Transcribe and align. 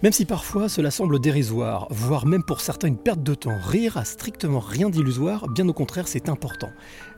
Même 0.00 0.12
si 0.12 0.24
parfois 0.24 0.68
cela 0.68 0.92
semble 0.92 1.18
dérisoire, 1.18 1.88
voire 1.90 2.24
même 2.24 2.44
pour 2.44 2.60
certains 2.60 2.86
une 2.86 2.96
perte 2.96 3.24
de 3.24 3.34
temps, 3.34 3.58
rire 3.60 3.96
a 3.96 4.04
strictement 4.04 4.60
rien 4.60 4.90
d'illusoire, 4.90 5.48
bien 5.48 5.68
au 5.68 5.72
contraire 5.72 6.06
c'est 6.06 6.28
important. 6.28 6.70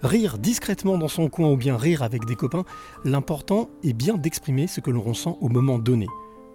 Rire 0.03 0.38
discrètement 0.38 0.96
dans 0.96 1.08
son 1.08 1.29
coin 1.29 1.51
ou 1.51 1.58
bien 1.58 1.77
rire 1.77 2.03
avec 2.03 2.24
des 2.24 2.37
copains, 2.37 2.64
l'important 3.04 3.69
est 3.85 3.93
bien 3.93 4.16
d'exprimer 4.16 4.66
ce 4.66 4.80
que 4.80 4.90
l'on 4.90 5.03
ressent 5.03 5.37
au 5.43 5.51
moment 5.51 5.79
donné. 5.79 6.06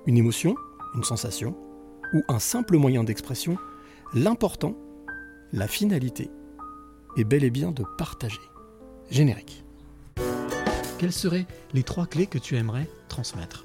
Une 0.07 0.17
émotion, 0.17 0.55
une 0.95 1.03
sensation, 1.03 1.55
ou 2.13 2.23
un 2.27 2.39
simple 2.39 2.77
moyen 2.77 3.03
d'expression, 3.03 3.57
l'important, 4.15 4.75
la 5.53 5.67
finalité, 5.67 6.31
est 7.17 7.23
bel 7.23 7.43
et 7.43 7.51
bien 7.51 7.71
de 7.71 7.83
partager. 7.99 8.41
Générique. 9.11 9.63
Quelles 10.97 11.11
seraient 11.11 11.45
les 11.73 11.83
trois 11.83 12.07
clés 12.07 12.25
que 12.25 12.39
tu 12.39 12.55
aimerais 12.55 12.89
transmettre? 13.09 13.64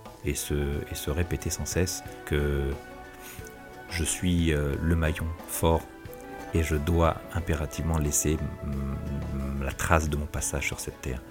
et 0.25 0.35
se, 0.35 1.09
répéter 1.09 1.49
sans 1.49 1.65
cesse 1.65 2.03
que 2.25 2.63
je 3.89 4.03
suis 4.03 4.53
euh, 4.53 4.75
le 4.81 4.95
maillon 4.95 5.25
fort 5.47 5.81
et 6.53 6.63
je 6.63 6.75
dois 6.75 7.17
impérativement 7.33 7.97
laisser 7.97 8.37
la 9.61 9.71
trace 9.71 10.09
de 10.09 10.17
mon 10.17 10.25
passage 10.25 10.67
sur 10.67 10.79
cette 10.79 10.99
terre. 11.01 11.21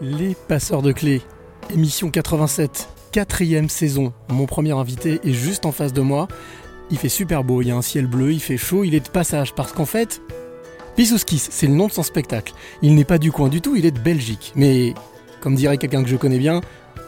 Les 0.00 0.34
passeurs 0.34 0.82
de 0.82 0.92
clés, 0.92 1.20
émission 1.74 2.10
87, 2.10 2.88
quatrième 3.12 3.68
saison. 3.68 4.12
Mon 4.28 4.46
premier 4.46 4.72
invité 4.72 5.20
est 5.24 5.32
juste 5.32 5.66
en 5.66 5.72
face 5.72 5.92
de 5.92 6.00
moi. 6.00 6.26
Il 6.90 6.98
fait 6.98 7.08
super 7.08 7.44
beau, 7.44 7.60
il 7.60 7.68
y 7.68 7.70
a 7.70 7.76
un 7.76 7.82
ciel 7.82 8.06
bleu, 8.06 8.32
il 8.32 8.40
fait 8.40 8.56
chaud, 8.56 8.84
il 8.84 8.94
est 8.94 9.04
de 9.04 9.10
passage 9.10 9.54
parce 9.54 9.72
qu'en 9.72 9.84
fait, 9.84 10.22
Pisouskis, 10.96 11.48
c'est 11.50 11.66
le 11.66 11.74
nom 11.74 11.86
de 11.86 11.92
son 11.92 12.02
spectacle. 12.02 12.52
Il 12.82 12.94
n'est 12.94 13.04
pas 13.04 13.18
du 13.18 13.32
coin 13.32 13.48
du 13.48 13.60
tout, 13.60 13.76
il 13.76 13.86
est 13.86 13.90
de 13.90 14.00
Belgique. 14.00 14.52
Mais, 14.54 14.94
comme 15.40 15.54
dirait 15.54 15.78
quelqu'un 15.78 16.02
que 16.02 16.08
je 16.08 16.16
connais 16.16 16.38
bien, 16.38 16.60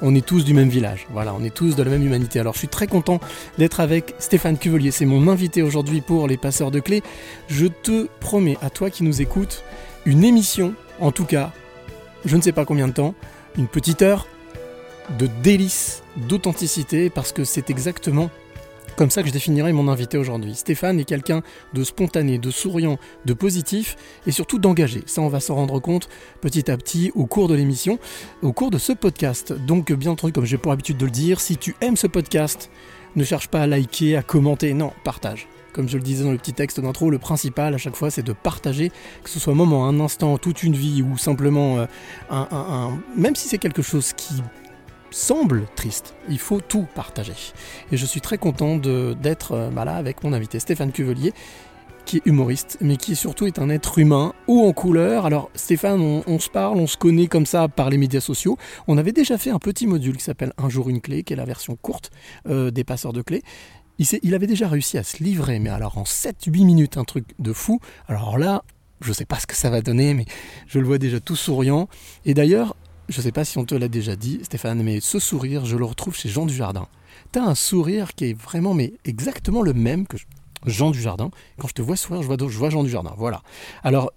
on 0.02 0.14
est 0.14 0.27
tous 0.27 0.44
du 0.44 0.52
même 0.52 0.69
village. 0.69 1.06
Voilà, 1.11 1.34
on 1.34 1.44
est 1.44 1.55
tous 1.55 1.77
de 1.77 1.83
la 1.83 1.91
même 1.91 2.05
humanité. 2.05 2.41
Alors 2.41 2.55
je 2.55 2.58
suis 2.58 2.69
très 2.69 2.86
content 2.86 3.20
d'être 3.58 3.80
avec 3.80 4.14
Stéphane 4.19 4.58
Cuvelier. 4.58 4.91
C'est 4.91 5.06
mon 5.06 5.28
invité 5.28 5.62
aujourd'hui 5.62 6.00
pour 6.00 6.27
les 6.27 6.36
passeurs 6.36 6.70
de 6.70 6.80
clés. 6.80 7.02
Je 7.48 7.66
te 7.66 8.08
promets 8.20 8.58
à 8.62 8.70
toi 8.70 8.91
qui 8.91 9.05
nous 9.05 9.22
écoutes 9.22 9.62
une 10.05 10.24
émission, 10.24 10.74
en 11.00 11.12
tout 11.12 11.24
cas, 11.24 11.52
je 12.24 12.36
ne 12.36 12.42
sais 12.42 12.52
pas 12.52 12.64
combien 12.64 12.89
de 12.89 12.92
temps, 12.92 13.14
une 13.56 13.69
petite 13.69 14.02
heure 14.02 14.27
de 15.19 15.28
délice, 15.42 16.02
d'authenticité, 16.28 17.11
parce 17.11 17.33
que 17.33 17.44
c'est 17.44 17.70
exactement 17.70 18.30
comme 18.96 19.10
ça 19.10 19.22
que 19.22 19.28
je 19.28 19.32
définirais 19.32 19.72
mon 19.72 19.88
invité 19.88 20.18
aujourd'hui. 20.18 20.54
Stéphane 20.54 20.98
est 21.00 21.04
quelqu'un 21.04 21.42
de 21.72 21.84
spontané, 21.84 22.38
de 22.38 22.50
souriant, 22.50 22.98
de 23.24 23.32
positif 23.32 23.96
et 24.26 24.32
surtout 24.32 24.58
d'engagé. 24.58 25.02
Ça, 25.06 25.20
on 25.22 25.28
va 25.28 25.40
s'en 25.40 25.54
rendre 25.54 25.80
compte 25.80 26.08
petit 26.40 26.70
à 26.70 26.76
petit 26.76 27.10
au 27.14 27.26
cours 27.26 27.48
de 27.48 27.54
l'émission, 27.54 27.98
au 28.42 28.52
cours 28.52 28.70
de 28.70 28.78
ce 28.78 28.92
podcast. 28.92 29.52
Donc, 29.52 29.92
bien 29.92 30.12
entendu, 30.12 30.32
comme 30.32 30.44
j'ai 30.44 30.58
pour 30.58 30.72
habitude 30.72 30.96
de 30.96 31.04
le 31.04 31.10
dire, 31.10 31.40
si 31.40 31.56
tu 31.56 31.74
aimes 31.80 31.96
ce 31.96 32.06
podcast, 32.06 32.70
ne 33.16 33.24
cherche 33.24 33.48
pas 33.48 33.62
à 33.62 33.66
liker, 33.66 34.16
à 34.16 34.22
commenter, 34.22 34.72
non, 34.74 34.92
partage. 35.04 35.48
Comme 35.72 35.88
je 35.88 35.96
le 35.96 36.02
disais 36.02 36.24
dans 36.24 36.32
le 36.32 36.38
petit 36.38 36.52
texte 36.52 36.80
d'intro, 36.80 37.08
le 37.08 37.18
principal 37.18 37.74
à 37.74 37.78
chaque 37.78 37.96
fois, 37.96 38.10
c'est 38.10 38.22
de 38.22 38.34
partager, 38.34 38.90
que 39.24 39.30
ce 39.30 39.38
soit 39.38 39.55
un 39.55 39.56
moment, 39.56 39.86
un 39.86 40.00
instant, 40.00 40.36
toute 40.36 40.62
une 40.62 40.74
vie 40.74 41.02
ou 41.02 41.17
simplement 41.17 41.78
euh, 41.78 41.86
un, 42.30 42.98
Même 43.17 43.34
si 43.34 43.48
c'est 43.48 43.58
quelque 43.58 43.80
chose 43.80 44.12
qui 44.12 44.34
semble 45.12 45.67
triste, 45.77 46.14
il 46.28 46.39
faut 46.39 46.61
tout 46.61 46.86
partager. 46.95 47.34
Et 47.90 47.96
je 47.96 48.06
suis 48.06 48.20
très 48.20 48.39
content 48.39 48.77
d'être 48.77 49.52
euh, 49.52 49.70
bah 49.70 49.84
là 49.84 49.96
avec 49.96 50.24
mon 50.24 50.33
invité 50.33 50.58
Stéphane 50.58 50.92
Cuvelier, 50.92 51.33
qui 52.05 52.18
est 52.18 52.23
humoriste, 52.27 52.78
mais 52.80 52.96
qui 52.96 53.14
surtout 53.14 53.46
est 53.46 53.58
un 53.58 53.68
être 53.68 53.98
humain, 53.98 54.33
haut 54.46 54.67
en 54.67 54.73
couleur. 54.73 55.27
Alors 55.27 55.50
Stéphane, 55.55 56.00
on, 56.27 56.39
se 56.39 56.50
parle, 56.50 56.78
on 56.78 56.86
se 56.86 56.96
connaît 56.96 57.27
comme 57.27 57.46
ça 57.46 57.68
par 57.68 57.90
les 57.90 57.98
médias 57.98 58.20
sociaux. 58.20 58.56
On 58.89 58.98
avait 58.98 59.12
déjà 59.12 59.39
fait 59.39 59.50
un 59.50 59.58
petit 59.58 59.86
module 59.86 60.17
qui 60.17 60.24
s'appelle 60.24 60.52
Un 60.58 60.68
jour 60.68 60.89
une 60.89 61.00
clé, 61.00 61.23
qui 61.23 61.33
est 61.33 61.36
la 61.36 61.44
version 61.44 61.77
courte 61.80 62.11
euh, 62.48 62.70
des 62.70 62.84
passeurs 62.84 63.12
de 63.12 63.23
clés. 63.23 63.42
Il, 63.98 64.06
il 64.23 64.34
avait 64.34 64.46
déjà 64.46 64.68
réussi 64.68 64.98
à 64.98 65.02
se 65.02 65.23
livrer, 65.23 65.58
mais 65.58 65.70
alors 65.70 65.98
en 65.98 66.05
7-8 66.05 66.64
minutes, 66.64 66.96
un 66.96 67.05
truc 67.05 67.27
de 67.39 67.52
fou. 67.52 67.79
Alors 68.08 68.39
là, 68.39 68.64
je 69.02 69.12
sais 69.12 69.24
pas 69.24 69.39
ce 69.39 69.46
que 69.46 69.56
ça 69.56 69.70
va 69.70 69.80
donner, 69.80 70.14
mais 70.14 70.24
je 70.67 70.79
le 70.79 70.86
vois 70.86 70.98
déjà 70.98 71.20
tout 71.20 71.36
souriant. 71.36 71.89
Et 72.24 72.34
d'ailleurs, 72.34 72.77
je 73.08 73.20
sais 73.20 73.33
pas 73.33 73.45
si 73.45 73.58
on 73.58 73.64
te 73.64 73.74
l'a 73.74 73.89
déjà 73.89 74.17
dit, 74.17 74.40
Stéphane, 74.42 74.83
mais 74.83 75.01
ce 75.01 75.18
sourire, 75.18 75.64
je 75.64 75.77
le 75.77 75.85
retrouve 75.85 76.14
chez 76.14 76.29
Jean 76.29 76.46
Dujardin. 76.46 76.89
T'as 77.30 77.42
un 77.42 77.55
sourire 77.55 78.14
qui 78.14 78.27
est 78.27 78.40
vraiment, 78.40 78.74
mais 78.74 78.95
exactement 79.05 79.63
le 79.63 79.73
même 79.73 80.07
que 80.07 80.17
Jean 80.67 80.90
Dujardin. 80.90 81.30
Quand 81.58 81.68
je 81.68 81.74
te 81.74 81.83
vois 81.83 81.96
sourire, 81.96 82.23
je 82.23 82.27
vois, 82.27 82.36
je 82.39 82.58
vois 82.58 82.70
Jean 82.70 82.85
Dujardin. 82.85 83.14
Voilà. 83.17 83.42
Alors, 83.83 84.12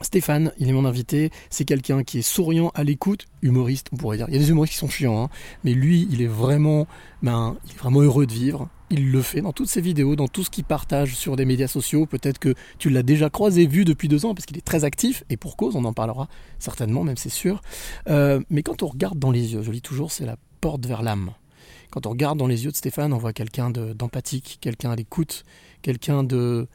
Stéphane, 0.00 0.52
il 0.58 0.68
est 0.68 0.72
mon 0.72 0.84
invité. 0.84 1.30
C'est 1.50 1.64
quelqu'un 1.64 2.04
qui 2.04 2.18
est 2.18 2.22
souriant 2.22 2.70
à 2.74 2.84
l'écoute, 2.84 3.26
humoriste, 3.42 3.88
on 3.92 3.96
pourrait 3.96 4.16
dire. 4.16 4.26
Il 4.28 4.34
y 4.34 4.36
a 4.36 4.40
des 4.40 4.50
humoristes 4.50 4.74
qui 4.74 4.78
sont 4.78 4.88
chiants, 4.88 5.24
hein, 5.24 5.28
mais 5.64 5.74
lui, 5.74 6.08
il 6.10 6.22
est 6.22 6.28
vraiment, 6.28 6.86
ben, 7.22 7.56
il 7.66 7.72
est 7.72 7.78
vraiment 7.78 8.00
heureux 8.00 8.26
de 8.26 8.32
vivre. 8.32 8.68
Il 8.90 9.12
le 9.12 9.20
fait 9.20 9.42
dans 9.42 9.52
toutes 9.52 9.68
ses 9.68 9.82
vidéos, 9.82 10.16
dans 10.16 10.28
tout 10.28 10.42
ce 10.42 10.50
qu'il 10.50 10.64
partage 10.64 11.14
sur 11.14 11.36
des 11.36 11.44
médias 11.44 11.68
sociaux. 11.68 12.06
Peut-être 12.06 12.38
que 12.38 12.54
tu 12.78 12.88
l'as 12.88 13.02
déjà 13.02 13.28
croisé, 13.28 13.66
vu 13.66 13.84
depuis 13.84 14.08
deux 14.08 14.24
ans, 14.24 14.34
parce 14.34 14.46
qu'il 14.46 14.56
est 14.56 14.64
très 14.64 14.84
actif, 14.84 15.24
et 15.28 15.36
pour 15.36 15.56
cause, 15.56 15.76
on 15.76 15.84
en 15.84 15.92
parlera 15.92 16.28
certainement, 16.58 17.04
même 17.04 17.18
c'est 17.18 17.28
sûr. 17.28 17.60
Euh, 18.08 18.40
mais 18.48 18.62
quand 18.62 18.82
on 18.82 18.86
regarde 18.86 19.18
dans 19.18 19.30
les 19.30 19.52
yeux, 19.52 19.62
je 19.62 19.70
dis 19.70 19.82
toujours, 19.82 20.10
c'est 20.10 20.24
la 20.24 20.36
porte 20.62 20.86
vers 20.86 21.02
l'âme. 21.02 21.32
Quand 21.90 22.06
on 22.06 22.10
regarde 22.10 22.38
dans 22.38 22.46
les 22.46 22.64
yeux 22.64 22.70
de 22.70 22.76
Stéphane, 22.76 23.12
on 23.12 23.18
voit 23.18 23.32
quelqu'un 23.32 23.70
de- 23.70 23.92
d'empathique, 23.92 24.58
quelqu'un 24.60 24.90
à 24.90 24.96
l'écoute, 24.96 25.44
quelqu'un 25.82 26.24
de, 26.24 26.66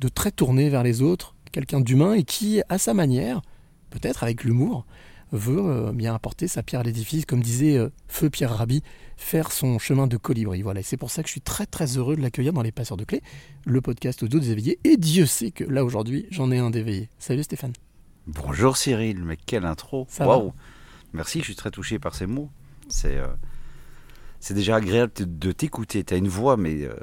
de 0.00 0.08
très 0.08 0.30
tourné 0.30 0.70
vers 0.70 0.82
les 0.82 1.02
autres, 1.02 1.34
quelqu'un 1.52 1.80
d'humain 1.80 2.14
et 2.14 2.24
qui, 2.24 2.62
à 2.68 2.78
sa 2.78 2.94
manière, 2.94 3.42
peut-être 3.90 4.22
avec 4.22 4.42
l'humour, 4.44 4.86
veut 5.34 5.58
euh, 5.58 5.92
bien 5.92 6.14
apporter 6.14 6.48
sa 6.48 6.62
pierre 6.62 6.80
à 6.80 6.84
l'édifice, 6.84 7.26
comme 7.26 7.42
disait 7.42 7.76
euh, 7.76 7.90
Feu 8.08 8.30
Pierre 8.30 8.56
Rabhi, 8.56 8.82
faire 9.16 9.52
son 9.52 9.78
chemin 9.78 10.06
de 10.06 10.16
colibri. 10.16 10.62
Voilà, 10.62 10.80
et 10.80 10.82
c'est 10.82 10.96
pour 10.96 11.10
ça 11.10 11.22
que 11.22 11.28
je 11.28 11.32
suis 11.32 11.40
très 11.40 11.66
très 11.66 11.96
heureux 11.96 12.16
de 12.16 12.22
l'accueillir 12.22 12.52
dans 12.52 12.62
Les 12.62 12.72
Passeurs 12.72 12.96
de 12.96 13.04
Clés, 13.04 13.22
le 13.64 13.80
podcast 13.80 14.22
audio 14.22 14.38
des 14.38 14.50
éveillés. 14.50 14.78
Et 14.84 14.96
Dieu 14.96 15.26
sait 15.26 15.50
que 15.50 15.64
là 15.64 15.84
aujourd'hui, 15.84 16.26
j'en 16.30 16.50
ai 16.50 16.58
un 16.58 16.70
d'éveillé. 16.70 17.08
Salut 17.18 17.42
Stéphane. 17.42 17.72
Bonjour 18.26 18.76
Cyril, 18.76 19.22
mais 19.22 19.36
quelle 19.36 19.66
intro 19.66 20.06
Waouh 20.18 20.52
Merci, 21.12 21.40
je 21.40 21.44
suis 21.44 21.54
très 21.54 21.70
touché 21.70 21.98
par 21.98 22.14
ces 22.14 22.26
mots. 22.26 22.50
C'est 22.88 23.18
euh, 23.18 23.26
c'est 24.40 24.54
déjà 24.54 24.76
agréable 24.76 25.12
de, 25.16 25.52
t'écouter. 25.52 26.04
Tu 26.04 26.12
as 26.12 26.16
une 26.16 26.28
voix, 26.28 26.56
mais 26.56 26.84
euh, 26.84 26.94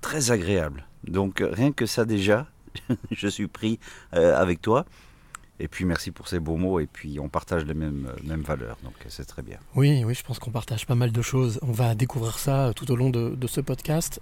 très 0.00 0.30
agréable. 0.30 0.86
Donc 1.06 1.42
rien 1.42 1.72
que 1.72 1.86
ça 1.86 2.04
déjà, 2.04 2.46
je 3.10 3.28
suis 3.28 3.46
pris 3.46 3.78
euh, 4.14 4.36
avec 4.36 4.60
toi. 4.60 4.84
Et 5.60 5.68
puis 5.68 5.84
merci 5.84 6.10
pour 6.10 6.28
ces 6.28 6.40
beaux 6.40 6.56
mots. 6.56 6.80
Et 6.80 6.86
puis 6.86 7.18
on 7.20 7.28
partage 7.28 7.64
les 7.64 7.74
mêmes, 7.74 8.08
euh, 8.10 8.28
mêmes 8.28 8.42
valeurs, 8.42 8.76
donc 8.82 8.94
euh, 9.00 9.08
c'est 9.08 9.24
très 9.24 9.42
bien. 9.42 9.58
Oui, 9.74 10.02
oui, 10.04 10.14
je 10.14 10.22
pense 10.22 10.38
qu'on 10.38 10.50
partage 10.50 10.86
pas 10.86 10.94
mal 10.94 11.12
de 11.12 11.22
choses. 11.22 11.58
On 11.62 11.72
va 11.72 11.94
découvrir 11.94 12.38
ça 12.38 12.66
euh, 12.66 12.72
tout 12.72 12.90
au 12.90 12.96
long 12.96 13.10
de, 13.10 13.46
ce 13.46 13.60
podcast. 13.60 14.20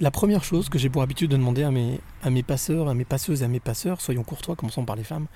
La 0.00 0.10
première 0.10 0.42
chose 0.42 0.68
que 0.68 0.76
j'ai 0.76 0.90
pour 0.90 1.02
habitude 1.02 1.30
de 1.30 1.36
demander 1.36 1.62
à 1.62 1.70
mes, 1.70 2.00
à 2.22 2.28
mes 2.28 2.42
passeurs, 2.42 2.88
à 2.88 2.94
mes 2.94 3.04
passeuses 3.04 3.42
et 3.42 3.44
à 3.44 3.48
mes 3.48 3.60
passeurs, 3.60 4.00
soyons 4.00 4.24
courtois, 4.24 4.56
commençons 4.56 4.84
par 4.84 4.96
les 4.96 5.04
femmes, 5.04 5.26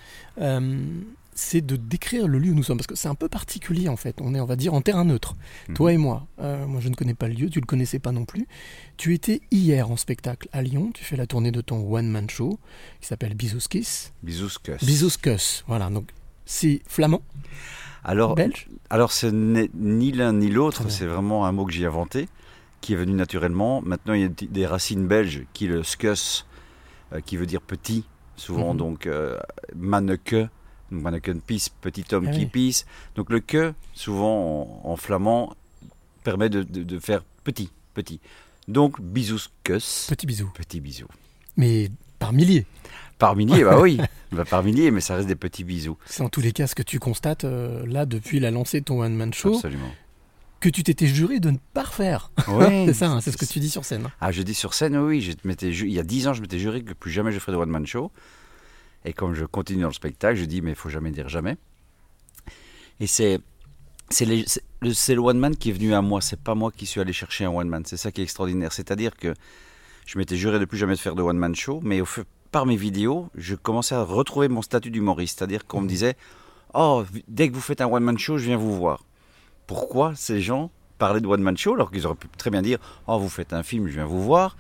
c'est 1.41 1.60
de 1.65 1.76
décrire 1.76 2.26
le 2.26 2.41
lieu 2.41 2.50
où 2.50 2.54
nous 2.54 2.65
sommes. 2.65 2.78
Parce 2.78 2.88
que 2.88 2.97
c'est 2.97 3.06
un 3.09 3.15
peu 3.15 3.28
particulier 3.28 3.88
en 3.88 3.97
fait. 3.97 4.16
On 4.21 4.34
est, 4.34 4.41
on 4.41 4.44
va 4.44 4.56
dire, 4.56 4.75
en 4.75 4.81
terrain 4.81 5.04
neutre. 5.04 5.36
Mhm. 5.68 5.74
Toi 5.77 5.92
et 5.92 5.97
moi. 5.97 6.27
Euh, 6.41 6.66
moi, 6.66 6.80
je 6.80 6.89
ne 6.89 6.95
connais 6.97 7.15
pas 7.15 7.28
le 7.28 7.34
lieu, 7.34 7.48
tu 7.48 7.60
le 7.60 7.66
connaissais 7.66 8.01
pas 8.01 8.10
non 8.10 8.24
plus. 8.24 8.48
Tu 8.97 9.15
étais 9.15 9.41
hier 9.53 9.89
en 9.89 9.97
spectacle 9.97 10.48
à 10.53 10.63
Lyon. 10.63 10.91
Tu 10.92 11.04
fais 11.04 11.16
la 11.16 11.27
tournée 11.28 11.53
de 11.53 11.60
ton 11.60 11.78
one-man 11.95 12.28
show 12.28 12.59
qui 13.01 13.07
s'appelle 13.07 13.34
Bisouskis. 13.34 14.10
Bisous, 14.24 14.48
Scus. 14.48 14.84
Bisouskus. 14.84 15.65
Voilà, 15.68 15.91
donc 15.91 16.09
c'est 16.45 16.83
flamand, 16.89 17.22
Alors, 18.03 18.34
belge. 18.34 18.68
Alors, 18.91 19.13
ce 19.13 19.27
n'est 19.28 19.71
ni 19.74 20.10
l'un 20.10 20.33
ni 20.33 20.51
l'autre, 20.51 20.91
c'est 20.91 21.07
vraiment 21.07 21.47
un 21.47 21.53
mot 21.53 21.66
que 21.66 21.72
j'ai 21.72 21.86
inventé, 21.86 22.28
qui 22.80 22.95
est 22.95 22.97
venu 22.97 23.13
naturellement. 23.13 23.80
Maintenant, 23.83 24.15
il 24.15 24.22
y 24.22 24.24
a 24.24 24.28
des 24.28 24.66
racines 24.66 25.07
belges, 25.07 25.45
qui 25.53 25.68
le 25.68 25.84
skus, 25.84 26.47
euh, 27.13 27.21
qui 27.21 27.36
veut 27.36 27.47
dire 27.47 27.60
petit, 27.63 28.04
souvent 28.34 28.72
Mhm. 28.72 28.78
donc 28.78 29.07
euh, 29.07 29.39
manneke, 29.77 30.48
donc 30.91 31.03
manneken 31.03 31.41
pisse, 31.41 31.69
petit 31.69 32.05
homme 32.13 32.27
Ah 32.29 32.33
qui 32.33 32.41
oui. 32.41 32.47
pisse. 32.47 32.87
Donc 33.17 33.31
le 33.31 33.41
que, 33.41 33.75
souvent 33.95 34.81
en, 34.85 34.91
en 34.91 34.97
flamand, 34.97 35.55
permet 36.25 36.49
de, 36.49 36.63
de- 36.63 36.83
de 36.83 36.99
faire 36.99 37.23
petit, 37.45 37.71
petit. 37.95 38.21
Donc 38.69 39.01
bisous 39.01 39.39
skus, 39.39 40.07
Petit 40.09 40.27
bisou. 40.27 40.51
petit 40.55 40.81
bisou. 40.81 41.07
Mais 41.57 41.91
par 42.19 42.33
milliers. 42.33 42.67
Par 43.19 43.35
milliers, 43.35 43.65
bah 43.65 43.79
oui. 43.83 43.99
Bah, 44.31 44.45
par 44.45 44.63
milliers, 44.63 44.91
mais 44.91 45.01
ça 45.01 45.17
reste 45.17 45.27
des 45.29 45.35
petits 45.35 45.65
bisous. 45.65 45.97
C'est 46.07 46.23
en 46.23 46.29
tous 46.29 46.41
les 46.41 46.53
cas 46.53 46.67
ce 46.67 46.75
que 46.75 46.83
tu 46.83 46.99
constates 46.99 47.45
euh, 47.45 47.85
là 47.87 48.07
depuis 48.07 48.39
la 48.41 48.51
lancée 48.51 48.81
de 48.81 48.85
ton 48.85 49.01
one-man 49.01 49.33
show, 49.35 49.55
Absolument. 49.57 49.91
que 50.61 50.69
tu 50.69 50.83
t'étais 50.85 51.07
juré 51.07 51.41
de 51.41 51.51
ne 51.51 51.57
pas 51.75 51.83
refaire. 51.85 52.31
Oui, 52.47 52.67
c'est 52.87 52.93
ça, 52.95 53.11
hein, 53.11 53.21
c'est 53.21 53.33
ce 53.33 53.37
que 53.39 53.45
tu 53.47 53.59
dis 53.59 53.71
sur 53.71 53.85
scène. 53.85 54.05
hein. 54.07 54.13
Ah, 54.21 54.31
je 54.33 54.43
dis 54.43 54.55
sur 54.55 54.75
scène, 54.75 54.97
oui, 54.99 55.21
je 55.23 55.33
m'étais 55.45 55.73
ju- 55.73 55.87
il 55.89 55.93
y 55.95 55.99
a 55.99 56.03
10 56.05 56.29
ans, 56.29 56.35
je 56.35 56.43
m'étais 56.43 56.59
juré 56.59 56.83
que 56.83 56.93
plus 56.93 57.11
jamais 57.11 57.33
je 57.33 57.39
ferais 57.39 57.53
de 57.53 57.57
one-man 57.57 57.87
show. 57.87 58.13
Et 59.04 59.12
comme 59.12 59.34
je 59.34 59.45
continue 59.45 59.83
dans 59.83 59.89
le 59.89 59.95
spectacle, 59.95 60.39
je 60.39 60.45
dis, 60.45 60.60
mais 60.60 60.71
il 60.71 60.77
faut 60.77 60.89
jamais 60.89 61.10
dire 61.10 61.28
jamais. 61.28 61.56
Et 63.00 63.06
c'est 63.06 63.41
le, 64.21 64.92
c'est 64.92 65.15
le 65.15 65.21
one-man 65.21 65.56
qui 65.56 65.71
est 65.71 65.72
venu 65.72 65.95
à 65.95 66.03
moi, 66.03 66.21
c'est 66.21 66.41
pas 66.41 66.54
moi 66.54 66.72
qui 66.72 66.86
suis 66.86 67.00
allé 67.00 67.12
chercher 67.12 67.45
un 67.45 67.50
one-man. 67.50 67.84
C'est 67.86 67.97
ça 67.97 68.10
qui 68.10 68.21
est 68.21 68.24
extraordinaire. 68.24 68.72
C'est-à-dire 68.72 69.16
que 69.16 69.34
je 70.06 70.18
m'étais 70.18 70.36
juré 70.36 70.59
de 70.59 70.65
plus 70.65 70.78
jamais 70.78 70.95
de 70.95 70.98
faire 70.98 71.15
de 71.15 71.22
one-man 71.22 71.54
show, 71.54 71.80
mais 71.83 72.00
au 72.00 72.04
fait, 72.04 72.27
par 72.50 72.66
mes 72.66 72.77
vidéos, 72.77 73.28
je 73.34 73.54
commençais 73.54 73.95
à 73.95 74.03
retrouver 74.03 74.48
mon 74.48 74.62
statut 74.62 74.91
d'humoriste. 74.91 75.39
C'est-à-dire 75.39 75.66
qu'on 75.66 75.83
me 75.83 75.89
disait, 75.89 76.16
oh, 76.74 77.04
dès 77.28 77.48
que 77.48 77.54
vous 77.54 77.60
faites 77.60 77.80
un 77.80 77.86
one-man 77.86 78.18
show, 78.18 78.39
je 78.39 78.47
viens 78.47 78.56
vous 78.56 78.74
voir. 78.74 79.04
Pourquoi 79.66 80.15
ces 80.15 80.41
gens 80.41 80.71
parlaient 80.98 81.21
de 81.21 81.27
one-man 81.27 81.56
show 81.56 81.74
alors 81.74 81.91
qu'ils 81.91 82.06
auraient 82.06 82.16
pu 82.16 82.28
très 82.36 82.51
bien 82.51 82.62
dire, 82.62 82.78
oh, 83.06 83.18
vous 83.18 83.28
faites 83.28 83.53
un 83.53 83.62
film, 83.62 83.86
je 83.86 83.92
viens 83.92 84.06
vous 84.06 84.22
voir. 84.22 84.56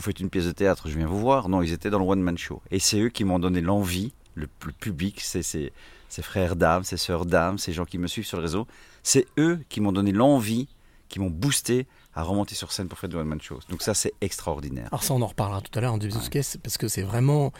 Vous 0.00 0.04
faites 0.04 0.20
une 0.20 0.30
pièce 0.30 0.46
de 0.46 0.52
théâtre, 0.52 0.88
je 0.88 0.96
viens 0.96 1.06
vous 1.06 1.20
voir. 1.20 1.50
Non, 1.50 1.60
ils 1.60 1.74
étaient 1.74 1.90
dans 1.90 1.98
le 1.98 2.06
one-man 2.06 2.38
show. 2.38 2.62
Et 2.70 2.78
c'est 2.78 2.98
eux 3.00 3.10
qui 3.10 3.22
m'ont 3.24 3.38
donné 3.38 3.60
l'envie, 3.60 4.14
le, 4.34 4.48
le 4.64 4.72
public, 4.72 5.20
c'est 5.20 5.42
ces, 5.42 5.74
ces 6.08 6.22
frères 6.22 6.56
d'âme, 6.56 6.84
ces 6.84 6.96
sœurs 6.96 7.26
d'âme, 7.26 7.58
ces 7.58 7.74
gens 7.74 7.84
qui 7.84 7.98
me 7.98 8.06
suivent 8.06 8.24
sur 8.24 8.38
le 8.38 8.42
réseau. 8.44 8.66
C'est 9.02 9.26
eux 9.36 9.60
qui 9.68 9.82
m'ont 9.82 9.92
donné 9.92 10.12
l'envie, 10.12 10.68
qui 11.10 11.20
m'ont 11.20 11.28
boosté 11.28 11.86
à 12.14 12.22
remonter 12.22 12.54
sur 12.54 12.72
scène 12.72 12.88
pour 12.88 12.98
faire 12.98 13.10
du 13.10 13.16
one-man 13.16 13.42
show. 13.42 13.58
Donc 13.68 13.82
ça, 13.82 13.92
c'est 13.92 14.14
extraordinaire. 14.22 14.88
Alors 14.90 15.02
ça, 15.02 15.12
on 15.12 15.20
en 15.20 15.26
reparlera 15.26 15.60
tout 15.60 15.78
à 15.78 15.82
l'heure 15.82 15.92
en 15.92 15.98
début 15.98 16.14
de 16.14 16.22
sketch, 16.22 16.56
parce 16.62 16.78
que 16.78 16.88
c'est 16.88 17.02
vraiment, 17.02 17.52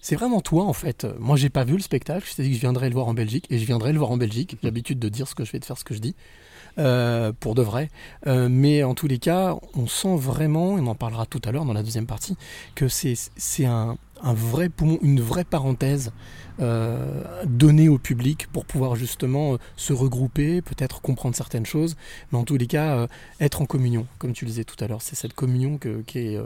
c'est 0.00 0.16
vraiment 0.16 0.40
toi 0.40 0.64
en 0.64 0.72
fait. 0.72 1.06
Moi, 1.18 1.36
j'ai 1.36 1.50
pas 1.50 1.64
vu 1.64 1.74
le 1.74 1.82
spectacle. 1.82 2.26
Je 2.26 2.36
t'ai 2.36 2.42
dit 2.44 2.48
que 2.52 2.56
je 2.56 2.60
viendrais 2.62 2.88
le 2.88 2.94
voir 2.94 3.08
en 3.08 3.12
Belgique, 3.12 3.44
et 3.50 3.58
je 3.58 3.66
viendrai 3.66 3.92
le 3.92 3.98
voir 3.98 4.12
en 4.12 4.16
Belgique. 4.16 4.56
J'ai 4.62 4.66
l'habitude 4.66 4.98
de 4.98 5.10
dire 5.10 5.28
ce 5.28 5.34
que 5.34 5.44
je 5.44 5.50
fais, 5.50 5.58
de 5.58 5.66
faire 5.66 5.76
ce 5.76 5.84
que 5.84 5.92
je 5.92 6.00
dis, 6.00 6.14
euh, 6.78 7.32
pour 7.38 7.54
de 7.54 7.62
vrai. 7.62 7.90
Euh, 8.26 8.48
mais 8.50 8.82
en 8.82 8.94
tous 8.94 9.06
les 9.06 9.18
cas, 9.18 9.56
on 9.74 9.86
sent 9.86 10.16
vraiment, 10.16 10.78
et 10.78 10.80
on 10.80 10.86
en 10.86 10.94
parlera 10.94 11.26
tout 11.26 11.40
à 11.44 11.52
l'heure 11.52 11.64
dans 11.64 11.72
la 11.72 11.82
deuxième 11.82 12.06
partie, 12.06 12.36
que 12.74 12.88
c'est 12.88 13.16
un, 13.64 13.96
un 14.22 14.34
vrai 14.34 14.68
poumon, 14.68 14.98
une 15.02 15.20
vraie 15.20 15.44
parenthèse 15.44 16.12
euh, 16.60 17.24
donnée 17.46 17.88
au 17.88 17.98
public 17.98 18.46
pour 18.52 18.66
pouvoir 18.66 18.94
justement 18.94 19.56
se 19.76 19.92
regrouper, 19.92 20.62
peut-être 20.62 21.00
comprendre 21.00 21.34
certaines 21.34 21.66
choses, 21.66 21.96
mais 22.30 22.38
en 22.38 22.44
tous 22.44 22.56
les 22.56 22.66
cas, 22.66 23.06
être 23.40 23.62
en 23.62 23.66
communion, 23.66 24.06
comme 24.18 24.32
tu 24.32 24.44
le 24.44 24.50
disais 24.50 24.64
tout 24.64 24.82
à 24.84 24.86
l'heure. 24.86 25.02
C'est 25.02 25.16
cette 25.16 25.34
communion 25.34 25.78
qui, 25.78 26.18
est, 26.18 26.38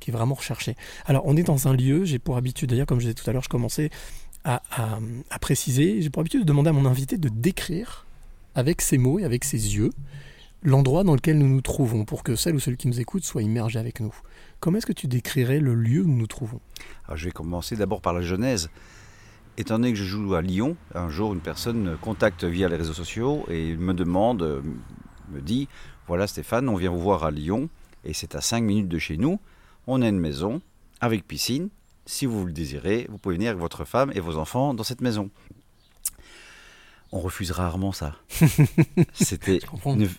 qui 0.00 0.10
est 0.10 0.12
vraiment 0.12 0.34
recherchée. 0.34 0.76
Alors, 1.06 1.22
on 1.26 1.36
est 1.36 1.42
dans 1.42 1.66
un 1.66 1.74
lieu, 1.74 2.04
j'ai 2.04 2.18
pour 2.18 2.36
habitude, 2.36 2.70
d'ailleurs, 2.70 2.86
comme 2.86 3.00
je 3.00 3.06
disais 3.06 3.14
tout 3.14 3.28
à 3.28 3.32
l'heure, 3.32 3.42
je 3.42 3.48
commençais 3.48 3.90
à- 4.44 4.62
à 5.30 5.38
préciser, 5.38 6.02
j'ai 6.02 6.10
pour 6.10 6.20
habitude 6.20 6.40
de 6.40 6.46
demander 6.46 6.68
à 6.68 6.72
mon 6.74 6.84
invité 6.84 7.16
de 7.16 7.30
décrire, 7.30 8.04
avec 8.54 8.80
ses 8.80 8.98
mots 8.98 9.18
et 9.18 9.24
avec 9.24 9.44
ses 9.44 9.76
yeux, 9.76 9.90
l'endroit 10.62 11.04
dans 11.04 11.14
lequel 11.14 11.38
nous 11.38 11.48
nous 11.48 11.60
trouvons, 11.60 12.04
pour 12.04 12.22
que 12.22 12.36
celle 12.36 12.54
ou 12.54 12.60
celui 12.60 12.76
qui 12.76 12.88
nous 12.88 13.00
écoute 13.00 13.24
soit 13.24 13.42
immergé 13.42 13.78
avec 13.78 14.00
nous. 14.00 14.14
Comment 14.60 14.78
est-ce 14.78 14.86
que 14.86 14.92
tu 14.92 15.06
décrirais 15.06 15.60
le 15.60 15.74
lieu 15.74 16.02
où 16.02 16.06
nous 16.06 16.16
nous 16.16 16.26
trouvons? 16.26 16.60
Alors, 17.06 17.16
je 17.16 17.26
vais 17.26 17.32
commencer 17.32 17.76
d'abord 17.76 18.00
par 18.00 18.14
la 18.14 18.22
genèse. 18.22 18.70
Étant 19.56 19.78
donné 19.78 19.92
que 19.92 19.98
je 19.98 20.04
joue 20.04 20.34
à 20.34 20.42
Lyon, 20.42 20.76
un 20.94 21.10
jour 21.10 21.32
une 21.32 21.40
personne 21.40 21.80
me 21.80 21.96
contacte 21.96 22.44
via 22.44 22.68
les 22.68 22.76
réseaux 22.76 22.94
sociaux 22.94 23.44
et 23.48 23.76
me 23.76 23.94
demande, 23.94 24.42
euh, 24.42 24.62
me 25.30 25.40
dit, 25.40 25.68
voilà 26.08 26.26
Stéphane, 26.26 26.68
on 26.68 26.76
vient 26.76 26.90
vous 26.90 27.00
voir 27.00 27.24
à 27.24 27.30
Lyon 27.30 27.68
et 28.04 28.14
c'est 28.14 28.34
à 28.34 28.40
5 28.40 28.62
minutes 28.62 28.88
de 28.88 28.98
chez 28.98 29.16
nous. 29.16 29.38
On 29.86 30.02
a 30.02 30.08
une 30.08 30.18
maison 30.18 30.60
avec 31.00 31.26
piscine. 31.26 31.68
Si 32.06 32.26
vous 32.26 32.44
le 32.44 32.52
désirez, 32.52 33.06
vous 33.08 33.18
pouvez 33.18 33.36
venir 33.36 33.50
avec 33.50 33.60
votre 33.60 33.84
femme 33.84 34.10
et 34.14 34.20
vos 34.20 34.36
enfants 34.38 34.74
dans 34.74 34.82
cette 34.82 35.00
maison. 35.00 35.30
On 37.14 37.20
refuse 37.20 37.52
rarement 37.52 37.92
ça. 37.92 38.16
C'était 39.12 39.60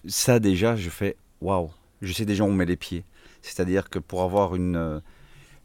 ça 0.08 0.40
déjà, 0.40 0.78
je 0.78 0.90
fais 0.90 1.18
waouh. 1.42 1.70
Je 2.02 2.14
sais 2.14 2.24
déjà 2.24 2.46
où 2.46 2.48
on 2.48 2.54
met 2.54 2.66
les 2.66 2.78
pieds. 2.78 3.04
C'est-à-dire 3.42 3.90
que 3.90 4.00
pour 4.00 4.22
avoir 4.22 4.56
une, 4.56 4.78
euh, 4.78 5.02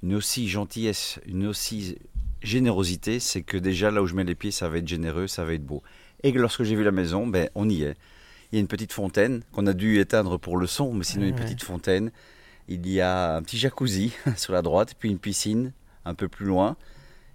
une 0.02 0.16
aussi 0.16 0.48
gentillesse, 0.48 1.20
une 1.26 1.46
aussi 1.46 1.96
générosité, 2.42 3.20
c'est 3.20 3.42
que 3.42 3.56
déjà 3.56 3.92
là 3.92 4.02
où 4.02 4.08
je 4.08 4.16
mets 4.16 4.24
les 4.24 4.34
pieds, 4.34 4.50
ça 4.50 4.68
va 4.68 4.78
être 4.78 4.88
généreux, 4.88 5.28
ça 5.28 5.44
va 5.44 5.54
être 5.54 5.64
beau. 5.64 5.84
Et 6.24 6.32
que 6.32 6.38
lorsque 6.40 6.64
j'ai 6.64 6.74
vu 6.74 6.82
la 6.82 6.90
maison, 6.90 7.28
ben 7.28 7.48
on 7.54 7.68
y 7.68 7.84
est. 7.84 7.94
Il 8.50 8.56
y 8.56 8.58
a 8.58 8.60
une 8.60 8.66
petite 8.66 8.92
fontaine 8.92 9.44
qu'on 9.52 9.68
a 9.68 9.72
dû 9.72 10.00
éteindre 10.00 10.36
pour 10.36 10.56
le 10.56 10.66
son, 10.66 10.92
mais 10.92 11.04
sinon 11.04 11.26
une 11.26 11.36
petite 11.36 11.62
fontaine. 11.62 12.10
Il 12.66 12.88
y 12.88 13.00
a 13.00 13.36
un 13.36 13.42
petit 13.42 13.56
jacuzzi 13.56 14.12
sur 14.36 14.52
la 14.52 14.62
droite, 14.62 14.94
puis 14.98 15.08
une 15.08 15.20
piscine 15.20 15.72
un 16.04 16.14
peu 16.14 16.26
plus 16.26 16.46
loin. 16.46 16.76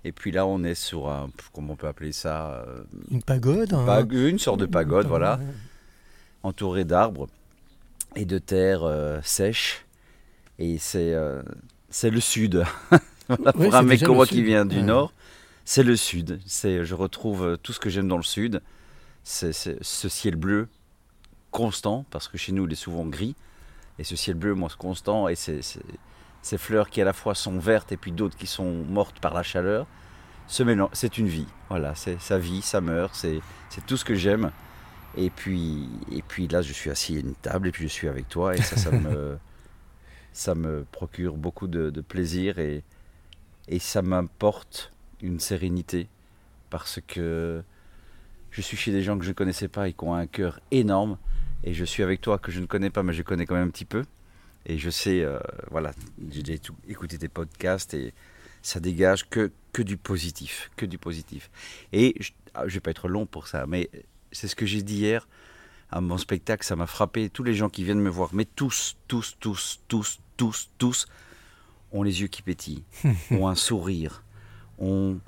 Et 0.07 0.11
puis 0.11 0.31
là, 0.31 0.45
on 0.45 0.63
est 0.63 0.75
sur 0.75 1.09
un, 1.09 1.29
comment 1.51 1.73
on 1.73 1.75
peut 1.75 1.87
appeler 1.87 2.11
ça, 2.11 2.63
euh, 2.67 2.83
Une 3.09 3.23
pagode 3.23 3.73
un- 3.73 3.85
pag- 3.85 4.13
une 4.13 4.37
sorte 4.39 4.59
de 4.59 4.67
pagode, 4.67 5.07
voilà, 5.07 5.39
entourée 6.43 6.85
d'arbres 6.85 7.27
et 8.15 8.25
de 8.25 8.37
terre 8.37 8.83
euh, 8.83 9.19
sèche. 9.23 9.83
Et 10.59 10.77
c'est 10.77 11.13
euh, 11.13 11.41
c'est 11.89 12.09
le 12.11 12.19
sud. 12.21 12.63
Voilà, 13.27 13.53
pour 13.53 13.73
un 13.73 13.81
mec 13.81 14.03
comme 14.03 14.17
moi 14.17 14.27
qui 14.27 14.43
vient 14.43 14.65
du 14.67 14.75
Ouais. 14.77 14.83
nord, 14.83 15.11
c'est 15.65 15.81
le 15.81 15.95
sud. 15.95 16.39
C'est, 16.45 16.85
je 16.85 16.93
retrouve 16.93 17.43
euh, 17.43 17.57
tout 17.57 17.73
ce 17.73 17.79
que 17.79 17.89
j'aime 17.89 18.07
dans 18.07 18.17
le 18.17 18.23
sud. 18.23 18.61
C'est, 19.23 19.51
ce 19.51 20.07
ciel 20.09 20.35
bleu 20.35 20.67
constant, 21.49 22.05
parce 22.11 22.27
que 22.27 22.37
chez 22.37 22.51
nous, 22.51 22.67
il 22.67 22.71
est 22.73 22.75
souvent 22.75 23.03
gris. 23.07 23.33
Et 23.97 24.03
ce 24.03 24.15
ciel 24.15 24.35
bleu, 24.35 24.53
moi, 24.53 24.69
c'est 24.69 24.77
constant. 24.77 25.27
Et 25.27 25.33
c'est- 25.33 25.61
ces 26.45 26.59
fleurs 26.59 26.91
qui 26.91 27.01
à 27.01 27.05
la 27.05 27.13
fois 27.13 27.33
sont 27.33 27.57
vertes 27.57 27.91
et 27.91 27.97
puis 27.97 28.11
d'autres 28.11 28.37
qui 28.37 28.45
sont 28.45 28.71
mortes 28.71 29.19
par 29.19 29.33
la 29.33 29.41
chaleur. 29.41 29.87
Ce 30.45 30.61
mélange, 30.61 30.91
c'est 30.93 31.17
une 31.17 31.27
vie. 31.27 31.47
Voilà, 31.69 31.95
c'est 31.95 32.21
sa 32.21 32.37
vie, 32.37 32.61
ça 32.61 32.81
meurt. 32.81 33.15
C'est, 33.15 33.41
tout 33.87 33.97
ce 33.97 34.05
que 34.05 34.13
j'aime. 34.13 34.51
Et 35.17 35.31
puis, 35.31 35.89
et 36.11 36.21
puis 36.21 36.47
là, 36.47 36.61
je 36.61 36.71
suis 36.71 36.91
assis 36.91 37.17
à 37.17 37.19
une 37.21 37.33
table 37.33 37.69
et 37.69 37.71
puis 37.71 37.85
je 37.85 37.87
suis 37.91 38.07
avec 38.07 38.29
toi. 38.29 38.53
Et 38.55 38.61
ça, 38.61 38.91
me, 38.91 39.39
ça 40.33 40.53
me 40.53 40.85
procure 40.91 41.35
beaucoup 41.35 41.67
de, 41.67 41.89
de 41.89 42.01
plaisir 42.01 42.59
et, 42.59 42.83
et 43.67 43.79
ça 43.79 44.03
m'apporte 44.03 44.93
une 45.23 45.39
sérénité 45.39 46.09
parce 46.69 46.99
que 47.07 47.63
je 48.51 48.61
suis 48.61 48.77
chez 48.77 48.91
des 48.91 49.01
gens 49.01 49.17
que 49.17 49.23
je 49.23 49.29
ne 49.29 49.33
connaissais 49.33 49.67
pas 49.67 49.87
et 49.87 49.93
qui 49.93 50.03
ont 50.03 50.13
un 50.13 50.27
cœur 50.27 50.59
énorme. 50.69 51.17
Et 51.63 51.73
je 51.73 51.85
suis 51.85 52.03
avec 52.03 52.21
toi 52.21 52.37
que 52.37 52.51
je 52.51 52.59
ne 52.59 52.67
connais 52.67 52.91
pas, 52.91 53.01
mais 53.01 53.13
je 53.13 53.23
connais 53.23 53.47
quand 53.47 53.55
même 53.55 53.69
un 53.69 53.71
petit 53.71 53.85
peu. 53.85 54.03
Et 54.65 54.77
je 54.77 54.89
sais, 54.89 55.21
euh, 55.21 55.39
voilà, 55.69 55.93
j'ai 56.31 56.41
déjà 56.41 56.59
écouté 56.87 57.17
tes 57.17 57.29
podcasts 57.29 57.93
et 57.93 58.13
ça 58.61 58.79
dégage 58.79 59.29
que, 59.29 59.51
que 59.73 59.81
du 59.81 59.97
positif, 59.97 60.71
que 60.75 60.85
du 60.85 60.97
positif. 60.97 61.51
Et 61.93 62.15
je 62.19 62.31
ne 62.63 62.69
vais 62.69 62.79
pas 62.79 62.91
être 62.91 63.07
long 63.07 63.25
pour 63.25 63.47
ça, 63.47 63.65
mais 63.67 63.89
c'est 64.31 64.47
ce 64.47 64.55
que 64.55 64.65
j'ai 64.65 64.81
dit 64.81 64.97
hier 64.97 65.27
à 65.91 66.01
mon 66.01 66.17
spectacle, 66.17 66.65
ça 66.65 66.75
m'a 66.75 66.87
frappé. 66.87 67.29
Tous 67.29 67.43
les 67.43 67.53
gens 67.53 67.69
qui 67.69 67.83
viennent 67.83 68.01
me 68.01 68.09
voir, 68.09 68.29
mais 68.33 68.45
tous, 68.45 68.97
tous, 69.07 69.37
tous, 69.39 69.79
tous, 69.87 70.19
tous, 70.35 70.69
tous, 70.77 71.07
ont 71.91 72.03
les 72.03 72.21
yeux 72.21 72.27
qui 72.27 72.41
pétillent, 72.41 72.83
ont 73.31 73.47
un 73.47 73.55
sourire, 73.55 74.23
ont 74.79 75.19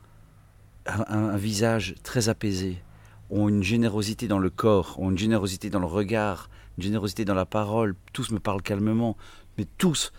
un 0.86 1.38
visage 1.38 1.96
très 2.04 2.30
apaisé, 2.30 2.82
ont 3.30 3.48
une 3.48 3.64
générosité 3.64 4.28
dans 4.28 4.40
le 4.40 4.50
corps, 4.50 5.00
ont 5.00 5.12
une 5.12 5.18
générosité 5.18 5.70
dans 5.70 5.80
le 5.80 5.86
regard, 5.86 6.50
une 6.78 6.84
générosité 6.84 7.26
dans 7.26 7.34
la 7.36 7.46
parole. 7.46 7.96
Tous 8.14 8.32
me 8.32 8.40
parlent 8.40 8.62
calmement, 8.62 9.18
mais 9.58 9.66
tous. 9.78 10.12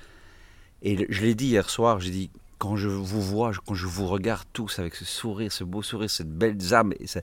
Et 0.83 1.07
je 1.09 1.23
l'ai 1.23 1.35
dit 1.35 1.47
hier 1.47 1.69
soir, 1.71 2.00
j'ai 2.00 2.11
dit, 2.11 2.31
quand 2.59 2.77
je 2.77 2.88
vous 2.88 3.23
vois, 3.23 3.53
quand 3.67 3.75
je 3.75 3.87
vous 3.87 4.07
regarde 4.07 4.45
tous 4.53 4.79
avec 4.79 4.95
ce 4.95 5.05
sourire, 5.05 5.53
ce 5.53 5.65
beau 5.65 5.83
sourire, 5.83 6.11
cette 6.11 6.31
belle 6.31 6.57
âme, 6.73 6.93
et 7.00 7.07
ça- 7.07 7.21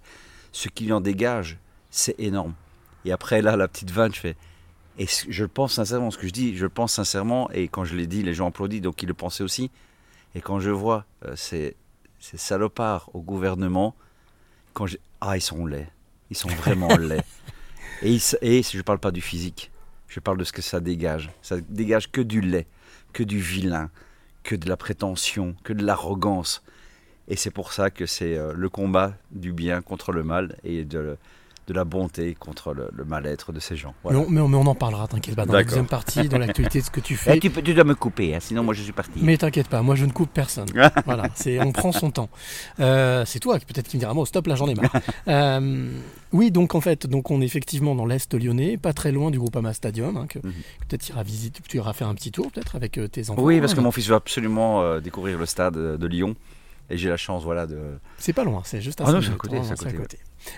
ce 0.52 0.70
qui 0.70 0.92
en 0.94 1.02
dégage, 1.02 1.58
c'est 1.90 2.16
énorme. 2.20 2.54
Et 3.04 3.12
après, 3.12 3.42
là, 3.42 3.56
la 3.58 3.68
petite 3.68 3.92
vanne, 3.92 4.14
je 4.14 4.20
fais. 4.20 4.36
Et 4.98 5.06
je 5.30 5.44
le 5.44 5.50
pense 5.50 5.74
sincèrement, 5.74 6.10
ce 6.10 6.18
que 6.18 6.26
je 6.28 6.32
dis, 6.32 6.56
je 6.56 6.64
le 6.64 6.70
pense 6.70 6.94
sincèrement. 6.94 7.52
Et 7.52 7.68
quand 7.68 7.84
je 7.84 7.96
l'ai 7.96 8.08
dit, 8.08 8.24
les 8.24 8.34
gens 8.34 8.48
applaudissent, 8.48 8.82
donc 8.82 9.04
ils 9.04 9.08
le 9.08 9.14
pensaient 9.14 9.44
aussi. 9.44 9.70
Et 10.36 10.42
quand 10.42 10.60
je 10.62 10.70
vois 10.72 11.06
euh, 11.26 11.36
ces, 11.36 11.76
ces 12.20 12.38
salopards 12.38 13.10
au 13.14 13.20
gouvernement, 13.22 13.94
quand 14.74 14.88
j'ai- 14.88 15.00
ah, 15.22 15.36
ils 15.38 15.42
sont 15.42 15.66
laids. 15.66 15.90
Ils 16.30 16.38
sont 16.38 16.48
vraiment 16.50 16.88
laids. 16.98 17.24
Et, 18.06 18.20
je 18.62 18.78
ne 18.78 18.82
parle 18.84 19.00
pas 19.00 19.10
du 19.10 19.22
physique. 19.22 19.72
Je 20.08 20.20
parle 20.20 20.38
de 20.38 20.44
ce 20.44 20.54
que 20.54 20.62
ça 20.62 20.80
dégage. 20.80 21.32
Ça 21.42 21.58
dégage 21.70 22.12
que 22.12 22.22
du 22.22 22.40
lait, 22.40 22.68
que 23.14 23.24
du 23.24 23.40
vilain, 23.40 23.90
que 24.44 24.56
de 24.56 24.70
la 24.70 24.78
prétention, 24.78 25.56
que 25.64 25.74
de 25.74 25.84
l'arrogance. 25.84 26.62
Et 27.28 27.36
c'est 27.36 27.50
pour 27.50 27.74
ça 27.74 27.90
que 27.90 28.06
c'est 28.06 28.38
euh, 28.38 28.54
le 28.56 28.70
combat 28.70 29.18
du 29.32 29.54
bien 29.54 29.82
contre 29.82 30.12
le 30.12 30.24
mal 30.24 30.56
et 30.64 30.86
de, 30.86 31.18
de 31.68 31.74
la 31.74 31.84
bonté 31.84 32.36
contre 32.36 32.74
le, 32.74 32.90
le 32.94 33.06
mal-être 33.06 33.52
de 33.52 33.60
ces 33.60 33.76
gens. 33.76 33.94
Voilà. 34.04 34.20
mais, 34.20 34.26
on, 34.26 34.30
mais 34.30 34.42
on- 34.42 34.48
mais 34.48 34.58
on 34.58 34.68
en 34.68 34.76
parlera, 34.76 35.08
t'inquiète 35.08 35.36
pas, 35.36 35.46
dans 35.46 35.54
la 35.54 35.64
deuxième 35.64 35.88
partie, 35.88 36.30
dans 36.30 36.38
l'actualité 36.38 36.80
de 36.80 36.86
ce 36.86 36.92
que 36.92 37.00
tu 37.00 37.14
Eh, 37.16 37.18
fais. 37.18 37.40
tu, 37.40 37.50
peux- 37.50 37.62
tu 37.64 37.74
dois 37.74 37.84
me 37.84 37.96
couper, 37.96 38.36
hein, 38.36 38.40
sinon 38.40 38.64
moi 38.64 38.74
je 38.76 38.84
suis 38.84 38.92
parti. 38.92 39.20
Mais 39.22 39.36
t'inquiète 39.38 39.68
pas, 39.68 39.82
moi 39.82 39.96
je 39.96 40.06
ne 40.06 40.12
coupe 40.12 40.30
personne. 40.32 40.68
voilà, 41.06 41.24
on 41.62 41.72
prend 41.72 41.92
son 41.92 42.12
temps. 42.12 42.30
Euh, 42.80 43.24
c'est 43.26 43.40
toi 43.40 43.58
qui 43.60 43.66
peut-être 43.66 43.88
qui 43.88 43.98
me 43.98 44.00
dira 44.00 44.14
bon 44.14 44.26
stop 44.26 44.46
là 44.48 44.56
j'en 44.56 44.68
ai 44.68 44.76
marre. 44.76 44.92
Euh, 45.28 45.90
oui 46.34 46.52
donc 46.52 46.76
en 46.76 46.82
fait 46.82 47.08
donc 47.08 47.32
on 47.32 47.42
est 47.42 47.46
effectivement 47.46 47.96
dans 47.96 48.06
l'est 48.06 48.32
lyonnais, 48.34 48.78
pas 48.78 48.94
très 48.94 49.12
loin 49.12 49.32
du 49.32 49.40
Groupama 49.40 49.74
Stadium, 49.74 50.18
hein, 50.18 50.28
que, 50.28 50.38
Mhm. 50.40 50.54
peut-être 50.88 51.02
tu 51.04 51.12
iras 51.14 51.24
visiter, 51.24 51.62
tu 51.68 51.78
iras 51.78 51.94
faire 51.94 52.08
un 52.08 52.14
petit 52.16 52.32
tour 52.32 52.52
peut-être 52.52 52.76
avec 52.76 52.98
euh, 53.00 53.08
tes 53.08 53.30
enfants. 53.30 53.42
Oui, 53.42 53.60
parce 53.60 53.74
que 53.74 53.80
mon 53.82 53.92
fils 53.92 54.08
veut 54.08 54.16
absolument 54.16 54.82
euh, 54.84 55.00
découvrir 55.00 55.40
le 55.40 55.46
stade 55.46 55.74
de 55.76 56.08
Lyon. 56.08 56.36
Et 56.92 56.98
j'ai 56.98 57.10
la 57.10 57.18
chance, 57.18 57.44
voilà, 57.44 57.66
de. 57.66 57.80
C'est 58.20 58.32
pas 58.34 58.44
loin, 58.44 58.62
c'est 58.64 58.80
juste 58.80 59.02
à 59.02 59.06
Ah 59.08 59.12
non, 59.12 59.18
à 59.20 59.32
côté, 59.32 59.58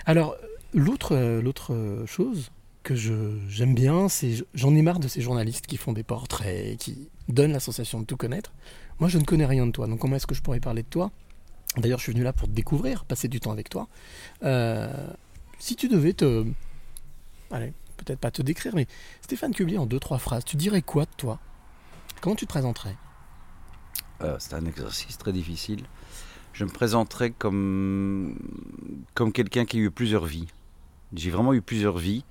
Alors, 0.04 0.36
l'autre, 0.74 1.14
euh, 1.14 1.42
euh, 1.70 2.06
chose 2.06 2.50
que 2.82 2.94
je, 2.94 3.38
j'aime 3.48 3.74
bien, 3.74 4.08
c'est 4.08 4.44
j'en 4.54 4.74
ai 4.74 4.82
marre 4.82 4.98
de 4.98 5.08
ces 5.08 5.20
journalistes 5.20 5.66
qui 5.66 5.76
font 5.76 5.92
des 5.92 6.02
portraits, 6.02 6.78
qui 6.78 7.08
donnent 7.28 7.52
la 7.52 7.60
sensation 7.60 8.00
de 8.00 8.04
tout 8.04 8.16
connaître. 8.16 8.52
Moi, 8.98 9.08
je 9.08 9.18
ne 9.18 9.24
connais 9.24 9.46
rien 9.46 9.66
de 9.66 9.72
toi, 9.72 9.86
donc 9.86 9.98
comment 9.98 10.16
est-ce 10.16 10.26
que 10.26 10.34
je 10.34 10.42
pourrais 10.42 10.60
parler 10.60 10.82
de 10.82 10.88
toi? 10.88 11.10
D'ailleurs, 11.76 11.98
je 11.98 12.04
suis 12.04 12.12
venu 12.12 12.24
là 12.24 12.32
pour 12.32 12.48
te 12.48 12.52
découvrir, 12.52 13.04
passer 13.04 13.28
du 13.28 13.40
temps 13.40 13.52
avec 13.52 13.68
toi. 13.68 13.88
Euh, 14.42 15.08
si 15.58 15.76
tu 15.76 15.88
devais 15.88 16.14
te... 16.14 16.46
Allez, 17.50 17.72
peut-être 17.98 18.18
pas 18.18 18.30
te 18.30 18.42
décrire, 18.42 18.74
mais 18.74 18.86
Stéphane 19.20 19.52
Cublier 19.52 19.78
en 19.78 19.86
deux, 19.86 20.00
trois 20.00 20.18
phrases, 20.18 20.44
tu 20.44 20.56
dirais 20.56 20.82
quoi 20.82 21.04
de 21.04 21.10
toi? 21.16 21.38
Comment 22.20 22.36
tu 22.36 22.46
te 22.46 22.50
présenterais? 22.50 22.96
C'est 24.38 24.54
un 24.54 24.64
exercice 24.64 25.16
très 25.16 25.32
difficile. 25.32 25.84
Je 26.52 26.64
me 26.64 26.70
présenterai 26.70 27.30
comme, 27.30 28.36
comme 29.14 29.32
quelqu'un 29.32 29.64
qui 29.64 29.76
a 29.76 29.80
eu 29.80 29.90
plusieurs 29.92 30.24
vies. 30.24 30.48
J'ai 31.14 31.30
vraiment 31.30 31.54
eu 31.54 31.62
plusieurs 31.62 31.98
vies. 31.98 32.24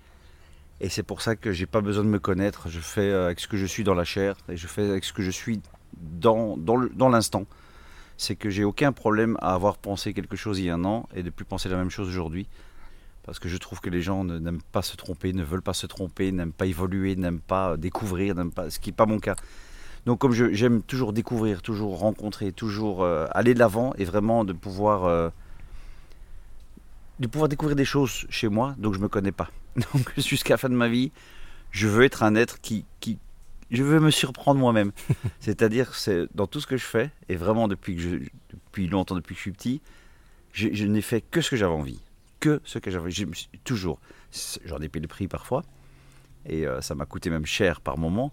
Et 0.79 0.89
c'est 0.89 1.03
pour 1.03 1.21
ça 1.21 1.35
que 1.35 1.51
j'ai 1.51 1.65
pas 1.65 1.81
besoin 1.81 2.03
de 2.03 2.09
me 2.09 2.19
connaître. 2.19 2.69
Je 2.69 2.79
fais 2.79 3.09
euh, 3.09 3.25
avec 3.25 3.39
ce 3.39 3.47
que 3.47 3.57
je 3.57 3.65
suis 3.65 3.83
dans 3.83 3.95
la 3.95 4.03
chair 4.03 4.35
et 4.47 4.57
je 4.57 4.67
fais 4.67 4.87
avec 4.89 5.03
ce 5.03 5.13
que 5.13 5.23
je 5.23 5.31
suis 5.31 5.59
dans, 5.99 6.55
dans, 6.57 7.09
l'instant. 7.09 7.45
C'est 8.17 8.35
que 8.35 8.49
j'ai 8.49 8.63
aucun 8.63 8.91
problème 8.91 9.37
à 9.41 9.53
avoir 9.53 9.77
pensé 9.77 10.13
quelque 10.13 10.35
chose 10.35 10.59
il 10.59 10.65
y 10.65 10.69
a 10.69 10.75
un 10.75 10.85
an 10.85 11.07
et 11.15 11.23
de 11.23 11.29
plus 11.29 11.45
penser 11.45 11.69
la 11.69 11.77
même 11.77 11.89
chose 11.89 12.07
aujourd'hui. 12.07 12.47
Parce 13.23 13.39
que 13.39 13.49
je 13.49 13.57
trouve 13.57 13.81
que 13.81 13.89
les 13.89 14.01
gens 14.01 14.23
n'aiment 14.23 14.61
pas 14.71 14.83
se 14.83 14.95
tromper, 14.95 15.33
ne 15.33 15.43
veulent 15.43 15.63
pas 15.63 15.73
se 15.73 15.87
tromper, 15.87 16.31
n'aiment 16.31 16.53
pas 16.53 16.67
évoluer, 16.67 17.15
n'aiment 17.15 17.41
pas 17.41 17.71
euh, 17.71 17.77
découvrir, 17.77 18.35
n'aiment 18.35 18.51
pas, 18.51 18.69
ce 18.69 18.79
qui 18.79 18.89
n'est 18.89 18.95
pas 18.95 19.07
mon 19.07 19.19
cas. 19.19 19.35
Donc 20.05 20.19
comme 20.19 20.31
j'aime 20.31 20.83
toujours 20.83 21.11
découvrir, 21.11 21.61
toujours 21.61 21.99
rencontrer, 21.99 22.51
toujours 22.53 23.03
euh, 23.03 23.25
aller 23.31 23.53
de 23.53 23.59
l'avant 23.59 23.93
et 23.97 24.05
vraiment 24.05 24.45
de 24.45 24.53
pouvoir, 24.53 25.31
de 27.19 27.27
pouvoir 27.27 27.49
découvrir 27.49 27.75
des 27.75 27.85
choses 27.85 28.25
chez 28.29 28.47
moi, 28.47 28.75
donc 28.77 28.93
je 28.93 28.99
ne 28.99 29.03
me 29.03 29.09
connais 29.09 29.31
pas. 29.31 29.49
Donc 29.93 30.11
jusqu'à 30.17 30.55
la 30.55 30.57
fin 30.57 30.69
de 30.69 30.73
ma 30.75 30.87
vie, 30.87 31.11
je 31.71 31.87
veux 31.87 32.03
être 32.03 32.23
un 32.23 32.35
être 32.35 32.59
qui... 32.61 32.85
qui 32.99 33.19
je 33.69 33.83
veux 33.83 33.99
me 33.99 34.11
surprendre 34.11 34.59
moi-même. 34.59 34.91
C'est-à-dire, 35.39 35.93
c'est 35.93 36.27
dans 36.33 36.47
tout 36.47 36.61
ce 36.61 36.67
que 36.67 36.77
je 36.77 36.85
fais, 36.85 37.11
et 37.29 37.35
vraiment 37.35 37.67
depuis, 37.67 37.95
que 37.95 38.01
je, 38.01 38.09
depuis 38.53 38.87
longtemps, 38.87 39.15
depuis 39.15 39.35
que 39.35 39.39
je 39.39 39.41
suis 39.43 39.51
petit, 39.51 39.81
je, 40.53 40.69
je 40.71 40.85
n'ai 40.85 41.01
fait 41.01 41.21
que 41.21 41.41
ce 41.41 41.49
que 41.49 41.57
j'avais 41.57 41.73
envie. 41.73 41.99
Que 42.39 42.61
ce 42.63 42.79
que 42.79 42.89
j'avais 42.89 43.11
suis- 43.11 43.27
Toujours. 43.63 43.99
J'en 44.65 44.79
ai 44.79 44.89
payé 44.89 45.01
le 45.01 45.07
prix 45.07 45.27
parfois, 45.27 45.63
et 46.45 46.65
euh, 46.65 46.81
ça 46.81 46.95
m'a 46.95 47.05
coûté 47.05 47.29
même 47.29 47.45
cher 47.45 47.81
par 47.81 47.97
moment. 47.97 48.31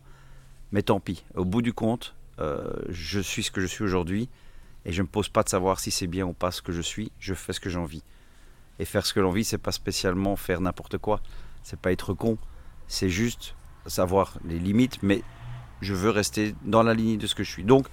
Mais 0.72 0.82
tant 0.82 1.00
pis, 1.00 1.24
au 1.34 1.44
bout 1.44 1.62
du 1.62 1.72
compte, 1.72 2.14
euh, 2.38 2.70
je 2.88 3.20
suis 3.20 3.42
ce 3.42 3.50
que 3.50 3.60
je 3.60 3.66
suis 3.66 3.84
aujourd'hui 3.84 4.28
et 4.84 4.92
je 4.92 5.02
ne 5.02 5.06
me 5.06 5.10
pose 5.10 5.28
pas 5.28 5.42
de 5.42 5.48
savoir 5.48 5.78
si 5.80 5.90
c'est 5.90 6.06
bien 6.06 6.26
ou 6.26 6.32
pas 6.32 6.50
ce 6.50 6.62
que 6.62 6.72
je 6.72 6.80
suis, 6.80 7.10
je 7.18 7.34
fais 7.34 7.52
ce 7.52 7.60
que 7.60 7.70
j'ai 7.70 7.78
envie. 7.78 8.02
Et 8.78 8.84
faire 8.84 9.06
ce 9.06 9.14
que 9.14 9.20
l'on 9.20 9.30
vit, 9.30 9.44
c'est 9.44 9.58
pas 9.58 9.72
spécialement 9.72 10.34
faire 10.36 10.60
n'importe 10.60 10.98
quoi, 10.98 11.20
c'est 11.62 11.78
pas 11.78 11.92
être 11.92 12.12
con, 12.14 12.38
c'est 12.88 13.08
juste 13.08 13.54
savoir 13.86 14.38
les 14.46 14.58
limites, 14.58 15.02
mais 15.02 15.22
je 15.80 15.94
veux 15.94 16.10
rester 16.10 16.54
dans 16.64 16.82
la 16.82 16.94
ligne 16.94 17.18
de 17.18 17.26
ce 17.26 17.34
que 17.34 17.44
je 17.44 17.50
suis. 17.50 17.64
Donc, 17.64 17.86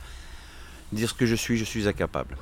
dire 0.92 1.10
ce 1.10 1.14
que 1.14 1.26
je 1.26 1.36
suis, 1.36 1.58
je 1.58 1.64
suis 1.66 1.88
incapable. 1.88 2.38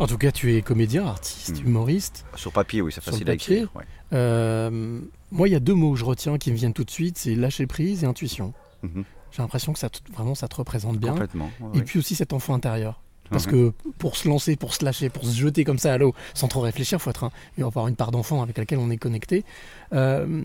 En 0.00 0.06
tout 0.06 0.18
cas, 0.18 0.32
tu 0.32 0.54
es 0.54 0.62
comédien, 0.62 1.06
artiste, 1.06 1.62
Hmm. 1.62 1.66
humoriste. 1.68 2.24
Sur 2.36 2.52
papier, 2.52 2.80
oui, 2.80 2.90
c'est 2.92 3.02
facile 3.02 3.24
le 3.26 3.30
à 3.32 3.34
écrire. 3.34 3.70
ouais. 3.76 3.84
Euh, 4.12 5.00
moi, 5.30 5.48
il 5.48 5.52
y 5.52 5.54
a 5.54 5.60
deux 5.60 5.74
mots 5.74 5.92
que 5.92 5.98
je 5.98 6.04
retiens 6.04 6.38
qui 6.38 6.50
me 6.50 6.56
viennent 6.56 6.72
tout 6.72 6.84
de 6.84 6.90
suite, 6.90 7.18
c'est 7.18 7.34
lâcher 7.34 7.66
prise 7.66 8.02
et 8.02 8.06
intuition. 8.06 8.54
Mhm. 8.82 9.04
J'ai 9.30 9.42
l'impression 9.42 9.72
que 9.72 9.78
ça 9.78 9.90
te- 9.90 9.98
vraiment 10.12 10.34
ça 10.34 10.48
te 10.48 10.56
représente 10.56 10.98
bien. 10.98 11.10
Complètement. 11.12 11.50
ouais, 11.60 11.78
Et 11.78 11.82
puis 11.82 11.98
aussi 11.98 12.14
cet 12.14 12.32
enfant 12.32 12.54
intérieur. 12.54 13.00
Parce 13.30 13.46
Mhm. 13.46 13.52
que 13.52 13.72
pour 13.98 14.16
se 14.16 14.28
lancer, 14.28 14.56
pour 14.56 14.74
se 14.74 14.84
lâcher, 14.84 15.08
pour 15.08 15.24
se 15.24 15.32
jeter 15.34 15.64
comme 15.64 15.78
ça 15.78 15.92
à 15.94 15.98
l'eau, 15.98 16.14
sans 16.34 16.48
trop 16.48 16.60
réfléchir, 16.60 16.98
il 16.98 17.02
faut 17.02 17.10
être 17.10 17.24
un- 17.24 17.32
avoir 17.64 17.88
une 17.88 17.96
part 17.96 18.10
d'enfant 18.10 18.42
avec 18.42 18.58
laquelle 18.58 18.78
on 18.78 18.90
est 18.90 18.96
connecté. 18.98 19.44
Euh, 19.92 20.42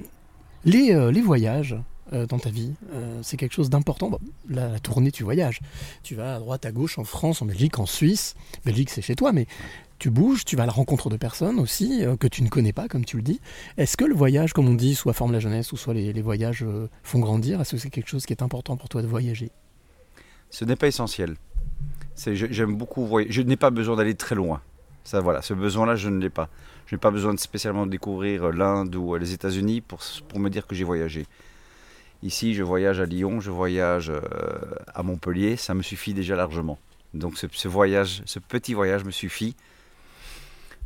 les, 0.65 0.93
euh, 0.93 1.11
les 1.11 1.21
voyages 1.21 1.75
euh, 2.13 2.25
dans 2.25 2.39
ta 2.39 2.49
vie, 2.49 2.73
c'est 3.21 3.37
quelque 3.37 3.53
chose 3.53 3.69
d'important. 3.69 4.09
Bon, 4.09 4.17
la, 4.49 4.67
la 4.69 4.79
tournée, 4.79 5.11
tu 5.11 5.23
voyages. 5.23 5.59
Tu 6.03 6.15
vas 6.15 6.35
à 6.35 6.39
droite, 6.39 6.65
à 6.65 6.71
gauche, 6.71 6.97
en 6.97 7.03
France, 7.03 7.41
en 7.41 7.45
Belgique, 7.45 7.77
en 7.79 7.85
Suisse. 7.85 8.35
Belgique, 8.65 8.89
c'est 8.89 9.01
chez 9.03 9.15
toi, 9.15 9.31
mais 9.31 9.45
tu 9.99 10.09
bouges, 10.09 10.43
tu 10.45 10.55
vas 10.55 10.63
à 10.63 10.65
la 10.65 10.71
rencontre 10.71 11.09
de 11.11 11.17
personnes 11.17 11.59
aussi 11.59 12.01
que 12.19 12.27
tu 12.27 12.41
ne 12.41 12.49
connais 12.49 12.73
pas, 12.73 12.87
comme 12.87 13.05
tu 13.05 13.17
le 13.17 13.21
dis. 13.21 13.39
Est-ce 13.77 13.95
que 13.97 14.05
le 14.05 14.15
voyage, 14.15 14.53
comme 14.53 14.67
on 14.69 14.73
dit, 14.73 14.95
soit 14.95 15.13
forme 15.13 15.33
la 15.33 15.39
jeunesse, 15.39 15.71
ou 15.73 15.77
soit 15.77 15.93
les, 15.93 16.11
les 16.13 16.21
voyages 16.23 16.65
font 17.03 17.19
grandir 17.19 17.61
Est-ce 17.61 17.71
que 17.73 17.77
c'est 17.77 17.89
quelque 17.91 18.09
chose 18.09 18.25
qui 18.25 18.33
est 18.33 18.41
important 18.41 18.75
pour 18.77 18.89
toi 18.89 19.01
de 19.03 19.07
voyager? 19.07 19.51
Ce 20.49 20.65
n'est 20.65 20.77
pas 20.77 20.87
essentiel. 20.87 21.35
J'aime 22.25 22.75
beaucoup 22.75 23.05
voyager. 23.05 23.31
Je 23.31 23.41
n'ai 23.41 23.55
pas 23.55 23.69
besoin 23.69 23.95
d'aller 23.95 24.15
très 24.15 24.35
loin. 24.35 24.61
Ça, 25.03 25.21
voilà, 25.21 25.41
ce 25.41 25.53
besoin-là, 25.53 25.95
je 25.95 26.09
ne 26.09 26.19
l'ai 26.19 26.29
pas. 26.29 26.49
Je 26.85 26.95
n'ai 26.95 26.99
pas 26.99 27.11
besoin 27.11 27.33
de 27.33 27.39
spécialement 27.39 27.85
découvrir 27.85 28.45
euh, 28.45 28.51
l'Inde 28.51 28.95
ou 28.95 29.15
euh, 29.15 29.19
les 29.19 29.33
États-Unis 29.33 29.81
pour, 29.81 29.99
pour 30.27 30.39
me 30.39 30.49
dire 30.49 30.67
que 30.67 30.75
j'ai 30.75 30.83
voyagé. 30.83 31.25
Ici, 32.21 32.53
je 32.53 32.63
voyage 32.63 32.99
à 32.99 33.05
Lyon, 33.05 33.39
je 33.39 33.51
voyage 33.51 34.09
euh, 34.09 34.21
à 34.93 35.03
Montpellier, 35.03 35.55
ça 35.55 35.73
me 35.73 35.81
suffit 35.81 36.13
déjà 36.13 36.35
largement. 36.35 36.77
Donc 37.13 37.37
ce, 37.37 37.67
voyage, 37.67 38.21
ce 38.25 38.39
petit 38.39 38.73
voyage 38.73 39.05
me 39.05 39.11
suffit 39.11 39.55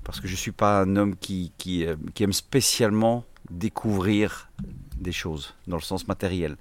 parce 0.03 0.19
que 0.19 0.27
je 0.27 0.33
ne 0.33 0.37
suis 0.37 0.51
pas 0.51 0.81
un 0.81 0.95
homme 0.95 1.15
qui, 1.15 1.51
qui 1.57 1.85
aime 2.19 2.33
spécialement 2.33 3.25
découvrir 3.49 4.49
des 4.97 5.11
choses 5.11 5.55
dans 5.67 5.77
le 5.77 5.81
sens 5.81 6.07
matériel. 6.07 6.57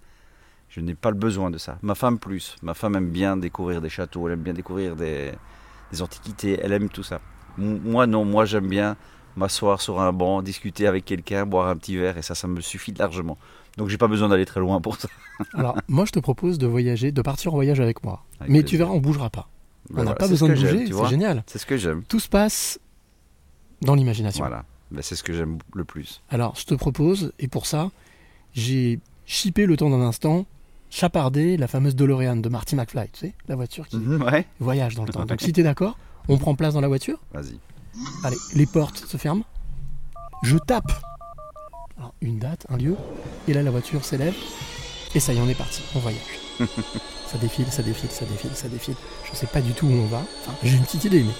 Je 0.75 0.81
n'ai 0.81 0.95
pas 0.95 1.11
le 1.11 1.17
besoin 1.17 1.50
de 1.50 1.59
ça. 1.59 1.76
Ma 1.83 1.95
femme 1.95 2.19
plus. 2.19 2.57
Ma 2.62 2.73
femme 2.73 2.97
aime 2.97 3.11
bien 3.11 3.37
découvrir 3.37 3.83
des 3.83 3.91
châteaux, 3.91 4.26
elle 4.26 4.33
aime 4.35 4.41
bien 4.43 4.55
découvrir 4.55 4.97
des, 4.97 5.33
des 5.93 6.00
antiquités, 6.00 6.59
elle 6.62 6.73
aime 6.73 6.88
tout 6.88 7.02
ça. 7.02 7.21
M- 7.59 7.81
Moi 7.85 8.07
non, 8.07 8.25
moi 8.25 8.47
j'aime 8.47 8.69
bien 8.69 8.97
m'asseoir 9.37 9.83
sur 9.83 10.00
un 10.00 10.12
banc, 10.14 10.41
discuter 10.41 10.87
avec 10.87 11.05
quelqu'un, 11.05 11.45
boire 11.45 11.69
un 11.69 11.76
petit 11.76 11.97
verre 11.99 12.17
et 12.17 12.23
ça, 12.23 12.35
ça 12.35 12.49
me 12.49 12.61
suffit 12.62 12.93
largement. 12.93 13.37
Donc 13.76 13.88
j'ai 13.91 13.99
pas 13.99 14.09
besoin 14.09 14.31
d'aller 14.31 14.47
très 14.47 14.61
loin 14.61 14.81
pour 14.81 14.97
ça. 14.97 15.09
Alors, 15.55 15.76
moi, 15.88 16.05
je 16.07 16.12
te 16.12 16.21
propose 16.21 16.57
de 16.59 16.67
voyager, 16.67 17.12
de 17.12 17.21
partir 17.23 17.52
en 17.52 17.57
voyage 17.57 17.81
avec 17.81 18.02
moi. 18.02 18.23
Avec 18.41 18.50
Mais 18.50 18.61
plaisir. 18.61 18.71
tu 18.71 18.76
verras, 18.79 18.91
on 18.93 18.99
bougera 19.00 19.29
pas. 19.29 19.49
Ben 19.91 19.95
on 19.95 19.97
n'a 19.99 20.02
voilà, 20.05 20.17
pas 20.17 20.29
besoin 20.29 20.49
de 20.49 20.55
bouger, 20.55 20.87
c'est 20.87 21.09
génial. 21.09 21.43
C'est 21.47 21.59
ce 21.59 21.67
que 21.67 21.76
j'aime. 21.76 22.02
Tout 22.05 22.21
se 22.21 22.29
passe 22.31 22.79
dans 23.83 23.95
l'imagination. 23.95 24.43
Voilà. 24.45 24.64
Ben, 24.91 25.02
c'est 25.02 25.17
ce 25.17 25.23
que 25.23 25.33
j'aime 25.35 25.59
le 25.75 25.85
plus. 25.85 26.23
Alors, 26.31 26.55
je 26.57 26.64
te 26.64 26.75
propose, 26.75 27.33
et 27.38 27.49
pour 27.49 27.67
ça, 27.67 27.91
j'ai 28.55 29.00
chippé 29.26 29.67
le 29.67 29.76
temps 29.76 29.91
d'un 29.91 30.00
instant, 30.02 30.47
chapardé 30.92 31.56
la 31.56 31.66
fameuse 31.68 31.96
DeLorean 31.96 32.37
de 32.37 32.49
Marty 32.50 32.76
McFly, 32.76 33.08
tu 33.12 33.20
sais, 33.20 33.34
la 33.49 33.56
voiture 33.56 33.88
qui 33.88 33.96
Mhm, 33.96 34.22
ouais. 34.22 34.46
voyage 34.61 34.94
dans 34.94 35.04
le 35.04 35.12
temps. 35.12 35.25
Donc, 35.26 35.40
si 35.40 35.52
t'es 35.52 35.62
d'accord, 35.62 35.96
on 36.28 36.37
prend 36.38 36.54
place 36.54 36.75
dans 36.75 36.80
la 36.82 36.88
voiture. 36.88 37.18
Vas-y. 37.32 37.58
Allez, 38.25 38.37
les 38.54 38.66
portes 38.66 38.99
se 39.06 39.16
ferment. 39.16 39.42
Je 40.42 40.58
tape. 40.58 40.92
Alors, 41.99 42.14
une 42.20 42.38
date, 42.38 42.66
un 42.68 42.76
lieu, 42.76 42.96
et 43.49 43.54
là, 43.54 43.62
la 43.62 43.70
voiture 43.70 44.04
s'élève, 44.04 44.34
et 45.14 45.20
ça 45.20 45.32
y 45.32 45.38
est, 45.38 45.40
on 45.40 45.49
est 45.49 45.54
parti, 45.54 45.82
on 45.94 45.99
voyage. 45.99 46.20
ça 47.26 47.38
défile, 47.38 47.66
ça 47.70 47.82
défile, 47.82 48.11
ça 48.11 48.25
défile, 48.26 48.50
ça 48.54 48.68
défile. 48.68 48.94
Je 49.30 49.37
sais 49.37 49.46
pas 49.46 49.61
du 49.61 49.72
tout 49.72 49.87
où 49.87 49.92
on 49.92 50.06
va. 50.06 50.18
Enfin, 50.42 50.52
j'ai 50.62 50.76
une 50.76 50.82
petite 50.84 51.04
idée, 51.04 51.22
mais. 51.22 51.32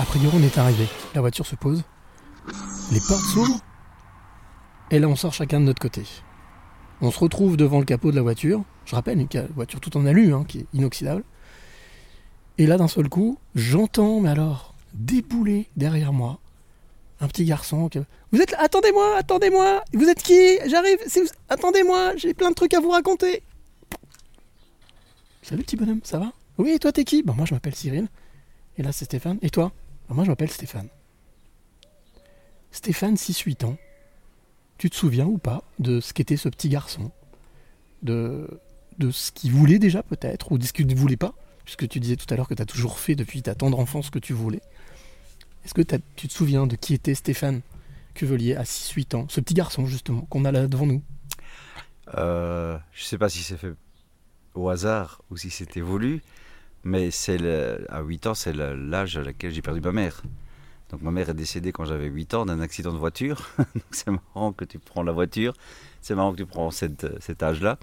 A 0.00 0.04
priori, 0.04 0.36
on 0.38 0.42
est 0.42 0.56
arrivé. 0.58 0.86
La 1.14 1.20
voiture 1.20 1.46
se 1.46 1.56
pose, 1.56 1.82
les 2.92 3.00
portes 3.08 3.24
s'ouvrent, 3.24 3.60
et 4.92 4.98
là, 5.00 5.08
on 5.08 5.16
sort 5.16 5.32
chacun 5.32 5.58
de 5.60 5.64
notre 5.64 5.80
côté. 5.82 6.04
On 7.00 7.10
se 7.10 7.18
retrouve 7.18 7.56
devant 7.56 7.78
le 7.78 7.84
capot 7.84 8.10
de 8.10 8.16
la 8.16 8.22
voiture. 8.22 8.64
Je 8.84 8.94
rappelle, 8.94 9.20
une 9.20 9.28
voiture 9.54 9.80
tout 9.80 9.96
en 9.96 10.04
alu, 10.06 10.32
hein, 10.34 10.44
qui 10.46 10.58
est 10.60 10.66
inoxydable. 10.72 11.22
Et 12.58 12.66
là, 12.66 12.76
d'un 12.76 12.88
seul 12.88 13.08
coup, 13.08 13.38
j'entends, 13.54 14.20
mais 14.20 14.30
alors, 14.30 14.74
débouler 14.94 15.68
derrière 15.76 16.12
moi 16.12 16.40
un 17.20 17.28
petit 17.28 17.44
garçon. 17.44 17.88
qui- 17.88 18.00
Vous 18.32 18.40
êtes 18.40 18.50
là 18.52 18.58
Attendez-moi, 18.60 19.16
attendez-moi 19.16 19.84
Vous 19.92 20.08
êtes 20.08 20.22
qui? 20.22 20.58
J'arrive 20.66 20.98
Attendez-moi, 21.48 22.16
j'ai 22.16 22.34
plein 22.34 22.50
de 22.50 22.54
trucs 22.54 22.74
à 22.74 22.80
vous 22.80 22.90
raconter 22.90 23.42
Salut 25.42 25.62
petit 25.62 25.76
bonhomme, 25.76 26.00
ça 26.04 26.18
va? 26.18 26.32
Oui, 26.58 26.70
et 26.70 26.78
toi 26.78 26.92
t'es 26.92 27.04
qui? 27.04 27.22
Bah 27.22 27.32
moi 27.36 27.46
je 27.46 27.54
m'appelle 27.54 27.74
Cyril. 27.74 28.08
Et 28.76 28.82
là 28.82 28.92
c'est 28.92 29.04
Stéphane. 29.06 29.38
Et 29.42 29.50
toi? 29.50 29.72
Bah, 30.08 30.14
Moi 30.14 30.24
je 30.24 30.30
m'appelle 30.30 30.50
Stéphane. 30.50 30.88
Stéphane, 32.70 33.16
6-8 33.16 33.64
ans. 33.64 33.76
Tu 34.78 34.90
te 34.90 34.96
souviens 34.96 35.26
ou 35.26 35.38
pas 35.38 35.64
de 35.80 36.00
ce 36.00 36.12
qu'était 36.12 36.36
ce 36.36 36.48
petit 36.48 36.68
garçon? 36.68 37.10
De, 38.02 38.60
de 38.98 39.10
ce 39.10 39.32
qu'il 39.32 39.50
voulait 39.50 39.80
déjà 39.80 40.04
peut-être, 40.04 40.52
ou 40.52 40.58
de 40.58 40.64
ce 40.64 40.72
qu'il 40.72 40.86
ne 40.86 40.94
voulait 40.94 41.16
pas? 41.16 41.34
Puisque 41.64 41.88
tu 41.88 41.98
disais 41.98 42.16
tout 42.16 42.32
à 42.32 42.36
l'heure 42.36 42.48
que 42.48 42.54
tu 42.54 42.62
as 42.62 42.66
toujours 42.66 42.98
fait 42.98 43.16
depuis 43.16 43.42
ta 43.42 43.54
tendre 43.54 43.78
enfance 43.78 44.06
ce 44.06 44.10
que 44.10 44.20
tu 44.20 44.32
voulais. 44.32 44.62
Est-ce 45.64 45.74
que 45.74 45.82
tu 46.16 46.28
te 46.28 46.32
souviens 46.32 46.66
de 46.66 46.76
qui 46.76 46.94
était 46.94 47.14
Stéphane 47.14 47.60
Cuvelier 48.14 48.54
à 48.54 48.62
6-8 48.62 49.16
ans? 49.16 49.26
Ce 49.28 49.40
petit 49.40 49.54
garçon 49.54 49.84
justement 49.84 50.22
qu'on 50.22 50.44
a 50.44 50.52
là 50.52 50.68
devant 50.68 50.86
nous. 50.86 51.02
Euh, 52.16 52.78
je 52.92 53.04
sais 53.04 53.18
pas 53.18 53.28
si 53.28 53.40
c'est 53.42 53.58
fait 53.58 53.74
au 54.54 54.68
hasard 54.68 55.22
ou 55.30 55.36
si 55.36 55.50
c'était 55.50 55.80
voulu, 55.80 56.22
mais 56.84 57.10
c'est 57.10 57.38
à 57.90 58.00
8 58.00 58.28
ans, 58.28 58.34
c'est 58.34 58.54
l'âge 58.54 59.16
à 59.16 59.22
laquelle 59.22 59.52
j'ai 59.52 59.60
perdu 59.60 59.80
ma 59.80 59.92
mère. 59.92 60.22
Donc 60.90 61.02
ma 61.02 61.10
mère 61.10 61.28
est 61.28 61.34
décédée 61.34 61.70
quand 61.72 61.84
j'avais 61.84 62.06
8 62.06 62.34
ans 62.34 62.46
d'un 62.46 62.60
accident 62.60 62.92
de 62.92 62.98
voiture. 62.98 63.48
Donc 63.58 63.84
c'est 63.90 64.10
marrant 64.10 64.52
que 64.52 64.64
tu 64.64 64.78
prends 64.78 65.02
la 65.02 65.12
voiture, 65.12 65.52
c'est 66.00 66.14
marrant 66.14 66.32
que 66.32 66.38
tu 66.38 66.46
prends 66.46 66.70
cette- 66.70 67.20
cet 67.22 67.42
âge-là. 67.42 67.78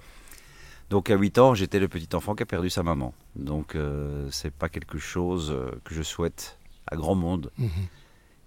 Donc 0.90 1.10
à 1.10 1.16
8 1.16 1.38
ans, 1.38 1.54
j'étais 1.54 1.78
le 1.78 1.88
petit 1.88 2.14
enfant 2.14 2.34
qui 2.34 2.42
a 2.42 2.46
perdu 2.46 2.70
sa 2.70 2.82
maman. 2.82 3.14
Donc 3.36 3.74
euh, 3.74 4.28
c'est 4.30 4.52
pas 4.52 4.68
quelque 4.68 4.98
chose 4.98 5.50
euh, 5.52 5.70
que 5.84 5.94
je 5.94 6.02
souhaite 6.02 6.58
à 6.88 6.96
grand 6.96 7.14
monde, 7.14 7.50
Mhm. 7.58 7.68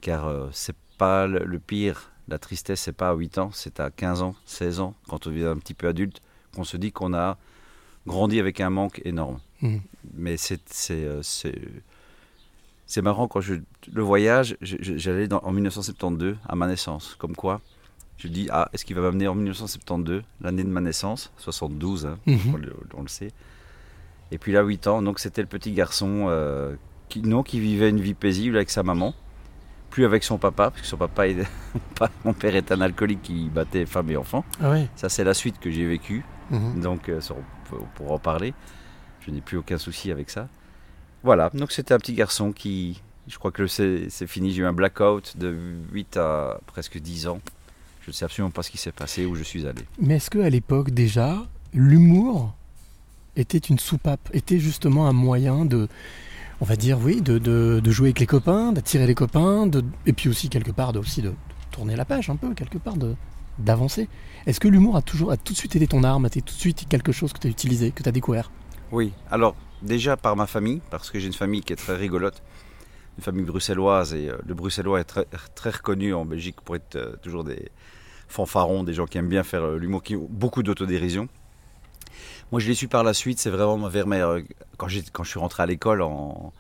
car 0.02 0.28
euh, 0.28 0.50
c'est 0.52 0.76
pas 0.98 1.28
le, 1.28 1.40
le 1.46 1.60
pire. 1.60 2.12
La 2.28 2.38
tristesse, 2.38 2.82
c'est 2.82 2.94
pas 2.94 3.10
à 3.10 3.14
8 3.14 3.38
ans, 3.40 3.50
c'est 3.54 3.80
à 3.80 3.90
15 3.90 4.22
ans, 4.22 4.36
16 4.46 4.80
ans, 4.82 4.94
quand 5.08 5.26
on 5.26 5.30
devient 5.32 5.46
un 5.46 5.58
petit 5.58 5.74
peu 5.74 5.88
adulte, 5.88 6.22
qu'on 6.54 6.64
se 6.64 6.78
dit 6.78 6.92
qu'on 6.92 7.14
a 7.14 7.38
grandi 8.06 8.40
avec 8.40 8.60
un 8.62 8.70
manque 8.70 9.02
énorme. 9.04 9.40
Mhm. 9.62 9.82
Mais 10.14 10.38
c'est 10.38 10.60
c'est 12.90 13.00
euh, 13.00 13.04
marrant 13.04 13.28
quand 13.28 13.40
je 13.42 13.56
le 13.94 14.02
voyage, 14.02 14.58
j'allais 14.62 15.32
en 15.34 15.52
1972 15.52 16.36
à 16.48 16.56
ma 16.56 16.68
naissance, 16.68 17.16
comme 17.20 17.36
quoi. 17.36 17.62
Je 18.18 18.28
dis 18.28 18.48
ah 18.52 18.70
est-ce 18.74 18.84
qu'il 18.84 18.96
va 18.98 19.02
m'amener 19.04 19.28
en 19.30 19.36
1972, 19.36 20.24
l'année 20.42 20.64
de 20.64 20.70
ma 20.70 20.82
naissance, 20.82 21.32
72, 21.38 22.06
hein, 22.06 22.18
Mhm. 22.26 22.40
on, 22.54 22.58
le, 22.58 22.74
on 22.96 23.02
le 23.04 23.08
sait. 23.08 23.32
Et 24.32 24.38
puis 24.38 24.52
là 24.52 24.62
8 24.62 24.88
ans, 24.88 25.02
donc 25.02 25.20
c'était 25.20 25.42
le 25.42 25.48
petit 25.48 25.72
garçon 25.72 26.26
euh, 26.30 26.76
qui 27.08 27.22
non 27.22 27.44
qui 27.44 27.60
vivait 27.60 27.90
une 27.90 28.02
vie 28.02 28.14
paisible 28.14 28.58
avec 28.58 28.70
sa 28.70 28.84
maman, 28.84 29.16
plus 29.90 30.06
avec 30.06 30.24
son 30.24 30.38
papa 30.38 30.70
parce 30.70 30.82
que 30.82 30.88
son 30.88 30.98
papa 30.98 31.28
est- 31.30 31.48
mon 32.26 32.34
père 32.34 32.56
est 32.56 32.72
un 32.72 32.82
alcoolique 32.82 33.22
qui 33.24 33.50
battait 33.50 33.86
femmes 33.86 34.12
et 34.12 34.18
enfants. 34.18 34.44
Ah. 34.62 34.76
Ça 34.96 35.08
c'est 35.10 35.24
la 35.24 35.34
suite 35.34 35.60
que 35.60 35.72
j'ai 35.72 35.86
vécue. 35.88 36.24
Mhm. 36.52 36.82
Donc, 36.82 37.10
euh, 37.10 37.22
on, 37.32 37.70
peut- 37.70 37.82
on 37.82 37.88
pourra 37.96 38.16
en 38.16 38.20
parler. 38.20 38.54
Je 39.22 39.32
n'ai 39.32 39.40
plus 39.42 39.58
aucun 39.58 39.78
souci 39.78 40.12
avec 40.12 40.30
ça. 40.30 40.48
Voilà, 41.24 41.50
donc 41.54 41.72
c'était 41.72 41.94
un 41.94 41.98
petit 42.00 42.14
garçon 42.14 42.52
qui. 42.52 43.02
Je 43.28 43.38
crois 43.38 43.52
que 43.52 43.62
le- 43.62 43.68
c'est 43.68 44.10
c'est 44.10 44.28
fini. 44.28 44.52
J'ai 44.52 44.62
eu 44.62 44.66
un 44.66 44.74
blackout 44.74 45.38
de 45.38 45.56
8 45.92 46.18
à 46.18 46.60
presque 46.66 46.98
10 47.00 47.28
ans. 47.28 47.40
Je 48.02 48.10
ne 48.10 48.14
sais 48.14 48.26
absolument 48.26 48.52
pas 48.52 48.64
ce 48.64 48.72
qui 48.72 48.78
s'est 48.78 48.92
passé, 48.92 49.26
où 49.26 49.36
je 49.36 49.44
suis 49.44 49.68
allé. 49.68 49.82
Mais 50.02 50.16
est-ce 50.16 50.30
qu'à 50.32 50.50
l'époque 50.50 50.92
déjà, 50.92 51.46
l'humour 51.74 52.54
était 53.36 53.58
une 53.60 53.78
soupape, 53.80 54.30
était 54.34 54.58
justement 54.60 55.08
un 55.08 55.14
moyen 55.14 55.66
de, 55.66 55.88
on 56.62 56.66
va 56.66 56.76
dire, 56.76 56.98
oui, 57.00 57.22
de, 57.22 57.38
de- 57.38 57.80
de 57.84 57.92
jouer 57.92 58.08
avec 58.08 58.20
les 58.20 58.26
copains, 58.26 58.72
d'attirer 58.72 59.06
les 59.06 59.16
copains, 59.16 59.68
de, 59.68 59.84
et 60.06 60.14
puis 60.14 60.28
aussi 60.30 60.50
quelque 60.50 60.72
part 60.72 60.92
de, 60.94 61.00
aussi 61.00 61.22
de, 61.22 61.30
de 61.30 61.36
tourner 61.72 61.96
la 61.96 62.06
page 62.06 62.30
un 62.30 62.36
peu, 62.36 62.54
quelque 62.54 62.78
part 62.78 62.96
de 62.98 63.16
d'avancer. 63.60 64.08
Est-ce 64.46 64.60
que 64.62 64.70
l'humour 64.70 64.96
a 64.96 65.02
toujours, 65.02 65.32
a 65.34 65.38
tout 65.38 65.52
de 65.52 65.58
suite 65.58 65.76
été 65.76 65.86
ton 65.86 66.04
arme, 66.06 66.24
a 66.24 66.28
été 66.30 66.42
tout 66.42 66.54
de 66.56 66.60
suite 66.60 66.86
quelque 66.88 67.12
chose 67.12 67.34
que 67.34 67.40
tu 67.40 67.48
as 67.48 67.50
utilisé, 67.50 67.92
que 67.92 68.02
tu 68.02 68.08
as 68.08 68.14
découvert? 68.14 68.52
Oui, 68.94 69.12
alors 69.30 69.54
déjà 69.82 70.18
par 70.18 70.36
ma 70.36 70.48
famille, 70.48 70.82
parce 70.90 71.10
que 71.10 71.20
j'ai 71.20 71.28
une 71.28 71.34
famille 71.34 71.62
qui 71.62 71.74
est 71.74 71.78
très 71.78 71.96
rigolote, 71.96 72.42
une 73.18 73.24
famille 73.24 73.46
bruxelloise, 73.46 74.14
et 74.14 74.30
euh, 74.30 74.38
le 74.46 74.54
bruxellois 74.54 75.00
est 75.00 75.06
très, 75.06 75.26
très 75.56 75.70
reconnu 75.72 76.14
en 76.14 76.26
Belgique 76.26 76.62
pour 76.62 76.76
être 76.76 76.96
euh, 76.96 77.16
toujours 77.22 77.44
des 77.44 77.70
fanfarons, 78.28 78.84
des 78.84 78.94
gens 78.94 79.06
qui 79.06 79.18
aiment 79.18 79.30
bien 79.30 79.44
faire 79.44 79.64
euh, 79.64 79.78
l'humour, 79.78 80.04
qui 80.04 80.16
ont 80.16 80.28
beaucoup 80.30 80.64
d'autodérision. 80.64 81.28
Moi, 82.52 82.60
je 82.60 82.68
l'ai 82.68 82.76
su 82.76 82.88
par 82.88 83.04
la 83.04 83.14
suite, 83.14 83.40
c'est 83.40 83.50
vraiment 83.50 83.88
vers 83.88 84.08
mes, 84.08 84.44
quand, 84.78 84.88
quand 85.12 85.24
je 85.24 85.30
suis 85.30 85.40
rentré 85.40 85.64
à 85.64 85.66
l'école 85.66 86.02
en, 86.02 86.52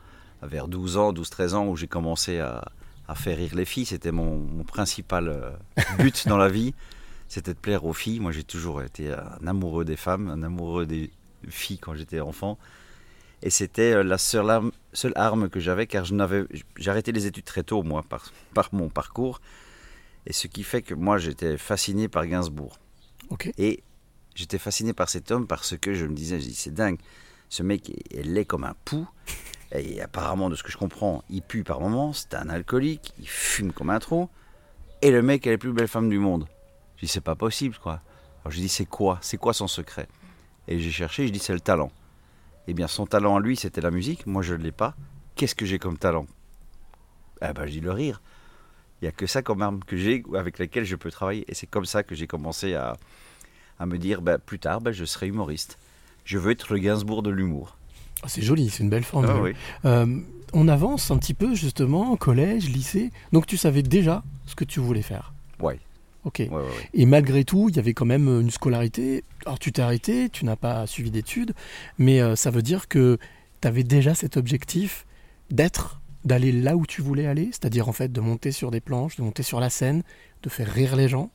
vers 0.43 0.67
12 0.67 0.97
ans, 0.97 1.13
12-13 1.13 1.53
ans, 1.55 1.67
où 1.67 1.75
j'ai 1.75 1.88
commencé 1.88 2.39
à, 2.39 2.63
à 3.07 3.15
faire 3.15 3.38
rire 3.38 3.55
les 3.55 3.65
filles. 3.65 3.85
C'était 3.85 4.11
mon, 4.11 4.38
mon 4.38 4.63
principal 4.63 5.57
but 5.97 6.27
dans 6.27 6.38
la 6.38 6.47
vie, 6.47 6.75
c'était 7.27 7.53
de 7.53 7.59
plaire 7.59 7.85
aux 7.85 7.93
filles. 7.93 8.19
Moi, 8.19 8.31
j'ai 8.31 8.43
toujours 8.43 8.83
été 8.83 9.11
un 9.11 9.47
amoureux 9.47 9.83
des 9.83 9.95
femmes, 9.95 10.29
un 10.29 10.43
amoureux 10.43 10.85
des 10.85 11.09
filles 11.47 11.79
quand 11.79 11.95
j'étais 11.95 12.19
enfant. 12.19 12.59
Et 13.41 13.50
c'était 13.50 13.93
euh, 13.93 14.03
la 14.03 14.17
seule 14.17 14.50
arme, 14.50 14.72
seule 14.93 15.13
arme 15.15 15.50
que 15.50 15.60
j'avais, 15.60 15.88
car 15.88 16.05
je 16.05 16.13
n'avais, 16.13 16.46
j'ai 16.77 16.91
arrêté 16.91 17.12
les 17.12 17.25
études 17.25 17.46
très 17.46 17.63
tôt, 17.63 17.84
moi, 17.84 18.03
par, 18.03 18.31
par 18.53 18.69
mon 18.74 18.89
parcours. 18.89 19.39
Et 20.25 20.34
ce 20.34 20.48
qui 20.48 20.63
fait 20.63 20.81
que 20.81 20.93
moi, 20.93 21.17
j'étais 21.17 21.58
fasciné 21.58 22.08
par 22.08 22.27
Gainsbourg. 22.27 22.77
Et 23.58 23.84
j'étais 24.36 24.58
fasciné 24.58 24.93
par 24.93 25.10
cet 25.10 25.31
homme 25.31 25.48
parce 25.48 25.77
que 25.77 25.93
je 25.93 26.05
me 26.05 26.13
disais, 26.13 26.39
je 26.39 26.46
dis, 26.46 26.55
c'est 26.55 26.74
dingue, 26.74 27.00
ce 27.48 27.63
mec 27.63 27.89
est, 27.89 28.19
est 28.19 28.24
laid 28.24 28.46
comme 28.46 28.63
un 28.63 28.75
pou. 28.86 29.08
Et 29.72 30.01
apparemment, 30.01 30.50
de 30.50 30.55
ce 30.55 30.63
que 30.63 30.72
je 30.72 30.77
comprends, 30.77 31.24
il 31.29 31.41
pue 31.41 31.63
par 31.63 31.79
moments, 31.79 32.12
c'est 32.12 32.34
un 32.34 32.50
alcoolique, 32.50 33.13
il 33.19 33.27
fume 33.27 33.72
comme 33.72 33.91
un 33.91 34.00
trou. 34.00 34.29
Et 35.01 35.12
le 35.12 35.22
mec 35.22 35.48
est 35.48 35.51
la 35.51 35.58
plus 35.58 35.72
belle 35.72 35.88
femme 35.88 36.10
du 36.10 36.19
monde. 36.19 36.48
Je 36.98 37.05
dis, 37.05 37.12
c'est 37.12 37.22
pas 37.22 37.36
possible, 37.36 37.77
quoi. 37.81 38.01
Alors 38.41 38.51
je 38.51 38.60
dis, 38.60 38.69
c'est 38.69 38.86
quoi? 38.86 39.19
C'est 39.22 39.38
quoi 39.38 39.53
son 39.53 39.67
secret? 39.67 40.08
Et 40.67 40.79
j'ai 40.79 40.91
cherché, 40.91 41.27
je 41.27 41.31
dis, 41.31 41.40
c'est 41.40 41.53
le 41.53 41.59
talent. 41.59 41.92
Eh 42.70 42.74
bien, 42.75 42.88
son 42.88 43.08
talent 43.08 43.36
à 43.36 43.40
lui, 43.40 43.55
c'était 43.55 43.82
la 43.82 43.90
musique. 43.90 44.27
Moi, 44.27 44.44
je 44.44 44.53
ne 44.53 44.62
l'ai 44.62 44.72
pas. 44.72 44.94
Qu'est-ce 45.34 45.55
que 45.55 45.66
j'ai 45.66 45.79
comme 45.79 45.98
talent? 45.98 46.27
Eh 47.42 47.51
ben, 47.51 47.66
dis 47.66 47.79
le 47.79 47.90
rire. 47.90 48.22
Il 49.01 49.05
n'y 49.05 49.10
a 49.10 49.12
que 49.12 49.25
ça 49.25 49.42
comme 49.42 49.64
arme 49.64 49.79
que 49.88 49.98
j'ai 49.98 50.24
avec 50.36 50.60
laquelle 50.60 50.86
je 50.86 50.96
peux 50.96 51.10
travailler. 51.10 51.46
Et 51.48 51.55
c'est 51.55 51.66
comme 51.66 51.86
ça 51.86 52.03
que 52.03 52.14
j'ai 52.14 52.27
commencé 52.27 52.75
à, 52.75 52.96
à 53.79 53.88
me 53.88 53.98
dire, 53.98 54.22
ben, 54.22 54.38
plus 54.38 54.60
tard, 54.60 54.82
ben, 54.82 54.92
je 54.92 55.03
serai 55.03 55.29
humoriste. 55.29 55.79
Je 56.25 56.38
veux 56.38 56.51
être 56.51 56.72
le 56.72 56.77
Gainsbourg 56.77 57.24
de 57.24 57.32
l'humour. 57.32 57.75
Ah, 58.22 58.27
C'est 58.27 58.44
joli, 58.44 58.70
c'est 58.70 58.84
une 58.84 58.92
belle 58.92 59.03
formule. 59.03 59.32
Ah 59.34 59.42
oui. 59.42 59.53
Euh, 59.86 60.20
on 60.53 60.68
avance 60.68 61.10
un 61.10 61.18
petit 61.18 61.34
peu 61.34 61.55
justement, 61.55 62.16
collège, 62.18 62.70
lycée. 62.70 63.10
Donc 63.32 63.48
tu 63.48 63.58
savais 63.58 63.82
déjà 63.82 64.22
ce 64.46 64.53
que 64.53 64.64
tu 64.64 64.79
voulais 64.79 65.01
faire? 65.01 65.34
Ouais. 65.60 65.79
Ok. 66.25 66.40
Ouais, 66.40 66.50
ouais, 66.50 66.62
ouais. 66.62 66.90
Et 66.94 67.05
malgré 67.05 67.44
tout, 67.44 67.70
il 67.70 67.75
y 67.75 67.79
avait 67.79 67.94
quand 67.94 68.05
même 68.05 68.27
une 68.27 68.51
scolarité. 68.51 69.24
Alors 69.46 69.60
tu 69.60 69.72
t'es 69.72 69.82
arrêté, 69.82 70.29
tu 70.29 70.46
n'as 70.46 70.55
pas 70.55 70.86
suivi 70.88 71.12
d'études, 71.12 71.53
mais 71.98 72.22
euh, 72.22 72.36
ça 72.36 72.51
veut 72.51 72.62
dire 72.62 72.88
que 72.88 73.18
tu 73.62 73.68
avais 73.68 73.84
déjà 73.84 74.14
cet 74.14 74.38
objectif 74.38 75.05
d'être, 75.50 76.01
d'aller 76.25 76.51
là 76.51 76.75
où 76.75 76.86
tu 76.86 77.01
voulais 77.01 77.25
aller, 77.25 77.50
c'est-à-dire 77.51 77.88
en 77.88 77.94
fait 77.94 78.12
de 78.12 78.22
monter 78.22 78.51
sur 78.51 78.72
des 78.72 78.82
planches, 78.82 79.16
de 79.16 79.24
monter 79.24 79.44
sur 79.44 79.60
la 79.60 79.70
scène, 79.70 80.03
de 80.44 80.50
faire 80.50 80.68
rire 80.68 80.96
les 80.96 81.08
gens. 81.08 81.32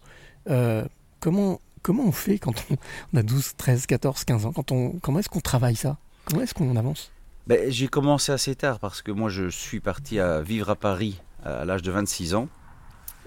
Euh, 0.50 0.84
comment, 1.20 1.60
comment 1.82 2.04
on 2.04 2.12
fait 2.12 2.38
quand 2.38 2.54
on, 2.70 2.76
on 3.14 3.18
a 3.18 3.22
12, 3.22 3.54
13, 3.56 3.86
14, 3.86 4.24
15 4.24 4.46
ans 4.46 4.52
quand 4.52 4.70
on, 4.70 4.90
Comment 5.00 5.18
est-ce 5.18 5.30
qu'on 5.30 5.40
travaille 5.40 5.76
ça? 5.76 5.96
Comment 6.26 6.42
est-ce 6.42 6.54
qu'on 6.54 6.76
avance? 6.76 7.10
Ben, 7.46 7.70
j'ai 7.70 7.88
commencé 7.88 8.32
assez 8.32 8.54
tard 8.54 8.78
parce 8.78 9.02
que 9.02 9.12
moi 9.12 9.28
je 9.28 9.48
suis 9.48 9.80
parti 9.80 10.18
à 10.18 10.40
vivre 10.40 10.70
à 10.70 10.76
Paris 10.76 11.20
à 11.44 11.64
l'âge 11.64 11.82
de 11.82 11.90
26 11.90 12.34
ans. 12.34 12.48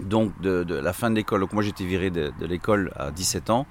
Donc 0.00 0.40
de, 0.40 0.74
la 0.74 0.92
fin 0.92 1.10
de 1.10 1.16
l'école, 1.16 1.40
donc 1.40 1.52
moi 1.52 1.62
j'étais 1.62 1.84
viré 1.84 2.10
de, 2.10 2.32
l'école 2.40 2.92
à 2.96 3.10
17 3.10 3.50
ans 3.50 3.66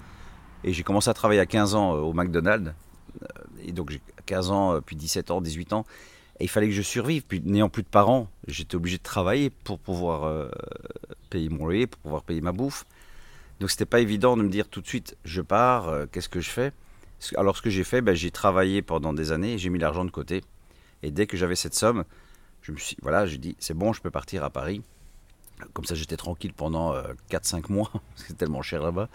et 0.63 0.73
j'ai 0.73 0.83
commencé 0.83 1.09
à 1.09 1.13
travailler 1.13 1.39
à 1.39 1.45
15 1.45 1.75
ans 1.75 1.95
euh, 1.95 1.99
au 1.99 2.13
McDonald's. 2.13 2.73
Euh, 3.21 3.25
Et 3.63 3.71
donc 3.71 3.89
j'ai 3.89 4.01
15 4.25 4.51
ans, 4.51 4.73
euh, 4.73 4.81
puis 4.81 4.95
17 4.95 5.31
ans, 5.31 5.41
18 5.41 5.73
ans. 5.73 5.85
Et 6.39 6.43
il 6.43 6.49
fallait 6.49 6.67
que 6.67 6.73
je 6.73 6.81
survive. 6.81 7.23
Puis 7.23 7.41
n'ayant 7.41 7.69
plus 7.69 7.83
de 7.83 7.87
parents, 7.87 8.27
j'étais 8.47 8.75
obligé 8.75 8.97
de 8.97 9.03
travailler 9.03 9.49
pour 9.49 9.79
pouvoir 9.79 10.51
payer 11.31 11.49
mon 11.49 11.65
loyer, 11.65 11.87
pour 11.87 11.99
pouvoir 11.99 12.23
payer 12.23 12.41
ma 12.41 12.51
bouffe. 12.51 12.85
Donc 13.59 13.71
c'était 13.71 13.85
pas 13.85 14.01
évident 14.01 14.37
de 14.37 14.43
me 14.43 14.49
dire 14.49 14.67
tout 14.67 14.81
de 14.81 14.87
suite 14.87 15.17
je 15.25 15.41
pars, 15.41 15.91
qu'est-ce 16.11 16.29
que 16.29 16.39
je 16.39 16.49
fais? 16.49 16.73
Alors 17.37 17.57
ce 17.57 17.63
que 17.63 17.71
j'ai 17.71 17.83
fait, 17.83 18.01
ben, 18.01 18.13
j'ai 18.13 18.29
travaillé 18.29 18.83
pendant 18.83 19.13
des 19.13 19.31
années, 19.31 19.57
j'ai 19.57 19.69
mis 19.69 19.79
l'argent 19.79 20.05
de 20.05 20.11
côté. 20.11 20.43
Et 21.01 21.09
dès 21.09 21.25
que 21.25 21.37
j'avais 21.37 21.55
cette 21.55 21.73
somme, 21.73 22.03
je 22.61 22.71
me 22.71 22.77
suis, 22.77 22.97
voilà, 23.01 23.25
j'ai 23.25 23.39
dit 23.39 23.55
c'est 23.57 23.73
bon, 23.73 23.93
je 23.93 24.01
peux 24.01 24.11
partir 24.11 24.43
à 24.43 24.51
Paris. 24.51 24.83
Comme 25.73 25.85
ça, 25.85 25.95
j'étais 25.95 26.17
tranquille 26.17 26.53
pendant 26.53 26.93
euh, 26.93 27.03
4-5 27.31 27.71
mois, 27.71 27.89
parce 27.91 28.21
que 28.23 28.27
c'est 28.29 28.37
tellement 28.37 28.61
cher 28.61 28.81
là-bas. 28.83 29.09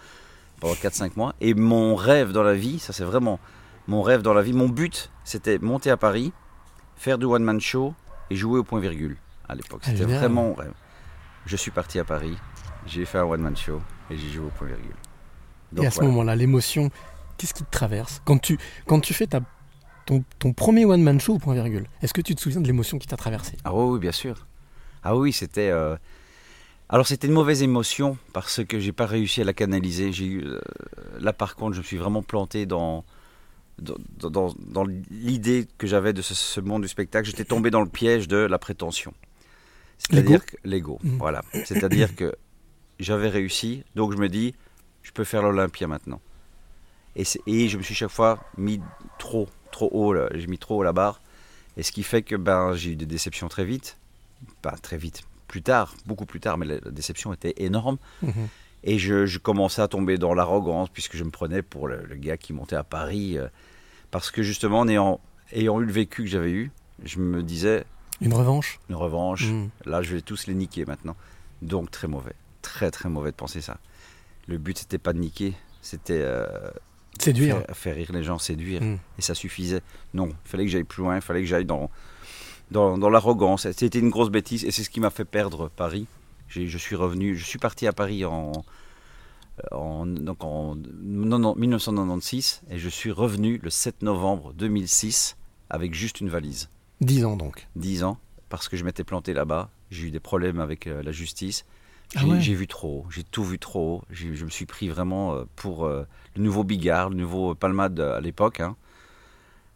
Pendant 0.59 0.73
4-5 0.75 1.11
mois. 1.15 1.35
Et 1.41 1.53
mon 1.53 1.95
rêve 1.95 2.31
dans 2.31 2.43
la 2.43 2.53
vie, 2.53 2.79
ça 2.79 2.93
c'est 2.93 3.03
vraiment 3.03 3.39
mon 3.87 4.01
rêve 4.01 4.21
dans 4.21 4.33
la 4.33 4.41
vie, 4.41 4.53
mon 4.53 4.69
but, 4.69 5.09
c'était 5.25 5.57
monter 5.59 5.89
à 5.89 5.97
Paris, 5.97 6.31
faire 6.95 7.17
du 7.17 7.25
one-man 7.25 7.59
show 7.59 7.93
et 8.29 8.35
jouer 8.35 8.59
au 8.59 8.63
point 8.63 8.79
virgule 8.79 9.17
à 9.49 9.55
l'époque. 9.55 9.81
C'était 9.83 10.05
vraiment 10.05 10.43
mon 10.49 10.53
rêve. 10.53 10.73
Je 11.45 11.55
suis 11.57 11.71
parti 11.71 11.99
à 11.99 12.05
Paris, 12.05 12.37
j'ai 12.87 13.03
fait 13.03 13.17
un 13.17 13.25
one-man 13.25 13.57
show 13.57 13.81
et 14.09 14.17
j'ai 14.17 14.29
joué 14.29 14.45
au 14.45 14.49
point 14.51 14.67
virgule. 14.67 14.95
Donc, 15.73 15.83
Et 15.83 15.87
à 15.87 15.91
ce 15.91 15.95
voilà. 15.95 16.09
moment-là, 16.11 16.35
l'émotion, 16.37 16.91
qu'est-ce 17.37 17.53
qui 17.53 17.63
te 17.65 17.71
traverse 17.71 18.21
quand 18.23 18.37
tu, 18.39 18.57
quand 18.87 19.01
tu 19.01 19.13
fais 19.13 19.27
ta, 19.27 19.41
ton, 20.05 20.23
ton 20.39 20.53
premier 20.53 20.85
one-man 20.85 21.19
show 21.19 21.33
au 21.35 21.39
point 21.39 21.55
virgule 21.55 21.87
Est-ce 22.01 22.13
que 22.13 22.21
tu 22.21 22.35
te 22.35 22.39
souviens 22.41 22.61
de 22.61 22.67
l'émotion 22.67 22.99
qui 22.99 23.07
t'a 23.07 23.17
traversé? 23.17 23.57
Ah 23.65 23.73
oui, 23.73 23.93
oui, 23.93 23.99
bien 23.99 24.11
sûr. 24.13 24.45
Ah 25.03 25.17
oui, 25.17 25.33
c'était. 25.33 25.69
euh, 25.71 25.97
Alors 26.93 27.07
c'était 27.07 27.25
une 27.25 27.33
mauvaise 27.33 27.63
émotion 27.63 28.19
parce 28.33 28.63
que 28.63 28.79
j'ai 28.79 28.91
pas 28.91 29.07
réussi 29.07 29.41
à 29.41 29.45
la 29.45 29.53
canaliser. 29.53 30.11
J'ai 30.11 30.35
euh, 30.35 30.61
là 31.19 31.33
par 31.33 31.55
contre, 31.55 31.73
je 31.73 31.79
me 31.79 31.83
suis 31.83 31.97
vraiment 31.97 32.21
planté 32.21 32.67
dans 32.67 33.03
dans, 33.79 33.95
dans- 34.29 34.53
dans 34.59 34.85
l'idée 35.09 35.67
que 35.79 35.87
j'avais 35.87 36.13
de 36.13 36.21
ce, 36.21 36.35
ce 36.35 36.61
monde 36.61 36.83
du 36.83 36.87
spectacle. 36.87 37.27
J'étais 37.27 37.45
tombé 37.45 37.71
dans 37.71 37.81
le 37.81 37.89
piège 37.89 38.27
de 38.27 38.37
la 38.37 38.59
prétention. 38.59 39.11
C'est-à-dire 39.97 40.45
que 40.45 40.55
l'ego. 40.63 40.99
Mhm. 41.01 41.17
Voilà. 41.17 41.41
C'est-à-dire 41.65 42.15
que 42.15 42.35
j'avais 42.99 43.29
réussi, 43.29 43.83
donc 43.95 44.13
je 44.13 44.17
me 44.17 44.29
dis, 44.29 44.53
je 45.01 45.11
peux 45.11 45.23
faire 45.23 45.41
l'Olympia 45.41 45.87
maintenant. 45.87 46.21
Et, 47.15 47.23
je 47.25 47.77
me 47.77 47.81
suis 47.81 47.95
chaque 47.95 48.11
fois 48.11 48.39
mis 48.55 48.79
trop, 49.17 49.49
trop 49.71 49.89
haut. 49.91 50.15
J'ai 50.35 50.45
mis 50.45 50.59
trop 50.59 50.77
haut 50.77 50.83
la 50.83 50.93
barre. 50.93 51.21
Et 51.75 51.81
ce 51.81 51.91
qui 51.91 52.03
fait 52.03 52.21
que 52.21 52.35
ben, 52.35 52.75
j'ai 52.75 52.91
eu 52.91 52.95
des 52.95 53.07
déceptions 53.07 53.49
très 53.49 53.65
vite. 53.65 53.97
Pas 54.61 54.77
très 54.77 54.97
vite, 54.97 55.23
plus 55.53 55.61
tard, 55.61 55.93
beaucoup 56.07 56.25
plus 56.25 56.39
tard, 56.39 56.57
mais 56.57 56.65
la, 56.65 56.75
la 56.83 56.89
déception 56.91 57.31
était 57.31 57.53
énorme. 57.57 57.97
Mhm. 58.23 58.47
Et 58.83 58.97
je, 58.97 59.27
je 59.27 59.37
commençais 59.37 59.83
à 59.83 59.87
tomber 59.87 60.17
dans 60.17 60.33
l'arrogance, 60.33 60.89
puisque 60.89 61.15
je 61.15 61.23
me 61.23 61.29
prenais 61.29 61.61
pour 61.61 61.87
le, 61.87 62.03
le 62.05 62.15
gars 62.15 62.37
qui 62.37 62.53
montait 62.53 62.75
à 62.75 62.83
Paris. 62.83 63.37
euh, 63.37 63.47
parce 64.09 64.31
que 64.31 64.41
justement, 64.41 64.79
en 64.79 64.87
ayant, 64.87 65.19
ayant 65.51 65.79
eu 65.79 65.85
le 65.85 65.91
vécu 65.91 66.23
que 66.23 66.29
j'avais 66.29 66.49
eu, 66.51 66.71
je 67.03 67.19
me 67.19 67.43
disais, 67.43 67.83
Une 68.19 68.33
revanche? 68.33 68.79
une 68.89 68.95
revanche, 68.95 69.45
Mhm. 69.51 69.69
là 69.85 70.01
je 70.01 70.15
vais 70.15 70.21
tous 70.21 70.47
les 70.47 70.55
niquer 70.55 70.85
maintenant. 70.85 71.15
Donc 71.61 71.91
très 71.91 72.07
mauvais, 72.07 72.33
très 72.63 72.89
très 72.89 73.09
mauvais 73.09 73.29
de 73.31 73.35
penser 73.35 73.61
ça. 73.61 73.77
Le 74.47 74.57
but 74.57 74.75
c'était 74.79 74.97
pas 74.97 75.13
de 75.13 75.19
niquer, 75.19 75.53
c'était 75.83 76.21
euh, 76.25 76.47
Séduire. 77.19 77.57
faire, 77.67 77.77
faire 77.77 77.95
rire 77.95 78.11
les 78.11 78.23
gens, 78.23 78.39
séduire. 78.39 78.81
Mm. 78.81 78.97
Et 79.19 79.21
ça 79.21 79.35
suffisait. 79.35 79.81
Non, 80.15 80.29
il 80.29 80.49
fallait 80.49 80.65
que 80.65 80.71
j'aille 80.71 80.83
plus 80.83 81.03
loin, 81.03 81.15
il 81.15 81.21
fallait 81.21 81.41
que 81.41 81.47
j'aille 81.47 81.65
dans, 81.65 81.89
dans, 82.73 82.97
dans 82.97 83.09
l'arrogance. 83.09 83.69
C'était 83.71 83.99
une 83.99 84.09
grosse 84.09 84.29
bêtise 84.29 84.65
et 84.65 84.71
c'est 84.71 84.83
ce 84.83 84.89
qui 84.89 84.99
m'a 84.99 85.09
fait 85.11 85.25
perdre 85.25 85.69
Paris. 85.69 86.07
Je 86.49 86.77
suis 86.77 86.95
revenu, 86.95 87.35
je 87.35 87.45
suis 87.45 87.57
parti 87.57 87.87
à 87.87 87.93
Paris 87.93 88.25
en, 88.25 88.51
en, 89.71 90.05
donc 90.05 90.43
en 90.43 90.75
non, 91.01 91.39
non, 91.39 91.55
1996 91.55 92.61
et 92.69 92.77
je 92.77 92.89
suis 92.89 93.11
revenu 93.11 93.59
le 93.63 93.69
7 93.69 94.01
novembre 94.03 94.53
2006 94.53 95.35
avec 95.69 95.93
juste 95.93 96.19
une 96.21 96.29
valise. 96.29 96.69
10 97.01 97.25
ans 97.25 97.37
donc. 97.37 97.67
10 97.75 98.03
ans, 98.03 98.17
parce 98.49 98.69
que 98.69 98.77
je 98.77 98.83
m'étais 98.83 99.03
planté 99.03 99.33
là-bas. 99.33 99.69
J'ai 99.89 100.07
eu 100.07 100.11
des 100.11 100.19
problèmes 100.19 100.59
avec 100.59 100.85
euh, 100.87 101.01
la 101.01 101.11
justice. 101.11 101.65
Ah 102.15 102.19
J'ai 102.21 102.27
ouais. 102.27 102.37
vu 102.59 102.67
trop 102.67 103.05
j'ai 103.09 103.23
tout 103.23 103.43
vu 103.43 103.57
trop 103.57 104.03
Je 104.11 104.27
me 104.45 104.49
suis 104.49 104.65
pris 104.67 104.87
vraiment 104.89 105.33
euh, 105.33 105.45
pour 105.55 105.85
euh, 105.85 106.05
le 106.35 106.43
nouveau 106.43 106.63
Bigard, 106.63 107.09
le 107.09 107.15
nouveau 107.15 107.55
Palmade 107.55 107.99
à 107.99 108.19
l'époque. 108.21 108.59
hein. 108.59 108.75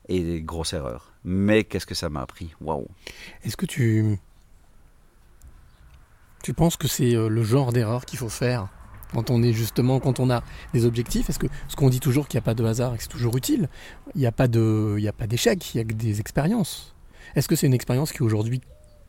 Et 0.10 0.22
des 0.22 0.42
grosses 0.42 0.74
erreurs. 0.74 1.12
Mais 1.30 1.66
qu'est-ce 1.66 1.86
que 1.86 1.94
ça 1.94 2.08
m'a 2.08 2.22
appris? 2.22 2.56
Waouh 2.62 2.88
Est-ce 3.44 3.58
que 3.58 3.66
tu. 3.66 4.18
Tu 6.42 6.54
penses 6.54 6.78
que 6.78 6.88
c'est 6.88 7.16
euh, 7.16 7.28
le 7.28 7.44
genre 7.44 7.74
d'erreur 7.74 8.06
qu'il 8.06 8.18
faut 8.18 8.30
faire 8.30 8.70
quand 9.14 9.30
on 9.30 9.44
est 9.44 9.52
justement, 9.52 10.00
quand 10.00 10.22
on 10.22 10.30
a 10.30 10.42
des 10.74 10.86
objectifs? 10.86 11.30
Est-ce 11.30 11.38
que 11.38 11.48
ce 11.68 11.76
qu'on 11.76 11.90
dit 11.90 12.00
toujours 12.00 12.30
qu'il 12.30 12.38
n'y 12.38 12.44
a 12.44 12.46
pas 12.46 12.54
de 12.54 12.64
hasard 12.64 12.94
et 12.94 12.98
que 12.98 13.04
c'est 13.04 13.10
toujours 13.10 13.36
utile 13.36 13.68
Il 14.16 14.22
n'y 14.22 14.26
a 14.26 14.32
pas 14.32 14.48
de, 14.48 14.96
il 14.98 15.02
n'y 15.02 15.08
a 15.10 15.14
pas 15.14 15.28
d'échec, 15.28 15.76
il 15.76 15.80
y 15.80 15.82
a 15.82 15.84
que 15.84 15.92
des 15.92 16.22
expériences. 16.22 16.96
Est-ce 17.36 17.50
que 17.50 17.58
c'est 17.58 17.68
une 17.68 17.74
expérience 17.74 18.14
qui 18.14 18.24
aujourd'hui, 18.24 18.62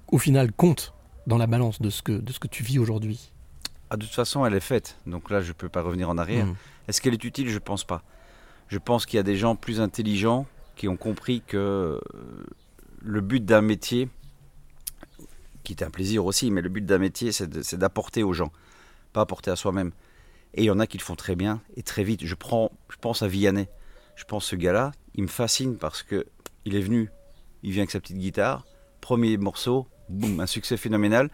au 0.09 0.18
final, 0.18 0.50
compte 0.50 0.94
dans 1.28 1.38
la 1.38 1.46
balance 1.46 1.81
de 1.81 1.88
ce 1.88 2.02
que, 2.02 2.11
de 2.11 2.33
ce 2.33 2.40
que 2.40 2.48
tu 2.48 2.64
vis 2.64 2.81
aujourd'hui? 2.81 3.31
Ah, 3.90 3.96
De 3.96 4.04
toute 4.04 4.14
façon, 4.14 4.44
elle 4.44 4.54
est 4.54 4.61
faite. 4.61 4.98
Donc 5.07 5.31
là, 5.31 5.40
je 5.40 5.48
ne 5.50 5.52
peux 5.52 5.68
pas 5.68 5.83
revenir 5.83 6.11
en 6.11 6.18
arrière. 6.18 6.46
Mm. 6.46 6.57
Est-ce 6.88 7.00
qu'elle 7.00 7.14
est 7.14 7.22
utile? 7.22 7.48
Je 7.48 7.54
ne 7.54 7.59
pense 7.61 7.85
pas. 7.85 8.02
Je 8.66 8.78
pense 8.78 9.07
qu'il 9.07 9.18
y 9.18 9.20
a 9.20 9.22
des 9.22 9.37
gens 9.37 9.54
plus 9.54 9.81
intelligents 9.81 10.46
qui 10.78 10.88
ont 10.88 10.96
compris 10.96 11.42
que 11.46 11.56
euh, 11.56 12.00
le 13.02 13.20
but 13.20 13.44
d'un 13.44 13.60
métier, 13.60 14.08
qui 15.64 15.72
est 15.74 15.82
un 15.82 15.90
plaisir 15.90 16.24
aussi, 16.24 16.50
mais 16.50 16.62
le 16.62 16.70
but 16.70 16.86
d'un 16.86 16.98
métier, 16.98 17.32
c'est 17.32 17.74
d'apporter 17.74 18.22
aux 18.22 18.32
gens, 18.32 18.52
pas 19.12 19.20
apporter 19.20 19.50
à 19.50 19.56
soi-même. 19.56 19.90
Et 20.54 20.62
il 20.62 20.64
y 20.66 20.70
en 20.70 20.78
a 20.78 20.86
qui 20.86 20.96
le 20.96 21.02
font 21.02 21.16
très 21.16 21.36
bien 21.36 21.60
et 21.76 21.82
très 21.82 22.04
vite. 22.04 22.24
Je, 22.24 22.34
prends, 22.34 22.70
je 22.88 22.96
pense 22.96 23.22
à 23.22 23.28
Vianney. 23.28 23.68
Je 24.16 24.24
pense 24.24 24.46
ce 24.46 24.56
gars-là, 24.56 24.92
il 25.14 25.24
me 25.24 25.28
fascine 25.28 25.76
parce 25.76 26.02
que 26.02 26.24
il 26.64 26.74
est 26.74 26.80
venu, 26.80 27.10
il 27.62 27.72
vient 27.72 27.82
avec 27.82 27.90
sa 27.90 28.00
petite 28.00 28.16
guitare, 28.18 28.64
premier 29.00 29.36
morceau, 29.36 29.86
boum, 30.08 30.40
un 30.40 30.46
succès 30.46 30.76
phénoménal. 30.76 31.30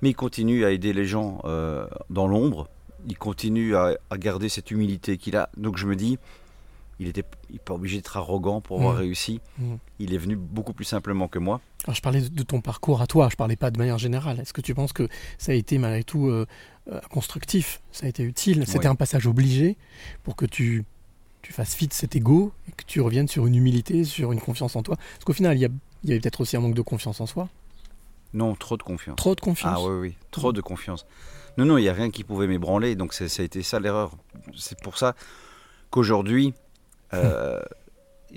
Mais 0.00 0.10
il 0.10 0.14
continue 0.14 0.64
à 0.64 0.70
aider 0.70 0.92
les 0.92 1.04
gens 1.04 1.40
euh, 1.44 1.86
dans 2.10 2.26
l'ombre. 2.26 2.68
Il 3.06 3.18
continue 3.18 3.76
à, 3.76 3.96
à 4.10 4.18
garder 4.18 4.48
cette 4.48 4.70
humilité 4.70 5.18
qu'il 5.18 5.36
a. 5.36 5.50
Donc 5.56 5.76
je 5.76 5.86
me 5.86 5.94
dis, 5.94 6.18
il 6.98 7.08
était 7.08 7.24
pas 7.64 7.74
obligé 7.74 7.96
d'être 7.96 8.16
arrogant 8.16 8.60
pour 8.60 8.78
avoir 8.78 8.94
Mhm. 8.94 8.98
réussi. 9.00 9.40
Mhm. 9.58 9.78
Il 9.98 10.14
est 10.14 10.18
venu 10.18 10.36
beaucoup 10.36 10.72
plus 10.72 10.84
simplement 10.84 11.28
que 11.28 11.38
moi. 11.38 11.60
Alors, 11.84 11.96
je 11.96 12.02
parlais 12.02 12.20
de 12.20 12.42
ton 12.44 12.60
parcours 12.60 13.02
à 13.02 13.06
toi, 13.06 13.28
je 13.30 13.36
parlais 13.36 13.56
pas 13.56 13.70
de 13.70 13.78
manière 13.78 13.98
générale. 13.98 14.38
Est-ce 14.40 14.52
que 14.52 14.60
tu 14.60 14.74
penses 14.74 14.92
que 14.92 15.08
ça 15.38 15.52
a 15.52 15.54
été 15.54 15.78
malgré 15.78 16.04
tout 16.04 16.28
euh, 16.28 16.46
euh, 16.92 17.00
constructif? 17.10 17.80
Ça 17.90 18.06
a 18.06 18.08
été 18.08 18.22
utile? 18.22 18.64
C'était 18.66 18.80
Oui. 18.80 18.86
un 18.86 18.94
passage 18.94 19.26
obligé 19.26 19.76
pour 20.22 20.36
que 20.36 20.46
tu, 20.46 20.84
tu 21.42 21.52
fasses 21.52 21.74
fi 21.74 21.88
de 21.88 21.92
cet 21.92 22.14
ego 22.14 22.52
et 22.68 22.72
que 22.72 22.84
tu 22.86 23.00
reviennes 23.00 23.26
sur 23.28 23.46
une 23.46 23.56
humilité, 23.56 24.04
sur 24.04 24.30
une 24.30 24.40
confiance 24.40 24.76
en 24.76 24.82
toi? 24.84 24.96
Parce 24.96 25.24
qu'au 25.24 25.32
final, 25.32 25.56
il 25.56 25.60
y, 25.60 25.64
a, 25.64 25.68
il 26.04 26.10
y 26.10 26.12
avait 26.12 26.20
peut-être 26.20 26.40
aussi 26.42 26.56
un 26.56 26.60
manque 26.60 26.74
de 26.74 26.82
confiance 26.82 27.20
en 27.20 27.26
soi. 27.26 27.48
Non, 28.32 28.54
trop 28.54 28.76
de 28.76 28.82
confiance. 28.84 29.16
Trop 29.16 29.34
de 29.34 29.40
confiance. 29.40 29.76
Ah 29.76 29.82
oui, 29.84 29.98
oui, 30.08 30.14
trop 30.30 30.52
de 30.52 30.60
confiance. 30.60 31.04
Non, 31.58 31.64
non, 31.66 31.76
il 31.78 31.82
n'y 31.82 31.88
a 31.88 31.92
rien 31.92 32.10
qui 32.10 32.22
pouvait 32.24 32.46
m'ébranler, 32.46 32.94
donc 32.94 33.12
ça 33.12 33.24
a 33.24 33.42
été 33.42 33.62
ça 33.62 33.78
l'erreur. 33.80 34.16
C'est 34.56 34.80
pour 34.80 34.96
ça 34.98 35.14
qu'aujourd'hui, 35.90 36.54
euh, 37.14 37.60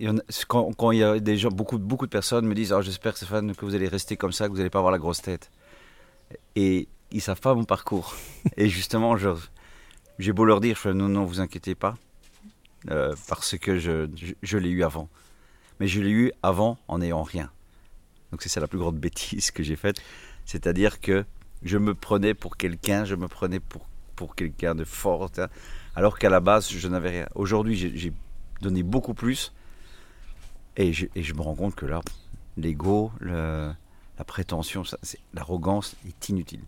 a- 0.03 0.43
quand, 0.47 0.73
quand 0.73 0.91
il 0.91 0.99
y 0.99 1.03
a 1.03 1.19
des 1.19 1.37
gens, 1.37 1.49
beaucoup, 1.49 1.77
beaucoup 1.77 2.05
de 2.05 2.11
personnes 2.11 2.45
me 2.45 2.55
disent 2.55 2.73
Ah, 2.73 2.81
J'espère, 2.81 3.15
Stéphane, 3.17 3.55
que 3.55 3.65
vous 3.65 3.75
allez 3.75 3.87
rester 3.87 4.17
comme 4.17 4.31
ça, 4.31 4.45
que 4.47 4.51
vous 4.51 4.57
n'allez 4.57 4.69
pas 4.69 4.79
avoir 4.79 4.91
la 4.91 4.99
grosse 4.99 5.21
tête. 5.21 5.51
Et 6.55 6.87
ils 7.11 7.21
savent 7.21 7.39
pas 7.41 7.53
mon 7.53 7.63
parcours. 7.65 8.15
Et 8.57 8.67
justement, 8.69 9.15
j'ai 10.19 10.33
beau 10.33 10.45
leur 10.45 10.59
dire 10.61 10.75
je 10.75 10.81
fais, 10.81 10.93
Non, 10.93 11.07
non, 11.09 11.25
vous 11.25 11.39
inquiétez 11.39 11.75
pas, 11.75 11.95
euh, 12.89 13.13
parce 13.27 13.57
que 13.57 13.77
je, 13.77 14.07
je, 14.15 14.33
je 14.41 14.57
l'ai 14.57 14.69
eu 14.69 14.83
avant. 14.83 15.09
Mais 15.79 15.87
je 15.87 16.01
l'ai 16.01 16.09
eu 16.11 16.31
avant 16.41 16.77
en 16.87 16.99
n'ayant 16.99 17.23
rien. 17.23 17.51
Donc 18.31 18.41
c'est 18.41 18.49
ça 18.49 18.59
la 18.59 18.67
plus 18.67 18.79
grande 18.79 18.97
bêtise 18.99 19.51
que 19.51 19.63
j'ai 19.63 19.75
faite. 19.75 19.97
C'est-à-dire 20.45 20.99
que 20.99 21.25
je 21.63 21.77
me 21.77 21.95
prenais 21.95 22.33
pour 22.33 22.57
quelqu'un, 22.57 23.05
je 23.05 23.15
me 23.15 23.27
prenais 23.27 23.59
pour, 23.59 23.87
pour 24.15 24.35
quelqu'un 24.35 24.75
de 24.75 24.83
fort, 24.83 25.29
hein, 25.37 25.47
alors 25.95 26.19
qu'à 26.19 26.29
la 26.29 26.39
base, 26.39 26.69
je 26.69 26.87
n'avais 26.87 27.09
rien. 27.09 27.27
Aujourd'hui, 27.35 27.75
j'ai 27.75 28.13
donné 28.61 28.83
beaucoup 28.83 29.13
plus. 29.13 29.53
Et 30.77 30.91
je, 30.93 31.05
et 31.15 31.23
je 31.23 31.33
me 31.33 31.41
rends 31.41 31.55
compte 31.55 31.75
que 31.75 31.85
là, 31.85 32.01
l'ego, 32.57 33.11
le- 33.19 33.71
la 34.17 34.23
prétention, 34.25 34.83
l'arrogance 35.33 35.95
est 36.07 36.29
inutile. 36.29 36.61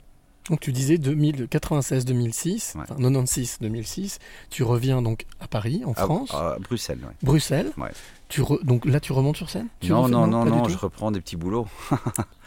Donc 0.50 0.62
tu 0.62 0.72
disais 0.72 0.98
2000 0.98 1.48
96-2006, 1.50 2.76
Ouais. 2.78 2.84
enfin 2.90 2.96
96-2006, 2.96 4.20
tu 4.50 4.64
reviens 4.64 5.02
donc 5.02 5.26
à 5.42 5.48
Paris, 5.48 5.82
en 5.86 5.92
À- 5.92 5.96
France, 6.06 6.34
À, 6.34 6.58
Bruxelles, 6.60 7.00
ouais. 7.04 7.14
Bruxelles. 7.22 7.72
Ouais. 7.78 7.92
Tu 8.30 8.42
re- 8.42 8.64
Donc 8.64 8.86
là, 8.86 9.00
tu 9.02 9.12
remontes 9.12 9.36
sur 9.36 9.50
scène? 9.50 9.68
Tu 9.82 9.90
Non, 9.92 10.08
non, 10.08 10.26
non, 10.28 10.46
non, 10.46 10.68
je 10.70 10.78
reprends 10.78 11.12
des 11.12 11.20
petits 11.22 11.36
boulots. 11.38 11.68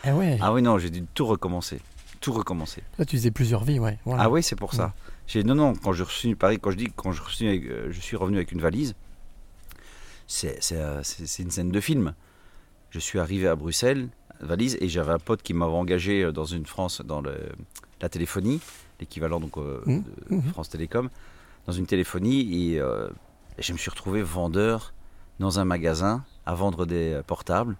Ah 0.04 0.14
ouais, 0.16 0.38
Ah 0.40 0.50
oui, 0.54 0.62
non, 0.62 0.78
j'ai 0.78 0.88
dû 0.88 1.02
tout 1.12 1.26
recommencer. 1.26 1.78
Tout 2.22 2.32
recommencer. 2.32 2.82
là 2.98 3.04
tu 3.04 3.16
faisais 3.16 3.30
plusieurs 3.30 3.64
vies, 3.64 3.78
ouais. 3.78 3.98
voilà. 4.06 4.22
Ah 4.24 4.30
oui, 4.30 4.42
c'est 4.42 4.56
pour 4.56 4.72
ça. 4.74 4.94
J'ai 5.26 5.44
non 5.44 5.54
non 5.54 5.74
quand 5.74 5.92
je 5.92 6.04
suis 6.04 6.34
pareil 6.34 6.58
quand 6.58 6.70
je 6.70 6.76
dis 6.76 6.88
quand 6.96 7.12
je 7.12 7.22
suis 7.30 7.46
euh, 7.68 7.88
je 7.92 8.00
suis 8.00 8.16
revenu 8.16 8.36
avec 8.38 8.52
une 8.52 8.60
valise, 8.62 8.94
c'est 10.32 10.58
euh, 10.72 11.00
c'est- 11.02 11.42
une 11.42 11.50
scène 11.50 11.70
de 11.70 11.80
film. 11.80 12.14
Je 12.90 12.98
suis 12.98 13.18
arrivé 13.18 13.48
à 13.48 13.56
Bruxelles, 13.56 14.08
valise 14.40 14.76
et 14.80 14.88
j'avais 14.88 15.12
un 15.12 15.18
pote 15.18 15.42
qui 15.42 15.54
m'avait 15.54 15.72
engagé 15.72 16.22
euh, 16.22 16.32
dans 16.32 16.44
une 16.44 16.66
France 16.66 17.02
dans 17.04 17.20
le, 17.20 17.36
la 18.00 18.08
téléphonie, 18.08 18.60
l'équivalent 19.00 19.40
donc 19.40 19.56
euh, 19.58 19.82
Mhm, 19.86 20.04
de 20.30 20.34
mhm. 20.36 20.42
France 20.52 20.68
Télécom, 20.70 21.10
dans 21.66 21.72
une 21.72 21.86
téléphonie 21.86 22.70
et 22.72 22.80
euh, 22.80 23.08
je 23.58 23.72
me 23.72 23.78
suis 23.78 23.90
retrouvé 23.90 24.22
vendeur 24.22 24.92
dans 25.40 25.58
un 25.58 25.64
magasin 25.64 26.24
à 26.46 26.54
vendre 26.54 26.86
des 26.86 27.20
portables 27.26 27.76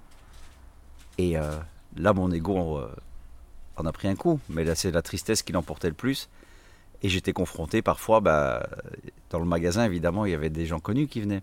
et 1.19 1.37
euh, 1.39 1.51
là 1.97 2.13
mon 2.13 2.31
ego 2.33 2.81
en 3.77 3.87
a 3.87 3.93
pris 3.93 4.09
un 4.09 4.17
coup, 4.17 4.41
mais 4.49 4.65
là 4.65 4.75
c'est 4.75 4.91
la 4.91 5.03
tristesse 5.03 5.43
qui 5.43 5.53
l'emportait 5.53 5.89
le 5.89 5.95
plus. 5.95 6.29
Et 7.03 7.09
j'étais 7.09 7.33
confronté 7.33 7.81
parfois, 7.81 8.21
bah, 8.21 8.69
dans 9.31 9.39
le 9.39 9.47
magasin 9.47 9.87
évidemment, 9.87 10.27
il 10.27 10.33
y 10.33 10.35
avait 10.35 10.51
des 10.51 10.67
gens 10.67 10.81
connus 10.81 11.07
qui 11.09 11.23
venaient. 11.23 11.43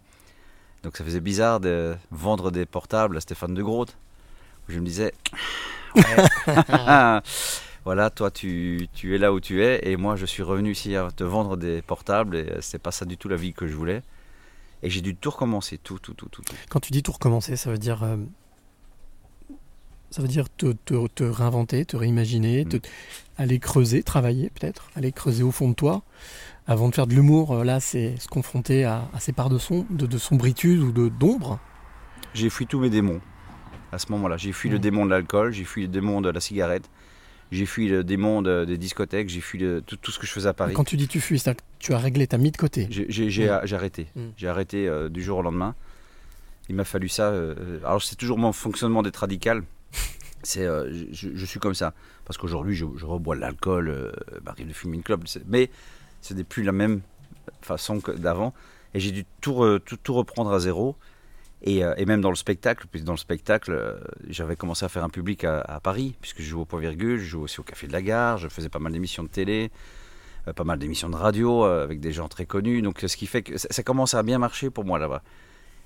Donc 0.88 0.96
ça 0.96 1.04
faisait 1.04 1.20
bizarre 1.20 1.60
de 1.60 1.98
vendre 2.12 2.50
des 2.50 2.66
portables 2.66 3.18
à 3.18 3.20
Stéphane 3.20 3.54
de 3.54 3.62
Groot. 3.62 3.98
Je 4.70 4.80
me 4.80 4.86
disais, 4.86 5.12
ouais. 5.94 6.04
voilà, 7.84 8.10
toi 8.10 8.32
tu, 8.32 8.88
tu 8.94 9.14
es 9.14 9.18
là 9.18 9.34
où 9.34 9.42
tu 9.42 9.62
es, 9.62 9.82
et 9.86 9.98
moi 9.98 10.16
je 10.16 10.26
suis 10.26 10.44
revenu 10.44 10.72
ici 10.72 10.96
à 10.96 11.10
te 11.14 11.26
vendre 11.26 11.58
des 11.58 11.82
portables, 11.82 12.38
et 12.38 12.50
euh, 12.50 12.62
c'est 12.62 12.80
pas 12.82 12.92
ça 12.92 13.04
du 13.04 13.18
tout 13.18 13.28
la 13.28 13.36
vie 13.36 13.52
que 13.52 13.68
je 13.68 13.76
voulais. 13.76 14.02
Et 14.82 14.90
j'ai 14.90 15.02
dû 15.02 15.14
tout 15.14 15.30
recommencer, 15.30 15.78
tout, 15.78 16.00
tout, 16.00 16.14
tout, 16.14 16.30
tout. 16.30 16.42
tout. 16.42 16.56
Quand 16.70 16.80
tu 16.80 16.94
dis 16.94 17.04
tout 17.04 17.12
recommencer, 17.12 17.58
ça 17.58 17.70
veut 17.70 17.78
dire. 17.78 18.04
euh, 18.04 18.16
ça 20.10 20.22
veut 20.22 20.28
dire 20.28 20.46
te, 20.56 20.74
te- 20.86 21.08
te 21.08 21.24
réinventer, 21.24 21.86
te 21.86 21.98
réimaginer, 21.98 22.66
te- 22.66 22.78
Mm. 22.78 22.82
aller 23.38 23.60
creuser, 23.60 24.04
travailler 24.04 24.50
peut-être, 24.50 24.90
aller 24.96 25.12
creuser 25.12 25.44
au 25.44 25.52
fond 25.52 25.70
de 25.70 25.76
toi. 25.76 26.04
Avant 26.66 26.90
de 26.90 26.96
faire 26.96 27.08
de 27.08 27.14
l'humour, 27.14 27.52
euh, 27.54 27.64
là, 27.64 27.80
c'est 27.80 28.18
se 28.20 28.28
confronter 28.28 28.84
à, 28.84 29.08
à 29.14 29.20
ces 29.20 29.32
parts 29.34 29.50
de, 29.50 29.58
son, 29.58 29.86
de, 29.90 30.06
de 30.06 30.18
sombritude 30.18 30.80
ou 30.80 30.92
de 30.92 31.08
d'ombre. 31.10 31.60
J'ai 32.34 32.50
fui 32.50 32.68
tous 32.68 32.80
mes 32.80 32.90
démons 32.90 33.22
à 33.92 34.00
ce 34.00 34.12
moment-là. 34.12 34.38
J'ai 34.38 34.52
fui 34.52 34.70
le 34.70 34.76
Mhm. 34.76 34.82
démon 34.82 35.06
de 35.06 35.12
l'alcool, 35.12 35.54
j'ai 35.54 35.64
fui 35.64 35.84
le 35.84 35.88
démon 35.88 36.20
de 36.22 36.30
la 36.30 36.40
cigarette, 36.42 36.90
j'ai 37.52 37.66
fui 37.66 37.88
le 37.88 38.04
démon 38.04 38.42
de- 38.42 38.66
des 38.66 38.78
discothèques, 38.78 39.30
j'ai 39.30 39.40
fui 39.40 39.60
le- 39.60 39.82
tout, 39.82 39.96
tout 39.96 40.12
ce 40.12 40.20
que 40.20 40.28
je 40.28 40.32
faisais 40.34 40.50
à 40.50 40.54
Paris. 40.54 40.74
Quand 40.74 40.84
tu 40.84 40.98
dis 40.98 41.08
tu 41.08 41.22
fuis, 41.22 41.40
c'est-à-dire 41.40 41.62
que 41.64 41.68
tu 41.80 41.94
as 41.94 41.98
réglé, 41.98 42.28
tu 42.28 42.36
as 42.36 42.38
mis 42.38 42.52
de 42.52 42.58
côté. 42.58 42.88
Mm. 42.88 43.06
j'ai 43.10 43.50
arrêté. 43.50 44.08
Mm. 44.16 44.22
J'ai 44.36 44.48
arrêté 44.50 44.88
euh, 44.90 45.08
du 45.10 45.24
jour 45.24 45.38
au 45.40 45.42
lendemain. 45.42 45.74
Il 46.70 46.76
m'a 46.76 46.84
fallu 46.84 47.08
ça. 47.08 47.30
euh, 47.30 47.80
alors 47.86 48.02
c'est 48.04 48.18
toujours 48.18 48.38
mon 48.38 48.52
fonctionnement 48.52 49.02
d'être 49.04 49.18
radical. 49.18 49.64
C'est, 50.48 50.66
euh, 50.66 50.90
je, 51.12 51.30
je 51.36 51.46
suis 51.46 51.60
comme 51.60 51.76
ça 51.76 51.94
parce 52.26 52.38
qu'aujourd'hui 52.38 52.74
je, 52.74 52.86
je 52.96 53.06
rebois 53.06 53.36
de 53.36 53.42
l'alcool, 53.42 53.90
euh, 53.90 54.12
m'arrive 54.46 54.68
de 54.68 54.74
fumer 54.74 54.96
une 54.96 55.04
clope, 55.04 55.24
mais 55.48 55.70
ce 56.22 56.34
n'est 56.34 56.44
plus 56.46 56.64
la 56.64 56.72
même 56.72 57.02
façon 57.62 58.00
que 58.00 58.12
d'avant. 58.12 58.54
Et 58.94 59.00
j'ai 59.02 59.12
dû 59.12 59.26
tout, 59.42 59.52
re- 59.54 59.80
tout, 59.80 59.98
tout 59.98 60.14
reprendre 60.14 60.52
à 60.54 60.60
zéro. 60.60 60.96
Et, 61.64 61.84
euh, 61.84 61.94
et 61.98 62.06
même 62.06 62.22
dans 62.22 62.30
le 62.30 62.36
spectacle, 62.36 62.86
puis 62.90 63.02
dans 63.02 63.14
le 63.14 63.18
spectacle, 63.18 63.72
euh, 63.72 63.96
j'avais 64.30 64.56
commencé 64.56 64.86
à 64.86 64.90
faire 64.90 65.04
un 65.04 65.10
public 65.10 65.44
à, 65.44 65.60
à 65.62 65.80
Paris, 65.80 66.16
puisque 66.22 66.40
je 66.42 66.46
jouais 66.48 66.62
au 66.62 66.66
point 66.66 66.80
virgule, 66.80 67.18
je 67.20 67.26
jouais 67.26 67.44
aussi 67.44 67.60
au 67.60 67.64
Café 67.64 67.88
de 67.88 67.92
la 67.94 68.02
Gare, 68.02 68.38
je 68.38 68.48
faisais 68.48 68.70
pas 68.70 68.80
mal 68.80 68.94
d'émissions 68.94 69.24
de 69.24 69.28
télé, 69.30 69.72
pas 70.56 70.64
mal 70.64 70.78
d'émissions 70.80 71.10
de 71.10 71.16
radio 71.16 71.64
avec 71.66 72.00
des 72.00 72.12
gens 72.14 72.28
très 72.30 72.46
connus. 72.46 72.82
Donc 72.84 73.04
ce 73.06 73.18
qui 73.18 73.26
fait 73.28 73.42
que 73.42 73.58
ça, 73.58 73.68
ça 73.72 73.84
commence 73.84 74.14
à 74.14 74.24
bien 74.24 74.38
marcher 74.38 74.70
pour 74.70 74.86
moi 74.86 74.98
là-bas. 75.00 75.24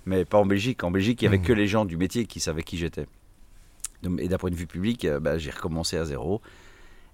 Mais 0.05 0.25
pas 0.25 0.37
en 0.39 0.45
Belgique. 0.45 0.83
En 0.83 0.91
Belgique, 0.91 1.21
il 1.21 1.25
n'y 1.25 1.29
avait 1.29 1.37
Mhm. 1.39 1.45
que 1.45 1.53
les 1.53 1.67
gens 1.67 1.85
du 1.85 1.95
métier 1.97 2.25
qui 2.25 2.39
savaient 2.39 2.63
qui 2.63 2.77
j'étais. 2.77 3.07
Et 4.19 4.27
d'un 4.27 4.37
point 4.37 4.49
de 4.49 4.55
vue 4.55 4.67
public, 4.67 5.05
euh, 5.05 5.19
bah, 5.19 5.37
j'ai 5.37 5.51
recommencé 5.51 5.97
à 5.97 6.05
zéro. 6.05 6.41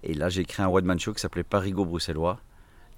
Et 0.03 0.13
là, 0.13 0.29
j'ai 0.29 0.45
créé 0.45 0.65
un 0.65 0.69
one-man 0.69 0.99
show 0.99 1.13
qui 1.13 1.19
s'appelait 1.21 1.43
Parigo 1.43 1.83
Bruxellois, 1.85 2.39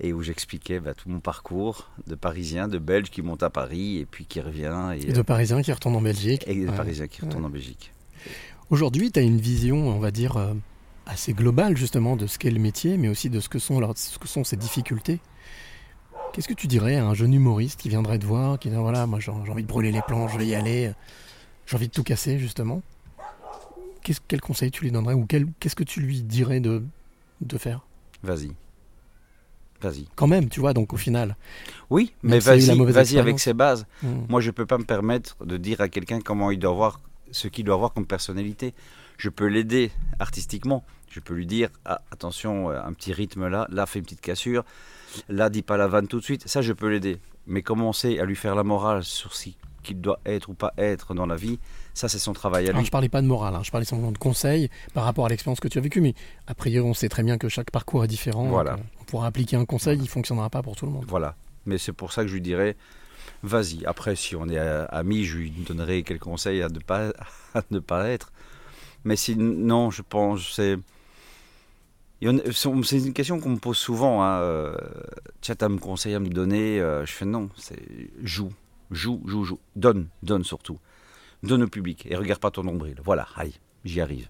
et 0.02 0.14
où 0.14 0.22
j'expliquais 0.22 0.80
bah, 0.80 0.94
tout 0.94 1.10
mon 1.10 1.20
parcours 1.20 1.90
de 2.08 2.16
Parisien, 2.16 2.68
de 2.68 2.78
Belge 2.78 3.10
qui 3.10 3.22
monte 3.22 3.44
à 3.44 3.50
Paris 3.50 3.98
et 3.98 4.06
puis 4.06 4.26
qui 4.26 4.40
revient. 4.42 4.92
Et, 5.02 5.12
de 5.12 5.22
Parisien 5.22 5.62
qui 5.62 5.72
retourne 5.74 5.96
en 5.96 6.02
Belgique. 6.02 6.44
Et 6.48 6.56
de 6.66 6.70
Ouais. 6.70 6.76
Parisien 6.76 7.08
qui 7.08 7.22
retourne 7.22 7.44
Ouais. 7.44 7.50
en 7.50 7.52
Belgique. 7.52 7.92
Aujourd'hui, 8.70 9.12
tu 9.12 9.20
as 9.20 9.24
une 9.24 9.40
vision, 9.40 9.88
on 9.90 10.00
va 10.00 10.12
dire, 10.12 10.38
euh, 10.38 10.54
assez 11.06 11.34
globale 11.34 11.76
justement 11.76 12.16
de 12.16 12.28
ce 12.28 12.38
qu'est 12.38 12.52
le 12.52 12.60
métier, 12.60 12.98
mais 12.98 13.08
aussi 13.10 13.30
de 13.30 13.40
ce 13.40 13.50
que 13.50 13.60
sont, 13.60 13.80
leurs- 13.80 13.98
ce 13.98 14.20
que 14.20 14.28
sont 14.28 14.44
ses 14.44 14.58
difficultés. 14.58 15.20
Qu'est-ce 16.34 16.48
que 16.48 16.54
tu 16.54 16.68
dirais 16.68 16.96
à 16.98 17.06
un 17.06 17.14
jeune 17.16 17.34
humoriste 17.34 17.82
qui 17.82 17.90
viendrait 17.90 18.20
te 18.20 18.26
voir, 18.26 18.60
qui 18.60 18.70
dit 18.70 18.76
voilà, 18.76 19.08
moi 19.08 19.20
j'ai 19.20 19.32
j'ai 19.46 19.52
envie 19.52 19.64
de 19.64 19.68
brûler 19.68 19.92
les 19.92 20.02
plans, 20.04 20.28
je 20.28 20.38
vais 20.38 20.46
y 20.46 20.54
aller, 20.54 20.88
euh, 20.88 20.94
j'ai 21.66 21.76
envie 21.76 21.88
de 21.88 21.94
tout 21.94 22.04
casser 22.04 22.38
justement? 22.38 22.84
Quel 24.02 24.42
conseil 24.42 24.72
tu 24.72 24.84
lui 24.84 24.92
donnerais 24.92 25.14
ou 25.14 25.26
qu'est-ce 25.26 25.76
que 25.76 25.84
tu 25.84 26.02
lui 26.02 26.22
dirais 26.22 26.60
de, 26.60 26.84
de 27.42 27.58
faire? 27.58 27.86
Vas-y. 28.24 28.52
Vas-y. 29.82 30.08
Quand 30.16 30.28
même, 30.28 30.50
tu 30.50 30.60
vois, 30.60 30.74
donc 30.74 30.92
au 30.92 30.98
final. 30.98 31.38
Oui, 31.90 32.14
mais 32.22 32.40
vas-y, 32.40 33.18
avec 33.18 33.40
ses 33.40 33.54
bases. 33.54 33.86
hmm. 34.04 34.26
Moi, 34.28 34.42
je 34.42 34.52
peux 34.52 34.66
pas 34.66 34.78
me 34.78 34.84
permettre 34.84 35.38
de 35.46 35.56
dire 35.58 35.80
à 35.80 35.88
quelqu'un 35.88 36.20
comment 36.20 36.52
il 36.52 36.60
doit 36.60 36.74
voir, 36.74 37.00
ce 37.32 37.48
qu'il 37.48 37.64
doit 37.64 37.76
avoir 37.76 37.94
comme 37.94 38.06
personnalité. 38.06 38.74
Je 39.18 39.30
peux 39.30 39.46
l'aider 39.46 39.92
artistiquement. 40.20 40.84
Je 41.10 41.20
peux 41.22 41.34
lui 41.34 41.46
dire 41.46 41.70
ah, 41.86 42.02
attention, 42.12 42.70
euh, 42.70 42.82
un 42.84 42.94
petit 42.94 43.14
rythme 43.14 43.48
là, 43.48 43.68
là 43.70 43.86
fais 43.86 44.00
une 44.00 44.06
petite 44.06 44.22
cassure, 44.22 44.64
là 45.28 45.50
dis 45.50 45.64
pas 45.64 45.76
la 45.76 45.88
vanne 45.88 46.08
tout 46.08 46.20
de 46.20 46.24
suite. 46.24 46.48
Ça, 46.48 46.62
je 46.62 46.74
peux 46.74 46.88
l'aider. 46.90 47.20
Mais 47.48 47.62
commencer 47.62 48.20
à 48.20 48.26
lui 48.26 48.36
faire 48.36 48.56
la 48.56 48.64
morale 48.64 49.04
sur 49.04 49.34
ce 49.34 49.50
qu'il 49.82 50.02
doit 50.02 50.20
être 50.26 50.50
ou 50.50 50.54
pas 50.54 50.74
être 50.78 51.14
dans 51.14 51.26
la 51.26 51.36
vie, 51.36 51.58
ça, 51.94 52.08
c'est 52.08 52.20
son 52.20 52.34
travail 52.34 52.66
à 52.66 52.70
Alors, 52.70 52.80
lui. 52.82 52.86
je 52.86 52.92
parlais 52.92 53.10
pas 53.10 53.22
de 53.22 53.28
morale, 53.28 53.56
hein, 53.56 53.62
je 53.64 53.72
parlais 53.72 53.86
simplement 53.86 54.12
de 54.12 54.18
conseils 54.18 54.70
par 54.94 55.04
rapport 55.04 55.26
à 55.26 55.30
l'expérience 55.30 55.60
que 55.60 55.68
tu 55.68 55.78
as 55.78 55.82
vécue, 55.82 56.02
mais 56.02 56.14
a 56.48 56.54
priori 56.54 56.88
on 56.88 56.94
sait 56.94 57.10
très 57.10 57.24
bien 57.24 57.38
que 57.38 57.50
chaque 57.50 57.72
parcours 57.72 58.04
est 58.04 58.08
différent. 58.08 58.48
Voilà. 58.48 58.78
on 59.02 59.04
pourra 59.06 59.28
appliquer 59.28 59.56
un 59.58 59.66
conseil, 59.66 60.00
il 60.02 60.08
fonctionnera 60.08 60.50
pas 60.50 60.62
pour 60.62 60.76
tout 60.76 60.86
le 60.86 60.92
monde. 60.92 61.06
Voilà. 61.08 61.36
Mais 61.66 61.78
c'est 61.78 61.94
pour 61.94 62.14
ça 62.14 62.22
que 62.24 62.28
je 62.30 62.34
lui 62.36 62.42
dirais, 62.42 62.78
vas-y. 63.44 63.86
Après, 63.86 64.16
si 64.16 64.36
on 64.36 64.48
est 64.48 64.58
euh, 64.58 64.86
amis, 64.90 65.26
je 65.26 65.38
lui 65.38 65.50
donnerai 65.52 66.04
quelques 66.04 66.22
conseils 66.24 66.62
à 66.62 66.70
ne 66.70 66.80
pas, 66.80 67.10
à 67.54 67.62
ne 67.72 67.80
pas 67.80 68.08
être. 68.08 68.32
Mais 69.04 69.16
sinon, 69.16 69.92
je 69.92 70.02
pense, 70.02 70.54
c'est... 70.56 70.78
C'est 72.22 72.98
une 72.98 73.14
question 73.14 73.40
qu'on 73.40 73.52
me 73.52 73.58
pose 73.60 73.78
souvent. 73.78 74.24
Hein. 74.24 74.40
euh, 74.42 74.76
Tu 75.40 75.52
as 75.54 75.66
un 75.66 75.78
conseil 75.78 76.16
à 76.16 76.20
me 76.20 76.28
donner 76.28 76.82
euh, 76.82 77.06
Je 77.06 77.14
fais 77.14 77.24
non, 77.26 77.50
c'est 77.56 77.80
joue, 78.24 78.52
joue, 78.92 79.22
joue, 79.26 79.46
joue. 79.46 79.60
Donne, 79.78 80.10
donne 80.22 80.44
surtout. 80.44 80.80
Donne 81.44 81.64
au 81.64 81.68
public 81.68 82.06
et 82.10 82.16
regarde 82.16 82.40
pas 82.40 82.52
ton 82.52 82.64
nombril. 82.64 82.96
Voilà, 83.04 83.28
aïe, 83.36 83.54
j'y 83.86 84.02
arrive. 84.02 84.30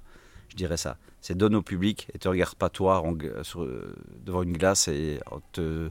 Je 0.50 0.56
dirais 0.56 0.78
ça. 0.78 0.98
C'est 1.22 1.36
donne 1.36 1.56
au 1.56 1.62
public 1.62 2.08
et 2.14 2.20
te 2.20 2.28
regarde 2.28 2.56
pas 2.56 2.70
toi 2.70 3.04
euh, 3.06 3.96
devant 4.26 4.44
une 4.44 4.58
glace 4.58 4.88
et 4.88 5.20
en 5.30 5.40
te 5.52 5.90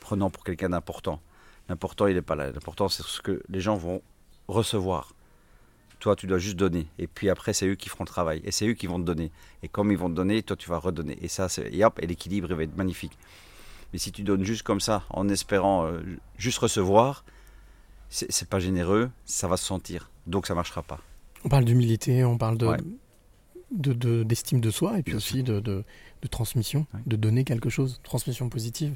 prenant 0.00 0.30
pour 0.30 0.44
quelqu'un 0.44 0.70
d'important. 0.70 1.20
L'important, 1.68 2.06
il 2.06 2.14
n'est 2.14 2.22
pas 2.22 2.34
là. 2.34 2.50
L'important, 2.50 2.88
c'est 2.88 3.02
ce 3.02 3.20
que 3.20 3.42
les 3.48 3.60
gens 3.60 3.76
vont 3.76 4.02
recevoir. 4.48 5.14
Toi, 6.00 6.16
tu 6.16 6.26
dois 6.26 6.38
juste 6.38 6.56
donner. 6.56 6.88
Et 6.98 7.06
puis 7.06 7.30
après, 7.30 7.52
c'est 7.52 7.68
eux 7.68 7.76
qui 7.76 7.88
feront 7.88 8.04
le 8.04 8.08
travail. 8.08 8.40
Et 8.44 8.50
c'est 8.50 8.66
eux 8.66 8.74
qui 8.74 8.86
vont 8.86 8.98
te 8.98 9.04
donner. 9.04 9.30
Et 9.62 9.68
comme 9.68 9.92
ils 9.92 9.98
vont 9.98 10.10
te 10.10 10.14
donner, 10.14 10.42
toi, 10.42 10.56
tu 10.56 10.68
vas 10.68 10.78
redonner. 10.78 11.16
Et 11.22 11.28
ça, 11.28 11.48
c'est, 11.48 11.72
et 11.72 11.84
hop, 11.84 12.00
et 12.02 12.06
l'équilibre, 12.06 12.48
il 12.50 12.56
va 12.56 12.62
être 12.64 12.76
magnifique. 12.76 13.16
Mais 13.92 13.98
si 13.98 14.10
tu 14.10 14.22
donnes 14.22 14.42
juste 14.42 14.64
comme 14.64 14.80
ça, 14.80 15.04
en 15.10 15.28
espérant 15.28 15.86
euh, 15.86 16.00
juste 16.38 16.58
recevoir, 16.58 17.24
c'est, 18.14 18.48
pas 18.48 18.58
généreux, 18.60 19.10
ça 19.24 19.48
va 19.48 19.56
se 19.56 19.64
sentir. 19.64 20.10
Donc, 20.26 20.46
ça 20.46 20.54
marchera 20.54 20.82
pas. 20.82 21.00
On 21.44 21.48
parle 21.48 21.64
d'humilité, 21.64 22.24
on 22.24 22.36
parle 22.38 22.58
de, 22.58 22.66
Ouais. 22.66 22.76
de- 23.72 23.92
de- 23.94 24.22
d'estime 24.22 24.60
de, 24.60 24.70
soi 24.70 24.98
et 24.98 25.02
puis 25.02 25.12
Bien 25.12 25.16
aussi 25.16 25.42
de, 25.42 25.60
de- 25.60 25.84
transmission, 26.30 26.86
Ouais. 26.94 27.00
de 27.06 27.16
donner 27.16 27.42
quelque 27.44 27.68
chose, 27.70 27.98
transmission 28.04 28.48
positive. 28.48 28.94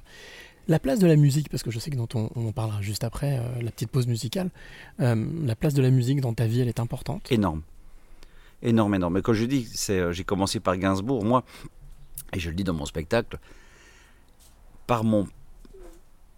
La 0.69 0.79
place 0.79 0.99
de 1.01 1.07
la 1.07 1.17
musique, 1.17 1.49
parce 1.49 1.63
que 1.63 1.71
je 1.71 1.79
sais 1.79 1.91
que 1.91 1.97
dans 1.97 2.07
ton, 2.07 2.31
on 2.37 2.47
en 2.49 2.53
parlera 2.53 2.83
juste 2.83 3.03
après, 3.05 3.39
euh, 3.39 3.63
la 3.63 3.71
petite 3.71 3.91
pause 3.91 4.07
musicale, 4.07 4.51
euh, 5.01 5.27
la 5.45 5.57
place 5.57 5.75
de 5.75 5.83
la 5.83 5.91
musique 5.91 6.21
dans 6.21 6.35
ta 6.35 6.47
vie, 6.47 6.61
elle 6.61 6.69
est 6.69 6.79
importante. 6.81 7.31
énorme. 7.33 7.63
Énorme, 8.63 8.95
énorme. 8.95 9.15
Mais 9.15 9.23
quand 9.23 9.33
je 9.35 9.45
dis, 9.45 9.69
c'est, 9.75 9.99
euh, 9.99 10.13
j'ai 10.13 10.25
commencé 10.25 10.61
par 10.61 10.77
Gainsbourg, 10.77 11.25
moi, 11.25 11.45
et 12.33 12.39
je 12.41 12.49
le 12.51 12.55
dis 12.57 12.65
dans 12.65 12.75
mon 12.75 12.87
spectacle, 12.87 13.39
par 14.87 15.05
mon, 15.05 15.27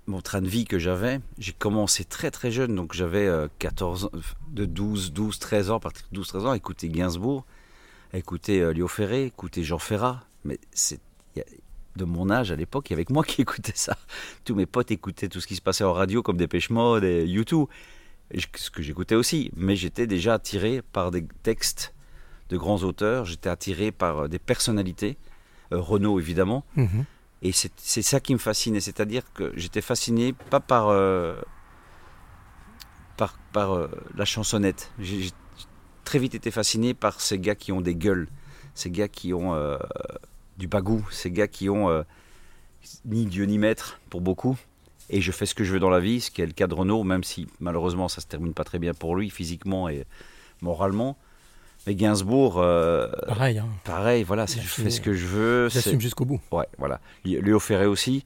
mon 0.08 0.20
train 0.20 0.40
de 0.40 0.48
vie 0.48 0.64
que 0.64 0.78
j'avais, 0.78 1.20
j'ai 1.38 1.52
commencé 1.52 2.04
très 2.04 2.30
très 2.30 2.50
jeune, 2.50 2.74
donc 2.74 2.94
j'avais 2.94 3.26
euh, 3.26 3.46
14 3.58 4.06
ans, 4.06 4.10
de 4.50 4.64
12, 4.64 5.12
12, 5.12 5.38
13 5.38 5.70
ans, 5.70 5.76
à 5.76 5.80
partir 5.80 6.06
de 6.10 6.16
12, 6.16 6.26
13 6.28 6.46
ans, 6.46 6.50
à 6.50 6.56
écouter 6.56 6.88
Gainsbourg, 6.88 7.44
écouter 8.12 8.60
euh, 8.60 8.72
Léo 8.72 8.88
Ferré, 8.88 9.26
écouter 9.26 9.62
Jean 9.62 9.78
Ferrat, 9.78 10.24
mais 10.44 10.58
c'est 10.72 11.00
de 11.96 12.04
mon 12.04 12.30
âge 12.30 12.52
à 12.52 12.56
l'époque, 12.56 12.90
il 12.90 12.92
y 12.92 12.94
avait 12.94 13.04
moi 13.10 13.24
qui 13.24 13.42
écoutais 13.42 13.72
ça. 13.74 13.96
Tous 14.44 14.54
mes 14.54 14.66
potes 14.66 14.90
écoutaient 14.90 15.28
tout 15.28 15.40
ce 15.40 15.46
qui 15.48 15.56
se 15.56 15.60
passait 15.62 15.84
en 15.84 15.92
radio, 15.92 16.22
comme 16.22 16.36
Dépêche 16.36 16.70
Mode 16.70 17.04
et 17.04 17.24
YouTube, 17.26 17.66
ce 18.36 18.70
que 18.70 18.82
j'écoutais 18.82 19.14
aussi, 19.16 19.50
mais 19.56 19.74
j'étais 19.74 20.06
déjà 20.06 20.34
attiré 20.34 20.82
par 20.92 21.10
des 21.10 21.24
textes 21.42 21.92
de 22.50 22.56
grands 22.56 22.82
auteurs, 22.82 23.24
j'étais 23.24 23.48
attiré 23.50 23.90
par 23.90 24.18
euh, 24.20 24.28
des 24.28 24.38
personnalités, 24.38 25.16
euh, 25.72 25.80
Renaud 25.80 26.18
évidemment, 26.18 26.64
Mhm. 26.76 27.04
Et 27.42 27.52
c'est 27.52 28.02
ça 28.02 28.20
qui 28.20 28.32
me 28.32 28.38
fascinait, 28.38 28.80
c'est-à-dire 28.80 29.22
que 29.32 29.52
j'étais 29.56 29.80
fasciné 29.80 30.32
pas 30.32 30.60
par, 30.60 30.88
euh, 30.88 31.40
par, 33.16 33.72
euh, 33.72 33.88
la 34.16 34.24
chansonnette, 34.24 34.90
j'ai 34.98 35.30
très 36.04 36.18
vite 36.18 36.34
été 36.34 36.50
fasciné 36.50 36.94
par 36.94 37.20
ces 37.20 37.38
gars 37.38 37.54
qui 37.54 37.70
ont 37.70 37.80
des 37.80 37.94
gueules, 37.94 38.28
ces 38.74 38.90
gars 38.90 39.08
qui 39.08 39.32
ont 39.32 39.54
euh, 39.54 39.78
du 40.56 40.66
bagou, 40.66 41.06
ces 41.10 41.30
gars 41.30 41.48
qui 41.48 41.68
ont 41.68 42.04
ni 43.04 43.26
Dieu 43.26 43.44
ni 43.44 43.58
maître 43.58 44.00
pour 44.10 44.20
beaucoup, 44.20 44.56
et 45.10 45.20
je 45.20 45.32
fais 45.32 45.46
ce 45.46 45.54
que 45.54 45.64
je 45.64 45.72
veux 45.72 45.80
dans 45.80 45.90
la 45.90 46.00
vie, 46.00 46.20
ce 46.20 46.30
qui 46.30 46.42
est 46.42 46.46
le 46.46 46.52
cas 46.52 46.66
de 46.66 46.74
Renaud, 46.74 47.04
même 47.04 47.24
si 47.24 47.46
malheureusement 47.60 48.08
ça 48.08 48.20
se 48.20 48.26
termine 48.26 48.52
pas 48.52 48.64
très 48.64 48.78
bien 48.78 48.94
pour 48.94 49.14
lui 49.14 49.30
physiquement 49.30 49.88
et 49.88 50.04
moralement. 50.60 51.16
Mais 51.86 51.94
Gainsbourg, 51.94 52.58
euh, 52.58 53.08
Pareil, 53.26 53.58
hein, 53.58 53.68
pareil, 53.84 54.22
voilà, 54.24 54.44
je 54.46 54.58
fais 54.60 54.90
ce 54.90 55.00
que 55.00 55.14
je 55.14 55.26
veux. 55.26 55.68
j'assume 55.70 56.00
jusqu'au 56.00 56.24
bout. 56.24 56.40
Ouais, 56.52 56.66
voilà. 56.78 57.00
Léo 57.24 57.58
Ferré 57.60 57.86
aussi. 57.86 58.24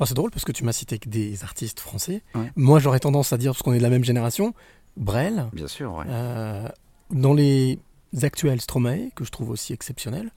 Ah, 0.00 0.06
c'est 0.06 0.14
drôle 0.14 0.30
parce 0.30 0.44
que 0.44 0.52
tu 0.52 0.64
m'as 0.64 0.72
cité 0.72 0.98
que 0.98 1.08
des 1.08 1.42
artistes 1.44 1.80
français. 1.80 2.22
Ouais. 2.34 2.50
Moi, 2.56 2.78
j'aurais 2.78 3.00
tendance 3.00 3.32
à 3.32 3.36
dire, 3.38 3.52
parce 3.52 3.62
qu'on 3.62 3.72
est 3.72 3.78
de 3.78 3.82
la 3.82 3.90
même 3.90 4.04
génération, 4.04 4.54
Brel, 4.96 5.46
Bien 5.52 5.68
sûr, 5.68 5.92
ouais. 5.94 6.04
Euh, 6.08 6.68
dans 7.10 7.34
les 7.34 7.78
actuels 8.22 8.60
Stromae, 8.60 9.10
que 9.14 9.24
je 9.24 9.30
trouve 9.30 9.50
aussi 9.50 9.72
exceptionnel, 9.72 10.30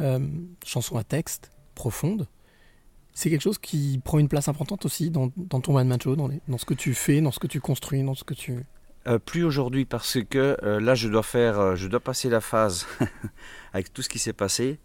euh, 0.00 0.20
chanson 0.64 0.96
à 0.96 1.04
texte 1.04 1.50
profonde, 1.74 2.28
c'est 3.12 3.30
quelque 3.30 3.42
chose 3.42 3.58
qui 3.58 4.00
prend 4.04 4.18
une 4.18 4.28
place 4.28 4.48
importante 4.48 4.84
aussi 4.84 5.10
dans, 5.10 5.30
dans 5.36 5.60
ton 5.60 5.76
one-man 5.76 6.00
show, 6.00 6.16
dans, 6.16 6.28
les- 6.28 6.40
dans 6.48 6.58
ce 6.58 6.64
que 6.64 6.74
tu 6.74 6.94
fais, 6.94 7.20
dans 7.20 7.30
ce 7.32 7.38
que 7.38 7.46
tu 7.46 7.60
construis, 7.60 8.02
dans 8.02 8.14
ce 8.14 8.24
que 8.24 8.34
tu... 8.34 8.64
Euh, 9.06 9.18
plus 9.18 9.44
aujourd'hui 9.44 9.84
parce 9.84 10.18
que 10.30 10.56
euh, 10.62 10.80
là 10.80 10.94
je 10.94 11.08
dois 11.08 11.22
faire, 11.22 11.60
euh, 11.60 11.76
je 11.76 11.88
dois 11.88 12.00
passer 12.00 12.30
la 12.30 12.40
phase 12.40 12.86
avec 13.74 13.92
tout 13.92 14.00
ce 14.00 14.08
qui 14.08 14.18
s'est 14.18 14.32
passé. 14.32 14.78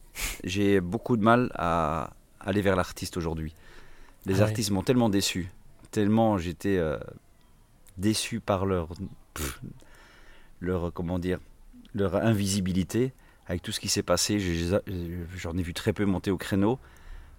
J'ai 0.44 0.82
beaucoup 0.82 1.16
de 1.16 1.24
mal 1.24 1.50
à 1.56 2.10
aller 2.42 2.62
vers 2.62 2.76
l'artiste 2.76 3.16
aujourd'hui. 3.16 3.56
Les 4.26 4.42
Ah 4.42 4.44
artistes 4.44 4.72
m'ont 4.72 4.84
tellement 4.84 5.08
déçu, 5.08 5.50
tellement 5.92 6.38
j'étais 6.38 6.82
déçu 7.98 8.42
par 8.42 8.66
leur, 8.66 8.90
pff, 9.34 9.62
leur 10.60 10.92
comment 10.92 11.18
dire, 11.18 11.40
leur 11.96 12.18
invisibilité 12.18 13.14
avec 13.48 13.62
tout 13.62 13.72
ce 13.72 13.80
qui 13.80 13.88
s'est 13.88 14.04
passé. 14.04 14.38
J'en 15.38 15.58
ai 15.58 15.64
vu 15.64 15.74
très 15.74 15.94
peu 15.94 16.04
monter 16.04 16.32
au 16.32 16.38
créneau 16.38 16.80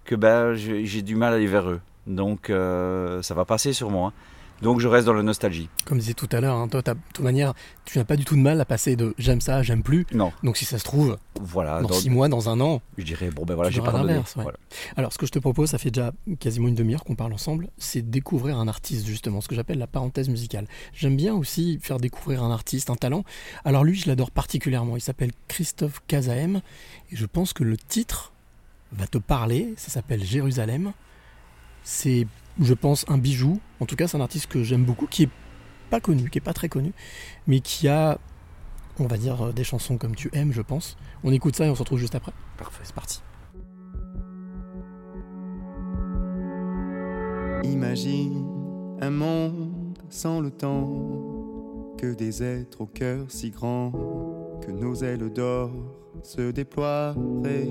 que 0.05 0.15
ben 0.15 0.55
j'ai 0.55 1.03
du 1.03 1.15
mal 1.15 1.33
à 1.33 1.35
aller 1.35 1.45
vers 1.45 1.69
eux. 1.69 1.81
Donc 2.07 2.47
ça 2.47 3.33
va 3.35 3.45
passer 3.45 3.73
sur 3.73 3.91
moi. 3.91 4.11
Donc 4.61 4.79
je 4.79 4.87
reste 4.87 5.05
dans 5.07 5.13
la 5.13 5.23
nostalgie. 5.23 5.69
Comme 5.85 5.97
disais 5.97 6.13
tout 6.13 6.29
à 6.31 6.39
l'heure, 6.41 6.55
hein, 6.55 6.67
toi, 6.67 6.81
de 6.81 6.93
toute 7.13 7.23
manière, 7.23 7.53
tu 7.85 7.97
n'as 7.97 8.03
pas 8.03 8.15
du 8.15 8.25
tout 8.25 8.35
de 8.35 8.41
mal 8.41 8.59
à 8.61 8.65
passer 8.65 8.95
de 8.95 9.13
j'aime 9.17 9.41
ça, 9.41 9.63
j'aime 9.63 9.81
plus. 9.83 10.05
Non, 10.13 10.31
Donc 10.43 10.57
si 10.57 10.65
ça 10.65 10.77
se 10.77 10.83
trouve, 10.83 11.17
voilà. 11.39 11.81
dans 11.81 11.87
dans- 11.89 11.93
six 11.95 12.09
mois, 12.09 12.27
dans 12.29 12.49
un 12.49 12.59
an, 12.61 12.81
Je 12.97 13.03
dirais, 13.03 13.29
bon 13.31 13.43
ben 13.45 13.55
voilà, 13.55 13.69
j'ai 13.71 13.81
pas 13.81 13.91
l'inverse, 13.91 14.35
ouais. 14.35 14.43
Voilà. 14.43 14.57
Alors, 14.97 15.11
ce 15.13 15.17
que 15.17 15.25
je 15.25 15.31
te 15.31 15.39
propose, 15.39 15.69
ça 15.69 15.77
fait 15.77 15.89
déjà 15.91 16.11
quasiment 16.39 16.67
une 16.67 16.75
demi-heure 16.75 17.03
qu'on 17.03 17.15
parle 17.15 17.33
ensemble, 17.33 17.69
c'est 17.77 18.07
découvrir 18.09 18.57
un 18.59 18.67
artiste, 18.67 19.05
justement, 19.07 19.41
ce 19.41 19.47
que 19.47 19.55
j'appelle 19.55 19.79
la 19.79 19.87
parenthèse 19.87 20.29
musicale. 20.29 20.67
J'aime 20.93 21.15
bien 21.15 21.33
aussi 21.33 21.79
faire 21.81 21.97
découvrir 21.99 22.43
un 22.43 22.51
artiste, 22.51 22.89
un 22.89 22.95
talent. 22.95 23.23
Alors, 23.65 23.83
lui, 23.83 23.95
je 23.97 24.07
l'adore 24.07 24.31
particulièrement. 24.31 24.95
Il 24.95 25.01
s'appelle 25.01 25.31
Christophe 25.47 26.01
Kazaem, 26.07 26.61
et 27.11 27.15
je 27.15 27.25
pense 27.25 27.53
que 27.53 27.63
le 27.63 27.77
titre 27.77 28.31
va 28.91 29.07
te 29.07 29.17
parler. 29.17 29.73
Ça 29.77 29.89
s'appelle 29.89 30.23
Jérusalem. 30.23 30.91
C'est, 31.83 32.27
je 32.59 32.73
pense, 32.73 33.05
un 33.07 33.17
bijou. 33.17 33.59
En 33.79 33.85
tout 33.85 33.95
cas, 33.95 34.07
c'est 34.07 34.17
un 34.17 34.21
artiste 34.21 34.47
que 34.47 34.63
j'aime 34.63 34.83
beaucoup, 34.83 35.07
qui 35.07 35.23
est 35.23 35.29
pas 35.89 35.99
connu, 35.99 36.29
qui 36.29 36.37
est 36.37 36.41
pas 36.41 36.53
très 36.53 36.69
connu, 36.69 36.93
mais 37.47 37.59
qui 37.59 37.87
a, 37.87 38.17
on 38.99 39.07
va 39.07 39.17
dire, 39.17 39.41
euh, 39.47 39.51
des 39.51 39.63
chansons 39.63 39.97
comme 39.97 40.15
tu 40.15 40.29
aimes, 40.33 40.53
je 40.53 40.61
pense. 40.61 40.97
On 41.23 41.31
écoute 41.31 41.55
ça 41.55 41.65
et 41.65 41.69
on 41.69 41.75
se 41.75 41.79
retrouve 41.79 41.99
juste 41.99 42.15
après. 42.15 42.31
Parfait. 42.57 42.81
C'est 42.83 42.95
parti. 42.95 43.21
Imagine 47.63 48.45
un 49.01 49.09
monde 49.09 49.97
sans 50.09 50.39
le 50.39 50.51
temps, 50.51 51.11
que 51.97 52.13
des 52.13 52.41
êtres 52.41 52.81
au 52.81 52.85
cœur 52.87 53.25
si 53.29 53.51
grand, 53.51 53.91
que 54.65 54.71
nos 54.71 54.95
ailes 54.95 55.31
d'or 55.31 55.71
se 56.23 56.51
déploieraient, 56.51 57.69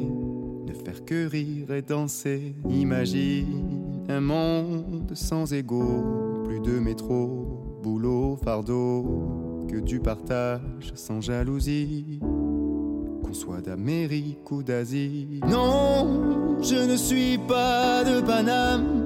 ne 0.67 0.73
faire 0.85 1.05
que 1.05 1.27
rire 1.27 1.73
et 1.73 1.83
danser. 1.83 2.55
Imagine 2.69 3.90
un 4.09 4.21
monde 4.21 5.13
sans 5.15 5.53
égaux, 5.53 6.43
plus 6.45 6.61
de 6.61 6.79
métro, 6.79 7.79
boulot, 7.83 8.37
fardeau, 8.43 9.67
que 9.69 9.77
du 9.77 10.01
partage 10.01 10.93
sans 10.95 11.21
jalousie, 11.21 12.21
qu'on 12.21 13.33
soit 13.33 13.61
d'Amérique 13.61 14.51
ou 14.51 14.63
d'Asie. 14.63 15.41
Non, 15.49 16.59
je 16.61 16.91
ne 16.91 16.97
suis 16.97 17.39
pas 17.39 18.03
de 18.05 18.21
Paname, 18.21 19.05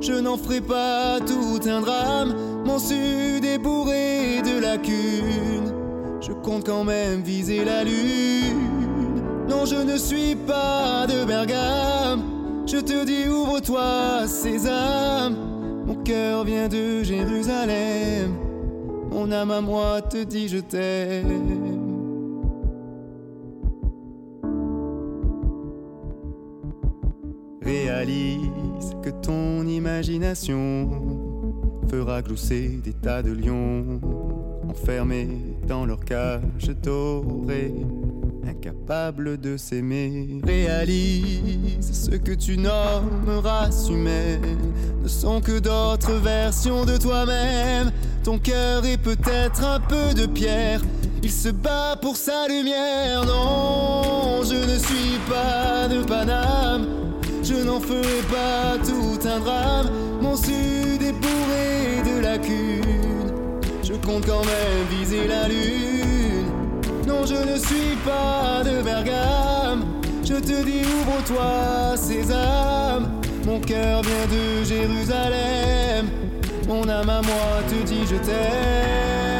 je 0.00 0.12
n'en 0.12 0.36
ferai 0.36 0.60
pas 0.60 1.18
tout 1.20 1.68
un 1.68 1.80
drame, 1.80 2.34
mon 2.64 2.78
sud 2.78 3.44
est 3.44 3.58
bourré 3.58 4.42
de 4.42 4.60
lacunes, 4.60 5.74
je 6.20 6.32
compte 6.32 6.66
quand 6.66 6.84
même 6.84 7.22
viser 7.22 7.64
la 7.64 7.84
lune. 7.84 8.70
Non, 9.48 9.64
je 9.66 9.74
ne 9.74 9.96
suis 9.96 10.36
pas 10.36 11.08
de 11.08 11.24
Bergame. 11.24 12.29
Je 12.72 12.76
te 12.76 13.04
dis, 13.04 13.28
ouvre-toi, 13.28 14.28
Sésame. 14.28 15.34
Mon 15.86 15.96
cœur 16.04 16.44
vient 16.44 16.68
de 16.68 17.02
Jérusalem. 17.02 18.36
Mon 19.10 19.32
âme 19.32 19.50
à 19.50 19.60
moi 19.60 20.00
te 20.02 20.22
dit, 20.22 20.46
je 20.46 20.58
t'aime. 20.58 21.66
Réalise 27.60 28.94
que 29.02 29.10
ton 29.10 29.66
imagination 29.66 30.88
fera 31.90 32.22
glousser 32.22 32.80
des 32.84 32.92
tas 32.92 33.22
de 33.22 33.32
lions 33.32 34.00
enfermés 34.68 35.28
dans 35.66 35.86
leur 35.86 36.04
cage 36.04 36.70
dorée 36.80 37.74
incapable 38.60 39.40
de 39.40 39.56
s'aimer. 39.56 40.40
Réalise 40.44 41.78
ce 42.10 42.10
que 42.10 42.32
tu 42.32 42.58
nommes 42.58 43.40
race 43.42 43.88
humaine 43.88 44.58
ne 45.02 45.08
sont 45.08 45.40
que 45.40 45.58
d'autres 45.58 46.12
versions 46.12 46.84
de 46.84 46.98
toi-même. 46.98 47.90
Ton 48.22 48.38
cœur 48.38 48.84
est 48.84 48.98
peut-être 48.98 49.64
un 49.64 49.80
peu 49.80 50.12
de 50.14 50.26
pierre. 50.26 50.82
Il 51.22 51.30
se 51.30 51.48
bat 51.48 51.96
pour 52.00 52.16
sa 52.16 52.48
lumière. 52.48 53.24
Non, 53.24 54.42
je 54.42 54.56
ne 54.56 54.78
suis 54.78 55.18
pas 55.30 55.88
de 55.88 56.02
Paname. 56.04 56.86
Je 57.42 57.54
n'en 57.64 57.80
ferai 57.80 58.20
pas 58.30 58.76
tout 58.84 59.26
un 59.26 59.40
drame. 59.40 59.90
Mon 60.20 60.36
sud 60.36 61.00
est 61.00 61.12
bourré 61.12 62.02
de 62.04 62.20
lacunes. 62.20 63.32
Je 63.82 63.94
compte 63.94 64.26
quand 64.26 64.44
même 64.44 64.98
viser 64.98 65.26
la 65.26 65.48
lune. 65.48 66.49
Je 67.30 67.36
ne 67.36 67.56
suis 67.56 67.96
pas 68.04 68.64
de 68.64 68.82
Bergame. 68.82 69.84
Je 70.24 70.34
te 70.34 70.64
dis, 70.64 70.82
ouvre-toi, 70.84 71.96
Sésame. 71.96 73.08
Mon 73.46 73.60
cœur 73.60 74.02
vient 74.02 74.26
de 74.26 74.64
Jérusalem. 74.64 76.08
Mon 76.66 76.88
âme 76.88 77.08
à 77.08 77.22
moi 77.22 77.62
te 77.68 77.86
dit, 77.86 78.04
je 78.10 78.16
t'aime. 78.16 79.39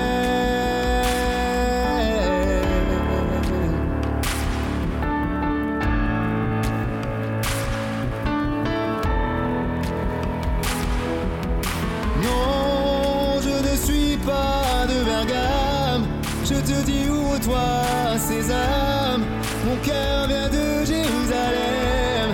Mon 18.50 19.76
cœur 19.84 20.26
vient 20.26 20.48
de 20.48 20.84
Jérusalem. 20.84 22.28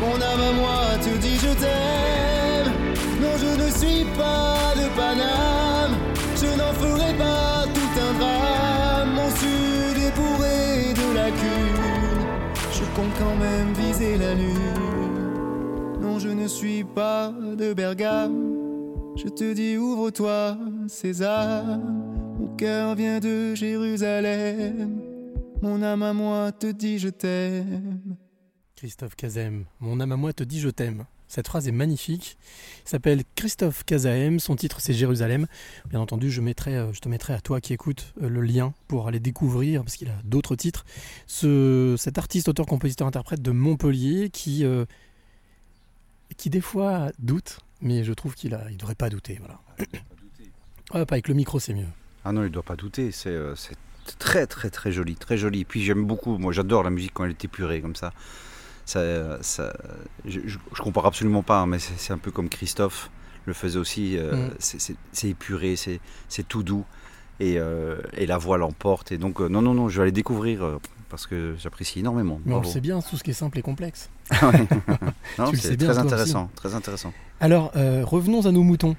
Mon 0.00 0.14
âme 0.14 0.40
à 0.50 0.52
moi 0.52 0.98
te 1.00 1.16
dit, 1.18 1.36
je 1.36 1.52
t'aime. 1.62 2.72
Non, 3.20 3.34
je 3.38 3.62
ne 3.62 3.70
suis 3.70 4.04
pas 4.16 4.74
de 4.74 4.88
Paname. 4.96 5.96
Je 6.36 6.46
n'en 6.58 6.72
ferai 6.74 7.14
pas 7.14 7.64
tout 7.72 8.00
un 8.08 8.18
drame. 8.18 9.14
Mon 9.14 9.30
sud 9.30 9.96
est 10.06 10.14
bourré 10.16 10.94
de 10.94 11.14
lacunes. 11.14 12.26
Je 12.72 12.84
compte 12.96 13.14
quand 13.18 13.36
même 13.36 13.72
viser 13.74 14.16
la 14.18 14.34
lune. 14.34 16.00
Non, 16.00 16.18
je 16.18 16.28
ne 16.28 16.48
suis 16.48 16.82
pas 16.82 17.32
de 17.56 17.72
Bergame. 17.72 18.56
Je 19.14 19.28
te 19.28 19.52
dis, 19.52 19.76
ouvre-toi, 19.76 20.56
César. 20.88 21.62
Mon 22.40 22.48
cœur 22.56 22.96
vient 22.96 23.20
de 23.20 23.54
Jérusalem. 23.54 25.11
Mon 25.62 25.80
âme 25.80 26.02
à 26.02 26.12
moi 26.12 26.50
te 26.50 26.66
dit, 26.66 26.98
je 26.98 27.08
t'aime. 27.08 28.16
Christophe 28.74 29.14
Kazem, 29.14 29.64
mon 29.78 30.00
âme 30.00 30.10
à 30.10 30.16
moi 30.16 30.32
te 30.32 30.42
dit 30.42 30.58
je 30.58 30.68
t'aime. 30.68 31.04
Cette 31.28 31.46
phrase 31.46 31.68
est 31.68 31.72
magnifique. 31.72 32.36
Il 32.84 32.88
s'appelle 32.88 33.22
Christophe 33.36 33.84
Kazaem. 33.84 34.40
Son 34.40 34.56
titre 34.56 34.80
c'est 34.80 34.92
Jérusalem. 34.92 35.46
Bien 35.88 36.00
entendu, 36.00 36.32
je, 36.32 36.40
mettrai, 36.40 36.76
euh, 36.76 36.92
je 36.92 36.98
te 36.98 37.08
mettrai 37.08 37.32
à 37.32 37.40
toi 37.40 37.60
qui 37.60 37.72
écoutes 37.72 38.12
euh, 38.20 38.28
le 38.28 38.40
lien 38.40 38.74
pour 38.88 39.06
aller 39.06 39.20
découvrir, 39.20 39.84
parce 39.84 39.94
qu'il 39.94 40.08
a 40.08 40.20
d'autres 40.24 40.56
titres, 40.56 40.84
ce, 41.28 41.94
cet 41.96 42.18
artiste, 42.18 42.48
auteur, 42.48 42.66
compositeur, 42.66 43.06
interprète 43.06 43.40
de 43.40 43.52
Montpellier 43.52 44.30
qui, 44.30 44.64
euh, 44.64 44.84
qui 46.36 46.50
des 46.50 46.60
fois 46.60 47.12
doute, 47.20 47.60
mais 47.80 48.02
je 48.02 48.12
trouve 48.12 48.34
qu'il 48.34 48.50
ne 48.50 48.70
il 48.70 48.78
devrait 48.78 48.96
pas 48.96 49.10
douter. 49.10 49.38
Voilà. 49.38 49.60
Ouais, 50.92 51.06
pas 51.06 51.14
avec 51.14 51.28
le 51.28 51.34
micro, 51.34 51.60
c'est 51.60 51.72
mieux. 51.72 51.86
Ah 52.24 52.32
non, 52.32 52.42
il 52.42 52.46
ne 52.46 52.50
doit 52.50 52.62
pas 52.64 52.76
douter. 52.76 53.12
C'est 53.12 53.30
euh, 53.30 53.54
c'est 53.54 53.76
très 54.18 54.46
très 54.46 54.70
très 54.70 54.92
joli, 54.92 55.14
très 55.16 55.36
joli. 55.36 55.64
Puis 55.64 55.82
j'aime 55.82 56.04
beaucoup. 56.04 56.38
Moi, 56.38 56.52
j'adore 56.52 56.82
la 56.82 56.90
musique 56.90 57.12
quand 57.14 57.24
elle 57.24 57.30
est 57.30 57.44
épurée 57.44 57.80
comme 57.80 57.96
ça. 57.96 58.12
ça, 58.84 59.38
ça 59.42 59.72
je, 60.24 60.40
je, 60.46 60.58
compare 60.82 61.06
absolument 61.06 61.42
pas, 61.42 61.60
hein, 61.60 61.66
mais 61.66 61.78
c'est 61.78 62.12
un 62.12 62.18
peu 62.18 62.30
comme 62.30 62.48
Christophe 62.48 63.10
le 63.46 63.52
faisait 63.52 63.78
aussi. 63.78 64.16
euh, 64.18 64.48
Mm. 64.48 64.50
c'est- 64.58 65.28
épuré, 65.28 65.76
c'est 65.76 66.48
tout 66.48 66.62
doux. 66.62 66.84
Et, 67.40 67.58
euh, 67.58 67.96
et 68.16 68.26
la 68.26 68.38
voix 68.38 68.56
l'emporte. 68.58 69.10
Et 69.10 69.18
donc, 69.18 69.40
euh, 69.40 69.48
non, 69.48 69.62
non, 69.62 69.74
non, 69.74 69.88
je 69.88 69.96
vais 69.96 70.02
aller 70.02 70.12
découvrir 70.12 70.62
euh, 70.62 70.78
parce 71.08 71.26
que 71.26 71.56
j'apprécie 71.58 71.98
énormément. 72.00 72.40
Mais 72.44 72.54
on 72.54 72.60
le 72.60 72.66
sait 72.66 72.80
bien, 72.80 73.00
tout 73.00 73.16
ce 73.16 73.24
qui 73.24 73.30
est 73.30 73.34
simple 73.34 73.58
et 73.58 73.62
complexe. 73.62 74.10
Non, 75.38 75.46
Tu 75.46 75.56
le 75.56 75.60
c'est 75.60 75.68
sais 75.68 75.76
bien, 75.76 75.88
très 75.88 75.98
intéressant, 75.98 76.50
très 76.54 76.74
intéressant. 76.74 77.12
Alors, 77.40 77.72
revenons 77.74 78.46
à 78.46 78.52
nos 78.52 78.62
moutons. 78.62 78.94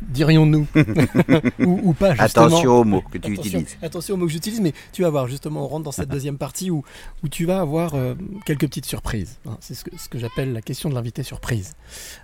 Dirions-nous. 0.00 0.66
ou, 1.60 1.80
ou 1.82 1.92
pas, 1.92 2.14
justement. 2.14 2.46
Attention 2.46 2.70
aux 2.80 2.84
mots 2.84 3.02
que 3.02 3.18
tu 3.18 3.32
Attention, 3.32 3.58
utilises. 3.58 3.76
attention 3.82 4.14
aux 4.14 4.16
mots 4.16 4.26
que 4.26 4.32
j'utilise, 4.32 4.60
mais 4.60 4.72
tu 4.92 5.02
vas 5.02 5.10
voir, 5.10 5.26
justement, 5.28 5.64
on 5.64 5.68
rentre 5.68 5.84
dans 5.84 5.92
cette 5.92 6.08
deuxième 6.10 6.38
partie 6.38 6.70
où, 6.70 6.84
où 7.24 7.28
tu 7.28 7.44
vas 7.46 7.60
avoir 7.60 7.94
euh, 7.94 8.14
quelques 8.46 8.66
petites 8.66 8.86
surprises. 8.86 9.38
hein. 9.46 9.56
C'est 9.60 9.74
ce 9.74 9.84
que, 9.84 9.90
ce 9.98 10.08
que 10.08 10.18
j'appelle 10.18 10.52
la 10.52 10.62
question 10.62 10.88
de 10.88 10.94
l'invité 10.94 11.22
surprise. 11.22 11.74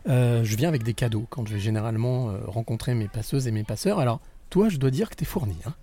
Euh, 0.09 0.45
je 0.45 0.57
viens 0.57 0.69
avec 0.69 0.83
des 0.85 0.95
cadeaux 0.95 1.27
quand 1.31 1.47
je 1.49 1.55
vais 1.55 1.61
généralement 1.61 2.31
euh, 2.31 2.39
rencontrer 2.47 2.95
mes 2.95 3.09
passeuses 3.09 3.47
et 3.49 3.51
mes 3.51 3.65
passeurs. 3.65 3.99
Alors, 3.99 4.21
toi, 4.51 4.69
je 4.69 4.77
dois 4.77 4.91
dire 4.91 5.11
que 5.11 5.17
tu 5.17 5.25
es 5.25 5.27
fourni. 5.27 5.57
hein. 5.67 5.75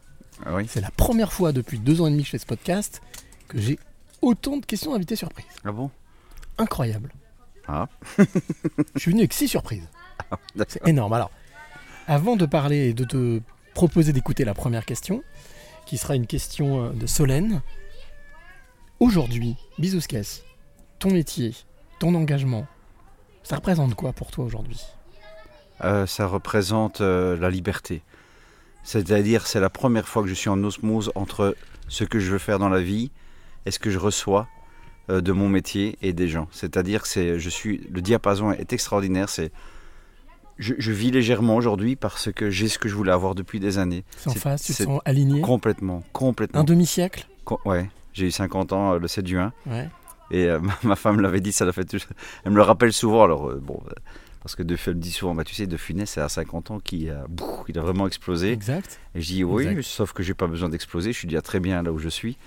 Ah 0.46 0.56
oui. 0.56 0.66
C'est 0.70 0.82
la 0.82 0.92
première 0.92 1.34
fois 1.34 1.52
depuis 1.52 1.78
deux 1.78 2.02
ans 2.02 2.08
et 2.08 2.12
demi 2.12 2.22
que 2.22 2.28
je 2.28 2.32
fais 2.32 2.38
ce 2.40 2.46
podcast 2.48 3.02
que 3.48 3.60
j'ai 3.60 3.78
autant 4.22 4.58
de 4.58 4.66
questions 4.66 4.94
d'invités 4.94 5.16
surprises. 5.18 5.46
Ah 5.66 5.72
bon? 5.72 5.92
Incroyable. 6.58 7.12
Ah. 7.68 7.88
je 8.18 9.00
suis 9.00 9.12
venu 9.12 9.22
avec 9.22 9.34
six 9.34 9.48
surprises. 9.48 9.88
d'accord. 10.56 10.66
C'est 10.68 10.88
énorme. 10.88 11.14
Alors, 11.14 11.30
avant 12.08 12.36
de 12.36 12.46
parler 12.46 12.90
et 12.90 12.94
de 12.94 13.04
te 13.04 13.42
proposer 13.74 14.14
d'écouter 14.14 14.46
la 14.46 14.54
première 14.54 14.86
question, 14.86 15.24
qui 15.86 15.98
sera 15.98 16.16
une 16.16 16.28
question 16.28 16.86
euh, 16.86 16.90
de 16.92 17.08
Solène, 17.08 17.62
aujourd'hui, 19.00 19.56
Bisouskes, 19.80 20.44
ton 21.00 21.12
métier, 21.12 21.54
ton 22.00 22.16
engagement, 22.16 22.68
ça 23.44 23.56
représente 23.56 23.96
quoi 23.96 24.14
pour 24.14 24.32
toi 24.32 24.46
aujourd'hui? 24.46 24.82
Euh, 25.84 26.06
ça 26.06 26.28
représente 26.28 27.02
euh, 27.02 27.38
la 27.38 27.50
liberté. 27.50 28.04
C'est-à-dire, 28.84 29.48
c'est 29.48 29.60
la 29.60 29.70
première 29.70 30.08
fois 30.08 30.24
que 30.24 30.30
je 30.30 30.34
suis 30.34 30.50
en 30.50 30.64
osmose 30.64 31.12
entre 31.16 31.56
ce 31.88 32.04
que 32.04 32.20
je 32.20 32.32
veux 32.32 32.40
faire 32.40 32.60
dans 32.60 32.70
la 32.70 32.82
vie 32.82 33.12
et 33.66 33.72
ce 33.72 33.80
que 33.80 33.92
je 33.92 34.00
reçois 34.00 34.48
de 35.08 35.32
mon 35.32 35.50
métier 35.50 35.98
et 36.02 36.14
des 36.14 36.28
gens. 36.28 36.48
C'est-à-dire, 36.52 37.06
c'est, 37.06 37.38
je 37.38 37.50
suis, 37.50 37.86
le 37.92 38.02
diapason 38.02 38.54
est 38.54 38.72
extraordinaire. 38.74 39.30
C'est, 39.30 39.52
je, 40.62 40.74
je 40.78 40.92
vis 40.92 41.12
légèrement 41.12 41.56
aujourd'hui 41.58 41.96
parce 41.98 42.32
que 42.32 42.50
j'ai 42.50 42.70
ce 42.70 42.80
que 42.80 42.88
je 42.88 42.96
voulais 42.96 43.12
avoir 43.12 43.36
depuis 43.36 43.60
des 43.60 43.78
années. 43.78 44.06
C'est 44.18 44.30
en 44.30 44.34
face, 44.34 44.64
tu 44.64 44.74
te 44.74 44.84
sens 44.84 45.02
aligné 45.04 45.42
Complètement, 45.42 46.04
complètement. 46.14 46.62
Un 46.62 46.64
demi-siècle 46.64 47.28
ouais, 47.66 47.90
j'ai 48.14 48.28
eu 48.28 48.32
50 48.32 48.74
ans 48.74 48.94
euh, 48.94 49.00
le 49.00 49.08
7 49.08 49.28
juin. 49.28 49.54
Ouais. 49.66 49.90
Et 50.32 50.46
euh, 50.46 50.60
ma- 50.62 50.78
ma 50.84 50.96
femme 50.96 51.20
l'avait 51.20 51.42
dit, 51.42 51.52
ça 51.52 51.66
l'a 51.66 51.74
fait 51.74 51.94
Elle 52.46 52.52
me 52.52 52.58
le 52.58 52.62
rappelle 52.62 52.94
souvent. 52.94 53.24
Alors, 53.24 53.50
euh, 53.50 53.60
bon, 53.62 53.82
parce 54.42 54.56
que 54.56 54.64
de, 54.64 54.74
me 54.74 54.94
dit 54.94 55.12
souvent, 55.12 55.36
bah, 55.36 55.44
tu 55.44 55.56
sais, 55.56 55.68
De 55.68 55.78
Funès, 55.78 56.10
c'est 56.10 56.22
à 56.22 56.30
50 56.30 56.72
ans 56.72 56.80
qu'il 56.80 57.10
a, 57.10 57.26
bouf, 57.28 57.66
il 57.68 57.78
a 57.78 57.82
vraiment 57.82 58.08
explosé. 58.08 58.52
Exact. 58.52 59.00
Et 59.16 59.22
je 59.22 59.28
dis, 59.28 59.44
oui, 59.44 59.66
Exact. 59.68 59.82
sauf 59.84 60.14
que 60.14 60.24
j'ai 60.24 60.34
pas 60.34 60.48
besoin 60.48 60.70
d'exploser. 60.70 61.14
Je 61.14 61.18
suis 61.18 61.28
déjà 61.28 61.42
très 61.42 61.60
bien 61.60 61.84
là 61.84 61.92
où 61.92 62.00
je 62.00 62.10
suis. 62.10 62.38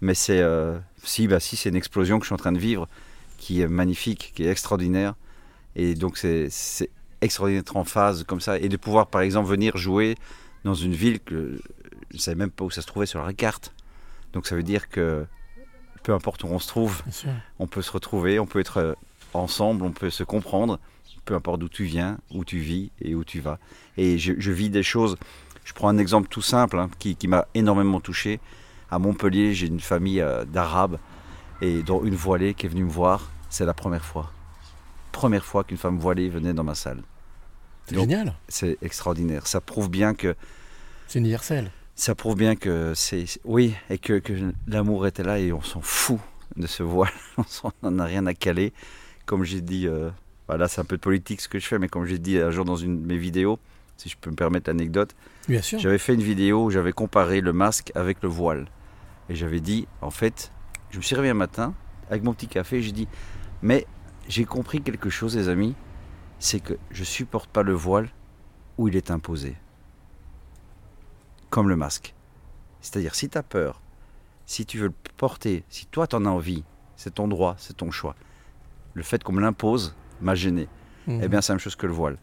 Mais 0.00 0.14
c'est, 0.14 0.40
euh, 0.40 0.78
si, 1.02 1.26
bah, 1.26 1.40
si, 1.40 1.56
c'est 1.56 1.68
une 1.68 1.76
explosion 1.76 2.18
que 2.18 2.24
je 2.24 2.28
suis 2.28 2.34
en 2.34 2.38
train 2.38 2.52
de 2.52 2.58
vivre, 2.58 2.88
qui 3.38 3.60
est 3.60 3.68
magnifique, 3.68 4.32
qui 4.34 4.44
est 4.44 4.50
extraordinaire. 4.50 5.14
Et 5.76 5.94
donc, 5.94 6.18
c'est 6.18 6.48
extraordinaire 7.20 7.62
d'être 7.62 7.76
en 7.76 7.84
phase 7.84 8.24
comme 8.24 8.40
ça. 8.40 8.58
Et 8.58 8.68
de 8.68 8.76
pouvoir, 8.76 9.06
par 9.06 9.20
exemple, 9.22 9.48
venir 9.48 9.76
jouer 9.76 10.16
dans 10.64 10.74
une 10.74 10.92
ville 10.92 11.20
que 11.20 11.60
je 12.10 12.16
ne 12.16 12.20
savais 12.20 12.36
même 12.36 12.50
pas 12.50 12.64
où 12.64 12.70
ça 12.70 12.82
se 12.82 12.86
trouvait 12.86 13.06
sur 13.06 13.24
la 13.24 13.32
carte. 13.32 13.72
Donc, 14.32 14.46
ça 14.46 14.56
veut 14.56 14.62
dire 14.62 14.88
que 14.88 15.26
peu 16.02 16.12
importe 16.12 16.44
où 16.44 16.48
on 16.48 16.58
se 16.58 16.68
trouve, 16.68 17.02
on 17.58 17.66
peut 17.66 17.82
se 17.82 17.90
retrouver, 17.90 18.38
on 18.38 18.46
peut 18.46 18.60
être 18.60 18.78
euh, 18.78 18.94
ensemble, 19.34 19.84
on 19.84 19.92
peut 19.92 20.10
se 20.10 20.24
comprendre. 20.24 20.78
peu 21.24 21.34
importe 21.34 21.60
d'où 21.60 21.68
tu 21.68 21.84
viens, 21.84 22.18
où 22.30 22.44
tu 22.44 22.58
vis 22.58 22.90
et 23.02 23.14
où 23.14 23.24
tu 23.24 23.40
vas. 23.40 23.58
Et 23.96 24.18
je, 24.18 24.32
je 24.38 24.52
vis 24.52 24.70
des 24.70 24.82
choses. 24.82 25.16
Je 25.64 25.74
prends 25.74 25.88
un 25.88 25.98
exemple 25.98 26.28
tout 26.28 26.40
simple 26.40 26.78
hein, 26.78 26.88
qui, 26.98 27.14
qui 27.16 27.28
m'a 27.28 27.46
énormément 27.54 28.00
touché. 28.00 28.40
À 28.90 28.98
Montpellier, 28.98 29.52
j'ai 29.52 29.66
une 29.66 29.80
famille 29.80 30.22
euh, 30.22 30.44
d'Arabes 30.46 30.98
et 31.60 31.82
dont 31.82 32.02
une 32.04 32.14
voilée 32.14 32.54
qui 32.54 32.66
est 32.66 32.68
venue 32.70 32.84
me 32.84 32.90
voir. 32.90 33.30
C'est 33.50 33.66
la 33.66 33.74
première 33.74 34.04
fois. 34.04 34.32
Première 35.18 35.44
fois 35.44 35.64
qu'une 35.64 35.76
femme 35.78 35.98
voilée 35.98 36.28
venait 36.28 36.52
dans 36.52 36.62
ma 36.62 36.76
salle. 36.76 37.02
C'est 37.86 37.96
génial. 37.96 38.34
C'est 38.46 38.78
extraordinaire. 38.82 39.48
Ça 39.48 39.60
prouve 39.60 39.90
bien 39.90 40.14
que 40.14 40.36
C'est 41.08 41.18
universel. 41.18 41.72
ça 41.96 42.14
prouve 42.14 42.36
bien 42.36 42.54
que 42.54 42.92
c'est 42.94 43.24
oui 43.44 43.74
et 43.90 43.98
que, 43.98 44.20
que 44.20 44.32
l'amour 44.68 45.08
était 45.08 45.24
là 45.24 45.40
et 45.40 45.52
on 45.52 45.60
s'en 45.60 45.80
fout 45.80 46.20
de 46.54 46.68
ce 46.68 46.84
voile. 46.84 47.10
on 47.36 47.72
n'en 47.90 47.98
a 47.98 48.04
rien 48.04 48.26
à 48.26 48.34
caler. 48.34 48.72
Comme 49.26 49.42
j'ai 49.42 49.60
dit, 49.60 49.88
euh, 49.88 50.08
voilà, 50.46 50.68
c'est 50.68 50.80
un 50.80 50.84
peu 50.84 50.96
de 50.96 51.02
politique 51.02 51.40
ce 51.40 51.48
que 51.48 51.58
je 51.58 51.66
fais, 51.66 51.80
mais 51.80 51.88
comme 51.88 52.06
j'ai 52.06 52.20
dit 52.20 52.38
un 52.38 52.52
jour 52.52 52.64
dans 52.64 52.76
une 52.76 53.02
de 53.02 53.06
mes 53.08 53.18
vidéos, 53.18 53.58
si 53.96 54.08
je 54.08 54.16
peux 54.16 54.30
me 54.30 54.36
permettre 54.36 54.70
l'anecdote, 54.70 55.16
j'avais 55.48 55.98
fait 55.98 56.14
une 56.14 56.22
vidéo 56.22 56.66
où 56.66 56.70
j'avais 56.70 56.92
comparé 56.92 57.40
le 57.40 57.52
masque 57.52 57.90
avec 57.96 58.22
le 58.22 58.28
voile. 58.28 58.66
Et 59.30 59.34
j'avais 59.34 59.60
dit, 59.60 59.88
en 60.00 60.12
fait, 60.12 60.52
je 60.90 60.98
me 60.98 61.02
suis 61.02 61.16
réveillé 61.16 61.32
un 61.32 61.34
matin 61.34 61.74
avec 62.08 62.22
mon 62.22 62.34
petit 62.34 62.46
café 62.46 62.76
et 62.76 62.82
j'ai 62.82 62.92
dit, 62.92 63.08
mais 63.62 63.84
j'ai 64.28 64.44
compris 64.44 64.82
quelque 64.82 65.10
chose, 65.10 65.36
les 65.36 65.48
amis, 65.48 65.74
c'est 66.38 66.60
que 66.60 66.74
je 66.90 67.02
supporte 67.02 67.50
pas 67.50 67.62
le 67.62 67.72
voile 67.72 68.08
où 68.76 68.86
il 68.88 68.96
est 68.96 69.10
imposé. 69.10 69.56
Comme 71.50 71.68
le 71.68 71.76
masque. 71.76 72.14
C'est-à-dire, 72.80 73.14
si 73.14 73.28
tu 73.28 73.38
as 73.38 73.42
peur, 73.42 73.80
si 74.46 74.66
tu 74.66 74.78
veux 74.78 74.88
le 74.88 74.94
porter, 75.16 75.64
si 75.68 75.86
toi 75.86 76.06
tu 76.06 76.14
en 76.16 76.26
as 76.26 76.30
envie, 76.30 76.62
c'est 76.96 77.14
ton 77.14 77.26
droit, 77.26 77.56
c'est 77.58 77.76
ton 77.76 77.90
choix. 77.90 78.14
Le 78.94 79.02
fait 79.02 79.22
qu'on 79.24 79.32
me 79.32 79.40
l'impose 79.40 79.94
m'a 80.20 80.34
gêné. 80.34 80.68
Mhm. 81.06 81.20
Eh 81.22 81.28
bien, 81.28 81.40
c'est 81.40 81.52
la 81.52 81.54
même 81.54 81.60
chose 81.60 81.76
que 81.76 81.86
le 81.86 81.92
voile. 81.92 82.18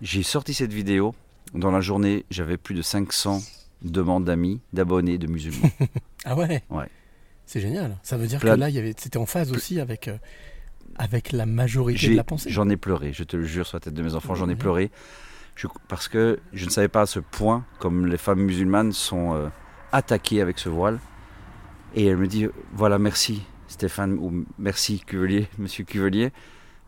J'ai 0.00 0.22
sorti 0.22 0.54
cette 0.54 0.72
vidéo. 0.72 1.14
Dans 1.54 1.70
la 1.70 1.80
journée, 1.80 2.24
j'avais 2.30 2.56
plus 2.56 2.74
de 2.74 2.82
500 2.82 3.40
demandes 3.82 4.24
d'amis, 4.24 4.60
d'abonnés, 4.72 5.18
de 5.18 5.26
musulmans. 5.26 5.70
Ah 6.24 6.36
ouais? 6.36 6.62
Ouais. 6.70 6.88
C'est 7.46 7.60
génial. 7.60 7.98
Ça 8.04 8.16
veut 8.16 8.28
dire 8.28 8.38
que 8.38 8.46
là, 8.46 8.68
c'était 8.96 9.16
en 9.16 9.26
phase 9.26 9.50
aussi 9.50 9.80
avec, 9.80 10.06
euh, 10.06 10.16
avec 10.96 11.32
la 11.32 11.46
majorité 11.46 12.08
de 12.10 12.16
la 12.16 12.24
pensée. 12.24 12.50
J'en 12.50 12.68
ai 12.68 12.76
pleuré, 12.76 13.12
je 13.12 13.24
te 13.24 13.36
le 13.36 13.44
jure 13.44 13.66
sur 13.66 13.76
la 13.76 13.80
tête 13.80 13.94
de 13.94 14.02
mes 14.02 14.14
enfants, 14.14 14.34
j'en 14.34 14.48
ai 14.48 14.56
pleuré. 14.56 14.90
Je- 15.54 15.66
parce 15.88 16.08
que 16.08 16.38
je 16.52 16.64
ne 16.64 16.70
savais 16.70 16.88
pas 16.88 17.02
à 17.02 17.06
ce 17.06 17.20
point 17.20 17.64
comme 17.78 18.06
les 18.06 18.16
femmes 18.16 18.40
musulmanes 18.40 18.92
sont 18.92 19.34
euh, 19.34 19.48
attaquées 19.92 20.40
avec 20.40 20.58
ce 20.58 20.68
voile. 20.68 20.98
Et 21.94 22.06
elle 22.06 22.16
me 22.16 22.26
dit 22.26 22.46
voilà, 22.72 22.98
merci 22.98 23.42
Stéphane, 23.68 24.14
ou 24.14 24.44
merci 24.58 25.00
Cuvelier, 25.00 25.48
monsieur 25.58 25.84
Cuvelier, 25.84 26.32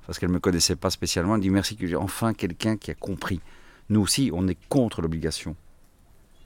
parce 0.07 0.19
qu'elle 0.19 0.31
ne 0.31 0.35
me 0.35 0.41
connaissait 0.41 0.77
pas 0.77 0.91
spécialement. 0.91 1.35
Elle 1.37 1.43
dit 1.43 1.51
merci 1.51 1.77
Cuvelier, 1.77 1.97
enfin 1.97 2.33
quelqu'un 2.35 2.77
qui 2.77 2.91
a 2.91 2.95
compris. 2.95 3.41
Nous 3.91 4.01
aussi, 4.01 4.31
on 4.33 4.49
est 4.49 4.57
contre 4.71 5.03
l'obligation, 5.03 5.57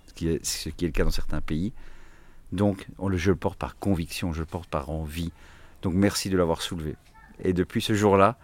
ce 0.08 0.12
qui 0.14 0.28
est, 0.28 0.44
ce 0.44 0.70
qui 0.70 0.84
est 0.84 0.88
le 0.88 0.92
cas 0.92 1.04
dans 1.04 1.10
certains 1.12 1.40
pays. 1.40 1.72
Donc, 2.50 2.88
on 2.98 3.14
je 3.16 3.30
le 3.30 3.36
porte 3.36 3.58
par 3.58 3.78
conviction, 3.78 4.32
je 4.32 4.40
le 4.40 4.46
porte 4.46 4.68
par 4.68 4.90
envie. 4.90 5.30
Donc, 5.82 5.94
merci 5.94 6.30
de 6.30 6.36
l'avoir 6.36 6.62
soulevé. 6.62 6.96
Et 7.44 7.52
depuis 7.52 7.82
ce 7.82 7.94
jour-là, 7.94 8.36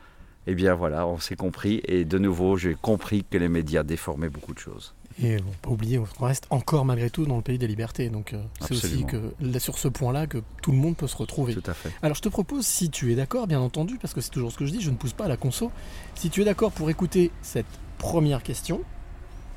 eh 0.47 0.55
bien 0.55 0.74
voilà, 0.74 1.07
on 1.07 1.18
s'est 1.18 1.36
compris. 1.36 1.80
Et 1.84 2.05
de 2.05 2.18
nouveau, 2.18 2.57
j'ai 2.57 2.74
compris 2.74 3.24
que 3.28 3.38
les 3.38 3.49
médias 3.49 3.82
déformaient 3.82 4.28
beaucoup 4.28 4.55
de 4.55 4.59
choses. 4.59 4.95
Et 5.22 5.36
on 5.36 5.53
pas 5.62 5.70
oublier, 5.70 5.99
on 5.99 6.24
reste 6.24 6.47
encore 6.51 6.84
malgré 6.84 7.09
tout 7.09 7.24
dans 7.24 7.36
le 7.36 7.42
pays 7.42 7.59
des 7.59 7.68
libertés. 7.68 8.09
Donc 8.09 8.32
euh, 8.32 8.42
c'est 8.61 8.72
aussi 8.72 9.05
que 9.05 9.32
là, 9.40 9.61
sur 9.61 9.78
ce 9.78 9.86
point-là 9.86 10.26
que 10.26 10.38
tout 10.61 10.72
le 10.72 10.78
monde 10.78 10.97
peut 10.97 11.07
se 11.07 11.16
retrouver. 11.16 11.55
Tout 11.55 11.70
à 11.70 11.74
fait. 11.74 11.92
Alors 12.03 12.16
je 12.16 12.22
te 12.22 12.28
propose, 12.28 12.66
si 12.66 12.90
tu 12.90 13.12
es 13.12 13.14
d'accord, 13.14 13.47
bien 13.47 13.61
entendu, 13.61 13.97
parce 14.01 14.12
que 14.12 14.20
c'est 14.20 14.30
toujours 14.30 14.51
ce 14.51 14.59
que 14.59 14.66
je 14.66 14.72
dis, 14.72 14.80
je 14.80 14.90
ne 14.90 14.97
pousse 14.97 15.12
pas 15.12 15.26
à 15.26 15.28
la 15.28 15.36
conso, 15.36 15.70
si 16.16 16.30
tu 16.30 16.42
es 16.42 16.45
d'accord 16.45 16.72
pour 16.72 16.90
écouter 16.90 17.30
cette 17.42 17.66
première 17.99 18.42
question, 18.42 18.82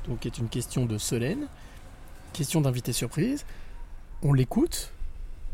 donc 0.06 0.20
qui 0.20 0.28
est 0.28 0.38
une 0.38 0.48
question 0.48 0.86
de 0.86 0.96
Solène, 0.96 1.48
question 2.32 2.60
d'invité 2.60 2.92
surprise, 2.92 3.44
on 4.22 4.32
l'écoute, 4.32 4.92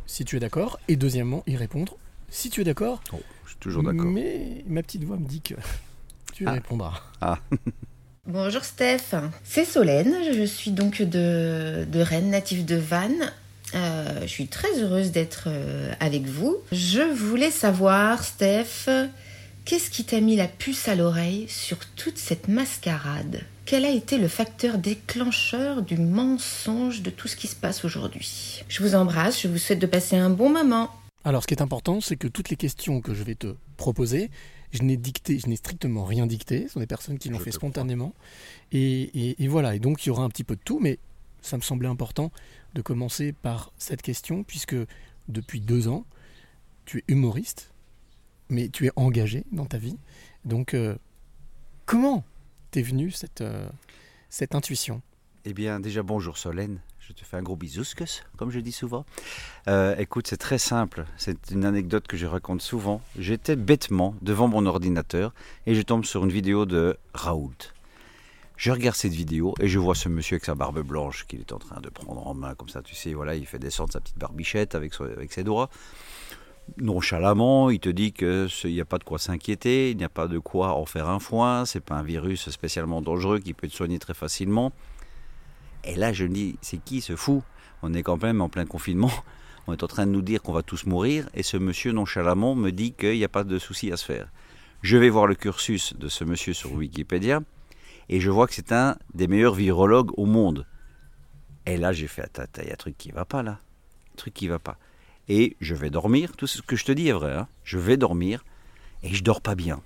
si 0.07 0.27
tu 0.27 0.37
es 0.37 0.41
d'accord, 0.41 0.79
et 0.89 0.97
deuxièmement, 0.97 1.43
y 1.47 1.57
répondre, 1.57 1.97
si 2.29 2.51
tu 2.51 2.61
es 2.61 2.65
d'accord. 2.65 3.01
Suis 3.07 3.23
toujours 3.65 3.83
d'accord. 3.83 4.07
Mais 4.07 4.63
ma 4.69 4.83
petite 4.83 5.03
voix 5.05 5.17
me 5.17 5.27
dit 5.27 5.41
que 5.41 5.55
tu 6.35 6.45
Ah. 6.47 6.53
répondras. 6.53 7.01
Ah, 7.21 7.39
Bonjour 8.27 8.65
Steph, 8.65 9.15
c'est 9.43 9.65
Solène, 9.67 10.15
je 10.35 10.45
suis 10.47 10.71
donc 10.71 11.03
de, 11.03 11.85
de 11.91 12.01
Rennes, 12.01 12.31
native 12.31 12.65
de 12.65 12.77
Vannes. 12.77 13.33
Euh, 13.75 14.21
je 14.23 14.27
suis 14.29 14.47
très 14.47 14.81
heureuse 14.81 15.11
d'être 15.11 15.45
euh, 15.49 15.93
avec 16.01 16.25
vous. 16.27 16.57
Je 16.73 17.01
voulais 17.03 17.51
savoir, 17.51 18.25
Steph, 18.25 18.89
qu'est-ce 19.67 19.91
qui 19.91 20.05
t'a 20.05 20.21
mis 20.21 20.37
la 20.37 20.47
puce 20.49 20.89
à 20.89 20.95
l'oreille 20.95 21.47
sur 21.49 21.77
toute 21.97 22.17
cette 22.17 22.49
mascarade? 22.49 23.41
Quel 23.67 23.85
a 23.85 23.91
été 23.91 24.17
le 24.17 24.29
facteur 24.29 24.79
déclencheur 24.79 25.83
du 25.83 25.97
mensonge 25.99 27.03
de 27.03 27.11
tout 27.11 27.29
ce 27.29 27.37
qui 27.37 27.47
se 27.47 27.57
passe 27.57 27.85
aujourd'hui? 27.85 28.63
Je 28.69 28.83
vous 28.83 28.95
embrasse, 28.95 29.43
je 29.43 29.49
vous 29.49 29.59
souhaite 29.59 29.81
de 29.81 29.87
passer 29.87 30.17
un 30.17 30.31
bon 30.31 30.49
moment. 30.51 30.91
Alors, 31.25 31.43
ce 31.43 31.47
qui 31.47 31.55
est 31.55 31.63
important, 31.63 32.01
c'est 32.01 32.17
que 32.17 32.29
toutes 32.29 32.51
les 32.51 32.57
questions 32.57 33.01
que 33.01 33.15
je 33.15 33.23
vais 33.23 33.35
te 33.35 33.55
proposer, 33.77 34.31
je 34.73 34.83
n'ai 34.83 34.97
dicté, 34.97 35.39
je 35.39 35.47
n'ai 35.49 35.57
strictement 35.57 36.05
rien 36.05 36.27
dicté. 36.27 36.65
Ce 36.69 36.75
sont 36.75 36.81
des 36.81 36.87
personnes 36.87 37.19
qui 37.19 37.29
l'ont 37.31 37.39
fait 37.39 37.51
spontanément. 37.53 38.15
Et, 38.73 39.03
et- 39.03 39.43
et 39.43 39.49
voilà. 39.49 39.75
Et 39.75 39.79
donc, 39.79 40.05
il 40.05 40.09
y 40.09 40.11
aura 40.11 40.23
un 40.25 40.29
petit 40.29 40.45
peu 40.45 40.55
de 40.57 40.61
tout, 40.63 40.81
mais 40.81 40.99
ça 41.41 41.57
me 41.57 41.63
semblait 41.63 41.89
important 41.89 42.31
de 42.75 42.83
commencer 42.83 43.33
par 43.33 43.73
cette 43.79 44.03
question, 44.03 44.45
puisque 44.45 44.77
depuis 45.29 45.61
deux 45.61 45.89
ans, 45.89 46.05
tu 46.85 46.99
es 46.99 47.05
humoriste, 47.09 47.73
mais 48.51 48.69
tu 48.69 48.87
es 48.87 48.91
engagé 48.97 49.45
dans 49.53 49.65
ta 49.67 49.79
vie. 49.79 49.97
Donc, 50.45 50.75
euh, 50.75 50.97
comment 51.87 52.23
t'es 52.71 52.83
venue 52.83 53.11
cette, 53.11 53.41
euh, 53.41 53.69
cette 54.29 54.55
intuition? 54.55 55.01
Eh 55.47 55.55
bien, 55.55 55.81
déjà, 55.81 56.03
bonjour 56.03 56.37
Solène. 56.37 56.81
Je 57.07 57.13
te 57.13 57.23
fais 57.23 57.37
un 57.37 57.43
gros 57.43 57.57
bisouscus, 57.57 58.25
comme 58.39 58.51
je 58.51 58.61
dis 58.61 58.73
souvent. 58.73 59.05
Euh, 59.69 59.95
écoute, 59.99 60.27
c'est 60.27 60.39
très 60.39 60.57
simple. 60.57 61.05
C'est 61.19 61.51
une 61.51 61.67
anecdote 61.67 62.07
que 62.07 62.17
je 62.17 62.25
raconte 62.25 62.63
souvent. 62.63 63.03
J'étais 63.19 63.57
bêtement 63.57 64.15
devant 64.23 64.49
mon 64.49 64.65
ordinateur 64.65 65.35
et 65.67 65.75
je 65.75 65.83
tombe 65.83 66.07
sur 66.07 66.25
une 66.25 66.33
vidéo 66.33 66.65
de 66.65 66.97
Raoult. 67.13 67.75
Je 68.57 68.71
regarde 68.71 68.97
cette 68.97 69.13
vidéo 69.13 69.55
et 69.61 69.69
je 69.69 69.79
vois 69.79 69.95
ce 69.95 70.09
monsieur 70.09 70.37
avec 70.37 70.47
sa 70.47 70.55
barbe 70.55 70.81
blanche 70.81 71.27
qu'il 71.27 71.41
est 71.41 71.53
en 71.53 71.59
train 71.59 71.79
de 71.83 71.91
prendre 71.91 72.27
en 72.27 72.33
main, 72.33 72.55
comme 72.55 72.71
ça, 72.71 72.81
tu 72.81 72.95
sais, 72.95 73.13
voilà, 73.13 73.35
il 73.35 73.45
fait 73.45 73.59
descendre 73.59 73.93
sa 73.93 74.01
petite 74.01 74.19
barbichette 74.19 74.75
avec, 74.75 74.99
avec 74.99 75.31
ses 75.31 75.45
doigts. 75.45 75.69
Nonchalamment, 76.79 77.69
il 77.69 77.81
te 77.81 77.91
dit 77.91 78.13
qu'il 78.13 78.49
n'y 78.65 78.81
a 78.81 78.87
pas 78.87 78.97
de 78.97 79.05
quoi 79.05 79.19
s'inquiéter, 79.19 79.91
il 79.91 79.99
n'y 79.99 80.05
a 80.05 80.09
pas 80.09 80.27
de 80.27 80.39
quoi 80.39 80.75
en 80.75 80.87
faire 80.87 81.11
un 81.11 81.19
foin, 81.19 81.67
c'est 81.67 81.81
pas 81.81 81.97
un 81.97 82.03
virus 82.03 82.49
spécialement 82.49 83.03
dangereux 83.03 83.41
qui 83.41 83.53
peut 83.53 83.67
être 83.67 83.75
soigné 83.75 83.99
très 83.99 84.15
facilement. 84.15 84.73
Et 85.85 85.97
là, 85.97 86.13
je 86.13 86.25
me 86.25 86.33
dis, 86.35 86.57
c'est 86.63 86.79
qui 86.79 87.01
ce 87.01 87.17
fou? 87.17 87.43
On 87.83 87.93
est 87.95 88.03
quand 88.03 88.23
même 88.23 88.41
en 88.41 88.49
plein 88.49 88.65
confinement. 88.65 89.11
On 89.67 89.73
est 89.73 89.83
en 89.83 89.87
train 89.87 90.07
de 90.07 90.11
nous 90.11 90.23
dire 90.23 90.43
qu'on 90.43 90.53
va 90.53 90.63
tous 90.63 90.85
mourir. 90.87 91.29
Et 91.35 91.43
ce 91.43 91.57
monsieur 91.57 91.93
nonchalamment 91.93 92.55
me 92.55 92.71
dit 92.71 92.93
qu'il 92.93 93.17
n'y 93.17 93.25
a 93.25 93.29
pas 93.29 93.45
de 93.45 93.59
souci 93.59 93.91
à 93.93 93.97
se 93.97 94.05
faire. 94.05 94.29
Je 94.83 94.97
vais 94.99 95.09
voir 95.09 95.27
le 95.27 95.35
cursus 95.35 95.95
de 95.97 96.09
ce 96.09 96.25
monsieur 96.25 96.53
sur 96.53 96.73
Wikipédia. 96.73 97.41
Et 98.11 98.21
je 98.21 98.31
vois 98.31 98.47
que 98.47 98.55
c'est 98.55 98.73
un 98.73 98.97
des 99.15 99.27
meilleurs 99.27 99.55
virologues 99.55 100.11
au 100.19 100.27
monde. 100.27 100.67
Et 101.65 101.79
là, 101.79 101.93
j'ai 101.93 102.09
fait, 102.09 102.23
attends, 102.23 102.43
il 102.63 102.69
y 102.69 102.71
a 102.71 102.75
un 102.75 102.77
truc 102.77 102.99
qui 102.99 103.11
va 103.11 103.25
pas 103.25 103.43
là. 103.43 103.53
Un 104.13 104.17
truc 104.17 104.35
qui 104.35 104.49
va 104.49 104.59
pas. 104.59 104.77
Et 105.29 105.57
je 105.61 105.75
vais 105.75 105.89
dormir. 105.89 106.33
Tout 106.37 106.47
ce 106.47 106.61
que 106.61 106.77
je 106.77 106.85
te 106.85 106.93
dis 106.93 107.09
est 107.09 107.13
vrai. 107.13 107.33
hein. 107.35 107.49
Je 107.65 107.79
vais 107.79 107.97
dormir. 107.97 108.45
Et 109.03 109.15
je 109.15 109.25
dors 109.25 109.41
pas 109.41 109.55
bien. 109.55 109.81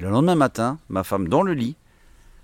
Le 0.00 0.10
lendemain 0.10 0.34
matin, 0.34 0.78
ma 0.88 1.04
femme 1.04 1.28
dans 1.28 1.42
le 1.42 1.54
lit, 1.54 1.76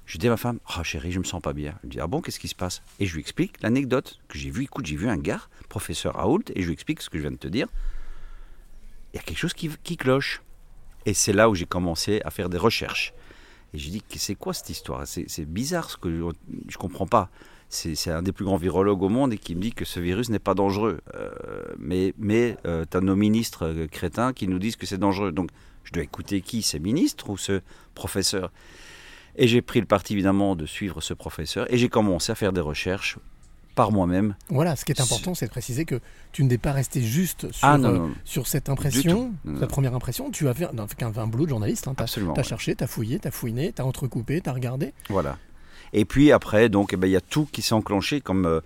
je 0.06 0.18
dis 0.18 0.28
à 0.28 0.30
ma 0.30 0.36
femme, 0.36 0.60
oh 0.78 0.84
chérie, 0.84 1.10
je 1.10 1.18
me 1.18 1.24
sens 1.24 1.42
pas 1.42 1.52
bien. 1.52 1.74
Elle 1.82 1.88
me 1.88 1.92
dit, 1.92 2.00
ah 2.00 2.06
bon, 2.06 2.20
qu'est-ce 2.20 2.38
qui 2.38 2.48
se 2.48 2.54
passe? 2.54 2.80
Et 3.00 3.06
je 3.06 3.14
lui 3.14 3.20
explique 3.20 3.60
l'anecdote 3.60 4.20
que 4.28 4.38
j'ai 4.38 4.50
vue. 4.50 4.62
Écoute, 4.62 4.86
j'ai 4.86 4.96
vu 4.96 5.08
un 5.08 5.16
gars, 5.16 5.42
professeur 5.68 6.14
Raoult, 6.14 6.44
et 6.54 6.62
je 6.62 6.66
lui 6.66 6.72
explique 6.72 7.02
ce 7.02 7.10
que 7.10 7.18
je 7.18 7.22
viens 7.22 7.32
de 7.32 7.36
te 7.36 7.48
dire. 7.48 7.66
Il 9.12 9.16
y 9.16 9.18
a 9.20 9.22
quelque 9.22 9.38
chose 9.38 9.52
qui, 9.52 9.96
cloche. 9.96 10.42
Et 11.06 11.14
c'est 11.14 11.32
là 11.32 11.50
où 11.50 11.54
j'ai 11.54 11.66
commencé 11.66 12.20
à 12.24 12.30
faire 12.30 12.48
des 12.48 12.58
recherches. 12.58 13.14
Et 13.74 13.78
j'ai 13.78 13.90
dit, 13.90 14.02
c'est 14.16 14.36
quoi 14.36 14.54
cette 14.54 14.70
histoire? 14.70 15.06
C'est 15.06 15.44
bizarre, 15.44 15.90
ce 15.90 15.96
que 15.96 16.10
je, 16.10 16.24
je 16.68 16.76
comprends 16.78 17.06
pas. 17.06 17.28
C'est 17.68 18.10
un 18.10 18.22
des 18.22 18.30
plus 18.30 18.44
grands 18.44 18.56
virologues 18.56 19.02
au 19.02 19.08
monde 19.08 19.32
et 19.32 19.38
qui 19.38 19.56
me 19.56 19.60
dit 19.60 19.72
que 19.72 19.84
ce 19.84 19.98
virus 19.98 20.28
n'est 20.28 20.38
pas 20.38 20.54
dangereux. 20.54 21.00
Euh, 21.14 21.30
mais 21.78 22.14
mais 22.16 22.56
tu 22.62 22.96
as 22.96 23.00
nos 23.00 23.16
ministres 23.16 23.66
euh, 23.66 23.86
crétins 23.88 24.32
qui 24.32 24.46
nous 24.46 24.60
disent 24.60 24.76
que 24.76 24.86
c'est 24.86 24.98
dangereux. 24.98 25.32
Donc 25.32 25.50
je 25.82 25.90
dois 25.90 26.04
écouter 26.04 26.42
qui? 26.42 26.62
Ces 26.62 26.78
ministres 26.78 27.28
ou 27.28 27.36
ce 27.36 27.60
professeur? 27.94 28.52
Et 29.36 29.48
j'ai 29.48 29.62
pris 29.62 29.80
le 29.80 29.86
parti 29.86 30.12
évidemment 30.14 30.56
de 30.56 30.66
suivre 30.66 31.00
ce 31.00 31.14
professeur 31.14 31.72
et 31.72 31.78
j'ai 31.78 31.88
commencé 31.88 32.32
à 32.32 32.34
faire 32.34 32.52
des 32.52 32.60
recherches 32.60 33.18
par 33.74 33.92
moi-même. 33.92 34.34
Voilà, 34.48 34.74
ce 34.74 34.86
qui 34.86 34.92
est 34.92 35.00
important, 35.02 35.34
c'est 35.34 35.44
de 35.46 35.50
préciser 35.50 35.84
que 35.84 36.00
tu 36.32 36.44
n'es 36.44 36.56
pas 36.56 36.72
resté 36.72 37.02
juste 37.02 37.52
sur, 37.52 37.68
Ah, 37.68 37.76
non, 37.76 38.06
euh, 38.06 38.08
sur 38.24 38.46
cette 38.46 38.70
impression, 38.70 39.34
non. 39.44 39.66
première 39.66 39.94
impression. 39.94 40.30
Tu 40.30 40.48
as 40.48 40.54
fait 40.54 40.64
un, 40.64 40.78
un, 40.78 41.16
un 41.18 41.26
boulot 41.26 41.44
de 41.44 41.50
journaliste. 41.50 41.86
Hein, 41.86 41.92
tu 41.94 42.00
as, 42.00 42.04
Absolument, 42.04 42.32
ouais. 42.34 42.42
cherché, 42.42 42.74
tu 42.74 42.82
as 42.82 42.86
fouillé, 42.86 43.18
tu 43.18 43.28
as 43.28 43.30
fouiné, 43.30 43.72
tu 43.74 43.82
as 43.82 43.84
entrecoupé, 43.84 44.40
tu 44.40 44.48
as 44.48 44.52
regardé. 44.54 44.94
Voilà. 45.10 45.36
Et 45.92 46.06
puis 46.06 46.32
après, 46.32 46.70
donc, 46.70 46.94
eh 46.94 46.96
ben, 46.96 47.06
il 47.06 47.10
y 47.12 47.16
a 47.16 47.20
tout 47.20 47.46
qui 47.52 47.60
s'est 47.60 47.74
enclenché, 47.74 48.22
comme 48.22 48.46
euh, 48.46 48.60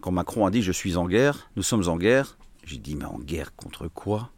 quand 0.00 0.12
Macron 0.12 0.46
a 0.46 0.50
dit 0.50 0.62
Je 0.62 0.72
suis 0.72 0.96
en 0.96 1.06
guerre, 1.06 1.50
nous 1.56 1.62
sommes 1.62 1.86
en 1.86 1.98
guerre. 1.98 2.38
J'ai 2.64 2.78
dit 2.78 2.96
Mais 2.96 3.04
en 3.04 3.18
guerre 3.18 3.54
contre 3.54 3.86
quoi? 3.88 4.30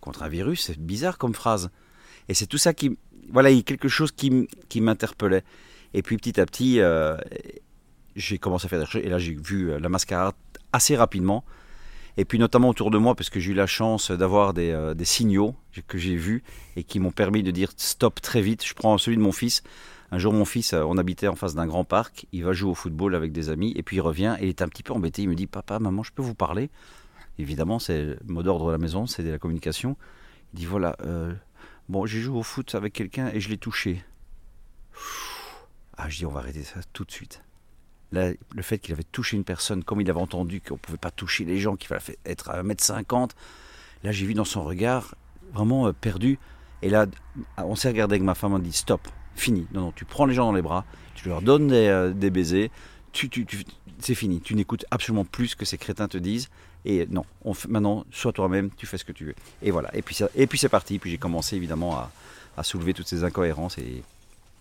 Contre 0.00 0.22
un 0.22 0.28
virus? 0.28 0.62
C'est 0.66 0.78
bizarre 0.78 1.18
comme 1.18 1.34
phrase. 1.34 1.70
Et 2.28 2.34
c'est 2.34 2.46
tout 2.46 2.58
ça 2.58 2.74
qui. 2.74 2.96
Voilà, 3.30 3.50
il 3.50 3.56
y 3.56 3.60
a 3.60 3.62
quelque 3.62 3.88
chose 3.88 4.12
qui, 4.12 4.48
qui 4.68 4.80
m'interpellait. 4.80 5.44
Et 5.94 6.02
puis 6.02 6.16
petit 6.16 6.40
à 6.40 6.46
petit, 6.46 6.80
euh, 6.80 7.16
j'ai 8.16 8.38
commencé 8.38 8.66
à 8.66 8.68
faire 8.68 8.78
des 8.78 8.84
recherches. 8.84 9.04
Et 9.04 9.08
là, 9.08 9.18
j'ai 9.18 9.34
vu 9.34 9.70
euh, 9.70 9.78
la 9.78 9.88
mascarade 9.88 10.34
assez 10.72 10.96
rapidement. 10.96 11.44
Et 12.16 12.24
puis 12.24 12.38
notamment 12.38 12.68
autour 12.68 12.90
de 12.90 12.98
moi, 12.98 13.14
parce 13.14 13.30
que 13.30 13.38
j'ai 13.38 13.52
eu 13.52 13.54
la 13.54 13.66
chance 13.66 14.10
d'avoir 14.10 14.52
des, 14.52 14.70
euh, 14.70 14.92
des 14.92 15.04
signaux 15.04 15.54
que 15.86 15.98
j'ai 15.98 16.16
vus 16.16 16.42
et 16.74 16.82
qui 16.82 16.98
m'ont 16.98 17.12
permis 17.12 17.44
de 17.44 17.52
dire 17.52 17.70
stop 17.76 18.20
très 18.20 18.42
vite. 18.42 18.66
Je 18.66 18.74
prends 18.74 18.98
celui 18.98 19.16
de 19.16 19.22
mon 19.22 19.32
fils. 19.32 19.62
Un 20.10 20.18
jour, 20.18 20.32
mon 20.32 20.46
fils, 20.46 20.72
on 20.72 20.96
habitait 20.96 21.28
en 21.28 21.36
face 21.36 21.54
d'un 21.54 21.66
grand 21.66 21.84
parc. 21.84 22.26
Il 22.32 22.42
va 22.44 22.52
jouer 22.52 22.70
au 22.70 22.74
football 22.74 23.14
avec 23.14 23.30
des 23.30 23.50
amis. 23.50 23.72
Et 23.76 23.82
puis 23.82 23.96
il 23.96 24.00
revient 24.00 24.36
et 24.40 24.44
il 24.44 24.48
est 24.48 24.62
un 24.62 24.68
petit 24.68 24.82
peu 24.82 24.94
embêté. 24.94 25.22
Il 25.22 25.28
me 25.28 25.34
dit 25.34 25.46
Papa, 25.46 25.78
maman, 25.78 26.02
je 26.02 26.12
peux 26.12 26.22
vous 26.22 26.34
parler? 26.34 26.70
Évidemment, 27.38 27.78
c'est 27.78 28.02
le 28.02 28.18
mot 28.26 28.42
d'ordre 28.42 28.70
à 28.70 28.72
la 28.72 28.78
maison, 28.78 29.06
c'est 29.06 29.22
de 29.22 29.30
la 29.30 29.38
communication. 29.38 29.96
Il 30.54 30.60
dit 30.60 30.66
Voilà, 30.66 30.96
bon, 31.88 32.06
j'ai 32.06 32.20
joué 32.20 32.38
au 32.38 32.42
foot 32.42 32.74
avec 32.74 32.92
quelqu'un 32.92 33.28
et 33.28 33.40
je 33.40 33.48
l'ai 33.48 33.58
touché. 33.58 34.04
Ah, 35.96 36.08
je 36.08 36.18
dis 36.18 36.26
On 36.26 36.30
va 36.30 36.40
arrêter 36.40 36.62
ça 36.62 36.80
tout 36.92 37.04
de 37.04 37.10
suite. 37.10 37.42
Là, 38.12 38.30
le 38.54 38.62
fait 38.62 38.78
qu'il 38.78 38.94
avait 38.94 39.04
touché 39.04 39.36
une 39.36 39.44
personne, 39.44 39.84
comme 39.84 40.00
il 40.00 40.08
avait 40.08 40.20
entendu 40.20 40.60
qu'on 40.60 40.74
ne 40.74 40.78
pouvait 40.78 40.98
pas 40.98 41.10
toucher 41.10 41.44
les 41.44 41.58
gens, 41.58 41.76
qu'il 41.76 41.88
fallait 41.88 42.18
être 42.24 42.48
à 42.50 42.62
1m50, 42.62 43.30
là, 44.02 44.12
j'ai 44.12 44.24
vu 44.24 44.32
dans 44.32 44.46
son 44.46 44.64
regard 44.64 45.14
vraiment 45.52 45.88
euh, 45.88 45.92
perdu. 45.92 46.38
Et 46.80 46.88
là, 46.88 47.06
on 47.58 47.74
s'est 47.74 47.88
regardé 47.88 48.14
avec 48.14 48.22
ma 48.22 48.34
femme, 48.34 48.54
on 48.54 48.58
dit 48.58 48.72
stop, 48.72 49.08
fini. 49.34 49.66
Non, 49.72 49.82
non, 49.82 49.92
tu 49.92 50.04
prends 50.04 50.24
les 50.24 50.34
gens 50.34 50.46
dans 50.46 50.52
les 50.52 50.62
bras, 50.62 50.84
tu 51.14 51.28
leur 51.28 51.42
donnes 51.42 51.68
des, 51.68 51.88
euh, 51.88 52.30
baisers, 52.30 52.70
c'est 53.98 54.14
fini. 54.14 54.40
Tu 54.40 54.54
n'écoutes 54.54 54.86
absolument 54.90 55.24
plus 55.24 55.48
ce 55.48 55.56
que 55.56 55.64
ces 55.64 55.76
crétins 55.76 56.08
te 56.08 56.18
disent. 56.18 56.48
Et 56.84 57.06
non, 57.10 57.24
on 57.44 57.54
fait- 57.54 57.68
maintenant, 57.68 58.04
sois 58.12 58.32
toi-même, 58.32 58.70
tu 58.76 58.86
fais 58.86 58.98
ce 58.98 59.04
que 59.04 59.12
tu 59.12 59.24
veux. 59.26 59.34
Et 59.62 59.70
voilà. 59.70 59.90
Et 59.96 60.02
puis, 60.02 60.14
ça- 60.14 60.28
et 60.34 60.46
puis 60.46 60.58
c'est 60.58 60.68
parti. 60.68 60.98
Puis 60.98 61.10
j'ai 61.10 61.18
commencé 61.18 61.56
évidemment 61.56 61.96
à, 61.96 62.10
à 62.56 62.62
soulever 62.62 62.94
toutes 62.94 63.08
ces 63.08 63.24
incohérences 63.24 63.78
et, 63.78 64.02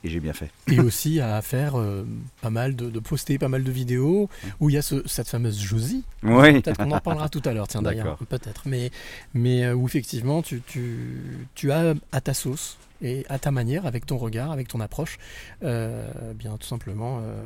et 0.04 0.10
j'ai 0.10 0.20
bien 0.20 0.34
fait. 0.34 0.50
Et 0.68 0.80
aussi 0.80 1.20
à 1.22 1.42
faire 1.42 1.78
euh, 1.80 2.06
pas 2.42 2.50
mal 2.50 2.76
de, 2.76 2.90
de 2.90 3.00
poster 3.00 3.38
pas 3.38 3.48
mal 3.48 3.64
de 3.64 3.72
vidéos 3.72 4.30
où 4.60 4.70
il 4.70 4.74
y 4.74 4.78
a 4.78 4.82
ce- 4.82 5.08
cette 5.08 5.28
fameuse 5.30 5.60
Josie. 5.60 6.04
Oui. 6.24 6.62
Peut-être 6.62 6.78
qu'on 6.78 6.92
en 6.92 7.00
parlera 7.00 7.30
tout 7.30 7.42
à 7.46 7.54
l'heure, 7.54 7.68
tiens 7.68 7.82
d'ailleurs. 7.82 8.06
D'accord. 8.06 8.28
Peut-être. 8.28 8.64
Mais, 8.66 8.92
mais 9.34 9.64
euh, 9.66 9.74
où 9.76 9.86
effectivement 9.88 10.42
tu, 10.42 10.62
tu, 10.68 11.10
tu 11.56 11.72
as 11.72 11.94
à 12.12 12.22
ta 12.22 12.34
sauce 12.34 12.78
et 13.02 13.26
à 13.30 13.38
ta 13.38 13.52
manière, 13.52 13.86
avec 13.86 14.06
ton 14.08 14.18
regard, 14.18 14.52
avec 14.52 14.68
ton 14.68 14.80
approche, 14.80 15.20
euh, 15.64 16.34
bien 16.34 16.58
tout 16.58 16.68
simplement 16.68 17.20
euh, 17.22 17.42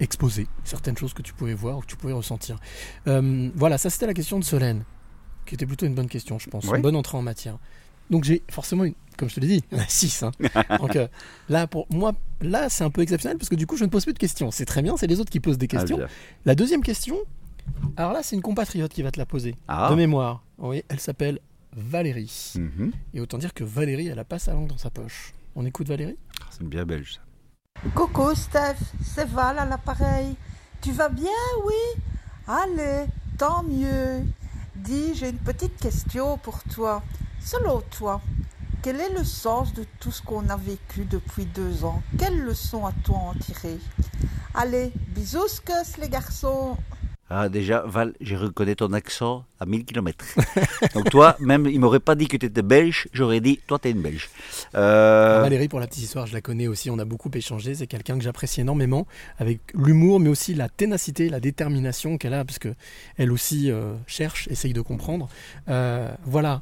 exposer 0.00 0.46
certaines 0.64 0.96
choses 0.96 1.14
que 1.14 1.22
tu 1.22 1.32
pouvais 1.32 1.54
voir 1.54 1.78
ou 1.78 1.80
que 1.80 1.86
tu 1.86 1.96
pouvais 1.96 2.12
ressentir. 2.12 2.58
Euh, 3.06 3.50
voilà, 3.54 3.78
ça 3.78 3.90
c'était 3.90 4.06
la 4.06 4.14
question 4.14 4.38
de 4.38 4.44
Solène, 4.44 4.84
qui 5.46 5.54
était 5.54 5.66
plutôt 5.66 5.86
une 5.86 5.94
bonne 5.94 6.08
question, 6.08 6.38
je 6.38 6.48
pense. 6.50 6.64
Ouais. 6.66 6.76
Une 6.76 6.82
bonne 6.82 6.96
entrée 6.96 7.16
en 7.16 7.22
matière. 7.22 7.58
Donc 8.10 8.24
j'ai 8.24 8.42
forcément, 8.50 8.84
une, 8.84 8.94
comme 9.16 9.30
je 9.30 9.36
te 9.36 9.40
l'ai 9.40 9.46
dit, 9.46 9.64
6. 9.88 10.24
Donc 10.78 10.96
euh, 10.96 11.08
là, 11.48 11.66
pour 11.66 11.86
moi, 11.90 12.12
là 12.42 12.68
c'est 12.68 12.84
un 12.84 12.90
peu 12.90 13.00
exceptionnel 13.02 13.38
parce 13.38 13.48
que 13.48 13.54
du 13.54 13.66
coup 13.66 13.76
je 13.76 13.84
ne 13.84 13.88
pose 13.90 14.04
plus 14.04 14.12
de 14.14 14.18
questions. 14.18 14.50
C'est 14.50 14.66
très 14.66 14.82
bien, 14.82 14.96
c'est 14.96 15.06
les 15.06 15.20
autres 15.20 15.30
qui 15.30 15.40
posent 15.40 15.58
des 15.58 15.68
Ah, 15.72 15.76
questions. 15.78 15.98
la 16.44 16.54
deuxième 16.54 16.82
question, 16.82 17.16
alors 17.96 18.12
là 18.12 18.20
c'est 18.22 18.36
une 18.36 18.42
compatriote 18.42 18.92
qui 18.92 19.02
va 19.02 19.10
te 19.10 19.18
la 19.18 19.26
poser. 19.26 19.54
Ah. 19.68 19.88
De 19.90 19.94
mémoire. 19.96 20.44
Oui, 20.58 20.82
elle 20.88 21.00
s'appelle 21.00 21.38
Valérie. 21.72 22.52
Mhm. 22.56 22.92
Et 23.14 23.20
autant 23.20 23.38
dire 23.38 23.54
que 23.54 23.64
Valérie, 23.64 24.08
elle 24.08 24.18
a 24.18 24.24
pas 24.24 24.38
sa 24.38 24.52
langue 24.52 24.68
dans 24.68 24.76
sa 24.78 24.90
poche. 24.90 25.32
On 25.56 25.64
écoute 25.64 25.88
Valérie? 25.88 26.16
C'est 26.50 26.62
bien 26.68 26.84
belge. 26.84 27.14
ça. 27.14 27.20
Coucou 27.94 28.34
Steph, 28.34 28.78
c'est 29.04 29.28
Val 29.28 29.58
à 29.58 29.64
l'appareil. 29.64 30.36
Tu 30.80 30.90
vas 30.90 31.08
bien, 31.08 31.30
oui? 31.64 32.02
Allez, 32.48 33.06
tant 33.38 33.62
mieux. 33.62 34.24
Dis, 34.74 35.14
j'ai 35.14 35.28
une 35.28 35.38
petite 35.38 35.76
question 35.76 36.36
pour 36.38 36.62
toi. 36.64 37.02
Selon 37.40 37.82
toi, 37.82 38.20
quel 38.82 39.00
est 39.00 39.10
le 39.10 39.22
sens 39.22 39.74
de 39.74 39.84
tout 40.00 40.10
ce 40.10 40.22
qu'on 40.22 40.48
a 40.48 40.56
vécu 40.56 41.04
depuis 41.04 41.44
deux 41.44 41.84
ans? 41.84 42.02
Quelle 42.18 42.40
leçon 42.40 42.84
as-tu 42.84 43.12
en 43.12 43.34
tiré 43.34 43.78
Allez, 44.54 44.92
bisous, 45.08 45.60
que 45.64 46.00
les 46.00 46.08
garçons 46.08 46.76
Ah, 47.30 47.48
déjà, 47.48 47.82
Val, 47.86 48.12
j'ai 48.20 48.36
reconnu 48.36 48.76
ton 48.76 48.92
accent 48.92 49.44
à 49.58 49.64
1000 49.64 49.86
km. 49.86 50.24
Donc 50.94 51.08
toi, 51.08 51.36
même, 51.40 51.66
il 51.66 51.80
m'aurait 51.80 52.00
pas 52.00 52.14
dit 52.14 52.28
que 52.28 52.36
tu 52.36 52.46
étais 52.46 52.62
belge, 52.62 53.08
j'aurais 53.14 53.40
dit, 53.40 53.60
toi, 53.66 53.78
tu 53.78 53.88
es 53.88 53.92
une 53.92 54.02
belge. 54.02 54.28
Euh, 54.74 55.40
Valérie, 55.40 55.68
pour 55.68 55.80
la 55.80 55.86
petite 55.86 56.04
histoire, 56.04 56.26
je 56.26 56.34
la 56.34 56.42
connais 56.42 56.66
aussi, 56.66 56.90
on 56.90 56.98
a 56.98 57.06
beaucoup 57.06 57.30
échangé. 57.32 57.74
C'est 57.74 57.86
quelqu'un 57.86 58.18
que 58.18 58.24
j'apprécie 58.24 58.60
énormément, 58.60 59.06
avec 59.38 59.60
l'humour, 59.74 60.20
mais 60.20 60.28
aussi 60.28 60.54
la 60.54 60.68
ténacité, 60.68 61.30
la 61.30 61.40
détermination 61.40 62.18
qu'elle 62.18 62.34
a, 62.34 62.44
parce 62.44 62.58
que 62.58 62.74
elle 63.16 63.32
aussi 63.32 63.70
euh, 63.70 63.94
cherche, 64.06 64.46
essaye 64.48 64.74
de 64.74 64.82
comprendre. 64.82 65.28
Euh, 65.68 66.14
voilà, 66.26 66.60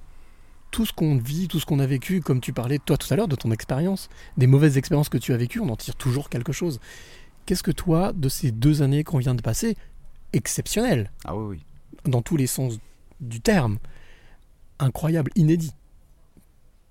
tout 0.70 0.86
ce 0.86 0.92
qu'on 0.92 1.16
vit, 1.16 1.48
tout 1.48 1.58
ce 1.58 1.66
qu'on 1.66 1.80
a 1.80 1.86
vécu, 1.86 2.20
comme 2.20 2.40
tu 2.40 2.52
parlais 2.52 2.78
toi 2.78 2.96
tout 2.96 3.12
à 3.12 3.16
l'heure 3.16 3.28
de 3.28 3.36
ton 3.36 3.50
expérience, 3.50 4.08
des 4.36 4.46
mauvaises 4.46 4.78
expériences 4.78 5.08
que 5.08 5.18
tu 5.18 5.32
as 5.32 5.36
vécues, 5.36 5.58
on 5.58 5.68
en 5.68 5.76
tire 5.76 5.96
toujours 5.96 6.28
quelque 6.28 6.52
chose. 6.52 6.78
Qu'est-ce 7.46 7.64
que 7.64 7.72
toi, 7.72 8.12
de 8.14 8.28
ces 8.28 8.52
deux 8.52 8.82
années 8.82 9.02
qu'on 9.02 9.18
vient 9.18 9.34
de 9.34 9.42
passer, 9.42 9.76
exceptionnelles, 10.32 11.10
Ah 11.24 11.36
oui, 11.36 11.56
oui. 11.56 12.10
dans 12.10 12.22
tous 12.22 12.36
les 12.36 12.46
sens 12.46 12.78
du 13.20 13.40
terme, 13.40 13.78
incroyable, 14.78 15.30
inédit. 15.36 15.72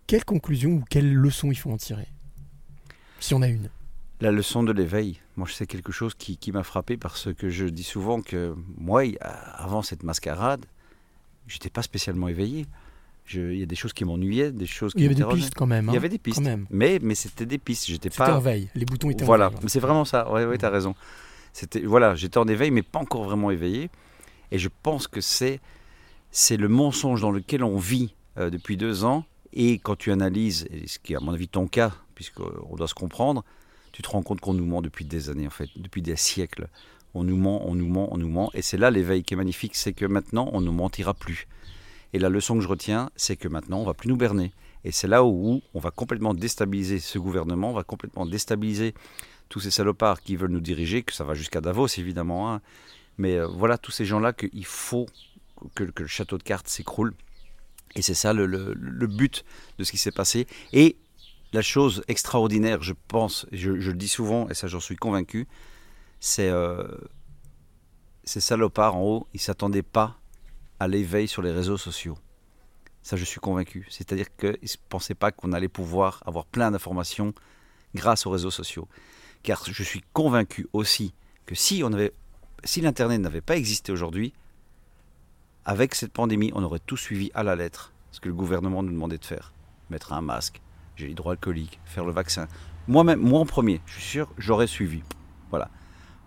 Quelle 0.08 0.26
conclusion 0.26 0.72
ou 0.72 0.84
quelle 0.89 1.14
leçon 1.14 1.52
il 1.52 1.56
faut 1.56 1.72
en 1.72 1.78
tirer 1.78 2.08
Si 3.20 3.34
on 3.34 3.42
a 3.42 3.48
une? 3.48 3.70
La 4.20 4.32
leçon 4.32 4.62
de 4.64 4.72
l'éveil, 4.72 5.20
moi 5.36 5.48
c'est 5.52 5.66
quelque 5.66 5.92
chose 5.92 6.14
qui, 6.14 6.38
qui 6.38 6.52
m'a 6.52 6.64
frappé 6.64 6.96
parce 6.98 7.34
que 7.34 7.50
je 7.50 7.66
dis 7.66 7.84
souvent 7.84 8.22
que 8.22 8.56
moi, 8.78 9.04
avant 9.56 9.82
cette 9.82 10.04
mascarade, 10.04 10.66
j'étais 11.48 11.70
pas 11.72 11.82
spécialement 11.82 12.28
éveillé. 12.28 12.68
Je- 13.26 13.52
Il 13.54 13.60
y 13.60 13.64
a 13.64 13.66
des 13.66 13.76
choses 13.76 13.94
qui 13.94 14.04
m'ennuyaient, 14.06 14.52
des 14.52 14.66
choses 14.68 14.94
qui 14.94 15.00
Il 15.00 15.04
y 15.04 15.06
avait 15.06 15.16
des 15.16 15.26
pistes 15.26 15.54
quand 15.56 15.66
même. 15.66 15.86
Il 15.86 15.88
y 15.88 15.96
hein, 15.96 15.98
avait 15.98 16.10
des 16.10 16.18
pistes, 16.20 16.38
Quand 16.38 16.44
même. 16.44 16.68
mais, 16.70 17.00
mais 17.02 17.16
c'était 17.16 17.46
des 17.46 17.58
pistes. 17.58 17.86
J'étais 17.88 18.10
C'était 18.10 18.18
pas 18.24 18.36
en 18.36 18.39
veille. 18.39 18.70
Les 18.76 18.86
boutons 18.86 19.10
étaient 19.10 19.26
Voilà, 19.26 19.50
mais 19.64 19.70
c'est 19.70 19.80
vraiment 19.80 20.06
ça. 20.06 20.32
Ouais, 20.32 20.46
ouais, 20.46 20.58
t'as 20.58 20.70
raison. 20.70 20.94
C'était 21.54 21.82
voilà, 21.82 22.16
j'étais 22.16 22.38
en 22.38 22.47
éveil, 22.47 22.72
mais 22.72 22.82
pas 22.82 22.99
encore 22.99 23.24
vraiment 23.24 23.52
éveillé. 23.52 23.89
Et 24.52 24.60
je 24.60 24.70
pense 24.84 25.08
que 25.08 25.22
c'est 25.22 25.60
c'est 26.32 26.58
le 26.58 26.70
mensonge 26.70 27.22
dans 27.22 27.32
lequel 27.32 27.64
on 27.64 27.78
vit 27.78 28.16
euh, 28.38 28.49
depuis 28.49 28.78
deux 28.78 29.04
ans. 29.04 29.26
Et 29.54 29.80
quand 29.80 29.97
tu 29.97 30.12
analyses, 30.12 30.68
ce 30.88 30.97
qui 30.99 31.14
est 31.14 31.18
à 31.18 31.20
mon 31.20 31.34
avis 31.34 31.49
ton 31.49 31.68
cas, 31.68 31.91
puisqu'on 32.16 32.76
doit 32.76 32.88
se 32.88 32.93
comprendre, 32.93 33.43
tu 33.91 34.02
te 34.02 34.10
rends 34.10 34.24
compte 34.24 34.39
qu'on 34.39 34.54
nous 34.54 34.66
ment 34.66 34.82
depuis 34.82 35.04
des 35.04 35.30
années, 35.30 35.47
en 35.47 35.52
fait, 35.52 35.70
depuis 35.76 36.02
des 36.02 36.16
siècles. 36.16 36.68
On 37.14 37.26
nous 37.26 37.36
ment, 37.36 37.68
on 37.68 37.76
nous 37.76 37.88
ment, 37.88 38.08
on 38.14 38.18
nous 38.18 38.30
ment. 38.30 38.49
Et 38.54 38.62
c'est 38.62 38.78
là 38.78 38.89
l'éveil 38.89 39.24
qui 39.24 39.34
est 39.34 39.38
magnifique, 39.38 39.76
c'est 39.76 39.91
que 39.91 40.06
maintenant, 40.06 40.49
on 40.54 40.62
ne 40.62 40.70
mentira 40.70 41.14
plus. 41.14 41.47
Et 42.14 42.20
la 42.20 42.30
leçon 42.30 42.56
que 42.56 42.62
je 42.62 42.68
retiens, 42.68 43.10
c'est 43.18 43.36
que 43.36 43.49
maintenant, 43.49 43.80
on 43.80 43.86
va 43.86 43.93
plus 43.93 44.08
nous 44.08 44.16
berner. 44.16 44.54
Et 44.84 44.91
c'est 44.91 45.08
là 45.08 45.24
où 45.24 45.62
on 45.74 45.80
va 45.80 45.91
complètement 45.91 46.34
déstabiliser 46.34 46.99
ce 46.99 47.20
gouvernement, 47.20 47.72
on 47.72 47.74
va 47.74 47.84
complètement 47.84 48.26
déstabiliser 48.26 48.93
tous 49.52 49.60
ces 49.60 49.70
salopards 49.70 50.22
qui 50.22 50.38
veulent 50.38 50.52
nous 50.52 50.62
diriger, 50.62 51.04
que 51.04 51.12
ça 51.14 51.26
va 51.26 51.36
jusqu'à 51.36 51.60
Davos 51.60 51.88
évidemment. 51.97 52.54
hein. 52.54 52.62
Mais 53.18 53.36
euh, 53.36 53.47
voilà, 53.47 53.78
tous 53.78 53.91
ces 53.91 54.06
gens-là 54.06 54.32
qu'il 54.32 54.66
faut 54.66 55.08
que, 55.76 55.84
le 55.84 56.08
château 56.08 56.38
de 56.38 56.43
cartes 56.43 56.70
s'écroule. 56.70 57.14
Et 57.95 58.02
c'est 58.02 58.14
ça 58.14 58.32
le, 58.32 58.47
but 59.08 59.43
de 59.78 59.84
ce 59.84 59.91
qui 59.91 59.97
s'est 59.97 60.14
passé. 60.14 60.47
Et 60.72 60.95
la 61.52 61.62
chose 61.62 62.02
extraordinaire, 62.08 62.82
je 62.82 62.93
pense, 63.10 63.45
je 63.52 63.72
le 63.72 63.93
dis 63.93 64.08
souvent, 64.08 64.47
et 64.47 64.54
ça 64.54 64.68
j'en 64.68 64.80
suis 64.80 64.95
convaincu, 64.95 65.49
c'est 66.22 66.49
euh, 66.49 66.88
ces 68.24 68.39
salopards 68.39 68.95
en 68.95 69.02
haut, 69.02 69.28
ils 69.34 69.38
ne 69.38 69.41
s'attendaient 69.41 69.84
pas 69.84 70.18
à 70.80 70.88
l'éveil 70.88 71.28
sur 71.28 71.41
les 71.41 71.52
réseaux 71.52 71.78
sociaux. 71.78 72.18
Ça, 73.04 73.18
je 73.18 73.26
suis 73.26 73.41
convaincu. 73.41 73.86
C'est-à-dire 73.89 74.34
qu'ils 74.38 74.52
ne 74.52 74.88
pensaient 74.88 75.16
pas 75.16 75.32
qu'on 75.32 75.52
allait 75.52 75.68
pouvoir 75.68 76.24
avoir 76.26 76.45
plein 76.45 76.72
d'informations 76.72 77.34
grâce 77.93 78.26
aux 78.26 78.30
réseaux 78.30 78.52
sociaux. 78.52 78.88
Car 79.44 79.64
je 79.66 79.84
suis 79.84 80.04
convaincu 80.14 80.68
aussi 80.74 81.14
que 81.46 81.56
si, 81.56 81.84
l'Internet 82.82 83.22
n'avait 83.22 83.42
pas 83.42 83.58
existé 83.58 83.92
aujourd'hui, 83.92 84.34
avec 85.66 85.96
cette 85.96 86.14
pandémie, 86.14 86.52
on 86.56 86.64
aurait 86.64 86.80
tout 86.80 86.98
suivi 86.98 87.32
à 87.34 87.44
la 87.44 87.56
lettre 87.56 87.94
ce 88.12 88.20
que 88.20 88.28
le 88.28 88.36
gouvernement 88.36 88.84
nous 88.84 88.92
demandait 88.92 89.18
de 89.18 89.26
faire. 89.26 89.54
Mettre 89.89 90.14
un 90.14 90.22
masque, 90.22 90.62
j'ai 90.96 91.08
l'hydroalcoolique, 91.08 91.80
faire 91.86 92.06
le 92.06 92.12
vaccin. 92.12 92.48
Moi-même, 92.88 93.20
moi 93.20 93.39
en 93.39 93.46
premier, 93.46 93.82
je 93.86 93.94
suis 93.94 94.04
sûr, 94.04 94.30
j'aurais 94.38 94.68
suivi. 94.68 95.02
Voilà. 95.50 95.70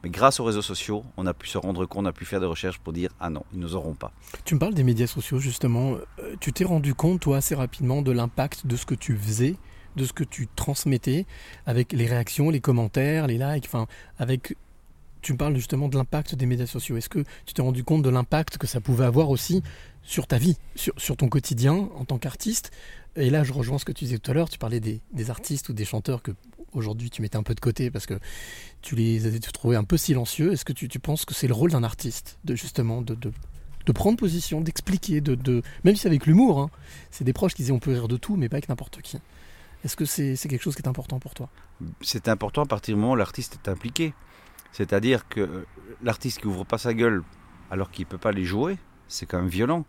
Mais 0.03 0.11
grâce 0.11 0.39
aux 0.39 0.45
réseaux 0.45 0.62
sociaux, 0.62 1.03
on 1.17 1.27
a 1.27 1.33
pu 1.33 1.49
se 1.49 1.57
rendre 1.57 1.87
compte, 1.87 2.05
on 2.05 2.07
a 2.07 2.12
pu 2.12 2.27
faire 2.27 2.41
des 2.41 2.47
recherches 2.47 2.79
pour 2.79 2.93
dire 2.93 3.11
ah 3.21 3.31
non, 3.31 3.43
ils 3.55 3.59
nous 3.59 3.75
auront 3.75 3.95
pas. 3.95 4.12
Tu 4.45 4.55
me 4.55 4.61
parles 4.61 4.75
des 4.75 4.85
médias 4.85 5.07
sociaux 5.07 5.39
justement. 5.39 5.97
Euh, 6.19 6.37
Tu 6.41 6.53
t'es 6.53 6.65
rendu 6.65 6.95
compte, 6.95 7.21
toi, 7.21 7.39
assez 7.39 7.55
rapidement 7.55 8.03
de 8.03 8.12
l'impact 8.12 8.67
de 8.67 8.77
ce 8.77 8.85
que 8.85 8.95
tu 8.95 9.17
faisais, 9.17 9.57
de 9.97 10.05
ce 10.05 10.12
que 10.12 10.24
tu 10.24 10.49
transmettais, 10.55 11.26
avec 11.66 11.92
les 11.92 12.07
réactions, 12.07 12.51
les 12.51 12.61
commentaires, 12.61 13.26
les 13.26 13.38
likes, 13.38 13.66
enfin, 13.66 13.86
avec. 14.18 14.57
Tu 15.22 15.34
parles 15.34 15.57
justement 15.57 15.88
de 15.88 15.97
l'impact 15.97 16.34
des 16.34 16.45
médias 16.45 16.66
sociaux. 16.66 16.99
Est-ce 16.99 17.09
que 17.09 17.24
tu 17.47 17.55
t'es 17.55 17.62
rendu 17.62 17.82
compte 17.82 18.03
de 18.03 18.11
l'impact 18.11 18.59
que 18.59 18.66
ça 18.66 18.82
pouvait 18.82 19.07
avoir 19.07 19.30
aussi 19.30 19.62
sur 20.03 20.26
ta 20.26 20.36
vie, 20.36 20.59
sur, 20.74 21.16
ton 21.16 21.28
quotidien 21.28 21.88
en 21.97 22.05
tant 22.05 22.18
qu'artiste? 22.18 22.72
Et 23.16 23.30
là, 23.30 23.42
je 23.42 23.55
rejoins 23.55 23.78
ce 23.78 23.86
que 23.86 23.92
tu 23.92 24.05
disais 24.05 24.18
tout 24.18 24.30
à 24.30 24.34
l'heure. 24.34 24.51
Tu 24.51 24.59
parlais 24.59 24.80
des, 24.80 25.01
artistes 25.30 25.70
ou 25.70 25.72
des 25.72 25.86
chanteurs 25.86 26.20
que 26.20 26.32
aujourd'hui 26.74 27.09
tu 27.09 27.22
mettais 27.22 27.38
un 27.38 27.42
peu 27.42 27.55
de 27.55 27.61
côté 27.61 27.90
parce 27.90 28.05
que 28.05 28.18
tu 28.82 28.97
les 28.97 29.26
as 29.26 29.40
trouvés 29.51 29.76
un 29.76 29.84
peu 29.84 29.97
silencieux. 29.97 30.53
Est-ce 30.53 30.66
que 30.66 30.74
tu, 30.74 30.99
penses 30.99 31.24
que 31.24 31.32
c'est 31.32 31.49
le 31.49 31.55
rôle 31.55 31.70
d'un 31.70 31.84
artiste 31.84 32.38
de 32.45 32.55
justement 32.55 33.01
de, 33.01 33.16
de 33.86 33.92
prendre 33.92 34.16
position, 34.16 34.61
d'expliquer, 34.61 35.20
de, 35.20 35.62
même 35.84 35.97
si 35.97 36.07
avec 36.07 36.26
l'humour, 36.26 36.61
hein. 36.61 36.70
c'est 37.11 37.24
des 37.24 37.32
proches 37.32 37.55
qui 37.55 37.62
disaient 37.62 37.72
on 37.72 37.78
peut 37.78 37.92
rire 37.92 38.09
de 38.09 38.16
tout, 38.16 38.36
mais 38.36 38.49
pas 38.49 38.57
avec 38.57 38.68
n'importe 38.68 39.01
qui? 39.03 39.18
Est-ce 39.85 39.97
que 39.97 40.05
c'est 40.07 40.37
quelque 40.49 40.62
chose 40.62 40.74
qui 40.74 40.82
est 40.82 40.89
important 40.89 41.18
pour 41.18 41.35
toi? 41.35 41.51
C'est 42.01 42.28
important 42.28 42.62
à 42.62 42.66
partir 42.66 42.95
du 42.95 43.01
moment 43.01 43.12
où 43.12 43.16
l'artiste 43.16 43.59
est 43.62 43.68
impliqué. 43.68 44.14
C'est-à-dire 44.72 45.28
que 45.28 45.66
l'artiste 46.03 46.41
qui 46.41 46.47
ouvre 46.47 46.64
pas 46.64 46.78
sa 46.78 46.95
gueule 46.95 47.22
alors 47.70 47.91
qu'il 47.91 48.07
peut 48.07 48.18
pas 48.18 48.32
les 48.32 48.45
jouer, 48.45 48.78
c'est 49.09 49.26
quand 49.26 49.39
même 49.39 49.49
violent. 49.49 49.85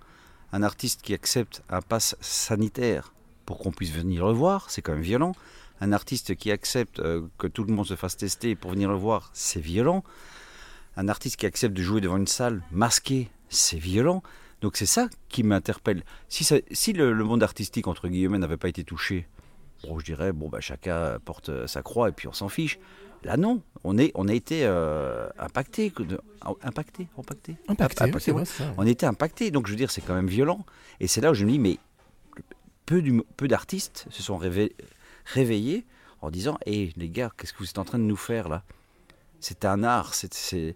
Un 0.51 0.63
artiste 0.63 1.01
qui 1.01 1.13
accepte 1.13 1.63
un 1.69 1.81
pass 1.81 2.15
sanitaire 2.19 3.13
pour 3.45 3.59
qu'on 3.59 3.71
puisse 3.71 3.91
venir 3.91 4.25
le 4.25 4.33
voir, 4.33 4.69
c'est 4.69 4.81
quand 4.81 4.93
même 4.93 5.01
violent. 5.01 5.33
Un 5.81 5.91
artiste 5.91 6.35
qui 6.35 6.51
accepte 6.51 6.99
euh, 6.99 7.27
que 7.37 7.47
tout 7.47 7.63
le 7.63 7.73
monde 7.73 7.85
se 7.85 7.95
fasse 7.95 8.17
tester 8.17 8.55
pour 8.55 8.71
venir 8.71 8.89
le 8.89 8.97
voir, 8.97 9.29
c'est 9.33 9.59
violent. 9.59 10.03
Un 10.97 11.09
artiste 11.09 11.37
qui 11.37 11.45
accepte 11.45 11.75
de 11.75 11.81
jouer 11.81 12.01
devant 12.01 12.17
une 12.17 12.27
salle 12.27 12.63
masquée, 12.71 13.29
c'est 13.49 13.77
violent. 13.77 14.23
Donc 14.61 14.77
c'est 14.77 14.85
ça 14.85 15.09
qui 15.29 15.43
m'interpelle. 15.43 16.03
Si, 16.29 16.93
le 16.93 17.23
monde 17.23 17.43
artistique, 17.43 17.87
entre 17.87 18.07
guillemets, 18.07 18.37
n'avait 18.37 18.57
pas 18.57 18.69
été 18.69 18.83
touché, 18.83 19.27
je 19.99 20.05
dirais, 20.05 20.31
bon, 20.33 20.49
bah, 20.49 20.59
chacun 20.61 21.17
porte 21.23 21.49
euh, 21.49 21.67
sa 21.67 21.81
croix 21.81 22.09
et 22.09 22.11
puis 22.11 22.27
on 22.27 22.33
s'en 22.33 22.49
fiche. 22.49 22.79
Là, 23.23 23.37
non. 23.37 23.61
On, 23.83 23.97
est, 23.97 24.11
on 24.15 24.27
a 24.27 24.33
été 24.33 24.61
euh, 24.65 25.27
impacté. 25.39 25.91
impacté 26.61 27.07
Impacté 27.17 27.55
Impacté, 27.67 28.03
Impacté, 28.03 28.31
ouais. 28.31 28.45
ça, 28.45 28.65
ouais. 28.65 28.73
On 28.77 28.85
été 28.85 29.05
impacté. 29.05 29.49
Donc 29.51 29.65
je 29.67 29.71
veux 29.71 29.77
dire, 29.77 29.89
c'est 29.91 30.01
quand 30.01 30.13
même 30.15 30.27
violent. 30.27 30.65
Et 30.99 31.07
c'est 31.07 31.21
là 31.21 31.31
où 31.31 31.33
je 31.33 31.43
me 31.45 31.51
dis, 31.51 31.59
mais 31.59 31.77
peu, 32.85 33.01
d'artistes 33.47 34.05
se 34.11 34.21
sont 34.21 34.37
réve- 34.37 34.71
réveillés 35.25 35.85
en 36.21 36.29
disant 36.29 36.57
Hé 36.67 36.93
les 36.97 37.09
gars, 37.09 37.31
qu'est-ce 37.37 37.53
que 37.53 37.59
vous 37.59 37.69
êtes 37.69 37.79
en 37.79 37.85
train 37.85 37.97
de 37.99 38.03
nous 38.03 38.15
faire 38.15 38.47
là? 38.47 38.63
C'est 39.39 39.65
un 39.65 39.83
art. 39.83 40.13
C'est, 40.13 40.75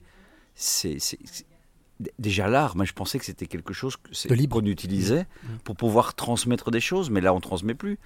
Déjà 2.18 2.48
l'art, 2.48 2.78
moi 2.78 2.86
je 2.86 2.94
pensais 2.94 3.20
que 3.20 3.26
c'était 3.26 3.46
quelque 3.46 3.74
chose 3.74 3.98
que 3.98 4.48
qu'on 4.48 4.66
utilisait 4.66 5.28
Mmh. 5.44 5.48
pour 5.66 5.76
pouvoir 5.76 6.16
transmettre 6.16 6.72
des 6.72 6.80
choses, 6.80 7.10
mais 7.10 7.20
là 7.20 7.34
on 7.34 7.42
transmet 7.42 7.74
plus. 7.76 8.00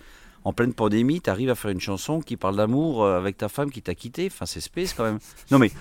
En 0.46 0.54
pleine 0.54 0.74
pandémie, 0.74 1.22
tu 1.22 1.30
arrives 1.30 1.50
à 1.50 1.56
faire 1.56 1.72
une 1.72 1.80
chanson 1.80 2.20
qui 2.20 2.36
parle 2.36 2.58
d'amour 2.58 3.04
euh, 3.04 3.18
avec 3.18 3.38
ta 3.38 3.48
femme 3.50 3.72
qui 3.72 3.82
t'a 3.82 3.96
quitté. 3.96 4.28
Enfin, 4.28 4.46
c'est 4.46 4.62
space 4.62 4.94
quand 4.94 5.04
même. 5.04 5.20
Non 5.52 5.60
mais 5.60 5.72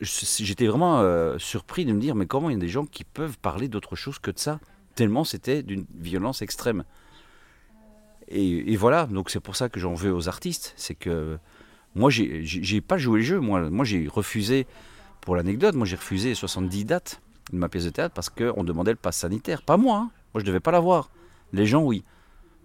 j'étais 0.00 0.66
vraiment 0.66 1.00
euh, 1.00 1.36
surpris 1.38 1.84
de 1.84 1.92
me 1.92 2.00
dire 2.00 2.14
mais 2.14 2.26
comment 2.26 2.48
il 2.48 2.52
y 2.52 2.56
a 2.56 2.60
des 2.60 2.68
gens 2.68 2.86
qui 2.86 3.02
peuvent 3.02 3.36
parler 3.38 3.66
d'autre 3.66 3.96
chose 3.96 4.18
que 4.20 4.30
de 4.30 4.38
ça? 4.38 4.60
Tellement 4.94 5.24
c'était 5.24 5.62
d'une 5.62 5.84
violence 5.96 6.42
extrême. 6.42 6.84
Et, 8.28 8.72
et 8.72 8.76
voilà, 8.76 9.06
donc 9.06 9.30
c'est 9.30 9.40
pour 9.40 9.56
ça 9.56 9.68
que 9.68 9.80
j'en 9.80 9.94
veux 9.94 10.12
aux 10.12 10.28
artistes, 10.28 10.74
c'est 10.76 10.94
que 10.94 11.38
moi 11.94 12.10
j'ai 12.10 12.80
pas 12.80 12.98
joué 12.98 13.20
le 13.20 13.24
jeu, 13.24 13.40
moi, 13.40 13.70
moi 13.70 13.84
j'ai 13.84 14.06
refusé, 14.06 14.66
pour 15.20 15.34
l'anecdote, 15.34 15.74
moi 15.74 15.86
j'ai 15.86 15.96
refusé 15.96 16.34
70 16.34 16.84
dates 16.84 17.20
de 17.52 17.58
ma 17.58 17.68
pièce 17.68 17.84
de 17.84 17.90
théâtre 17.90 18.14
parce 18.14 18.30
qu'on 18.30 18.64
demandait 18.64 18.92
le 18.92 18.96
pass 18.96 19.16
sanitaire, 19.16 19.62
pas 19.62 19.76
moi, 19.76 19.96
hein. 19.96 20.10
moi 20.34 20.40
je 20.40 20.44
devais 20.44 20.60
pas 20.60 20.70
l'avoir, 20.70 21.10
les 21.52 21.66
gens 21.66 21.82
oui. 21.82 22.04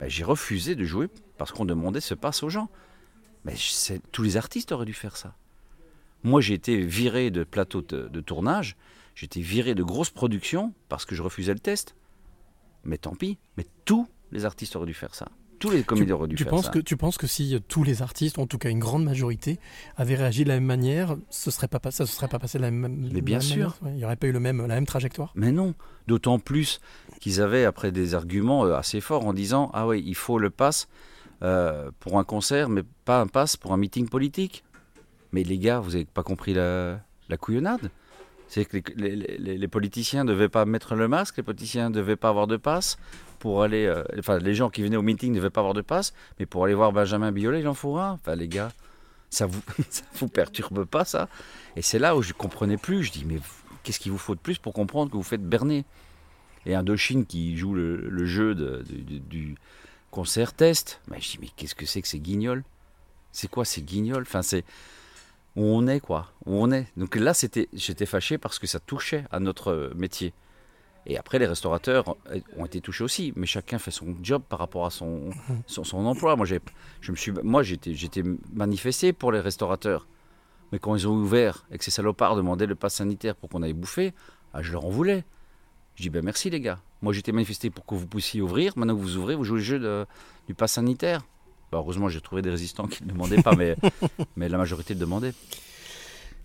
Ben, 0.04 0.10
j'ai 0.10 0.26
refusé 0.26 0.76
de 0.76 0.84
jouer 0.84 1.08
parce 1.38 1.54
qu'on 1.54 1.64
demandait 1.64 2.01
ce 2.01 2.14
pass 2.14 2.43
aux 2.43 2.49
gens. 2.49 2.70
Mais 3.45 3.54
tous 4.12 4.22
les 4.22 4.36
artistes 4.36 4.74
auraient 4.74 4.86
dû 4.86 4.93
faire 4.93 5.16
ça. 5.16 5.34
Moi, 6.24 6.41
j'ai 6.41 6.56
été 6.56 6.82
viré 6.82 7.32
de 7.32 7.45
plateau 7.45 7.82
de, 7.82 8.10
de 8.10 8.20
tournage, 8.20 8.76
j'ai 9.16 9.28
été 9.28 9.39
viré 9.39 9.76
de 9.76 9.84
grosses 9.84 10.10
productions 10.10 10.74
parce 10.89 11.06
que 11.06 11.16
je 11.16 11.22
refusais 11.22 11.54
le 11.54 11.62
test. 11.62 11.95
Mais 12.84 12.97
tant 12.97 13.16
pis, 13.16 13.38
mais 13.56 13.66
tous 13.86 14.06
les 14.34 14.43
artistes 14.43 14.76
auraient 14.76 14.88
dû 14.88 14.93
faire 14.93 15.16
ça. 15.16 15.30
Tous 15.64 15.70
les 15.70 15.84
comédiens 15.84 16.16
auraient 16.16 16.28
dû 16.28 16.36
tu 16.36 16.43
faire 16.43 16.51
penses 16.51 16.66
ça. 16.66 16.72
que 16.72 16.80
tu 16.80 16.97
penses 16.97 17.18
que 17.18 17.26
si 17.26 17.55
euh, 17.55 17.59
tous 17.66 17.86
les 17.86 18.01
artistes, 18.01 18.38
en 18.38 18.47
tout 18.47 18.57
cas 18.57 18.70
une 18.70 18.80
grande 18.80 19.05
majorité, 19.05 19.59
avaient 19.95 20.16
réagi 20.16 20.43
de 20.43 20.49
la 20.49 20.55
même 20.55 20.66
manière, 20.66 21.16
ce 21.30 21.51
serait 21.51 21.70
pas 21.70 21.80
ça 21.89 22.05
se 22.05 22.11
serait 22.14 22.28
pas 22.28 22.38
passé 22.38 22.57
de 22.57 22.64
la 22.64 22.70
même. 22.70 23.09
Mais 23.14 23.22
bien 23.22 23.38
même 23.38 23.47
sûr. 23.47 23.78
manière 23.82 23.95
Il 23.95 23.99
n'y 23.99 24.03
aurait 24.03 24.18
pas 24.18 24.28
eu 24.28 24.34
le 24.34 24.41
même 24.41 24.59
la 24.59 24.76
même 24.76 24.86
trajectoire. 24.86 25.32
Mais 25.36 25.53
non, 25.53 25.74
d'autant 26.05 26.38
plus 26.38 26.82
qu'ils 27.22 27.39
avaient 27.39 27.64
après 27.64 27.93
des 27.93 28.14
arguments 28.14 28.66
euh, 28.66 28.76
assez 28.76 28.99
forts 28.99 29.26
en 29.26 29.32
disant 29.32 29.72
ah 29.74 29.88
oui, 29.88 30.03
il 30.05 30.16
faut 30.16 30.38
le 30.38 30.49
pass 30.49 30.89
euh, 31.43 31.91
pour 32.01 32.20
un 32.20 32.26
concert, 32.26 32.68
mais 32.68 32.84
pas 33.05 33.22
un 33.22 33.28
pass 33.28 33.55
pour 33.55 33.72
un 33.72 33.78
meeting 33.78 34.09
politique. 34.09 34.66
Mais 35.32 35.43
les 35.43 35.59
gars, 35.59 35.80
vous 35.80 35.91
n'avez 35.91 36.03
pas 36.03 36.24
compris 36.24 36.53
la, 36.53 36.99
la 37.30 37.38
couillonnade? 37.38 37.89
C'est 38.47 38.65
que 38.65 38.77
les, 38.95 39.67
politiciens 39.67 40.23
ne 40.23 40.29
devaient 40.29 40.49
pas 40.49 40.65
mettre 40.65 40.95
le 40.95 41.07
masque, 41.07 41.37
les 41.37 41.43
politiciens 41.43 41.89
ne 41.89 41.95
devaient 41.95 42.15
pas 42.15 42.29
avoir 42.29 42.45
de 42.45 42.57
passe 42.57 42.97
pour 43.39 43.63
aller. 43.63 43.85
euh, 43.85 44.03
enfin, 44.19 44.37
les 44.37 44.53
gens 44.53 44.69
qui 44.69 44.83
venaient 44.83 44.97
au 44.97 45.01
meeting 45.01 45.31
ne 45.31 45.37
devaient 45.37 45.49
pas 45.49 45.61
avoir 45.61 45.73
de 45.73 45.81
passe, 45.81 46.13
mais 46.39 46.45
pour 46.45 46.63
aller 46.63 46.75
voir 46.75 46.91
Benjamin 46.91 47.31
Biolay, 47.31 47.61
il 47.61 47.67
en 47.67 47.73
faut 47.73 47.97
un. 47.97 48.11
Enfin, 48.11 48.35
les 48.35 48.47
gars, 48.47 48.71
ça 49.29 49.45
vous, 49.47 49.61
vous 50.15 50.27
perturbe 50.27 50.85
pas, 50.85 51.03
ça? 51.03 51.29
Et 51.75 51.81
c'est 51.81 51.99
là 51.99 52.15
où 52.15 52.21
je 52.21 52.33
comprenais 52.33 52.77
plus. 52.77 53.03
Je 53.03 53.11
dis, 53.11 53.25
mais 53.25 53.39
qu'est-ce 53.83 53.99
qu'il 53.99 54.11
vous 54.11 54.17
faut 54.17 54.35
de 54.35 54.39
plus 54.39 54.59
pour 54.59 54.73
comprendre 54.73 55.11
que 55.11 55.17
vous 55.17 55.23
faites 55.23 55.43
berner? 55.43 55.85
Et 56.65 56.75
Indochine 56.75 57.25
qui 57.25 57.57
joue 57.57 57.73
le, 57.73 58.25
jeu 58.25 58.55
du 58.55 59.55
concert 60.11 60.53
test. 60.53 61.01
Je 61.11 61.31
dis, 61.31 61.37
mais 61.41 61.49
qu'est-ce 61.55 61.75
que 61.75 61.85
c'est 61.85 62.01
que 62.01 62.07
ces 62.07 62.19
guignols? 62.19 62.63
C'est 63.31 63.49
quoi 63.49 63.65
ces 63.65 63.81
guignols? 63.81 64.21
Enfin, 64.21 64.43
c'est 64.43 64.63
où 65.56 65.64
on 65.64 65.88
est, 65.88 65.99
quoi. 65.99 66.32
Où 66.45 66.56
on 66.56 66.72
est. 66.72 66.88
Donc 66.97 67.16
là, 67.16 67.34
j'étais 67.34 68.06
fâché 68.06 68.38
parce 68.38 68.60
que 68.60 68.68
ça 68.68 68.80
touchait 68.80 69.26
à 69.32 69.39
notre 69.39 69.72
euh, 69.72 69.93
métier. 69.95 70.34
Et 71.06 71.18
après, 71.18 71.38
les 71.38 71.45
restaurateurs 71.45 72.16
ont 72.58 72.66
été 72.66 72.80
touchés 72.80 73.04
aussi, 73.04 73.34
mais 73.36 73.45
chacun 73.45 73.78
fait 73.78 73.91
son 73.91 74.16
job 74.22 74.41
par 74.47 74.60
rapport 74.60 74.86
à 74.86 74.89
son, 74.89 75.32
emploi. 75.91 76.38
Moi, 76.38 76.45
je 76.45 77.12
me 77.12 77.16
suis, 77.18 77.34
moi, 77.43 77.62
j'étais, 77.62 78.24
manifesté 78.54 79.12
pour 79.12 79.34
les 79.34 79.41
restaurateurs. 79.41 80.08
Mais 80.72 80.80
quand 80.80 80.95
ils 80.95 81.08
ont 81.08 81.12
ouvert 81.12 81.66
et 81.72 81.78
que 81.78 81.84
ces 81.84 81.91
salopards 81.91 82.36
demandaient 82.36 82.66
le 82.66 82.76
pass 82.76 82.95
sanitaire 82.95 83.36
pour 83.36 83.49
qu'on 83.49 83.64
aille 83.64 83.74
bouffer, 83.74 84.14
ah, 84.54 84.62
je 84.62 84.72
leur 84.72 84.86
en 84.86 84.89
voulais. 84.89 85.26
Je 85.95 86.04
dis 86.04 86.10
ben 86.10 86.24
merci 86.24 86.49
les 86.49 86.60
gars. 86.60 86.80
Moi 87.04 87.14
j'étais 87.14 87.32
manifesté 87.32 87.70
pour 87.70 87.86
que 87.86 87.93
vous 87.93 88.08
puissiez 88.08 88.41
ouvrir. 88.41 88.74
Maintenant 88.76 88.95
que 88.95 89.01
vous 89.01 89.18
ouvrez, 89.18 89.36
vous 89.36 89.43
jouez 89.43 89.60
le 89.60 89.64
jeu 89.64 90.06
du 90.47 90.56
pass 90.56 90.72
sanitaire. 90.72 91.22
Bah, 91.74 91.80
heureusement 91.80 92.07
j'ai 92.07 92.21
trouvé 92.21 92.43
des 92.43 92.51
résistants 92.51 92.86
qui 92.86 93.03
ne 93.03 93.09
demandaient 93.09 93.41
pas, 93.41 93.55
mais, 93.55 93.76
mais 94.36 94.47
la 94.47 94.57
majorité 94.59 94.93
le 94.93 94.99
demandait. 94.99 95.34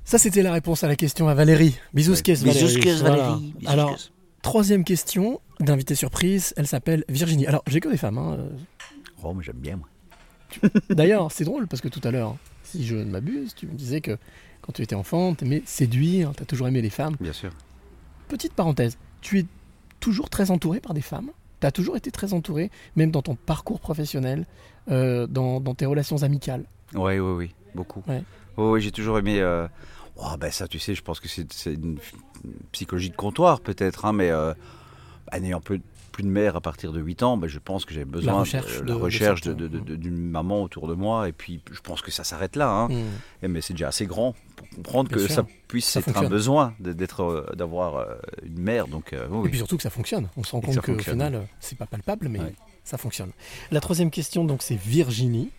Ça, 0.04 0.16
c'était 0.16 0.40
la 0.42 0.52
réponse 0.54 0.84
à 0.84 0.88
la 0.88 0.96
question 0.96 1.28
à 1.28 1.34
Valérie. 1.34 1.76
Bisous, 1.92 2.12
Ouais. 2.26 2.34
Valérie. 2.34 2.76
Bisous, 2.80 2.98
Voilà. 3.00 3.16
Valérie. 3.16 3.54
Bisous, 3.58 3.70
Alors, 3.70 3.96
troisième 4.40 4.84
question 4.84 5.42
d'invité 5.60 5.94
surprise. 5.94 6.54
Elle 6.56 6.66
s'appelle 6.66 7.04
Virginie. 7.10 7.46
Alors, 7.46 7.62
j'ai 7.66 7.80
que 7.80 7.90
des 7.90 7.98
femmes. 7.98 8.16
hein. 8.16 8.38
Oh, 9.22 9.34
mais 9.34 9.44
j'aime 9.44 9.58
bien 9.58 9.76
moi. 9.76 9.86
D'ailleurs, 10.88 11.30
c'est 11.30 11.44
drôle 11.44 11.66
parce 11.68 11.82
que 11.82 11.88
tout 11.88 12.00
à 12.04 12.10
l'heure, 12.10 12.36
si 12.64 12.86
je 12.86 12.96
ne 12.96 13.04
m'abuse, 13.04 13.54
tu 13.54 13.66
me 13.66 13.74
disais 13.74 14.00
que 14.00 14.16
quand 14.62 14.72
tu 14.72 14.80
étais 14.80 14.94
enfant, 14.94 15.34
tu 15.34 15.44
aimais 15.44 15.62
séduire, 15.66 16.32
tu 16.34 16.42
as 16.42 16.46
toujours 16.46 16.68
aimé 16.68 16.80
les 16.80 16.88
femmes. 16.88 17.16
Bien 17.20 17.34
sûr. 17.34 17.50
Petite 18.28 18.54
parenthèse, 18.54 18.96
tu 19.20 19.40
es 19.40 19.44
toujours 20.00 20.30
très 20.30 20.50
entouré 20.50 20.80
par 20.80 20.94
des 20.94 21.02
femmes? 21.02 21.30
Tu 21.60 21.66
as 21.66 21.72
toujours 21.72 21.96
été 21.96 22.10
très 22.10 22.32
entouré, 22.32 22.70
même 22.96 23.10
dans 23.10 23.20
ton 23.20 23.34
parcours 23.34 23.80
professionnel, 23.80 24.46
euh, 24.90 25.26
dans, 25.26 25.60
dans 25.60 25.74
tes 25.74 25.86
relations 25.86 26.22
amicales 26.22 26.64
Oui, 26.94 27.18
oui, 27.18 27.32
oui, 27.36 27.54
beaucoup. 27.74 28.02
Ouais. 28.08 28.22
Oui, 28.56 28.64
oui, 28.72 28.80
j'ai 28.80 28.92
toujours 28.92 29.18
aimé. 29.18 29.40
euh, 29.40 29.66
oh, 30.16 30.36
ben 30.38 30.50
ça, 30.50 30.66
tu 30.68 30.78
sais, 30.78 30.94
je 30.94 31.02
pense 31.02 31.20
que 31.20 31.28
c'est 31.28 31.46
une, 31.74 31.98
psychologie 32.72 33.10
de 33.10 33.16
comptoir, 33.16 33.60
peut-être, 33.60 34.04
hein, 34.04 34.12
mais 34.12 34.30
euh, 34.30 34.52
bah, 35.30 35.40
n'ayant 35.40 35.60
peu- 35.60 35.80
plus 36.12 36.22
de 36.24 36.28
mère 36.28 36.56
à 36.56 36.60
partir 36.60 36.92
de 36.92 37.00
8 37.00 37.22
ans, 37.22 37.36
ben, 37.36 37.46
je 37.46 37.60
pense 37.60 37.84
que 37.84 37.94
j'avais 37.94 38.04
besoin 38.04 38.40
recherche 38.40 38.78
de, 38.80 38.82
de- 38.82 38.88
la 38.88 38.94
recherche 38.96 39.40
d'une 39.42 40.16
maman 40.18 40.64
autour 40.64 40.88
de 40.88 40.94
moi, 40.94 41.28
et 41.28 41.32
puis 41.32 41.60
je 41.70 41.80
pense 41.80 42.02
que 42.02 42.10
ça 42.10 42.24
s'arrête 42.24 42.56
là. 42.56 42.68
hein. 42.70 42.88
Mm. 42.88 43.04
Et 43.44 43.48
mais 43.48 43.60
c'est 43.60 43.74
déjà 43.74 43.88
assez 43.88 44.06
grand 44.06 44.34
pour 44.56 44.68
comprendre 44.70 45.08
Bien 45.10 45.18
que 45.18 45.26
sûr. 45.26 45.34
ça 45.36 45.44
puisse 45.68 45.86
Ça 45.86 46.00
être 46.00 46.16
un 46.16 46.28
besoin 46.28 46.74
d'être, 46.80 47.22
euh, 47.22 47.46
d'avoir 47.54 48.04
une 48.44 48.58
mère. 48.60 48.88
Donc, 48.88 49.12
euh, 49.12 49.28
oui, 49.30 49.46
Et 49.46 49.50
puis 49.50 49.58
surtout 49.58 49.76
que 49.76 49.82
ça 49.84 49.90
fonctionne. 49.90 50.28
On 50.36 50.42
se 50.42 50.50
rend 50.52 50.60
Et 50.62 50.66
compte 50.66 50.80
qu'au 50.80 50.98
final, 50.98 51.46
c'est 51.60 51.78
pas 51.78 51.86
palpable, 51.86 52.28
mais 52.28 52.40
Ouais. 52.40 52.54
Ça 52.88 52.96
fonctionne. 52.96 53.30
La 53.70 53.80
troisième 53.80 54.10
question, 54.10 54.44
donc, 54.44 54.62
c'est 54.62 54.78
Virginie. 54.78 55.50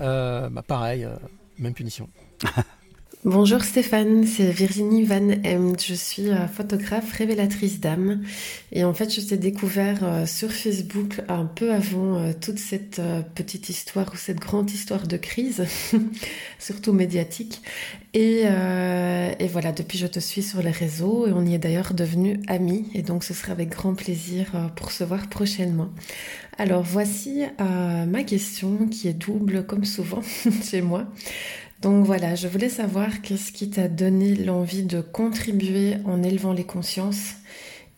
Euh, 0.00 0.48
bah, 0.48 0.62
pareil, 0.66 1.04
euh, 1.04 1.14
même 1.58 1.72
punition. 1.72 2.08
Bonjour 3.24 3.64
Stéphane, 3.64 4.26
c'est 4.26 4.50
Virginie 4.50 5.02
Van 5.02 5.30
Emt. 5.46 5.82
Je 5.82 5.94
suis 5.94 6.28
euh, 6.28 6.46
photographe 6.46 7.10
révélatrice 7.12 7.80
d'âme. 7.80 8.22
Et 8.70 8.84
en 8.84 8.92
fait, 8.92 9.08
je 9.14 9.22
t'ai 9.22 9.38
découvert 9.38 10.28
sur 10.28 10.52
Facebook 10.52 11.22
un 11.28 11.46
peu 11.46 11.72
avant 11.72 12.34
toute 12.34 12.58
cette 12.58 13.00
petite 13.34 13.70
histoire 13.70 14.12
ou 14.12 14.16
cette 14.16 14.40
grande 14.40 14.70
histoire 14.70 15.06
de 15.06 15.16
crise, 15.16 15.64
surtout 16.58 16.92
médiatique. 16.92 17.62
Et, 18.12 18.42
et 18.42 19.48
voilà, 19.48 19.72
depuis, 19.72 19.96
je 19.96 20.06
te 20.06 20.20
suis 20.20 20.42
sur 20.42 20.62
les 20.62 20.70
réseaux 20.70 21.26
et 21.26 21.32
on 21.32 21.46
y 21.46 21.54
est 21.54 21.58
d'ailleurs 21.58 21.94
devenus 21.94 22.40
amis. 22.46 22.90
Et 22.92 23.00
donc, 23.00 23.24
ce 23.24 23.32
sera 23.32 23.52
avec 23.52 23.70
grand 23.70 23.94
plaisir 23.94 24.70
pour 24.76 24.92
se 24.92 25.02
voir 25.02 25.28
prochainement. 25.30 25.88
Alors, 26.58 26.82
voici 26.82 27.42
euh, 27.60 28.06
ma 28.06 28.22
question 28.22 28.86
qui 28.88 29.08
est 29.08 29.14
double 29.14 29.66
comme 29.66 29.84
souvent 29.84 30.22
chez 30.62 30.82
moi. 30.82 31.04
Donc 31.82 32.04
voilà, 32.06 32.34
je 32.34 32.48
voulais 32.48 32.68
savoir 32.68 33.20
qu'est-ce 33.22 33.52
qui 33.52 33.68
t'a 33.70 33.88
donné 33.88 34.34
l'envie 34.34 34.84
de 34.84 35.00
contribuer 35.00 35.96
en 36.04 36.22
élevant 36.22 36.52
les 36.52 36.64
consciences 36.64 37.34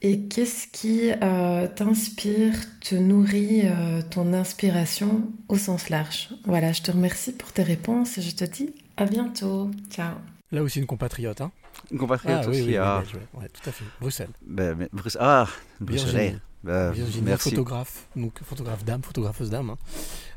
et 0.03 0.21
qu'est-ce 0.23 0.67
qui 0.69 1.11
euh, 1.23 1.69
t'inspire, 1.69 2.53
te 2.81 2.95
nourrit 2.95 3.63
euh, 3.65 4.03
ton 4.11 4.33
inspiration 4.33 5.31
au 5.49 5.57
sens 5.57 5.89
large. 5.89 6.31
Voilà, 6.45 6.73
je 6.73 6.83
te 6.83 6.91
remercie 6.91 7.33
pour 7.33 7.53
tes 7.53 7.63
réponses 7.63 8.19
et 8.19 8.23
je 8.23 8.35
te 8.35 8.45
dis 8.45 8.75
à 8.97 9.05
bientôt. 9.05 9.71
Ciao. 9.91 10.15
Là 10.53 10.63
aussi, 10.63 10.79
une 10.81 10.87
compatriote. 10.87 11.41
Hein 11.41 11.51
Une 11.91 11.99
compatriote 11.99 12.41
Ah, 12.45 12.49
oui, 12.49 12.61
aussi. 12.61 12.69
oui, 12.69 12.77
ah. 12.77 13.03
oui, 13.05 13.13
oui, 13.15 13.41
ouais, 13.43 13.49
tout 13.49 13.69
à 13.69 13.73
fait. 13.73 13.85
Bruxelles. 14.01 14.31
Ben, 14.47 14.75
mais 14.79 14.89
Bruxelles. 14.93 15.23
Ah, 15.25 15.47
Virginie. 15.81 16.13
Bruxelles. 16.13 16.41
Bah, 16.67 16.91
Virginie, 16.91 17.37
photographe, 17.39 18.07
donc 18.17 18.33
photographe 18.43 18.85
d'âme, 18.85 19.03
photographeuse 19.03 19.51
d'âme. 19.51 19.71
hein. 19.71 19.79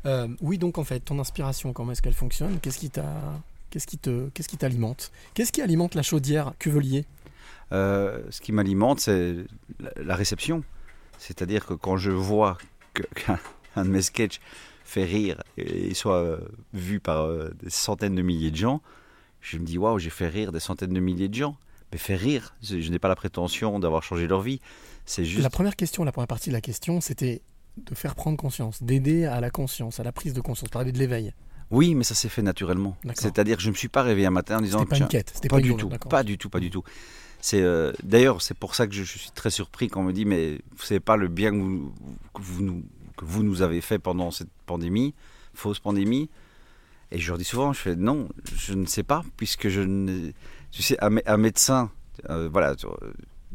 Euh, 0.06 0.28
oui, 0.40 0.58
donc 0.58 0.78
en 0.78 0.84
fait, 0.84 1.00
ton 1.00 1.18
inspiration, 1.18 1.72
comment 1.72 1.90
est-ce 1.92 2.02
qu'elle 2.02 2.14
fonctionne? 2.14 2.60
Qu'est-ce 2.60 2.78
qui 2.78 2.88
t'a, 2.88 3.04
qu'est-ce 3.70 3.86
qui 3.86 3.98
te, 3.98 4.28
qu'est-ce 4.28 4.48
qui 4.48 4.56
t'alimente? 4.56 5.10
Qu'est-ce 5.34 5.50
qui 5.50 5.60
alimente 5.60 5.94
la 5.96 6.02
chaudière 6.02 6.52
Cuvelier? 6.60 7.04
Euh, 7.72 8.22
ce 8.30 8.40
qui 8.40 8.52
m'alimente, 8.52 9.00
c'est 9.00 9.34
la, 9.80 9.90
la 9.96 10.14
réception. 10.14 10.62
C'est-à-dire 11.18 11.66
que 11.66 11.74
quand 11.74 11.96
je 11.96 12.10
vois 12.12 12.58
qu'un 13.14 13.38
un 13.76 13.84
de 13.84 13.90
mes 13.90 14.02
sketchs 14.02 14.40
fait 14.84 15.04
rire 15.04 15.42
et 15.56 15.94
soit 15.94 16.16
euh, 16.16 16.38
vu 16.74 16.98
par 17.00 17.24
euh, 17.24 17.50
des 17.62 17.70
centaines 17.70 18.14
de 18.14 18.22
milliers 18.22 18.50
de 18.50 18.56
gens, 18.56 18.80
je 19.40 19.56
me 19.58 19.64
dis 19.64 19.78
waouh, 19.78 19.98
j'ai 19.98 20.10
fait 20.10 20.28
rire 20.28 20.52
des 20.52 20.60
centaines 20.60 20.92
de 20.92 21.00
milliers 21.00 21.28
de 21.28 21.34
gens. 21.34 21.56
Mais 21.92 21.98
faire 21.98 22.20
rire, 22.20 22.54
je 22.62 22.88
n'ai 22.88 23.00
pas 23.00 23.08
la 23.08 23.16
prétention 23.16 23.80
d'avoir 23.80 24.04
changé 24.04 24.28
leur 24.28 24.42
vie. 24.42 24.60
C'est 25.10 25.24
juste. 25.24 25.42
La 25.42 25.50
première 25.50 25.74
question, 25.74 26.04
la 26.04 26.12
première 26.12 26.28
partie 26.28 26.50
de 26.50 26.54
la 26.54 26.60
question, 26.60 27.00
c'était 27.00 27.42
de 27.76 27.94
faire 27.96 28.14
prendre 28.14 28.36
conscience, 28.36 28.80
d'aider 28.80 29.24
à 29.24 29.40
la 29.40 29.50
conscience, 29.50 29.98
à 29.98 30.04
la 30.04 30.12
prise 30.12 30.34
de 30.34 30.40
conscience, 30.40 30.70
parler 30.70 30.92
de 30.92 30.98
l'éveil. 30.98 31.34
Oui, 31.72 31.96
mais 31.96 32.04
ça 32.04 32.14
s'est 32.14 32.28
fait 32.28 32.42
naturellement. 32.42 32.96
C'est-à-dire 33.14 33.56
que 33.56 33.62
je 33.62 33.68
ne 33.68 33.72
me 33.72 33.76
suis 33.76 33.88
pas 33.88 34.04
réveillé 34.04 34.28
un 34.28 34.30
matin 34.30 34.58
en 34.58 34.60
disant 34.60 34.78
C'était 34.78 34.90
pas 34.90 34.96
une 34.98 35.08
quête, 35.08 35.32
c'était 35.34 35.48
pas, 35.48 35.56
pas 35.56 35.62
du 35.62 35.74
tout, 35.74 35.88
pas 35.88 36.22
du 36.22 36.38
tout, 36.38 36.48
pas 36.48 36.60
du 36.60 36.70
tout. 36.70 36.84
C'est 37.40 37.60
euh, 37.60 37.92
d'ailleurs 38.04 38.40
c'est 38.40 38.54
pour 38.54 38.76
ça 38.76 38.86
que 38.86 38.92
je, 38.92 39.02
je 39.02 39.18
suis 39.18 39.30
très 39.32 39.50
surpris 39.50 39.88
quand 39.88 40.02
on 40.02 40.04
me 40.04 40.12
dit 40.12 40.26
mais 40.26 40.60
vous 40.76 40.84
savez 40.84 41.00
pas 41.00 41.16
le 41.16 41.26
bien 41.26 41.50
que 41.50 41.56
vous, 41.56 41.92
que 42.34 42.42
vous 42.42 42.62
nous 42.62 42.84
que 43.16 43.24
vous 43.24 43.42
nous 43.42 43.62
avez 43.62 43.80
fait 43.80 43.98
pendant 43.98 44.30
cette 44.30 44.50
pandémie, 44.66 45.14
fausse 45.54 45.80
pandémie. 45.80 46.28
Et 47.10 47.18
je 47.18 47.26
leur 47.28 47.38
dis 47.38 47.44
souvent, 47.44 47.72
je 47.72 47.80
fais 47.80 47.96
non, 47.96 48.28
je 48.54 48.74
ne 48.74 48.86
sais 48.86 49.02
pas 49.02 49.24
puisque 49.36 49.68
je 49.68 49.80
ne, 49.80 50.30
tu 50.70 50.82
sais 50.82 51.02
un, 51.02 51.16
un 51.26 51.36
médecin, 51.36 51.90
euh, 52.28 52.48
voilà, 52.52 52.76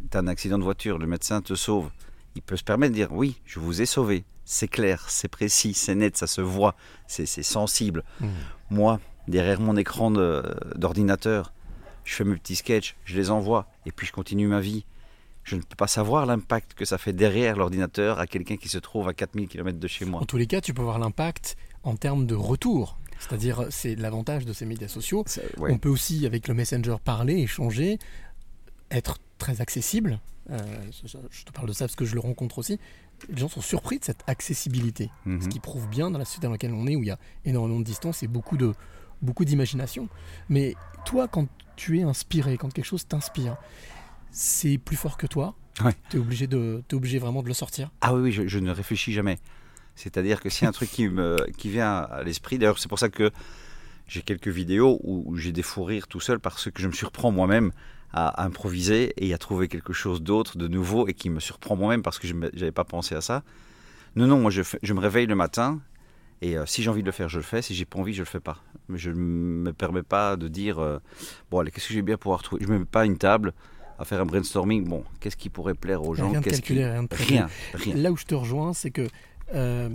tu 0.09 0.17
as 0.17 0.19
un 0.19 0.27
accident 0.27 0.57
de 0.57 0.63
voiture, 0.63 0.97
le 0.97 1.07
médecin 1.07 1.41
te 1.41 1.55
sauve, 1.55 1.89
il 2.35 2.41
peut 2.41 2.57
se 2.57 2.63
permettre 2.63 2.91
de 2.91 2.95
dire 2.95 3.11
oui, 3.11 3.41
je 3.45 3.59
vous 3.59 3.81
ai 3.81 3.85
sauvé, 3.85 4.25
c'est 4.43 4.67
clair, 4.67 5.05
c'est 5.09 5.27
précis, 5.27 5.73
c'est 5.73 5.95
net, 5.95 6.17
ça 6.17 6.27
se 6.27 6.41
voit, 6.41 6.75
c'est 7.07 7.25
c'est 7.25 7.43
sensible. 7.43 8.03
Mmh. 8.19 8.27
Moi, 8.69 8.99
derrière 9.27 9.59
mon 9.59 9.75
écran 9.77 10.11
d'ordinateur, 10.75 11.53
je 12.03 12.13
fais 12.13 12.23
mes 12.23 12.35
petits 12.35 12.55
sketchs, 12.55 12.95
je 13.05 13.15
les 13.15 13.31
envoie, 13.31 13.67
et 13.85 13.91
puis 13.91 14.07
je 14.07 14.11
continue 14.11 14.47
ma 14.47 14.61
vie. 14.61 14.85
Je 15.43 15.55
ne 15.55 15.61
peux 15.61 15.75
pas 15.75 15.87
savoir 15.87 16.25
l'impact 16.25 16.73
que 16.73 16.85
ça 16.85 16.97
fait 16.97 17.13
derrière 17.13 17.55
l'ordinateur 17.55 18.19
à 18.19 18.25
quelqu'un 18.25 18.57
qui 18.57 18.67
se 18.67 18.79
trouve 18.79 19.07
à 19.07 19.13
4000 19.13 19.47
km 19.47 19.77
de 19.77 19.87
chez 19.87 20.05
moi. 20.05 20.19
En 20.21 20.25
tous 20.25 20.37
les 20.37 20.47
cas, 20.47 20.59
tu 20.59 20.73
peux 20.73 20.81
voir 20.81 20.97
l'impact 20.97 21.55
en 21.83 21.95
termes 21.95 22.25
de 22.25 22.33
retour. 22.33 22.97
C'est-à-dire, 23.19 23.67
c'est 23.69 23.95
l'avantage 23.95 24.45
de 24.45 24.53
ces 24.53 24.65
médias 24.65 24.87
sociaux. 24.87 25.23
ouais. 25.57 25.71
On 25.71 25.77
peut 25.77 25.89
aussi, 25.89 26.25
avec 26.25 26.47
le 26.47 26.55
Messenger, 26.55 26.95
parler, 27.03 27.35
échanger, 27.35 27.99
être 28.89 29.19
très 29.37 29.61
accessible. 29.61 30.19
Euh, 30.51 30.57
je 31.03 31.17
je 31.31 31.43
te 31.43 31.51
parle 31.51 31.67
de 31.67 31.73
ça 31.73 31.85
parce 31.85 31.95
que 31.95 32.05
je 32.05 32.13
le 32.13 32.19
rencontre 32.21 32.59
aussi. 32.59 32.79
Les 33.29 33.37
gens 33.37 33.47
sont 33.49 33.61
surpris 33.61 33.97
de 33.99 34.03
cette 34.05 34.23
accessibilité, 34.27 35.09
Mhm. 35.25 35.41
ce 35.41 35.47
qui 35.47 35.59
prouve 35.59 35.87
bien 35.87 36.11
dans 36.11 36.19
la 36.19 36.25
société 36.25 36.47
dans 36.47 36.51
laquelle 36.51 36.73
on 36.73 36.85
est, 36.87 36.95
où 36.95 37.01
il 37.03 37.07
y 37.07 37.11
a 37.11 37.19
énormément 37.45 37.79
de 37.79 37.85
distance 37.85 38.21
et 38.23 38.27
beaucoup 38.27 38.57
de 38.57 38.73
beaucoup 39.21 39.45
d'imagination. 39.45 40.07
Mais 40.49 40.75
toi, 41.05 41.27
quand 41.27 41.47
tu 41.75 41.99
es 41.99 42.03
inspiré, 42.03 42.57
quand 42.57 42.71
quelque 42.71 42.85
chose 42.85 43.07
t'inspire, 43.07 43.57
c'est 44.31 44.77
plus 44.77 44.95
fort 44.97 45.17
que 45.17 45.25
toi. 45.27 45.55
Ouais. 45.83 45.93
Tu 46.09 46.17
es 46.17 46.19
obligé 46.19 46.47
de, 46.47 46.83
t'es 46.87 46.95
obligé 46.95 47.19
vraiment 47.19 47.41
de 47.41 47.47
le 47.47 47.53
sortir. 47.53 47.89
Ah 48.01 48.13
oui, 48.13 48.21
oui, 48.23 48.31
je, 48.31 48.47
je 48.47 48.59
ne 48.59 48.71
réfléchis 48.71 49.13
jamais. 49.13 49.39
C'est-à-dire 49.95 50.41
que 50.41 50.49
a 50.65 50.67
un 50.67 50.71
truc 50.71 50.89
qui 50.91 51.07
me 51.07 51.37
qui 51.57 51.69
vient 51.69 51.93
à 51.95 52.23
l'esprit, 52.23 52.57
d'ailleurs 52.59 52.79
c'est 52.79 52.89
pour 52.89 52.99
ça 52.99 53.09
que 53.09 53.31
j'ai 54.07 54.21
quelques 54.21 54.49
vidéos 54.49 54.99
où, 55.03 55.23
où 55.25 55.37
j'ai 55.37 55.53
des 55.53 55.63
fous 55.63 55.83
rires 55.85 56.07
tout 56.07 56.19
seul 56.19 56.39
parce 56.39 56.69
que 56.69 56.81
je 56.81 56.87
me 56.87 56.93
surprends 56.93 57.31
moi-même 57.31 57.71
à 58.13 58.43
improviser 58.43 59.13
et 59.17 59.33
à 59.33 59.37
trouver 59.37 59.67
quelque 59.67 59.93
chose 59.93 60.21
d'autre, 60.21 60.57
de 60.57 60.67
nouveau 60.67 61.07
et 61.07 61.13
qui 61.13 61.29
me 61.29 61.39
surprend 61.39 61.75
moi-même 61.75 62.01
parce 62.01 62.19
que 62.19 62.27
je 62.27 62.33
n'avais 62.33 62.71
pas 62.71 62.85
pensé 62.85 63.15
à 63.15 63.21
ça. 63.21 63.43
Non, 64.15 64.27
non, 64.27 64.39
moi 64.39 64.51
je, 64.51 64.61
me 64.93 64.99
réveille 64.99 65.27
le 65.27 65.35
matin 65.35 65.81
et 66.41 66.57
euh, 66.57 66.65
si 66.65 66.81
j'ai 66.81 66.89
envie 66.89 67.01
de 67.01 67.05
le 67.05 67.11
faire, 67.11 67.27
je 67.27 67.37
le 67.37 67.43
fais. 67.43 67.61
Si 67.61 67.75
j'ai 67.75 67.85
pas 67.85 67.99
envie, 67.99 68.13
je 68.13 68.21
le 68.21 68.25
fais 68.25 68.39
pas. 68.39 68.59
Mais 68.87 68.97
je 68.97 69.09
ne 69.09 69.15
me 69.15 69.73
permets 69.73 70.03
pas 70.03 70.37
de 70.37 70.47
dire 70.47 70.79
euh, 70.79 70.99
bon 71.51 71.59
allez, 71.59 71.71
qu'est-ce 71.71 71.87
que 71.89 71.93
j'ai 71.93 72.01
bien 72.01 72.17
pouvoir 72.17 72.41
trouver? 72.41 72.63
Je 72.63 72.69
me 72.69 72.79
mets 72.79 72.85
pas 72.85 73.01
à 73.01 73.05
une 73.05 73.17
table 73.17 73.53
à 73.99 74.05
faire 74.05 74.21
un 74.21 74.25
brainstorming. 74.25 74.85
Bon, 74.85 75.03
qu'est-ce 75.19 75.37
qui 75.37 75.49
pourrait 75.49 75.73
plaire 75.73 76.03
aux 76.03 76.15
gens? 76.15 76.29
Rien 76.29 76.39
de 76.39 76.45
calculé, 76.45 76.81
qui- 76.81 76.85
rien 76.85 77.03
de 77.03 77.15
rien, 77.15 77.49
rien. 77.73 77.95
Là 77.95 78.11
où 78.11 78.17
je 78.17 78.25
te 78.25 78.35
rejoins, 78.35 78.73
c'est 78.73 78.91
que 78.91 79.07
euh, 79.53 79.89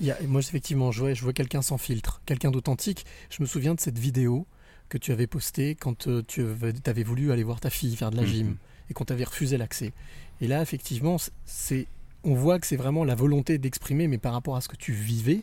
il 0.00 0.06
y 0.06 0.10
a- 0.10 0.18
moi 0.26 0.40
effectivement, 0.40 0.92
je 0.92 1.00
vois, 1.00 1.14
je 1.14 1.22
vois 1.22 1.32
quelqu'un 1.32 1.62
sans 1.62 1.78
filtre, 1.78 2.20
quelqu'un 2.26 2.50
d'authentique. 2.50 3.04
Je 3.30 3.42
me 3.42 3.46
souviens 3.46 3.74
de 3.74 3.80
cette 3.80 3.98
vidéo 3.98 4.46
que 4.88 4.98
tu 4.98 5.12
avais 5.12 5.26
postée 5.26 5.74
quand 5.74 6.06
euh, 6.08 6.22
tu 6.26 6.44
avais, 6.86 7.02
voulu 7.02 7.32
aller 7.32 7.42
voir 7.42 7.60
ta 7.60 7.70
fille 7.70 7.96
faire 7.96 8.10
de 8.10 8.16
la 8.16 8.22
Mhm. 8.22 8.28
gym 8.28 8.56
et 8.90 8.94
qu'on 8.94 9.04
t'avait 9.04 9.24
refusé 9.24 9.56
l'accès. 9.58 9.92
Et 10.40 10.46
là, 10.48 10.62
effectivement, 10.62 11.16
c'est, 11.44 11.86
on 12.24 12.34
voit 12.34 12.58
que 12.58 12.66
c'est 12.66 12.76
vraiment 12.76 13.04
la 13.04 13.14
volonté 13.14 13.58
d'exprimer, 13.58 14.06
mais 14.08 14.18
par 14.18 14.32
rapport 14.32 14.56
à 14.56 14.60
ce 14.60 14.68
que 14.68 14.76
tu 14.76 14.92
vivais, 14.92 15.42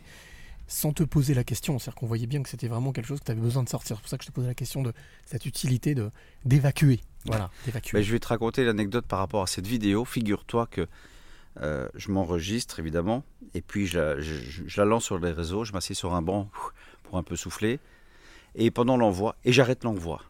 sans 0.67 0.93
te 0.93 1.03
poser 1.03 1.33
la 1.33 1.43
question. 1.43 1.77
C'est-à-dire 1.77 1.99
qu'on 1.99 2.07
voyait 2.07 2.25
bien 2.25 2.41
que 2.41 2.49
c'était 2.49 2.67
vraiment 2.69 2.93
quelque 2.93 3.05
chose 3.07 3.19
que 3.19 3.25
tu 3.25 3.31
avais 3.31 3.41
besoin 3.41 3.63
de 3.63 3.69
sortir. 3.69 3.97
C'est 3.97 4.01
pour 4.01 4.09
ça 4.09 4.17
que 4.17 4.23
je 4.23 4.29
te 4.29 4.33
posais 4.33 4.47
la 4.47 4.53
question 4.55 4.81
de 4.81 4.93
cette 5.25 5.45
utilité 5.45 5.93
de 5.93 6.09
d'évacuer. 6.45 7.01
Voilà, 7.25 7.49
d'évacuer. 7.65 7.97
Ben, 7.97 8.03
je 8.03 8.11
vais 8.11 8.19
te 8.19 8.27
raconter 8.27 8.63
l'anecdote 8.63 9.05
par 9.05 9.19
rapport 9.19 9.43
à 9.43 9.47
cette 9.47 9.67
vidéo. 9.67 10.05
Figure-toi 10.05 10.67
que 10.67 10.87
euh, 11.61 11.87
je 11.95 12.11
m'enregistre 12.11 12.79
évidemment, 12.79 13.23
et 13.53 13.61
puis 13.61 13.85
je 13.87 13.99
la, 13.99 14.19
je 14.21 14.77
la 14.81 14.85
lance 14.85 15.03
sur 15.03 15.19
les 15.19 15.31
réseaux, 15.31 15.63
je 15.65 15.73
m'assieds 15.73 15.93
sur 15.95 16.13
un 16.15 16.21
banc 16.21 16.49
pour 17.03 17.17
un 17.17 17.23
peu 17.23 17.35
souffler, 17.35 17.79
et 18.55 18.71
pendant 18.71 18.97
l'envoi, 18.97 19.35
et 19.45 19.51
j'arrête 19.51 19.83
l'envoi. 19.83 20.21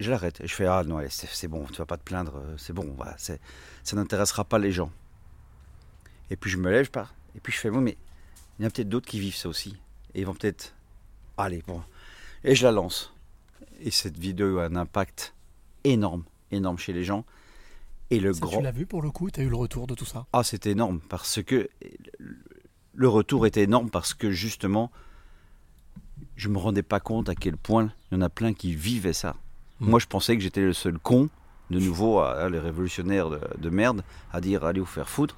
Je 0.00 0.10
l'arrête, 0.10 0.40
et 0.40 0.46
je 0.48 0.54
fais 0.54 0.66
Ah 0.66 0.82
non, 0.84 1.00
c'est 1.08 1.28
c'est 1.28 1.48
bon, 1.48 1.64
tu 1.66 1.74
vas 1.74 1.86
pas 1.86 1.96
te 1.96 2.02
plaindre, 2.02 2.36
euh, 2.36 2.56
c'est 2.58 2.72
bon, 2.72 2.92
voilà, 2.96 3.14
c'est- 3.16 3.40
ça 3.84 3.94
n'intéressera 3.96 4.44
pas 4.44 4.58
les 4.58 4.72
gens. 4.72 4.90
Et 6.30 6.36
puis 6.36 6.50
je 6.50 6.56
me 6.56 6.70
lève, 6.70 6.86
je 6.86 6.90
pars, 6.90 7.14
et 7.36 7.40
puis 7.40 7.52
je 7.52 7.58
fais 7.58 7.68
Oui, 7.70 7.80
mais 7.82 7.96
il 8.58 8.62
y 8.62 8.64
en 8.64 8.68
a 8.68 8.70
peut-être 8.70 8.88
d'autres 8.88 9.06
qui 9.06 9.20
vivent 9.20 9.36
ça 9.36 9.48
aussi, 9.48 9.76
et 10.14 10.20
ils 10.20 10.26
vont 10.26 10.34
peut-être. 10.34 10.74
Allez, 11.36 11.62
bon. 11.66 11.82
Et 12.44 12.54
je 12.54 12.64
la 12.64 12.72
lance. 12.72 13.12
Et 13.80 13.90
cette 13.90 14.18
vidéo 14.18 14.58
a 14.58 14.64
un 14.66 14.76
impact 14.76 15.34
énorme, 15.84 16.24
énorme 16.50 16.78
chez 16.78 16.92
les 16.92 17.04
gens. 17.04 17.24
Et 18.10 18.20
le 18.20 18.32
Ça, 18.32 18.40
grand. 18.40 18.58
Tu 18.58 18.62
l'as 18.62 18.70
vu 18.70 18.86
pour 18.86 19.02
le 19.02 19.10
coup 19.10 19.30
Tu 19.30 19.40
as 19.40 19.42
eu 19.42 19.48
le 19.48 19.56
retour 19.56 19.86
de 19.86 19.94
tout 19.94 20.04
ça? 20.04 20.26
Ah, 20.32 20.44
c'était 20.44 20.70
énorme 20.70 21.00
parce 21.08 21.42
que 21.42 21.68
le 22.92 23.08
retour 23.08 23.46
était 23.46 23.62
énorme 23.62 23.90
parce 23.90 24.14
que 24.14 24.30
justement, 24.30 24.92
je 26.36 26.48
me 26.48 26.58
rendais 26.58 26.82
pas 26.82 27.00
compte 27.00 27.28
à 27.28 27.34
quel 27.34 27.56
point 27.56 27.92
il 28.10 28.16
y 28.16 28.18
en 28.18 28.22
a 28.22 28.28
plein 28.28 28.52
qui 28.54 28.74
vivaient 28.74 29.12
ça. 29.12 29.36
Mm. 29.80 29.90
Moi, 29.90 29.98
je 30.00 30.06
pensais 30.06 30.36
que 30.36 30.42
j'étais 30.42 30.62
le 30.62 30.72
seul 30.72 30.98
con, 30.98 31.28
de 31.70 31.78
nouveau, 31.78 32.20
à, 32.20 32.32
à 32.32 32.48
les 32.48 32.58
révolutionnaires 32.58 33.30
de, 33.30 33.40
de 33.58 33.70
merde, 33.70 34.04
à 34.32 34.40
dire 34.40 34.64
allez 34.64 34.80
vous 34.80 34.86
faire 34.86 35.08
foutre. 35.08 35.36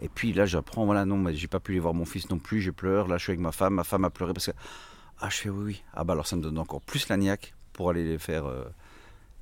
Et 0.00 0.08
puis 0.08 0.32
là, 0.32 0.46
j'apprends, 0.46 0.84
voilà, 0.84 1.04
non, 1.04 1.16
mais 1.16 1.34
j'ai 1.34 1.48
pas 1.48 1.60
pu 1.60 1.72
aller 1.72 1.80
voir 1.80 1.94
mon 1.94 2.04
fils 2.04 2.30
non 2.30 2.38
plus, 2.38 2.60
je 2.60 2.70
pleure, 2.70 3.08
là, 3.08 3.18
je 3.18 3.24
suis 3.24 3.30
avec 3.32 3.40
ma 3.40 3.52
femme, 3.52 3.74
ma 3.74 3.84
femme 3.84 4.04
a 4.04 4.10
pleuré 4.10 4.32
parce 4.32 4.46
que. 4.46 4.52
Ah, 5.20 5.28
je 5.30 5.36
fais 5.36 5.48
oui, 5.50 5.64
oui. 5.64 5.82
Ah, 5.94 6.04
bah 6.04 6.12
alors 6.12 6.28
ça 6.28 6.36
me 6.36 6.42
donne 6.42 6.58
encore 6.58 6.80
plus 6.80 7.08
la 7.08 7.16
niaque 7.16 7.54
pour 7.72 7.90
aller 7.90 8.04
les 8.04 8.18
faire 8.18 8.46
euh, 8.46 8.64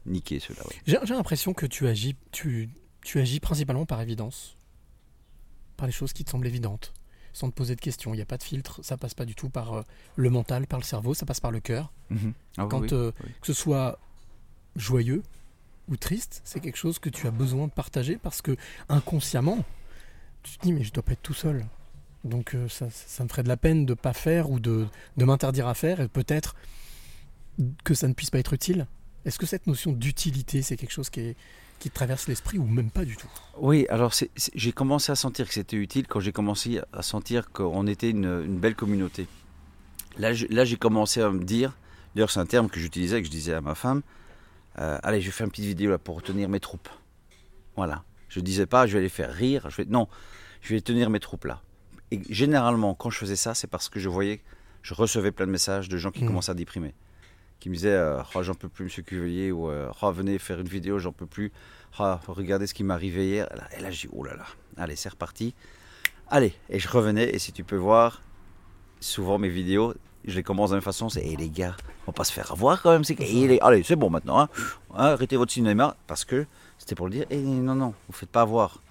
niquer, 0.06 0.40
ceux-là. 0.40 0.62
J'ai 0.86 0.98
j'ai 1.04 1.14
l'impression 1.14 1.52
que 1.52 1.66
tu 1.66 1.86
agis, 1.86 2.16
tu, 2.32 2.70
tu 3.02 3.20
agis 3.20 3.40
principalement 3.40 3.84
par 3.84 4.00
évidence, 4.00 4.56
par 5.76 5.86
les 5.86 5.92
choses 5.92 6.14
qui 6.14 6.24
te 6.24 6.30
semblent 6.30 6.46
évidentes, 6.46 6.94
sans 7.36 7.50
te 7.50 7.54
poser 7.54 7.76
de 7.76 7.80
questions. 7.82 8.14
Il 8.14 8.16
n'y 8.16 8.22
a 8.22 8.26
pas 8.26 8.38
de 8.38 8.42
filtre, 8.42 8.80
ça 8.82 8.96
passe 8.96 9.12
pas 9.12 9.26
du 9.26 9.34
tout 9.34 9.50
par 9.50 9.74
euh, 9.74 9.82
le 10.16 10.30
mental, 10.30 10.66
par 10.66 10.78
le 10.78 10.84
cerveau, 10.84 11.12
ça 11.12 11.26
passe 11.26 11.38
par 11.38 11.50
le 11.50 11.60
cœur. 11.60 11.92
Mhm. 12.08 12.32
Ah 12.56 12.66
Quand 12.70 12.80
oui, 12.80 12.88
euh, 12.92 13.12
oui. 13.22 13.30
que 13.42 13.46
ce 13.46 13.52
soit 13.52 13.98
joyeux 14.74 15.22
ou 15.88 15.98
triste, 15.98 16.40
c'est 16.44 16.60
quelque 16.60 16.78
chose 16.78 16.98
que 16.98 17.10
tu 17.10 17.26
as 17.26 17.30
besoin 17.30 17.66
de 17.66 17.72
partager 17.72 18.16
parce 18.16 18.40
que 18.40 18.56
inconsciemment, 18.88 19.62
tu 20.42 20.56
te 20.56 20.62
dis 20.62 20.72
mais 20.72 20.82
je 20.82 20.92
dois 20.94 21.02
pas 21.02 21.12
être 21.12 21.22
tout 21.22 21.34
seul. 21.34 21.66
Donc 22.24 22.54
euh, 22.54 22.70
ça, 22.70 22.88
ça 22.90 23.22
me 23.22 23.28
ferait 23.28 23.42
de 23.42 23.48
la 23.48 23.58
peine 23.58 23.84
de 23.84 23.92
pas 23.92 24.14
faire 24.14 24.50
ou 24.50 24.58
de, 24.58 24.86
de 25.18 25.24
m'interdire 25.26 25.68
à 25.68 25.74
faire 25.74 26.00
et 26.00 26.08
peut-être 26.08 26.56
que 27.84 27.92
ça 27.92 28.08
ne 28.08 28.14
puisse 28.14 28.30
pas 28.30 28.38
être 28.38 28.54
utile. 28.54 28.86
Est-ce 29.26 29.38
que 29.38 29.44
cette 29.46 29.66
notion 29.66 29.92
d'utilité, 29.92 30.62
c'est 30.62 30.78
quelque 30.78 30.92
chose 30.92 31.10
qui, 31.10 31.20
est, 31.20 31.36
qui 31.78 31.90
traverse 31.90 32.26
l'esprit 32.28 32.58
ou 32.58 32.64
même 32.66 32.90
pas 32.90 33.04
du 33.04 33.16
tout 33.16 33.28
Oui, 33.58 33.86
alors 33.90 34.12
j'ai 34.54 34.72
commencé 34.72 35.12
à 35.12 35.16
sentir 35.16 35.46
que 35.46 35.54
c'était 35.54 35.76
utile 35.76 36.06
quand 36.06 36.20
j'ai 36.20 36.32
commencé 36.32 36.80
à 36.92 37.02
sentir 37.02 37.50
qu'on 37.52 37.86
était 37.86 38.10
une, 38.10 38.24
une 38.44 38.58
belle 38.58 38.74
communauté. 38.74 39.26
Là, 40.18 40.32
j'ai 40.32 40.76
commencé 40.76 41.20
à 41.20 41.30
me 41.30 41.44
dire, 41.44 41.76
d'ailleurs 42.14 42.30
c'est 42.30 42.40
un 42.40 42.46
terme 42.46 42.68
que 42.70 42.80
j'utilisais, 42.80 43.20
que 43.20 43.26
je 43.26 43.30
disais 43.30 43.52
à 43.52 43.60
ma 43.60 43.74
femme, 43.74 44.02
euh, 44.78 44.98
allez, 45.02 45.20
je 45.20 45.26
vais 45.26 45.32
faire 45.32 45.44
une 45.46 45.50
petite 45.50 45.64
vidéo 45.66 45.90
là 45.90 45.98
pour 45.98 46.16
retenir 46.16 46.48
mes 46.48 46.60
troupes. 46.60 46.88
Voilà. 47.76 48.02
Je 48.28 48.40
disais 48.40 48.66
pas, 48.66 48.86
je 48.86 48.96
vais 48.96 49.02
les 49.02 49.08
faire 49.08 49.32
rire. 49.32 49.68
Je 49.70 49.76
vais, 49.76 49.84
non, 49.86 50.08
je 50.62 50.74
vais 50.74 50.80
tenir 50.80 51.10
mes 51.10 51.20
troupes 51.20 51.44
là. 51.44 51.62
Et 52.10 52.20
généralement, 52.30 52.94
quand 52.94 53.10
je 53.10 53.18
faisais 53.18 53.36
ça, 53.36 53.54
c'est 53.54 53.66
parce 53.66 53.88
que 53.88 54.00
je 54.00 54.08
voyais, 54.08 54.42
je 54.82 54.94
recevais 54.94 55.32
plein 55.32 55.46
de 55.46 55.50
messages 55.50 55.88
de 55.88 55.96
gens 55.96 56.10
qui 56.10 56.22
Mhm. 56.22 56.28
commençaient 56.28 56.52
à 56.52 56.54
déprimer. 56.54 56.94
Qui 57.60 57.70
me 57.70 57.74
disaient, 57.74 57.90
euh, 57.90 58.22
Oh, 58.34 58.42
j'en 58.42 58.54
peux 58.54 58.68
plus, 58.68 58.84
monsieur 58.84 59.02
Cuvelier, 59.02 59.50
ou 59.52 59.70
Oh, 60.02 60.12
venez 60.12 60.38
faire 60.38 60.60
une 60.60 60.68
vidéo, 60.68 60.98
j'en 60.98 61.12
peux 61.12 61.26
plus. 61.26 61.52
Ah, 61.98 62.20
regardez 62.28 62.66
ce 62.66 62.74
qui 62.74 62.84
m'est 62.84 62.92
arrivé 62.94 63.26
hier. 63.26 63.48
Et 63.76 63.80
là, 63.80 63.90
je 63.90 64.02
dis, 64.02 64.08
oh 64.12 64.22
là 64.22 64.36
là, 64.36 64.44
allez, 64.76 64.96
c'est 64.96 65.08
reparti. 65.08 65.54
Allez, 66.28 66.52
et 66.68 66.78
je 66.78 66.88
revenais, 66.88 67.30
et 67.30 67.38
si 67.38 67.52
tu 67.52 67.64
peux 67.64 67.76
voir, 67.76 68.20
souvent 69.00 69.38
mes 69.38 69.48
vidéos, 69.48 69.94
je 70.24 70.34
les 70.34 70.42
commence 70.42 70.70
de 70.70 70.74
la 70.74 70.78
même 70.78 70.84
façon, 70.84 71.08
c'est, 71.08 71.24
hé 71.24 71.36
les 71.36 71.48
gars, 71.48 71.76
on 72.02 72.10
va 72.10 72.12
pas 72.12 72.24
se 72.24 72.32
faire 72.32 72.50
avoir 72.50 72.82
quand 72.82 72.90
même, 72.90 73.04
c'est 73.04 73.16
Eh, 73.20 73.46
les- 73.46 73.60
allez, 73.60 73.82
c'est 73.84 73.94
bon 73.96 74.10
maintenant, 74.10 74.40
hein. 74.40 74.48
Hein, 74.94 75.12
arrêtez 75.12 75.36
votre 75.36 75.52
cinéma, 75.52 75.96
parce 76.08 76.24
que 76.24 76.44
c'était 76.78 76.96
pour 76.96 77.06
le 77.06 77.12
dire, 77.12 77.26
Eh, 77.30 77.36
non, 77.38 77.74
non, 77.76 77.94
vous 78.08 78.12
faites 78.12 78.28
pas 78.30 78.42
avoir. 78.42 78.82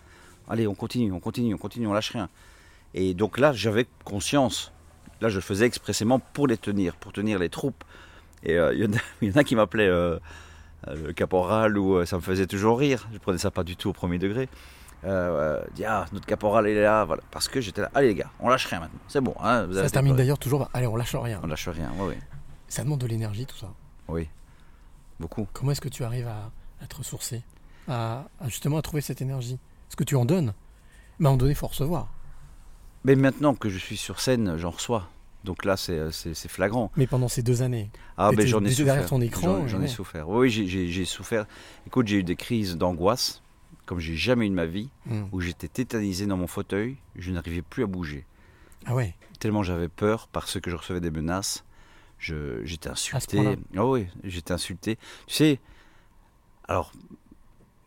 allez, 0.48 0.66
on 0.66 0.76
continue, 0.76 1.12
on 1.12 1.20
continue, 1.20 1.54
on 1.54 1.58
continue, 1.58 1.88
on 1.88 1.94
lâche 1.94 2.12
rien. 2.12 2.30
Et 2.94 3.14
donc 3.14 3.38
là, 3.38 3.52
j'avais 3.52 3.86
conscience. 4.06 4.72
Là, 5.22 5.28
je 5.30 5.40
faisais 5.42 5.66
expressément 5.66 6.20
pour 6.20 6.48
les 6.48 6.58
tenir, 6.58 6.96
pour 6.96 7.12
tenir 7.12 7.38
les 7.40 7.50
troupes. 7.50 7.84
Et 8.46 8.58
euh, 8.58 8.74
il 8.74 8.82
y, 8.84 8.86
en 8.88 8.94
a- 8.94 9.02
il 9.22 9.30
y 9.30 9.34
en 9.34 9.36
a 9.36 9.44
qui 9.44 9.56
m'appelaient 9.56 9.88
euh, 9.88 10.18
euh, 10.88 11.08
le 11.08 11.14
caporal 11.14 11.78
ou 11.78 12.06
ça 12.06 12.16
me 12.18 12.22
faisait 12.22 12.48
toujours 12.48 12.78
rire. 12.80 13.08
Je 13.14 13.18
prenais 13.18 13.38
ça 13.38 13.52
pas 13.52 13.64
du 13.64 13.76
tout 13.76 13.90
au 13.90 13.94
premier 13.94 14.18
degré. 14.20 14.48
Euh, 15.04 15.62
ah, 15.86 16.06
notre 16.14 16.26
caporal 16.26 16.68
il 16.68 16.78
est 16.78 16.82
là, 16.84 17.06
voilà. 17.06 17.22
Parce 17.32 17.48
que 17.48 17.62
j'étais 17.62 17.82
là. 17.82 17.92
Allez 17.94 18.08
les 18.10 18.16
gars, 18.16 18.30
on 18.40 18.50
lâche 18.50 18.66
rien 18.66 18.80
maintenant. 18.80 19.00
C'est 19.08 19.22
bon. 19.22 19.36
Hein, 19.40 19.68
Ça 19.74 19.88
se 19.88 19.94
termine 19.94 20.16
d'ailleurs 20.16 20.40
toujours. 20.40 20.68
Allez, 20.74 20.88
on 20.88 20.96
lâche 20.96 21.16
rien. 21.16 21.40
On 21.44 21.48
lâche 21.48 21.68
rien. 21.70 21.92
Oui. 22.00 22.16
Ça 22.68 22.84
demande 22.84 23.00
de 23.02 23.08
l'énergie, 23.08 23.46
tout 23.46 23.58
ça. 23.58 23.68
Oui. 24.08 24.28
Beaucoup. 25.20 25.48
Comment 25.54 25.72
est-ce 25.72 25.82
que 25.82 25.90
tu 25.90 26.04
arrives 26.04 26.28
à, 26.28 26.50
à 26.84 26.88
te 26.88 26.96
ressourcer? 26.96 27.44
À, 27.88 28.26
à 28.40 28.46
justement 28.48 28.78
à 28.78 28.82
trouver 28.82 29.02
cette 29.02 29.22
énergie? 29.22 29.54
Est-ce 29.90 29.96
que 29.96 30.04
tu 30.04 30.16
en 30.16 30.26
donnes 30.26 30.54
Mais 31.20 31.26
moment 31.26 31.38
donné, 31.38 31.52
il 31.52 31.56
faut 31.56 31.68
recevoir. 31.68 32.08
Mais 33.04 33.16
maintenant 33.16 33.54
que 33.54 33.70
je 33.70 33.78
suis 33.78 33.98
sur 33.98 34.20
scène, 34.20 34.58
j'en 34.58 34.72
reçois. 34.72 35.08
Donc 35.46 35.64
là, 35.64 35.78
c'est 35.78 36.12
c'est- 36.12 36.48
flagrant. 36.50 36.92
Mais 36.98 37.08
pendant 37.08 37.28
ces 37.30 37.42
deux 37.44 37.62
années, 37.62 37.90
Ah, 38.18 38.32
ben 38.36 38.46
j'en 38.46 38.64
ai 38.66 38.70
souffert. 38.72 38.86
derrière 38.86 39.06
ton 39.10 39.22
écran, 39.22 39.68
J'en- 39.68 39.82
ai 39.82 39.88
souffert. 39.88 40.28
Oui, 40.28 40.50
j'ai- 40.50 41.06
souffert. 41.06 41.46
Écoute, 41.88 42.08
j'ai 42.08 42.18
eu 42.18 42.24
des 42.24 42.36
crises 42.36 42.76
d'angoisse, 42.76 43.42
comme 43.86 44.00
j'ai 44.00 44.16
jamais 44.16 44.48
eu 44.48 44.50
de 44.50 44.56
ma 44.56 44.66
vie, 44.66 44.90
Mm. 45.06 45.24
où 45.32 45.40
j'étais 45.42 45.68
tétanisé 45.68 46.26
dans 46.26 46.36
mon 46.38 46.48
fauteuil, 46.48 46.98
je 47.16 47.32
n'arrivais 47.32 47.62
plus 47.62 47.84
à 47.84 47.88
bouger. 47.88 48.26
Ah 48.86 48.96
ouais 48.96 49.16
Tellement 49.40 49.64
j'avais 49.64 49.88
peur 49.90 50.28
parce 50.32 50.60
que 50.60 50.70
je 50.72 50.76
recevais 50.76 51.00
des 51.02 51.12
menaces. 51.12 51.64
J'étais 52.20 52.90
insulté. 52.90 53.58
Ah 53.78 53.86
oui, 53.86 54.08
j'étais 54.24 54.54
insulté. 54.54 54.98
Tu 55.28 55.36
sais, 55.36 55.60
alors, 56.68 56.92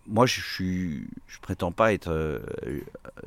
moi, 0.06 0.26
je 0.26 0.40
suis, 0.40 1.06
je 1.26 1.38
prétends 1.40 1.72
pas 1.72 1.92
être 1.92 2.10
euh, 2.12 2.38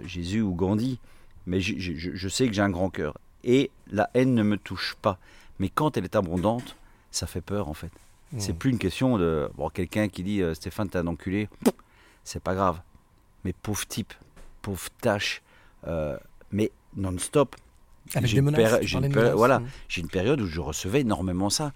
Jésus 0.06 0.42
ou 0.42 0.54
Gandhi, 0.54 1.00
mais 1.48 1.60
je, 1.60 1.74
je 1.78 2.28
sais 2.30 2.48
que 2.48 2.54
j'ai 2.54 2.62
un 2.62 2.70
grand 2.70 2.90
cœur. 2.90 3.18
Et 3.44 3.72
la 3.92 4.10
haine 4.14 4.34
ne 4.34 4.44
me 4.44 4.58
touche 4.58 4.96
pas. 5.02 5.18
Mais 5.60 5.70
quand 5.70 5.98
elle 5.98 6.06
est 6.06 6.16
abondante, 6.16 6.76
ça 7.12 7.28
fait 7.28 7.42
peur 7.42 7.68
en 7.70 7.74
fait. 7.74 7.92
C'est 8.38 8.54
plus 8.54 8.70
une 8.70 8.78
question 8.78 9.18
de 9.18 9.50
bon, 9.56 9.70
quelqu'un 9.70 10.08
qui 10.08 10.24
dit 10.24 10.42
euh, 10.42 10.54
Stéphane, 10.54 10.90
t'es 10.90 10.98
un 10.98 11.08
enculé. 11.08 11.50
C'est 12.24 12.42
pas 12.42 12.56
grave. 12.56 12.80
Mais 13.44 13.52
pauvre 13.52 13.86
type, 13.86 14.14
pauvre 14.62 14.90
tâche, 15.02 15.42
euh, 15.86 16.18
mais 16.52 16.72
non-stop. 16.96 17.58
Avec 18.16 18.30
J'ai 18.30 18.36
des 18.36 18.40
une 18.40 18.46
menaces, 18.46 18.80
j'ai 18.84 18.98
une 18.98 19.32
voilà, 19.32 19.60
mm. 19.60 19.68
j'ai 19.90 20.02
une 20.02 20.08
période 20.08 20.40
où 20.40 20.48
je 20.48 20.62
recevais 20.62 21.02
énormément 21.02 21.50
ça. 21.50 21.74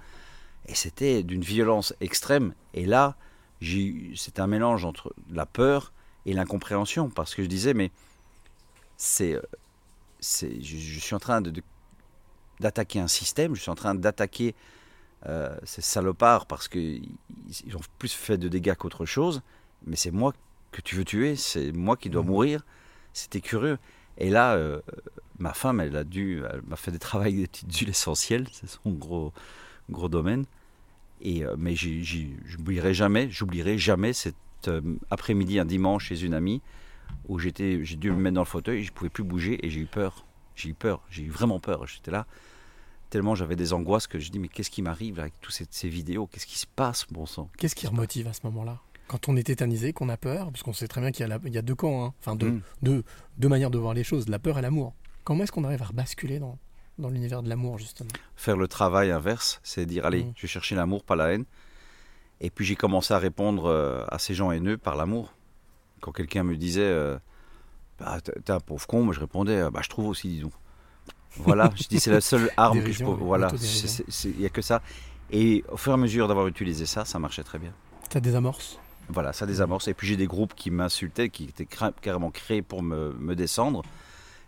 Et 0.68 0.76
c'était 0.76 1.24
d'une 1.24 1.41
violence 1.41 1.93
extrême. 1.99 2.53
Et 2.74 2.86
là, 2.86 3.16
c'était 3.61 4.39
un 4.39 4.47
mélange 4.47 4.86
entre 4.86 5.13
la 5.32 5.45
peur 5.45 5.91
et 6.26 6.34
l'incompréhension. 6.34 7.09
Parce 7.09 7.36
que 7.36 7.43
je 7.43 7.47
disais, 7.47 7.74
mais 7.74 7.91
c'est, 8.97 9.34
euh, 9.34 9.41
c'est, 9.41 9.64
je, 10.42 10.78
je 10.78 11.00
suis 11.00 11.16
en 11.16 11.20
train 11.20 11.42
de, 11.42 11.52
de- 11.52 11.62
d'attaquer 12.60 13.00
un 13.00 13.08
système, 13.08 13.56
je 13.56 13.62
suis 13.62 13.72
en 13.72 13.76
train 13.76 13.96
d'attaquer 13.96 14.56
euh, 15.26 15.56
ces 15.64 15.82
salopards 15.82 16.46
parce 16.46 16.68
qu'ils 16.68 17.10
ils 17.66 17.76
ont 17.76 17.82
plus 18.00 18.14
fait 18.14 18.38
de 18.38 18.48
dégâts 18.48 18.76
qu'autre 18.76 19.06
chose. 19.06 19.42
Mais 19.86 19.96
c'est 19.96 20.12
moi 20.12 20.34
que 20.72 20.82
tu 20.82 20.96
veux 20.96 21.06
tuer, 21.06 21.36
c'est 21.36 21.72
moi 21.72 21.98
qui 21.98 22.10
dois 22.10 22.24
Mhm. 22.24 22.30
mourir. 22.30 22.66
C'était 23.14 23.42
curieux. 23.42 23.78
Et 24.18 24.30
là, 24.30 24.56
euh, 24.56 24.82
ma 25.40 25.54
femme, 25.54 25.80
elle 25.82 25.96
a 25.96 26.04
dû, 26.04 26.44
m'a 26.68 26.76
fait 26.78 26.92
des 26.92 27.00
travaux 27.00 27.26
des 27.30 27.48
petites 27.48 27.76
huiles 27.78 27.90
essentielles, 27.90 28.48
c'est 28.52 28.70
son 28.70 28.92
gros, 28.92 29.34
gros 29.90 30.10
domaine. 30.10 30.46
Et 31.22 31.44
euh, 31.46 31.56
mais 31.58 31.76
j'oublierai 31.76 32.94
jamais, 32.94 33.30
j'oublierai 33.30 33.78
jamais 33.78 34.14
cet 34.14 34.36
après-midi, 35.12 35.60
un 35.60 35.66
dimanche 35.66 36.06
chez 36.08 36.24
une 36.24 36.34
amie, 36.34 36.62
où 37.28 37.39
j'étais, 37.39 37.84
j'ai 37.84 37.95
dû 37.95 38.12
me 38.12 38.18
mettre 38.18 38.36
dans 38.36 38.41
le 38.41 38.45
fauteuil, 38.45 38.84
je 38.84 38.91
pouvais 38.91 39.10
plus 39.10 39.24
bouger 39.24 39.66
et 39.66 39.70
j'ai 39.70 39.82
eu 39.82 39.86
peur. 39.88 40.26
J'ai 40.56 40.70
eu 40.70 40.74
peur, 40.74 41.01
j'ai 41.10 41.24
eu 41.24 41.30
vraiment 41.30 41.60
peur. 41.60 41.86
J'étais 41.88 42.12
là, 42.12 42.26
tellement 43.10 43.36
j'avais 43.36 43.56
des 43.56 43.74
angoisses 43.74 44.08
que 44.08 44.20
je 44.20 44.30
dis 44.32 44.39
mais 44.39 44.47
qu'est-ce 44.47 44.70
qui 44.72 44.82
m'arrive 44.82 45.20
avec 45.20 45.34
toutes 45.41 45.53
ces, 45.53 45.66
ces 45.70 45.89
vidéos, 45.89 46.28
qu'est-ce 46.28 46.45
qui 46.47 46.58
se 46.58 46.66
passe, 46.68 47.06
bon 47.12 47.26
sang? 47.26 47.49
Qu'est-ce 47.58 47.76
qui 47.76 47.88
remotive 47.88 48.28
à 48.28 48.34
ce 48.34 48.41
moment-là? 48.45 48.80
Quand 49.08 49.30
on 49.30 49.36
est 49.36 49.43
tétanisé, 49.43 49.93
qu'on 49.93 50.10
a 50.10 50.18
peur, 50.18 50.51
puisqu'on 50.51 50.74
sait 50.74 50.88
très 50.88 50.99
bien 51.01 51.12
qu'il 51.12 51.22
y, 51.22 51.26
a 51.26 51.28
la- 51.28 51.39
il 51.45 51.53
y 51.53 51.58
a 51.58 51.62
deux 51.62 51.76
camps, 51.76 52.06
hein. 52.06 52.14
enfin 52.20 52.36
deux, 52.36 52.49
Mm. 52.51 52.62
deux, 52.82 53.03
deux 53.38 53.49
manières 53.49 53.70
de 53.70 53.78
voir 53.78 53.93
les 53.93 54.03
choses, 54.03 54.28
la 54.30 54.39
peur 54.39 54.58
et 54.58 54.62
l'amour. 54.64 54.93
Comment 55.24 55.43
est-ce 55.43 55.51
qu'on 55.51 55.64
arrive 55.64 55.82
à 55.84 55.86
rebasculer 55.86 56.39
dans, 56.39 56.58
dans 56.97 57.10
l'univers 57.10 57.43
de 57.43 57.49
l'amour, 57.49 57.78
justement? 57.78 58.10
Faire 58.36 58.58
le 58.58 58.68
travail 58.68 59.12
inverse, 59.12 59.60
c'est 59.62 59.86
dire 59.86 60.06
allez, 60.08 60.24
Mm. 60.24 60.34
je 60.36 60.41
vais 60.41 60.47
chercher 60.47 60.74
l'amour, 60.76 61.03
pas 61.03 61.16
la 61.16 61.34
haine. 61.34 61.45
Et 62.41 62.49
puis 62.49 62.66
j'ai 62.66 62.76
commencé 62.76 63.14
à 63.14 63.20
répondre 63.20 63.66
euh, 63.68 64.03
à 64.10 64.18
ces 64.20 64.34
gens 64.34 64.51
haineux 64.51 64.78
par 64.78 64.95
l'amour. 64.95 65.35
Quand 66.06 66.12
quelqu'un 66.12 66.43
me 66.43 66.56
disait 66.56 66.82
euh, 66.84 67.18
bah, 67.99 68.20
t'es 68.22 68.51
un 68.51 68.60
pauvre 68.60 68.86
con, 68.86 69.01
moi 69.01 69.12
je 69.12 69.20
répondais 69.20 69.60
euh, 69.60 69.72
bah, 69.72 69.80
je 69.84 69.89
trouve 69.89 70.08
aussi, 70.08 70.28
dis 70.30 70.41
donc. 70.41 70.51
Voilà, 71.38 71.72
je 71.76 71.88
dis 71.88 71.99
c'est 71.99 72.12
la 72.12 72.22
seule 72.22 72.51
arme 72.58 72.78
que 72.84 72.91
je 72.93 72.99
peux. 72.99 73.24
Voilà, 73.26 73.47
il 74.26 74.38
n'y 74.39 74.45
a 74.45 74.49
que 74.49 74.62
ça. 74.62 74.84
Et 75.32 75.64
au 75.70 75.78
fur 75.78 75.91
et 75.91 75.95
à 75.95 75.97
mesure 75.97 76.28
d'avoir 76.28 76.45
utilisé 76.45 76.86
ça, 76.86 77.06
ça 77.06 77.18
marchait 77.18 77.41
très 77.43 77.58
bien. 77.58 77.74
Ça 78.14 78.22
désamorce 78.22 78.78
Voilà, 79.10 79.34
ça 79.34 79.47
désamorce. 79.47 79.88
Et 79.88 79.95
puis 79.95 80.06
j'ai 80.06 80.16
des 80.16 80.28
groupes 80.28 80.53
qui 80.53 80.70
m'insultaient, 80.70 81.30
qui 81.30 81.45
étaient 81.45 81.68
carrément 82.01 82.30
créés 82.30 82.62
pour 82.62 82.84
me, 82.84 83.14
me 83.14 83.36
descendre. 83.36 83.82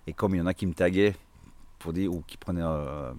Et 0.06 0.14
comme 0.14 0.36
il 0.36 0.38
y 0.38 0.42
en 0.42 0.46
a 0.46 0.54
qui 0.54 0.68
me 0.68 0.74
taguaient 0.76 1.16
pour 1.80 1.92
dire, 1.92 2.14
ou 2.14 2.22
qui 2.28 2.38
prenaient 2.38 2.62
euh, 2.64 3.12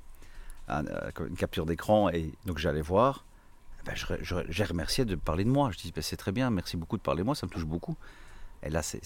un- 0.69 0.85
une 1.29 1.37
capture 1.37 1.67
d'écran, 1.67 2.09
et 2.11 2.33
donc 2.47 2.59
j'allais 2.59 2.81
voir, 2.83 3.25
ben, 3.85 3.95
j'ai 4.49 4.65
remercié 4.65 5.05
de 5.05 5.17
parler 5.17 5.45
de 5.45 5.51
moi. 5.51 5.71
Je 5.73 5.79
dis, 5.79 5.93
ben, 5.93 6.03
c'est 6.03 6.17
très 6.17 6.33
bien, 6.33 6.49
merci 6.51 6.77
beaucoup 6.77 6.97
de 6.97 7.03
parler 7.03 7.23
de 7.23 7.27
moi, 7.27 7.35
ça 7.35 7.47
me 7.47 7.51
touche 7.51 7.65
beaucoup. 7.67 7.97
Et 8.63 8.71
là, 8.71 8.83
c'est, 8.83 9.01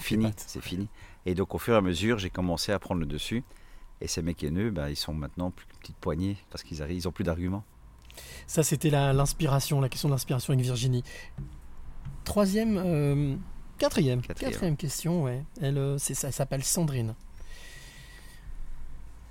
fini, 0.00 0.32
c'est 0.36 0.62
fini. 0.62 0.88
Et 1.26 1.34
donc 1.34 1.54
au 1.54 1.58
fur 1.58 1.74
et 1.74 1.76
à 1.76 1.80
mesure, 1.80 2.18
j'ai 2.18 2.30
commencé 2.30 2.72
à 2.72 2.78
prendre 2.78 3.00
le 3.00 3.06
dessus. 3.06 3.42
Et 4.00 4.06
ces 4.08 4.22
mecs 4.22 4.42
haineux, 4.42 4.70
ben, 4.70 4.88
ils 4.88 4.96
sont 4.96 5.12
maintenant 5.12 5.50
plus 5.50 5.66
qu'une 5.66 5.78
petite 5.80 5.96
poignée, 5.96 6.36
parce 6.50 6.62
qu'ils 6.62 6.82
arrivent, 6.82 7.02
ils 7.02 7.06
n'ont 7.06 7.12
plus 7.12 7.24
d'arguments. 7.24 7.64
Ça, 8.46 8.62
c'était 8.62 8.90
la- 8.90 9.12
l'inspiration, 9.12 9.80
la 9.80 9.88
question 9.88 10.08
de 10.08 10.14
l'inspiration 10.14 10.52
avec 10.52 10.64
Virginie. 10.64 11.04
Troisième, 12.24 12.78
euh, 12.78 13.36
quatrième, 13.78 14.22
Quatrième. 14.22 14.52
quatrième 14.52 14.76
question, 14.76 15.22
ouais. 15.24 15.44
Elle, 15.60 15.78
euh, 15.78 15.98
c'est 15.98 16.14
ça, 16.14 16.28
elle 16.28 16.32
s'appelle 16.34 16.64
Sandrine. 16.64 17.14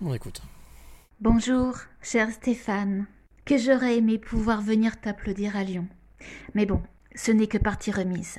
On 0.01 0.13
écoute. 0.13 0.41
Bonjour, 1.19 1.75
cher 2.01 2.31
Stéphane. 2.31 3.05
Que 3.45 3.57
j'aurais 3.57 3.97
aimé 3.97 4.17
pouvoir 4.19 4.61
venir 4.61 4.99
t'applaudir 5.01 5.55
à 5.57 5.63
Lyon. 5.63 5.87
Mais 6.53 6.65
bon, 6.65 6.81
ce 7.15 7.31
n'est 7.31 7.47
que 7.47 7.57
partie 7.57 7.91
remise. 7.91 8.37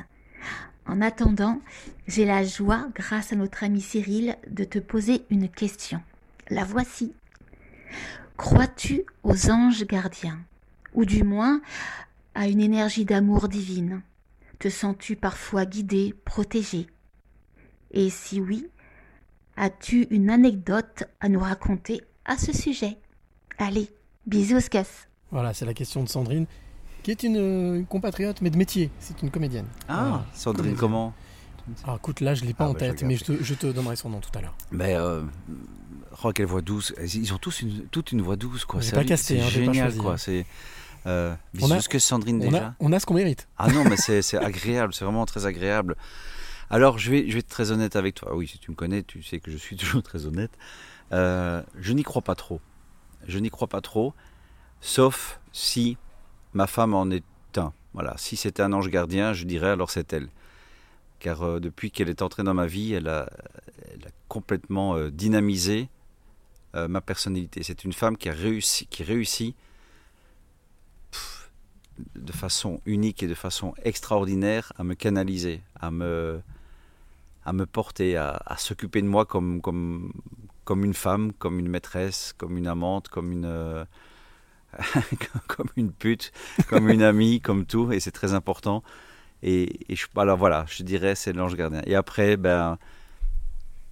En 0.90 1.02
attendant, 1.02 1.60
j'ai 2.08 2.24
la 2.24 2.42
joie, 2.42 2.88
grâce 2.96 3.32
à 3.32 3.36
notre 3.36 3.62
ami 3.62 3.80
Cyril, 3.80 4.36
de 4.48 4.64
te 4.64 4.80
poser 4.80 5.22
une 5.30 5.48
question. 5.48 6.02
La 6.48 6.64
voici. 6.64 7.12
Crois-tu 8.36 9.04
aux 9.22 9.52
anges 9.52 9.86
gardiens? 9.86 10.40
Ou 10.94 11.04
du 11.04 11.22
moins 11.22 11.60
à 12.34 12.48
une 12.48 12.60
énergie 12.60 13.04
d'amour 13.04 13.46
divine? 13.46 14.02
Te 14.58 14.68
sens-tu 14.68 15.14
parfois 15.14 15.64
guidé, 15.64 16.12
protégé? 16.24 16.88
Et 17.92 18.10
si 18.10 18.40
oui, 18.40 18.66
as-tu 19.56 20.08
une 20.10 20.28
anecdote 20.28 21.04
à 21.20 21.28
nous 21.28 21.38
raconter 21.38 22.02
à 22.24 22.36
ce 22.36 22.52
sujet? 22.52 22.98
Allez, 23.58 23.88
bisous, 24.26 24.68
Cass. 24.68 25.06
Voilà, 25.30 25.54
c'est 25.54 25.66
la 25.66 25.74
question 25.74 26.02
de 26.02 26.08
Sandrine, 26.08 26.46
qui 27.02 27.10
est 27.10 27.22
une, 27.22 27.36
euh, 27.36 27.76
une 27.76 27.86
compatriote, 27.86 28.40
mais 28.42 28.50
de 28.50 28.56
métier. 28.56 28.90
C'est 29.00 29.20
une 29.22 29.30
comédienne. 29.30 29.66
Ah, 29.88 30.22
Sandrine, 30.34 30.76
comment 30.76 31.12
Alors 31.84 31.96
écoute, 31.96 32.20
là, 32.20 32.34
je 32.34 32.44
l'ai 32.44 32.54
pas 32.54 32.64
Ah, 32.64 32.68
en 32.70 32.72
bah, 32.72 32.78
je 32.82 32.84
tête, 32.92 33.02
mais 33.02 33.16
je 33.16 33.24
te, 33.24 33.42
je 33.42 33.54
te 33.54 33.66
donnerai 33.66 33.96
son 33.96 34.10
nom 34.10 34.20
tout 34.20 34.36
à 34.38 34.42
l'heure. 34.42 34.54
Mais 34.70 34.94
euh, 34.96 35.22
oh, 36.24 36.32
quelle 36.32 36.46
voix 36.46 36.60
douce. 36.62 36.92
Ils 37.14 37.32
ont 37.34 37.38
tous 37.38 37.62
une, 37.62 37.86
toute 37.88 38.12
une 38.12 38.22
voix 38.22 38.36
douce, 38.36 38.64
quoi. 38.64 38.82
C'est 38.82 38.92
pas 38.92 39.00
hallu- 39.00 39.08
casté, 39.08 39.36
c'est 39.36 39.40
hein, 39.40 39.44
pas 39.44 39.50
génial, 39.50 39.96
quoi. 39.96 40.12
hein. 40.14 40.16
C'est 40.16 40.46
euh, 41.06 41.34
On 41.62 41.70
a- 41.70 41.80
que 41.82 41.98
Sandrine 41.98 42.36
on 42.36 42.50
déjà. 42.50 42.66
a, 42.68 42.74
on 42.80 42.92
a 42.92 43.00
ce 43.00 43.06
qu'on 43.06 43.14
mérite. 43.14 43.48
Ah 43.58 43.68
non, 43.72 43.84
mais 43.84 43.96
c'est 43.98 44.20
c'est 44.22 44.36
agréable, 44.38 44.92
c'est 44.94 45.04
vraiment 45.04 45.24
très 45.26 45.46
agréable. 45.46 45.96
Alors, 46.72 46.98
je 46.98 47.10
vais, 47.10 47.26
je 47.28 47.32
vais 47.32 47.40
être 47.40 47.48
très 47.48 47.70
honnête 47.72 47.96
avec 47.96 48.14
toi. 48.14 48.34
Oui, 48.36 48.46
si 48.46 48.58
tu 48.58 48.70
me 48.70 48.76
connais, 48.76 49.02
tu 49.02 49.22
sais 49.22 49.40
que 49.40 49.50
je 49.50 49.56
suis 49.56 49.76
toujours 49.78 50.02
très 50.02 50.26
honnête. 50.26 50.52
Euh, 51.12 51.62
je 51.80 51.92
n'y 51.92 52.02
crois 52.04 52.22
pas 52.22 52.34
trop. 52.36 52.60
Je 53.26 53.38
n'y 53.38 53.50
crois 53.50 53.66
pas 53.68 53.80
trop, 53.80 54.14
sauf 54.80 55.40
si 55.52 55.96
ma 56.54 56.66
femme 56.66 56.94
en 56.94 57.10
est 57.10 57.24
un. 57.56 57.72
Voilà, 57.92 58.14
si 58.16 58.36
c'était 58.36 58.62
un 58.62 58.72
ange 58.72 58.88
gardien, 58.88 59.32
je 59.32 59.44
dirais 59.44 59.70
alors 59.70 59.90
c'est 59.90 60.12
elle. 60.12 60.28
Car 61.18 61.42
euh, 61.42 61.60
depuis 61.60 61.90
qu'elle 61.90 62.08
est 62.08 62.22
entrée 62.22 62.42
dans 62.42 62.54
ma 62.54 62.66
vie, 62.66 62.92
elle 62.94 63.08
a, 63.08 63.28
complètement 64.28 64.94
euh, 64.94 65.10
dynamisé 65.10 65.88
euh, 66.76 66.86
ma 66.86 67.00
personnalité. 67.00 67.64
C'est 67.64 67.84
une 67.84 67.92
femme 67.92 68.16
qui 68.16 68.28
a 68.28 68.32
réussi, 68.32 68.86
qui 68.86 69.02
réussit 69.02 69.56
de 72.14 72.32
façon 72.32 72.80
unique 72.86 73.24
et 73.24 73.26
de 73.26 73.34
façon 73.34 73.74
extraordinaire 73.84 74.72
à 74.76 74.84
me 74.84 74.94
canaliser, 74.94 75.62
à 75.80 75.90
me, 75.90 76.40
à 77.44 77.52
me 77.52 77.66
porter, 77.66 78.16
à, 78.16 78.40
à 78.46 78.56
s'occuper 78.56 79.02
de 79.02 79.08
moi 79.08 79.26
comme, 79.26 79.60
comme, 79.60 80.12
comme 80.64 80.84
une 80.84 80.94
femme, 80.94 81.32
comme 81.32 81.58
une 81.58 81.68
maîtresse, 81.68 82.32
comme 82.38 82.56
une 82.56 82.68
amante, 82.68 83.08
comme 83.08 83.32
une, 83.32 83.84
comme 85.46 85.68
une 85.76 85.92
pute, 85.92 86.32
comme 86.68 86.88
une 86.88 87.02
amie, 87.02 87.40
comme 87.42 87.66
tout, 87.66 87.92
et 87.92 88.00
c'est 88.00 88.10
très 88.10 88.34
important. 88.34 88.82
Et, 89.42 89.80
je, 89.88 90.06
alors 90.16 90.36
voilà, 90.36 90.64
je 90.68 90.82
dirais 90.82 91.14
c'est 91.14 91.32
l'ange 91.32 91.56
gardien. 91.56 91.82
Et 91.86 91.94
après, 91.94 92.36
ben, 92.36 92.78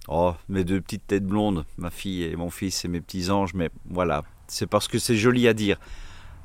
oh, 0.07 0.33
mes 0.47 0.63
deux 0.63 0.81
petites 0.81 1.07
têtes 1.07 1.25
blondes, 1.25 1.65
ma 1.77 1.89
fille 1.89 2.23
et 2.23 2.35
mon 2.35 2.49
fils 2.49 2.85
et 2.85 2.87
mes 2.87 3.01
petits 3.01 3.29
anges, 3.29 3.53
mais 3.53 3.69
voilà, 3.89 4.23
c'est 4.47 4.67
parce 4.67 4.87
que 4.87 4.99
c'est 4.99 5.15
joli 5.15 5.47
à 5.47 5.53
dire. 5.53 5.77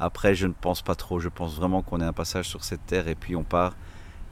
Après, 0.01 0.35
je 0.35 0.47
ne 0.47 0.53
pense 0.53 0.83
pas 0.83 0.97
trop. 0.97 1.21
Je 1.21 1.29
pense 1.29 1.55
vraiment 1.55 1.83
qu'on 1.83 2.01
est 2.01 2.05
un 2.05 2.13
passage 2.13 2.49
sur 2.49 2.65
cette 2.65 2.85
terre 2.87 3.07
et 3.07 3.15
puis 3.15 3.37
on 3.37 3.45
part 3.45 3.77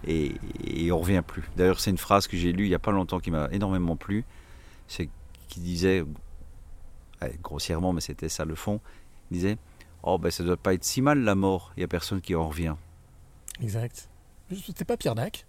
et, 0.07 0.33
et 0.65 0.91
on 0.91 0.99
revient 0.99 1.23
plus. 1.25 1.45
D'ailleurs, 1.57 1.79
c'est 1.79 1.91
une 1.91 1.99
phrase 1.99 2.27
que 2.27 2.37
j'ai 2.37 2.53
lue 2.53 2.65
il 2.65 2.69
n'y 2.69 2.75
a 2.75 2.81
pas 2.81 2.91
longtemps 2.91 3.21
qui 3.21 3.31
m'a 3.31 3.49
énormément 3.53 3.97
plu. 3.97 4.25
C'est 4.89 5.09
qui 5.49 5.61
disait, 5.61 6.05
grossièrement, 7.43 7.93
mais 7.93 8.01
c'était 8.01 8.29
ça 8.29 8.45
le 8.45 8.55
fond, 8.55 8.81
il 9.31 9.35
disait 9.35 9.59
Oh, 10.03 10.19
ben 10.19 10.31
ça 10.31 10.43
doit 10.45 10.57
pas 10.57 10.75
être 10.75 10.85
si 10.85 11.01
mal 11.03 11.21
la 11.21 11.35
mort, 11.35 11.73
il 11.77 11.81
n'y 11.81 11.85
a 11.85 11.89
personne 11.89 12.21
qui 12.21 12.35
en 12.35 12.49
revient. 12.49 12.75
Exact. 13.63 14.09
C'était 14.67 14.85
pas 14.85 14.97
Pierre 14.97 15.15
Dac 15.15 15.47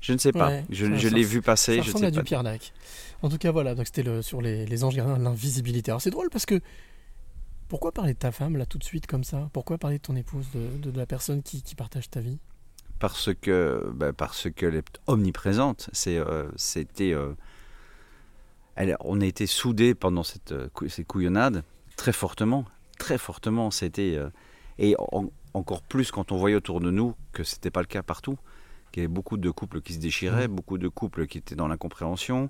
Je 0.00 0.12
ne 0.12 0.18
sais 0.18 0.32
pas, 0.32 0.48
Ouais, 0.48 0.64
je, 0.70 0.86
l'ai 0.86 1.22
vu 1.22 1.40
passer. 1.42 1.76
Ça 1.76 1.82
je 1.82 1.92
sais 1.92 2.04
à 2.06 2.10
du 2.10 2.18
pas. 2.18 2.24
Pierre 2.24 2.42
Dac. 2.42 2.72
En 3.22 3.28
tout 3.28 3.38
cas, 3.38 3.52
voilà, 3.52 3.74
donc 3.74 3.86
c'était 3.86 4.02
le, 4.02 4.20
sur 4.22 4.42
les, 4.42 4.66
les 4.66 4.84
anges 4.84 4.96
gardiens, 4.96 5.18
l'invisibilité. 5.18 5.90
Alors 5.90 6.02
c'est 6.02 6.10
drôle 6.10 6.28
parce 6.30 6.44
que 6.46 6.60
pourquoi 7.68 7.92
parler 7.92 8.12
de 8.14 8.18
ta 8.18 8.32
femme 8.32 8.56
là 8.56 8.66
tout 8.66 8.78
de 8.78 8.84
suite 8.84 9.06
comme 9.06 9.24
ça? 9.24 9.48
Pourquoi 9.52 9.78
parler 9.78 9.96
de 9.98 10.02
ton 10.02 10.16
épouse, 10.16 10.46
de, 10.54 10.76
de- 10.78 10.90
de 10.90 10.98
la 10.98 11.06
personne 11.06 11.42
qui, 11.42 11.62
qui 11.62 11.74
partage 11.74 12.10
ta 12.10 12.20
vie? 12.20 12.38
Parce 12.98 13.30
que, 13.34 13.90
ben, 13.94 14.12
parce 14.12 14.48
qu'elle 14.50 14.74
est 14.76 15.00
omniprésente. 15.06 15.88
C'est, 15.92 16.18
euh, 16.18 16.48
c'était, 16.56 17.12
euh, 17.14 17.34
on 19.00 19.20
a 19.20 19.24
été 19.26 19.46
soudés 19.46 19.94
pendant 19.94 20.22
cette, 20.22 20.52
euh, 20.52 20.68
ces 20.88 21.04
couillonnades 21.04 21.62
très 21.96 22.12
fortement, 22.12 22.64
très 22.96 23.18
fortement. 23.18 23.70
C'était 23.70 24.14
euh, 24.16 24.30
et 24.78 24.94
en- 24.98 25.30
encore 25.54 25.82
plus 25.82 26.10
quand 26.10 26.32
on 26.32 26.36
voyait 26.36 26.56
autour 26.56 26.80
de 26.80 26.90
nous 26.90 27.14
que 27.32 27.44
c'était 27.44 27.70
pas 27.70 27.80
le 27.80 27.86
cas 27.86 28.02
partout. 28.02 28.38
Qu'il 28.92 29.02
y 29.02 29.06
avait 29.06 29.12
beaucoup 29.12 29.36
de 29.36 29.50
couples 29.50 29.80
qui 29.80 29.94
se 29.94 29.98
déchiraient, 29.98 30.46
beaucoup 30.48 30.78
de 30.78 30.88
couples 30.88 31.26
qui 31.26 31.38
étaient 31.38 31.56
dans 31.56 31.66
l'incompréhension, 31.66 32.48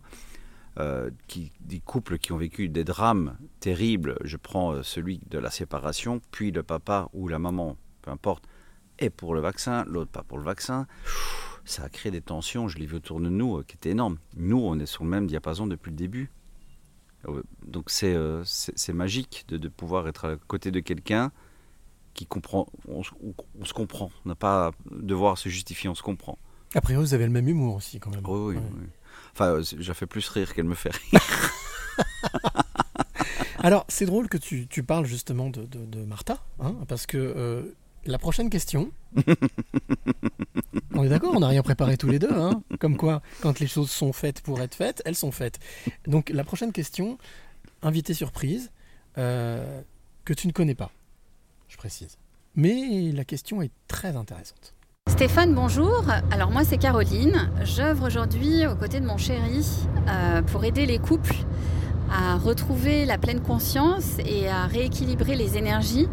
euh, 0.78 1.10
qui, 1.26 1.52
des 1.60 1.80
couples 1.80 2.18
qui 2.18 2.32
ont 2.32 2.36
vécu 2.36 2.68
des 2.68 2.84
drames 2.84 3.36
terribles. 3.60 4.18
Je 4.24 4.36
prends 4.36 4.72
euh, 4.72 4.82
celui 4.82 5.20
de 5.30 5.38
la 5.38 5.50
séparation, 5.50 6.20
puis 6.32 6.50
le 6.50 6.62
papa 6.62 7.08
ou 7.14 7.28
la 7.28 7.38
maman, 7.38 7.76
peu 8.02 8.10
importe, 8.10 8.44
est 8.98 9.10
pour 9.10 9.34
le 9.34 9.40
vaccin, 9.40 9.84
l'autre 9.86 10.10
pas 10.10 10.22
pour 10.22 10.36
le 10.38 10.44
vaccin. 10.44 10.86
Ça 11.64 11.84
a 11.84 11.88
créé 11.88 12.12
des 12.12 12.20
tensions, 12.20 12.68
je 12.68 12.76
l'ai 12.78 12.84
vu 12.84 12.96
autour 12.96 13.20
de 13.20 13.30
nous, 13.30 13.62
qui 13.62 13.76
étaient 13.76 13.90
énormes. 13.90 14.18
Nous, 14.36 14.58
on 14.58 14.78
est 14.78 14.86
sur 14.86 15.04
le 15.04 15.10
même 15.10 15.26
diapason 15.26 15.66
depuis 15.66 15.90
le 15.90 15.96
début. 15.96 16.30
Euh, 17.28 17.42
Donc 17.66 17.90
c'est 17.90 18.14
euh, 18.14 18.42
c'est 18.44 18.76
c'est 18.78 18.92
magique 18.92 19.44
de, 19.48 19.56
de 19.56 19.68
pouvoir 19.68 20.06
être 20.08 20.24
à 20.26 20.36
côté 20.48 20.70
de 20.70 20.80
quelqu'un 20.80 21.32
qui 22.14 22.26
comprend. 22.26 22.66
On, 22.88 23.02
se- 23.02 23.10
on- 23.24 23.34
on 23.60 23.64
se 23.64 23.72
comprend. 23.74 24.10
On 24.24 24.28
n'a 24.28 24.34
pas 24.34 24.68
à 24.68 24.70
devoir 24.90 25.36
se 25.38 25.48
justifier, 25.48 25.88
on 25.90 25.94
se 25.94 26.02
comprend. 26.02 26.38
A 26.74 26.80
priori, 26.80 27.04
vous 27.04 27.14
avez 27.14 27.24
le 27.26 27.32
même 27.32 27.48
humour 27.48 27.76
aussi 27.76 27.98
quand 28.00 28.10
même. 28.10 28.24
Oui, 28.26 28.54
oui, 28.54 28.56
Ouais. 28.56 28.62
oui. 28.80 28.86
Enfin, 29.32 29.46
euh, 29.52 29.62
la 29.78 29.94
fais 29.94 30.06
plus 30.06 30.28
rire 30.28 30.54
qu'elle 30.54 30.64
me 30.66 30.74
fait 30.74 30.90
rire. 30.94 31.20
Alors, 33.58 33.84
c'est 33.88 34.04
drôle 34.06 34.28
que 34.28 34.36
tu, 34.36 34.66
tu 34.66 34.82
parles 34.82 35.06
justement 35.06 35.48
de, 35.50 35.64
de- 35.64 35.86
de 35.86 36.04
Martha, 36.04 36.38
hein, 36.60 36.74
parce 36.88 37.06
que 37.06 37.16
euh, 37.16 37.62
la 38.06 38.18
prochaine 38.18 38.50
question. 38.50 38.90
on 40.94 41.04
est 41.04 41.08
d'accord, 41.08 41.32
on 41.34 41.40
n'a 41.40 41.48
rien 41.48 41.62
préparé 41.62 41.96
tous 41.96 42.08
les 42.08 42.18
deux, 42.18 42.32
hein, 42.32 42.62
comme 42.78 42.96
quoi, 42.96 43.22
quand 43.40 43.60
les 43.60 43.66
choses 43.66 43.90
sont 43.90 44.12
faites 44.12 44.40
pour 44.40 44.60
être 44.60 44.74
faites, 44.74 45.02
elles 45.04 45.14
sont 45.14 45.32
faites. 45.32 45.58
Donc, 46.06 46.30
la 46.30 46.44
prochaine 46.44 46.72
question, 46.72 47.18
invité 47.82 48.14
surprise, 48.14 48.70
euh, 49.18 49.80
que 50.24 50.34
tu 50.34 50.46
ne 50.46 50.52
connais 50.52 50.74
pas, 50.74 50.90
je 51.68 51.76
précise. 51.76 52.18
Mais 52.56 53.12
la 53.12 53.24
question 53.24 53.62
est 53.62 53.70
très 53.88 54.16
intéressante. 54.16 54.74
Stéphane, 55.08 55.54
bonjour. 55.54 56.04
Alors 56.30 56.50
moi 56.50 56.64
c'est 56.64 56.78
Caroline. 56.78 57.50
J'œuvre 57.62 58.06
aujourd'hui 58.06 58.66
aux 58.66 58.74
côtés 58.74 59.00
de 59.00 59.06
mon 59.06 59.18
chéri 59.18 59.66
euh, 60.08 60.42
pour 60.42 60.64
aider 60.64 60.86
les 60.86 60.98
couples 60.98 61.34
à 62.10 62.36
retrouver 62.36 63.04
la 63.04 63.18
pleine 63.18 63.40
conscience 63.40 64.18
et 64.24 64.48
à 64.48 64.66
rééquilibrer 64.66 65.36
les 65.36 65.56
énergies 65.56 66.08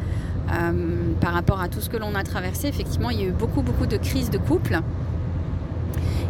euh, 0.52 1.14
par 1.22 1.34
rapport 1.34 1.62
à 1.62 1.70
tout 1.70 1.80
ce 1.80 1.90
que 1.90 1.98
l'on 1.98 2.14
a 2.16 2.24
traversé. 2.24 2.68
Effectivement, 2.68 3.10
il 3.10 3.20
y 3.20 3.24
a 3.24 3.28
eu 3.28 3.32
beaucoup 3.32 3.62
beaucoup 3.62 3.86
de 3.86 3.98
crises 3.98 4.30
de 4.30 4.38
couple. 4.38 4.80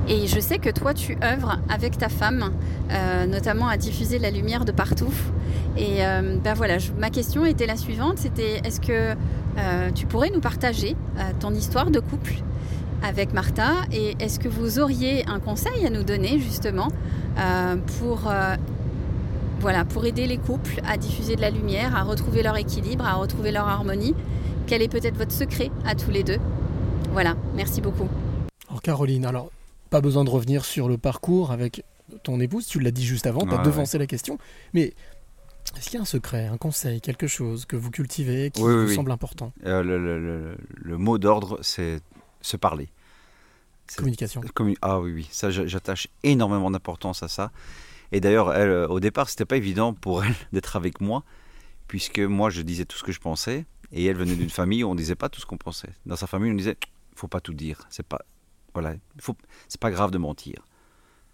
Et 0.08 0.28
je 0.28 0.40
sais 0.40 0.58
que 0.58 0.70
toi, 0.70 0.94
tu 0.94 1.18
œuvres 1.24 1.60
avec 1.70 1.98
ta 1.98 2.10
femme, 2.10 2.52
euh, 2.92 3.26
notamment 3.26 3.68
à 3.68 3.78
diffuser 3.78 4.20
la 4.20 4.30
lumière 4.30 4.66
de 4.66 4.72
partout. 4.72 5.14
Et 5.78 6.06
euh, 6.06 6.38
ben 6.44 6.54
voilà, 6.54 6.78
ma 7.00 7.10
question 7.10 7.46
était 7.46 7.66
la 7.66 7.78
suivante, 7.78 8.18
c'était 8.18 8.62
est-ce 8.66 8.82
que 8.82 9.16
tu 9.94 10.06
pourrais 10.06 10.30
nous 10.30 10.40
partager 10.40 10.96
ton 11.42 11.54
histoire 11.54 11.92
de 11.92 12.00
couple 12.00 12.36
avec 13.04 13.34
Martha? 13.34 13.72
Et 13.92 14.16
est-ce 14.20 14.40
que 14.40 14.48
vous 14.48 14.80
auriez 14.80 15.26
un 15.28 15.40
conseil 15.40 15.86
à 15.86 15.90
nous 15.90 16.04
donner 16.04 16.40
justement 16.40 16.88
pour, 18.00 18.32
voilà, 19.62 19.86
pour 19.86 20.06
aider 20.06 20.26
les 20.28 20.38
couples 20.38 20.82
à 20.88 20.98
diffuser 20.98 21.36
de 21.36 21.42
la 21.42 21.50
lumière, 21.52 21.96
à 21.96 22.04
retrouver 22.04 22.42
leur 22.44 22.58
équilibre, 22.58 23.06
à 23.06 23.14
retrouver 23.14 23.52
leur 23.52 23.68
harmonie 23.68 24.16
Quel 24.68 24.82
est 24.82 24.88
peut-être 24.88 25.16
votre 25.18 25.32
secret 25.32 25.70
à 25.86 25.96
tous 25.96 26.10
les 26.12 26.24
deux? 26.24 26.38
Voilà, 27.12 27.36
merci 27.56 27.82
beaucoup. 27.82 28.08
Alors, 28.70 28.82
Caroline, 28.82 29.26
alors, 29.26 29.52
pas 29.90 30.02
besoin 30.02 30.24
de 30.24 30.30
revenir 30.30 30.66
sur 30.66 30.88
le 30.88 30.98
parcours 30.98 31.52
avec 31.52 31.84
ton 32.24 32.40
épouse, 32.40 32.66
tu 32.66 32.80
l'as 32.80 32.92
dit 32.92 33.06
juste 33.06 33.28
avant, 33.28 33.46
tu 33.46 33.54
as 33.54 33.60
devancé 33.60 33.98
la 33.98 34.08
question, 34.08 34.38
mais 34.74 34.94
est-ce 35.78 35.86
qu'il 35.86 35.94
y 35.96 35.98
a 35.98 36.02
un 36.02 36.06
secret, 36.06 36.48
un 36.48 36.58
conseil, 36.58 37.00
quelque 37.02 37.28
chose 37.28 37.66
que 37.66 37.76
vous 37.76 37.92
cultivez 37.92 38.50
qui 38.52 38.62
Oui, 38.64 38.74
vous 38.74 38.88
oui. 38.90 38.96
semble 38.96 39.12
important? 39.12 39.52
Euh, 39.66 39.84
le, 39.84 39.98
le- 40.04 40.20
le- 40.20 40.58
le 40.76 40.98
mot 40.98 41.18
d'ordre, 41.18 41.60
c'est 41.62 42.00
se 42.42 42.58
parler. 42.58 42.90
Communication. 43.98 44.42
commu- 44.56 44.78
ah 44.82 45.00
oui, 45.02 45.12
oui, 45.14 45.28
ça 45.32 45.52
j'a- 45.52 45.68
j'attache 45.68 46.08
énormément 46.24 46.72
d'importance 46.72 47.24
à 47.24 47.28
ça. 47.28 47.52
Et 48.12 48.20
d'ailleurs, 48.20 48.54
elle, 48.54 48.70
euh, 48.70 48.88
au 48.88 49.00
départ, 49.00 49.30
c'était 49.30 49.46
pas 49.46 49.58
évident 49.58 49.94
pour 49.94 50.24
elle 50.24 50.34
d'être 50.54 50.76
avec 50.76 51.02
moi, 51.02 51.24
puisque 51.88 52.20
moi, 52.20 52.50
je 52.50 52.62
disais 52.62 52.86
tout 52.86 52.98
ce 52.98 53.04
que 53.04 53.12
je 53.12 53.20
pensais, 53.20 53.66
et 53.92 54.06
elle 54.06 54.16
venait 54.18 54.36
d'une 54.36 54.50
famille 54.50 54.84
où 54.84 54.90
on 54.90 54.96
disait 54.96 55.16
pas 55.16 55.30
tout 55.30 55.40
ce 55.42 55.46
qu'on 55.46 55.58
pensait. 55.58 55.90
Dans 56.06 56.16
sa 56.16 56.28
famille, 56.28 56.52
on 56.52 56.56
disait, 56.56 56.78
faut 57.16 57.28
pas 57.28 57.42
tout 57.42 57.54
dire. 57.54 57.86
C'est 57.90 58.06
pas, 58.06 58.20
voilà, 58.74 58.94
faut, 59.20 59.36
c'est 59.68 59.80
pas 59.82 59.92
grave 59.92 60.12
de 60.12 60.18
mentir. 60.18 60.66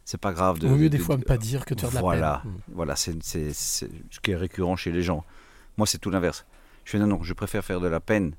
C'est 0.05 0.19
pas 0.19 0.31
grave 0.31 0.57
de. 0.59 0.67
Vaut 0.67 0.75
mieux 0.75 0.83
de- 0.83 0.87
des 0.89 0.97
de- 0.99 1.03
fois 1.03 1.17
ne 1.17 1.23
pas 1.23 1.37
dire 1.37 1.65
que 1.65 1.73
de 1.73 1.81
faire 1.81 1.89
de 1.89 1.95
la 1.95 2.01
voilà, 2.01 2.41
peine. 2.43 2.51
Mm. 2.53 2.59
Voilà, 2.73 2.95
c'est 2.95 3.21
c'est- 3.23 3.51
c'est 3.53 3.89
ce 4.09 4.19
qui 4.21 4.31
est 4.31 4.35
récurrent 4.37 4.75
chez 4.77 4.91
les 4.91 5.01
gens. 5.03 5.25
Moi, 5.77 5.85
c'est 5.85 5.97
tout 5.97 6.09
l'inverse. 6.09 6.45
Je 6.85 6.91
fais 6.91 6.99
non, 6.99 7.07
non, 7.07 7.21
je 7.23 7.33
préfère 7.33 7.63
faire 7.65 7.81
de 7.81 7.87
la 7.87 7.99
peine 7.99 8.33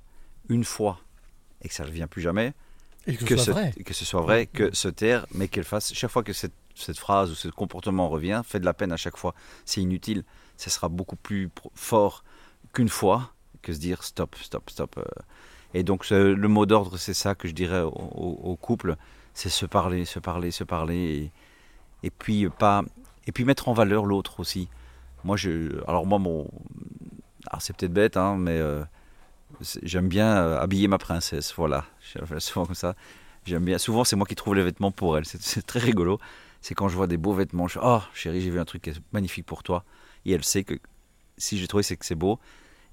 une 0.48 0.64
fois 0.64 0.98
et 1.62 1.68
que 1.68 1.74
ça 1.74 1.82
ne 1.84 1.88
revient 1.88 2.06
plus 2.10 2.22
jamais. 2.22 2.54
Et 3.06 3.14
que 3.16 3.20
ce 3.20 3.36
soit 3.36 3.44
se, 3.44 3.50
vrai. 3.50 3.72
que 3.84 3.92
ce 3.94 4.04
soit 4.06 4.20
vrai, 4.22 4.46
que 4.46 4.74
se 4.74 4.88
taire, 4.88 5.26
mais 5.34 5.48
qu'elle 5.48 5.64
fasse. 5.64 5.92
Chaque 5.94 6.10
fois 6.10 6.22
que 6.22 6.32
cette, 6.32 6.54
cette 6.82 6.98
phrase 6.98 7.30
ou 7.30 7.34
ce 7.34 7.48
comportement 7.48 8.08
revient, 8.08 8.42
fait 8.44 8.60
de 8.60 8.64
la 8.64 8.74
peine 8.74 8.92
à 8.92 8.96
chaque 8.96 9.16
fois. 9.16 9.34
C'est 9.64 9.80
inutile. 9.82 10.24
Ça 10.56 10.70
sera 10.70 10.88
beaucoup 10.88 11.16
plus 11.16 11.50
fort 11.74 12.24
qu'une 12.72 12.88
fois 12.88 13.32
que 13.62 13.72
se 13.72 13.78
dire 13.78 14.02
stop, 14.04 14.36
stop, 14.36 14.70
stop. 14.70 14.96
euh. 14.98 15.04
Et 15.74 15.82
donc, 15.82 16.04
ce- 16.04 16.14
le 16.34 16.48
mot 16.48 16.66
d'ordre, 16.66 16.96
c'est 16.98 17.14
ça 17.14 17.34
que 17.34 17.48
je 17.48 17.52
dirais 17.54 17.82
au, 17.82 18.56
couple 18.60 18.96
c'est 19.34 19.50
se 19.50 19.66
parler, 19.66 20.04
se 20.04 20.18
parler, 20.18 20.50
se 20.50 20.64
parler. 20.64 21.30
Et, 22.02 22.10
puis, 22.10 22.48
pas, 22.48 22.82
et 23.26 23.32
puis 23.32 23.44
mettre 23.44 23.68
en 23.68 23.72
valeur 23.74 24.04
l'autre 24.06 24.40
aussi. 24.40 24.68
Moi, 25.24 25.36
alors, 25.86 26.06
moi, 26.06 26.18
mon. 26.18 26.48
C'est 27.60 27.76
peut-être 27.76 27.92
bête, 27.92 28.16
hein, 28.16 28.36
mais. 28.38 28.58
euh, 28.58 28.82
J'aime 29.82 30.08
bien 30.08 30.36
euh, 30.36 30.60
habiller 30.60 30.88
ma 30.88 30.98
princesse, 30.98 31.54
voilà. 31.56 31.84
Fais 32.26 32.40
souvent 32.40 32.66
comme 32.66 32.74
ça. 32.74 32.94
J'aime 33.46 33.64
bien. 33.64 33.78
Souvent, 33.78 34.04
c'est 34.04 34.16
moi 34.16 34.26
qui 34.26 34.34
trouve 34.34 34.54
les 34.54 34.62
vêtements 34.62 34.92
pour 34.92 35.16
elle. 35.18 35.24
C'est 35.24 35.66
très 35.66 35.80
rigolo. 35.80 36.18
C'est 36.60 36.74
quand 36.74 36.88
je 36.88 36.96
vois 36.96 37.06
des 37.06 37.16
beaux 37.16 37.32
vêtements. 37.32 37.68
Je 37.68 37.78
oh, 37.82 38.00
chérie, 38.14 38.40
j'ai 38.40 38.50
vu 38.50 38.58
un 38.58 38.64
truc 38.64 38.82
qui 38.82 38.90
est 38.90 39.00
magnifique 39.12 39.46
pour 39.46 39.62
toi. 39.62 39.84
Et 40.24 40.32
elle 40.32 40.44
sait 40.44 40.64
que 40.64 40.74
si 41.36 41.58
j'ai 41.58 41.66
trouvé, 41.68 41.82
c'est 41.82 41.96
que 41.96 42.04
c'est 42.04 42.14
beau. 42.14 42.38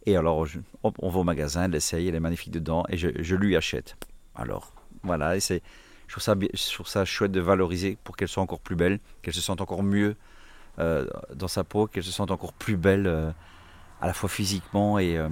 Et 0.05 0.15
alors, 0.15 0.45
hop, 0.83 0.95
on 0.99 1.09
va 1.09 1.19
au 1.19 1.23
magasin, 1.23 1.63
elle 1.63 1.71
l'essaye, 1.71 2.07
elle 2.07 2.15
est 2.15 2.19
magnifique 2.19 2.51
dedans, 2.51 2.83
et 2.89 2.97
je, 2.97 3.35
lui 3.35 3.55
achète. 3.55 3.97
Alors, 4.35 4.71
voilà. 5.03 5.35
Et 5.35 5.39
c'est, 5.39 5.63
je 6.07 6.13
trouve 6.13 6.23
ça, 6.23 6.35
je 6.53 6.73
trouve 6.73 6.87
ça 6.87 7.05
chouette 7.05 7.31
de 7.31 7.41
valoriser 7.41 7.97
pour 8.03 8.15
qu'elle 8.15 8.27
soit 8.27 8.43
encore 8.43 8.59
plus 8.59 8.75
belle, 8.75 8.99
qu'elle 9.21 9.33
se 9.33 9.41
sente 9.41 9.61
encore 9.61 9.81
mieux 9.81 10.15
euh, 10.77 11.07
dans 11.33 11.47
sa 11.47 11.63
peau, 11.63 11.87
qu'elle 11.87 12.03
se 12.03 12.11
sente 12.11 12.29
encore 12.31 12.53
plus 12.53 12.77
belle 12.77 13.07
euh, 13.07 13.31
à 13.99 14.07
la 14.07 14.13
fois 14.13 14.29
physiquement 14.29 14.99
et 14.99 15.17
euh, 15.17 15.29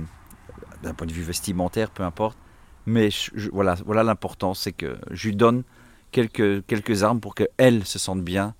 d'un 0.82 0.94
point 0.94 1.06
de 1.06 1.14
vue 1.14 1.24
vestimentaire, 1.24 1.92
peu 1.92 2.04
importe. 2.04 2.38
Mais 2.86 3.10
voilà, 3.52 3.76
voilà 3.86 4.04
l'important, 4.04 4.54
c'est 4.54 4.74
que 4.74 4.98
je 5.12 5.28
lui 5.28 5.36
donne 5.36 5.64
quelques, 6.14 6.66
quelques 6.66 7.03
armes 7.03 7.20
pour 7.20 7.36
qu'elle 7.36 7.86
se 7.86 7.99
sente 7.99 8.22
bien 8.24 8.55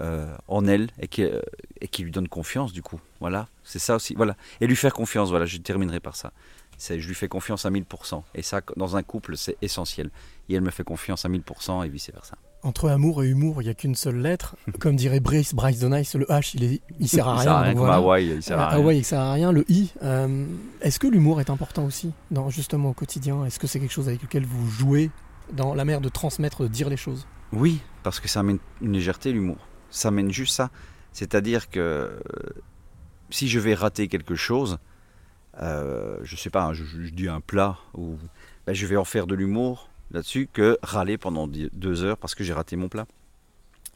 euh, 0.00 0.32
en 0.48 0.66
elle 0.66 0.88
et 1.00 1.08
qu'il 1.08 1.40
et 1.80 2.02
lui 2.02 2.10
donne 2.12 2.28
confiance 2.28 2.72
du 2.72 2.82
coup. 2.82 3.00
Voilà, 3.20 3.48
c'est 3.64 3.78
ça 3.80 3.96
aussi. 3.96 4.14
Voilà. 4.14 4.36
Et 4.60 4.66
lui 4.68 4.76
faire 4.76 4.92
confiance, 4.92 5.30
voilà, 5.30 5.46
je 5.46 5.56
terminerai 5.58 5.98
par 6.00 6.14
ça. 6.14 6.32
C'est, 6.76 6.98
je 7.00 7.06
lui 7.06 7.14
fais 7.14 7.28
confiance 7.28 7.66
à 7.66 7.70
1000%. 7.70 8.22
Et 8.34 8.42
ça, 8.42 8.60
dans 8.76 8.96
un 8.96 9.02
couple, 9.04 9.36
c'est 9.36 9.56
essentiel. 9.62 10.10
Et 10.48 10.54
elle 10.54 10.60
me 10.62 10.70
fait 10.70 10.82
confiance 10.82 11.24
à 11.24 11.28
1000% 11.28 11.86
et 11.86 11.88
vice-versa. 11.88 12.36
Entre 12.64 12.88
amour 12.88 13.22
et 13.22 13.28
humour, 13.28 13.62
il 13.62 13.66
n'y 13.66 13.70
a 13.70 13.74
qu'une 13.74 13.94
seule 13.94 14.16
lettre. 14.16 14.56
Comme 14.80 14.96
dirait 14.96 15.20
Bryce, 15.20 15.54
Bryce 15.54 15.78
de 15.78 15.86
Nice, 15.86 16.16
le 16.16 16.24
H, 16.26 16.50
il, 16.54 16.64
est, 16.64 16.80
il 16.98 17.08
sert 17.08 17.28
à 17.28 17.34
Il 17.34 17.36
rien. 17.36 17.42
sert 17.44 17.52
à 17.52 17.60
rien, 17.60 17.74
donc 17.74 17.86
comme 17.86 18.02
voilà. 18.02 18.20
Il 18.20 18.42
sert 18.42 18.58
à 18.58 18.62
Euh, 18.64 18.68
rien. 18.70 18.78
Hawaï, 18.78 18.98
il 18.98 19.04
sert 19.04 19.20
à 19.20 19.32
rien. 19.34 19.52
Le 19.52 19.64
I, 19.70 19.92
euh, 20.02 20.46
est-ce 20.80 20.98
que 20.98 21.06
l'humour 21.06 21.40
est 21.40 21.50
important 21.50 21.84
aussi, 21.84 22.10
dans, 22.32 22.50
justement 22.50 22.88
au 22.90 22.92
quotidien? 22.94 23.44
Est-ce 23.44 23.60
que 23.60 23.68
c'est 23.68 23.78
quelque 23.78 23.92
chose 23.92 24.08
avec 24.08 24.22
lequel 24.22 24.44
vous 24.44 24.68
jouez 24.68 25.10
dans 25.52 25.74
la 25.74 25.84
manière 25.84 26.00
de 26.00 26.08
transmettre, 26.08 26.62
de 26.62 26.68
dire 26.68 26.88
les 26.88 26.96
choses. 26.96 27.26
Oui, 27.52 27.80
parce 28.02 28.20
que 28.20 28.28
ça 28.28 28.40
amène 28.40 28.58
une 28.80 28.92
légèreté, 28.92 29.32
l'humour. 29.32 29.58
Ça 29.90 30.08
amène 30.08 30.30
juste 30.32 30.54
ça. 30.54 30.70
C'est-à-dire 31.12 31.70
que 31.70 31.78
euh, 31.80 32.18
si 33.30 33.48
je 33.48 33.58
vais 33.60 33.74
rater 33.74 34.08
quelque 34.08 34.34
chose, 34.34 34.78
euh, 35.60 36.18
je 36.22 36.34
sais 36.36 36.50
pas, 36.50 36.72
je, 36.72 36.84
je 36.84 37.10
dis 37.10 37.28
un 37.28 37.40
plat, 37.40 37.78
ou 37.94 38.18
ben, 38.66 38.72
je 38.74 38.86
vais 38.86 38.96
en 38.96 39.04
faire 39.04 39.26
de 39.26 39.34
l'humour 39.34 39.88
là-dessus 40.10 40.48
que 40.52 40.78
râler 40.82 41.16
pendant 41.18 41.46
deux 41.48 42.02
heures 42.04 42.18
parce 42.18 42.34
que 42.34 42.42
j'ai 42.44 42.52
raté 42.52 42.76
mon 42.76 42.88
plat. 42.88 43.06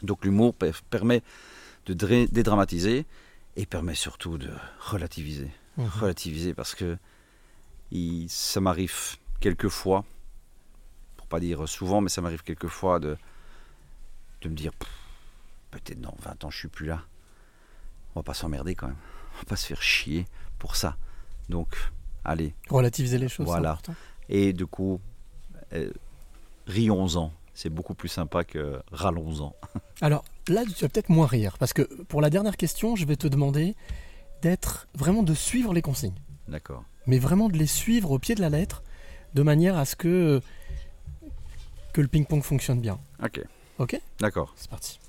Donc 0.03 0.25
l'humour 0.25 0.55
per- 0.55 0.71
permet 0.91 1.23
de 1.87 1.95
dédramatiser 2.27 3.07
et 3.57 3.67
permet 3.67 3.95
surtout 3.95 4.39
de 4.39 4.51
relativiser. 4.79 5.51
Mhm. 5.77 5.87
Relativiser 5.89 6.55
parce 6.55 6.75
que 6.77 6.97
il- 7.91 8.29
ça 8.29 8.61
m'arrive 8.61 9.17
quelquefois, 9.41 10.05
pas 11.29 11.41
dire 11.41 11.69
souvent, 11.69 12.01
mais 12.01 12.09
ça 12.09 12.21
m'arrive 12.21 12.43
quelquefois 12.43 12.99
de, 13.01 13.17
de 14.43 14.49
me 14.49 14.55
dire 14.55 14.73
peut-être 15.71 16.01
dans 16.01 16.17
20 16.21 16.45
ans 16.45 16.51
je 16.51 16.59
suis 16.59 16.69
plus 16.69 16.87
là. 16.87 17.03
On 18.15 18.21
va 18.21 18.25
pas 18.25 18.35
s'emmerder 18.35 18.75
quand 18.75 18.89
même. 18.89 18.97
On 19.35 19.39
va 19.39 19.45
pas 19.45 19.57
se 19.57 19.67
faire 19.67 19.83
chier 19.83 20.27
pour 20.59 20.77
ça. 20.77 20.97
Donc, 21.49 21.69
allez. 22.25 22.55
Relativiser 22.69 23.19
les 23.19 23.29
choses, 23.29 23.47
Voilà. 23.47 23.79
Et 24.29 24.53
du 24.53 24.67
coup, 24.67 25.01
euh, 25.73 25.91
rions-en. 26.67 27.33
C'est 27.55 27.71
beaucoup 27.71 27.95
plus 27.95 28.09
sympa 28.09 28.45
que 28.45 28.81
râlons-en. 28.93 29.55
Alors 30.01 30.25
là, 30.47 30.65
tu 30.65 30.85
vas 30.85 30.89
peut-être 30.89 31.09
moins 31.09 31.27
rire, 31.27 31.59
parce 31.59 31.73
que 31.73 31.83
pour 32.05 32.21
la 32.21 32.31
dernière 32.31 32.57
question, 32.57 32.95
je 32.95 33.05
vais 33.05 33.17
te 33.17 33.27
demander 33.27 33.75
d'être 34.43 34.87
vraiment 34.95 35.25
de 35.25 35.35
suivre 35.35 35.75
les 35.75 35.83
consignes, 35.83 36.15
D'accord. 36.47 36.85
mais 37.07 37.19
vraiment 37.19 37.49
de 37.49 37.57
les 37.57 37.67
suivre 37.67 38.13
au 38.13 38.21
pied 38.21 38.37
de 38.37 38.41
la 38.41 38.49
lettre, 38.49 38.85
de 39.35 39.43
manière 39.43 39.77
à 39.77 39.85
ce 39.85 39.97
que 39.97 40.41
que 41.99 42.03
le 42.03 42.07
ping-pong 42.07 42.45
fonctionne 42.45 42.81
bien. 42.81 42.97
Ok. 43.21 43.41
Ok? 43.81 44.01
D'accord. 44.21 44.53
C'est 44.55 44.71
parti. 44.71 45.01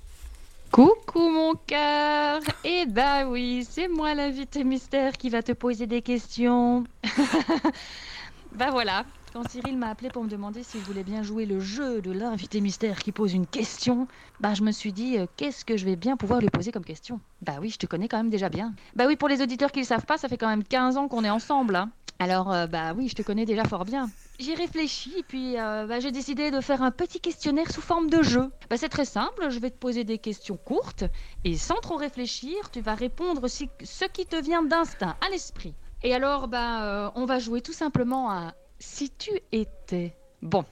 Coucou 0.71 1.29
mon 1.29 1.53
cœur 1.53 2.41
Eh 2.63 2.87
bah 2.87 3.27
oui, 3.27 3.63
c'est 3.69 3.87
moi 3.87 4.15
l'invité 4.15 4.63
mystère 4.63 5.13
qui 5.13 5.29
va 5.29 5.43
te 5.43 5.51
poser 5.51 5.85
des 5.85 6.01
questions. 6.01 6.85
bah 8.53 8.71
voilà, 8.71 9.05
quand 9.33 9.47
Cyril 9.47 9.77
m'a 9.77 9.89
appelé 9.91 10.09
pour 10.09 10.23
me 10.23 10.29
demander 10.29 10.63
s'il 10.63 10.81
voulait 10.81 11.03
bien 11.03 11.21
jouer 11.21 11.45
le 11.45 11.59
jeu 11.59 12.01
de 12.01 12.11
l'invité 12.11 12.59
mystère 12.59 12.97
qui 12.97 13.11
pose 13.11 13.35
une 13.35 13.45
question, 13.45 14.07
bah 14.39 14.55
je 14.55 14.63
me 14.63 14.71
suis 14.71 14.91
dit 14.91 15.19
euh, 15.19 15.27
qu'est-ce 15.37 15.65
que 15.65 15.77
je 15.77 15.85
vais 15.85 15.95
bien 15.95 16.17
pouvoir 16.17 16.39
lui 16.41 16.49
poser 16.49 16.71
comme 16.71 16.85
question? 16.85 17.19
Bah 17.43 17.57
oui, 17.61 17.69
je 17.69 17.77
te 17.77 17.85
connais 17.85 18.07
quand 18.07 18.17
même 18.17 18.31
déjà 18.31 18.49
bien. 18.49 18.73
Bah 18.95 19.03
oui, 19.05 19.15
pour 19.15 19.29
les 19.29 19.43
auditeurs 19.43 19.71
qui 19.71 19.81
le 19.81 19.85
savent 19.85 20.07
pas, 20.07 20.17
ça 20.17 20.27
fait 20.27 20.37
quand 20.39 20.49
même 20.49 20.63
15 20.63 20.97
ans 20.97 21.07
qu'on 21.07 21.23
est 21.23 21.29
ensemble. 21.29 21.75
hein. 21.75 21.91
Alors 22.17 22.51
euh, 22.51 22.65
bah 22.65 22.93
oui, 22.97 23.09
je 23.09 23.13
te 23.15 23.21
connais 23.21 23.45
déjà 23.45 23.63
fort 23.65 23.85
bien. 23.85 24.09
J'ai 24.39 24.53
réfléchi 24.53 25.13
et 25.17 25.23
puis 25.23 25.59
euh, 25.59 25.85
bah, 25.85 25.99
j'ai 25.99 26.11
décidé 26.11 26.49
de 26.49 26.61
faire 26.61 26.81
un 26.81 26.91
petit 26.91 27.19
questionnaire 27.19 27.69
sous 27.71 27.81
forme 27.81 28.09
de 28.09 28.23
jeu. 28.23 28.49
Bah, 28.69 28.77
c'est 28.77 28.87
très 28.87 29.03
simple, 29.03 29.49
je 29.49 29.59
vais 29.59 29.69
te 29.69 29.77
poser 29.77 30.05
des 30.05 30.17
questions 30.17 30.55
courtes 30.55 31.03
et 31.43 31.57
sans 31.57 31.75
trop 31.81 31.97
réfléchir, 31.97 32.71
tu 32.71 32.79
vas 32.79 32.95
répondre 32.95 33.49
si- 33.49 33.69
ce 33.83 34.05
qui 34.05 34.25
te 34.25 34.41
vient 34.41 34.63
d'instinct, 34.63 35.17
à 35.25 35.29
l'esprit. 35.29 35.75
Et 36.03 36.13
alors, 36.15 36.47
bah, 36.47 36.85
euh, 36.85 37.11
on 37.15 37.25
va 37.25 37.39
jouer 37.39 37.61
tout 37.61 37.73
simplement 37.73 38.31
à 38.31 38.53
si 38.79 39.09
tu 39.09 39.31
étais. 39.51 40.15
Bon, 40.41 40.63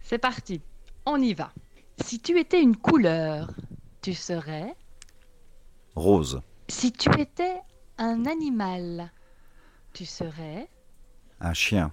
c'est 0.00 0.18
parti, 0.18 0.60
on 1.04 1.20
y 1.20 1.34
va. 1.34 1.52
Si 2.04 2.20
tu 2.20 2.38
étais 2.38 2.62
une 2.62 2.76
couleur, 2.76 3.50
tu 4.00 4.14
serais. 4.14 4.76
Rose. 5.96 6.40
Si 6.68 6.92
tu 6.92 7.10
étais 7.20 7.56
un 7.98 8.26
animal, 8.26 9.10
tu 9.92 10.04
serais. 10.04 10.68
Un 11.40 11.54
chien. 11.54 11.90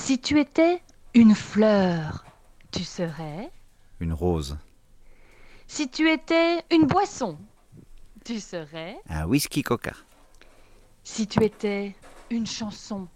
Si 0.00 0.18
tu 0.18 0.40
étais 0.40 0.80
une 1.12 1.34
fleur, 1.34 2.24
tu 2.70 2.82
serais? 2.82 3.50
Une 4.00 4.14
rose. 4.14 4.56
Si 5.66 5.90
tu 5.90 6.10
étais 6.10 6.62
une 6.70 6.86
boisson, 6.86 7.36
tu 8.24 8.40
serais? 8.40 8.96
Un 9.10 9.26
whisky 9.26 9.62
coca. 9.62 9.92
Si 11.02 11.26
tu 11.26 11.44
étais 11.44 11.94
une 12.30 12.46
chanson, 12.46 13.06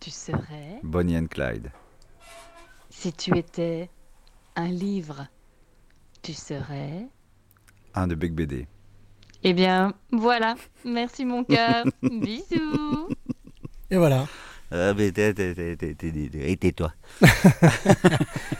tu 0.00 0.10
serais? 0.10 0.80
Bonnie 0.82 1.18
and 1.18 1.26
Clyde. 1.26 1.70
Si 2.88 3.12
tu 3.12 3.36
étais 3.36 3.90
un 4.56 4.68
livre, 4.68 5.26
tu 6.22 6.32
serais? 6.32 7.06
Un 7.92 8.06
de 8.06 8.14
Big 8.14 8.32
BD. 8.32 8.66
Eh 9.42 9.52
bien, 9.52 9.92
voilà. 10.10 10.54
Merci 10.86 11.26
mon 11.26 11.44
cœur. 11.44 11.84
Bisous. 12.02 13.08
Et 13.90 13.96
voilà. 13.96 14.26
Ah, 14.70 14.92
mais 14.94 15.12
tais-toi. 15.12 16.92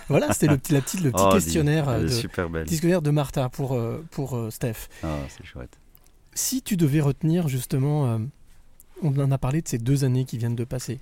Voilà, 0.08 0.32
c'était 0.32 0.46
le 0.46 0.56
petit, 0.56 0.72
la 0.72 0.80
petite, 0.80 1.00
le 1.02 1.10
petit 1.10 1.22
Oh, 1.22 1.28
dis, 1.28 1.44
questionnaire, 1.44 1.90
elle 1.90 2.06
euh, 2.06 2.08
de, 2.08 2.64
questionnaire 2.64 3.02
de 3.02 3.10
Martha 3.10 3.50
pour, 3.50 3.74
euh, 3.74 4.02
pour 4.10 4.36
euh, 4.36 4.50
Steph. 4.50 4.88
Ah, 5.02 5.18
c'est 5.28 5.44
chouette. 5.44 5.78
Si 6.32 6.62
tu 6.62 6.78
devais 6.78 7.02
retenir 7.02 7.48
justement, 7.48 8.06
euh, 8.06 8.18
on 9.02 9.14
en 9.18 9.30
a 9.30 9.36
parlé 9.38 9.60
de 9.60 9.68
ces 9.68 9.76
deux 9.76 10.04
années 10.04 10.24
qui 10.24 10.38
viennent 10.38 10.56
de 10.56 10.64
passer, 10.64 10.98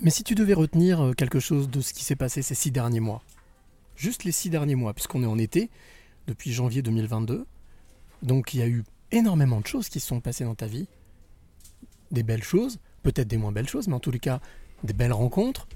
mais 0.00 0.10
si 0.10 0.22
tu 0.22 0.34
devais 0.34 0.52
retenir 0.52 1.12
quelque 1.16 1.40
chose 1.40 1.70
de 1.70 1.80
ce 1.80 1.94
qui 1.94 2.04
s'est 2.04 2.16
passé 2.16 2.42
ces 2.42 2.54
six 2.54 2.70
derniers 2.70 3.00
mois, 3.00 3.22
juste 3.96 4.24
les 4.24 4.32
six 4.32 4.50
derniers 4.50 4.74
mois, 4.74 4.92
puisqu'on 4.92 5.22
est 5.22 5.26
en 5.26 5.38
été, 5.38 5.70
depuis 6.26 6.52
janvier 6.52 6.82
2022, 6.82 7.46
donc 8.22 8.52
il 8.52 8.60
y 8.60 8.62
a 8.62 8.68
eu 8.68 8.84
énormément 9.12 9.60
de 9.60 9.66
choses 9.66 9.88
qui 9.88 9.98
se 9.98 10.06
sont 10.08 10.20
passées 10.20 10.44
dans 10.44 10.54
ta 10.54 10.66
vie, 10.66 10.88
des 12.10 12.22
belles 12.22 12.44
choses, 12.44 12.78
peut-être 13.02 13.28
des 13.28 13.36
moins 13.36 13.52
belles 13.52 13.68
choses, 13.68 13.88
mais 13.88 13.94
en 13.94 14.00
tous 14.00 14.10
les 14.10 14.18
cas, 14.18 14.40
des 14.84 14.92
belles 14.92 15.12
rencontres, 15.12 15.66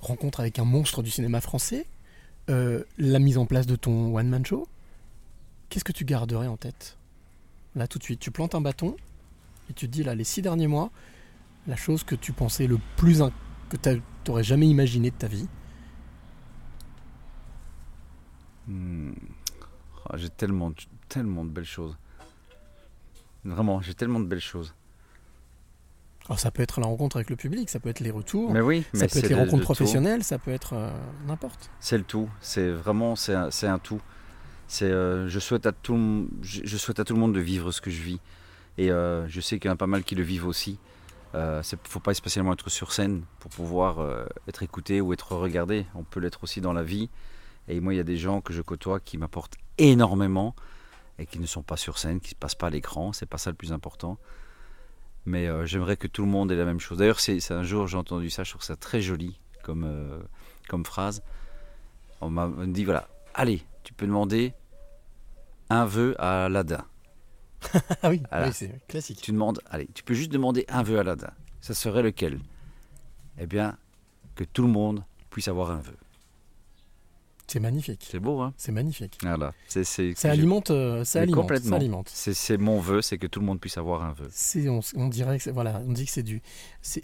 rencontres 0.00 0.40
avec 0.40 0.58
un 0.58 0.64
monstre 0.64 1.02
du 1.02 1.10
cinéma 1.10 1.40
français, 1.40 1.86
euh, 2.50 2.84
la 2.98 3.18
mise 3.18 3.38
en 3.38 3.46
place 3.46 3.66
de 3.66 3.76
ton 3.76 4.14
one-man 4.16 4.44
show, 4.44 4.66
qu'est-ce 5.68 5.84
que 5.84 5.92
tu 5.92 6.04
garderais 6.04 6.46
en 6.46 6.56
tête? 6.56 6.98
Là 7.74 7.88
tout 7.88 7.98
de 7.98 8.04
suite, 8.04 8.20
tu 8.20 8.30
plantes 8.30 8.54
un 8.54 8.60
bâton 8.60 8.96
et 9.70 9.72
tu 9.72 9.86
te 9.86 9.92
dis 9.92 10.02
là 10.02 10.14
les 10.14 10.24
six 10.24 10.42
derniers 10.42 10.66
mois, 10.66 10.90
la 11.66 11.76
chose 11.76 12.04
que 12.04 12.14
tu 12.14 12.32
pensais 12.32 12.66
le 12.66 12.78
plus 12.96 13.22
que 13.68 13.76
tu 13.76 14.42
jamais 14.42 14.66
imaginé 14.66 15.10
de 15.10 15.16
ta 15.16 15.26
vie. 15.26 15.48
Hmm. 18.66 19.12
Ah, 20.08 20.16
j'ai 20.16 20.28
tellement 20.28 20.70
de 20.70 21.50
belles 21.50 21.64
choses. 21.64 21.96
Vraiment, 23.44 23.80
j'ai 23.80 23.94
tellement 23.94 24.20
de 24.20 24.26
belles 24.26 24.40
choses. 24.40 24.74
Alors 26.26 26.38
ça 26.40 26.50
peut 26.50 26.62
être 26.62 26.80
la 26.80 26.86
rencontre 26.86 27.16
avec 27.16 27.28
le 27.30 27.36
public, 27.36 27.68
ça 27.68 27.80
peut 27.80 27.90
être 27.90 28.00
les 28.00 28.10
retours, 28.10 28.50
Mais 28.52 28.60
oui, 28.62 28.82
ça 28.94 29.00
mais 29.04 29.08
peut 29.08 29.18
être 29.18 29.22
les 29.28 29.34
le- 29.34 29.36
rencontres 29.42 29.58
tout. 29.58 29.64
professionnelles, 29.64 30.24
ça 30.24 30.38
peut 30.38 30.52
être 30.52 30.72
euh, 30.72 30.90
n'importe. 31.26 31.70
C'est 31.80 31.98
le 31.98 32.04
tout. 32.04 32.28
C'est 32.40 32.70
vraiment, 32.70 33.14
c'est 33.16 33.34
un, 33.34 33.48
un 33.64 33.78
tout. 33.78 34.00
C'est, 34.66 34.86
euh, 34.86 35.28
je 35.28 35.38
souhaite 35.38 35.66
à 35.66 35.72
tout, 35.72 36.28
je, 36.40 36.62
je 36.64 36.76
souhaite 36.78 36.98
à 36.98 37.04
tout 37.04 37.12
le 37.14 37.20
monde 37.20 37.34
de 37.34 37.40
vivre 37.40 37.70
ce 37.72 37.80
que 37.82 37.90
je 37.90 38.00
vis. 38.02 38.20
Et 38.78 38.90
euh, 38.90 39.28
je 39.28 39.40
sais 39.40 39.58
qu'il 39.58 39.68
y 39.68 39.70
en 39.70 39.74
a 39.74 39.76
pas 39.76 39.86
mal 39.86 40.02
qui 40.02 40.14
le 40.14 40.22
vivent 40.22 40.46
aussi. 40.46 40.78
Euh, 41.34 41.62
c'est, 41.62 41.78
faut 41.86 42.00
pas 42.00 42.14
spécialement 42.14 42.54
être 42.54 42.70
sur 42.70 42.92
scène 42.92 43.22
pour 43.40 43.50
pouvoir 43.50 43.98
être 44.48 44.62
écouté 44.62 45.00
ou 45.02 45.12
être 45.12 45.32
regardé. 45.32 45.84
On 45.94 46.04
peut 46.04 46.20
l'être 46.20 46.42
aussi 46.44 46.60
dans 46.62 46.72
la 46.72 46.82
vie. 46.82 47.10
Et 47.68 47.80
moi, 47.80 47.92
il 47.92 47.98
y 47.98 48.00
a 48.00 48.04
des 48.04 48.16
gens 48.16 48.40
que 48.40 48.52
je 48.54 48.62
côtoie 48.62 48.98
qui 49.00 49.18
m'apportent 49.18 49.56
énormément 49.78 50.54
et 51.18 51.26
qui 51.26 51.38
ne 51.38 51.46
sont 51.46 51.62
pas 51.62 51.76
sur 51.76 51.98
scène, 51.98 52.20
qui 52.20 52.34
ne 52.34 52.38
passent 52.38 52.54
pas 52.54 52.68
à 52.68 52.70
l'écran. 52.70 53.12
C'est 53.12 53.26
pas 53.26 53.38
ça 53.38 53.50
le 53.50 53.56
plus 53.56 53.72
important. 53.72 54.16
Mais 55.26 55.46
euh, 55.46 55.64
j'aimerais 55.64 55.96
que 55.96 56.06
tout 56.06 56.22
le 56.22 56.28
monde 56.28 56.52
ait 56.52 56.56
la 56.56 56.64
même 56.64 56.80
chose. 56.80 56.98
D'ailleurs, 56.98 57.20
c'est, 57.20 57.50
un 57.50 57.62
jour 57.62 57.86
j'ai 57.86 57.96
entendu 57.96 58.30
ça, 58.30 58.44
je 58.44 58.50
trouve 58.50 58.62
ça 58.62 58.76
très 58.76 59.00
joli 59.00 59.38
comme, 59.62 59.84
euh, 59.84 60.20
comme 60.68 60.84
phrase. 60.84 61.22
On 62.20 62.30
m'a 62.30 62.50
dit 62.66 62.84
voilà, 62.84 63.08
allez, 63.34 63.62
tu 63.82 63.92
peux 63.92 64.06
demander 64.06 64.54
un 65.70 65.84
vœu 65.86 66.14
à 66.18 66.44
Aladdin. 66.44 66.84
ah 68.02 68.10
oui, 68.10 68.22
oui, 68.32 68.52
c'est 68.52 68.86
classique. 68.86 69.20
Tu 69.22 69.32
demandes, 69.32 69.60
allez, 69.70 69.88
tu 69.94 70.02
peux 70.02 70.14
juste 70.14 70.30
demander 70.30 70.66
un 70.68 70.82
vœu 70.82 70.98
à 70.98 71.00
Aladdin. 71.00 71.32
Ça 71.60 71.72
serait 71.72 72.02
lequel? 72.02 72.38
Eh 73.38 73.46
bien, 73.46 73.78
que 74.34 74.44
tout 74.44 74.62
le 74.62 74.68
monde 74.68 75.04
puisse 75.30 75.48
avoir 75.48 75.70
un 75.70 75.80
vœu. 75.80 75.96
C'est 77.46 77.60
magnifique. 77.60 78.08
C'est 78.10 78.18
beau, 78.18 78.40
hein 78.40 78.54
C'est 78.56 78.72
magnifique. 78.72 79.18
Voilà. 79.22 79.52
C'est, 79.68 79.84
c'est, 79.84 80.14
Ça 80.16 80.30
alimente, 80.30 80.70
euh, 80.70 81.04
ça 81.04 81.20
alimente, 81.20 81.40
complètement. 81.42 81.70
ça 81.70 81.76
alimente. 81.76 82.10
C'est, 82.12 82.34
c'est 82.34 82.56
mon 82.56 82.80
vœu, 82.80 83.02
c'est 83.02 83.18
que 83.18 83.26
tout 83.26 83.40
le 83.40 83.46
monde 83.46 83.60
puisse 83.60 83.76
avoir 83.76 84.02
un 84.02 84.12
vœu. 84.12 84.28
C'est, 84.30 84.68
on, 84.68 84.80
on 84.96 85.08
dirait 85.08 85.36
que 85.38 85.44
c'est, 85.44 85.50
voilà, 85.50 85.82
on 85.86 85.92
dit 85.92 86.06
que 86.06 86.10
c'est 86.10 86.22
du, 86.22 86.40
c'est, 86.80 87.02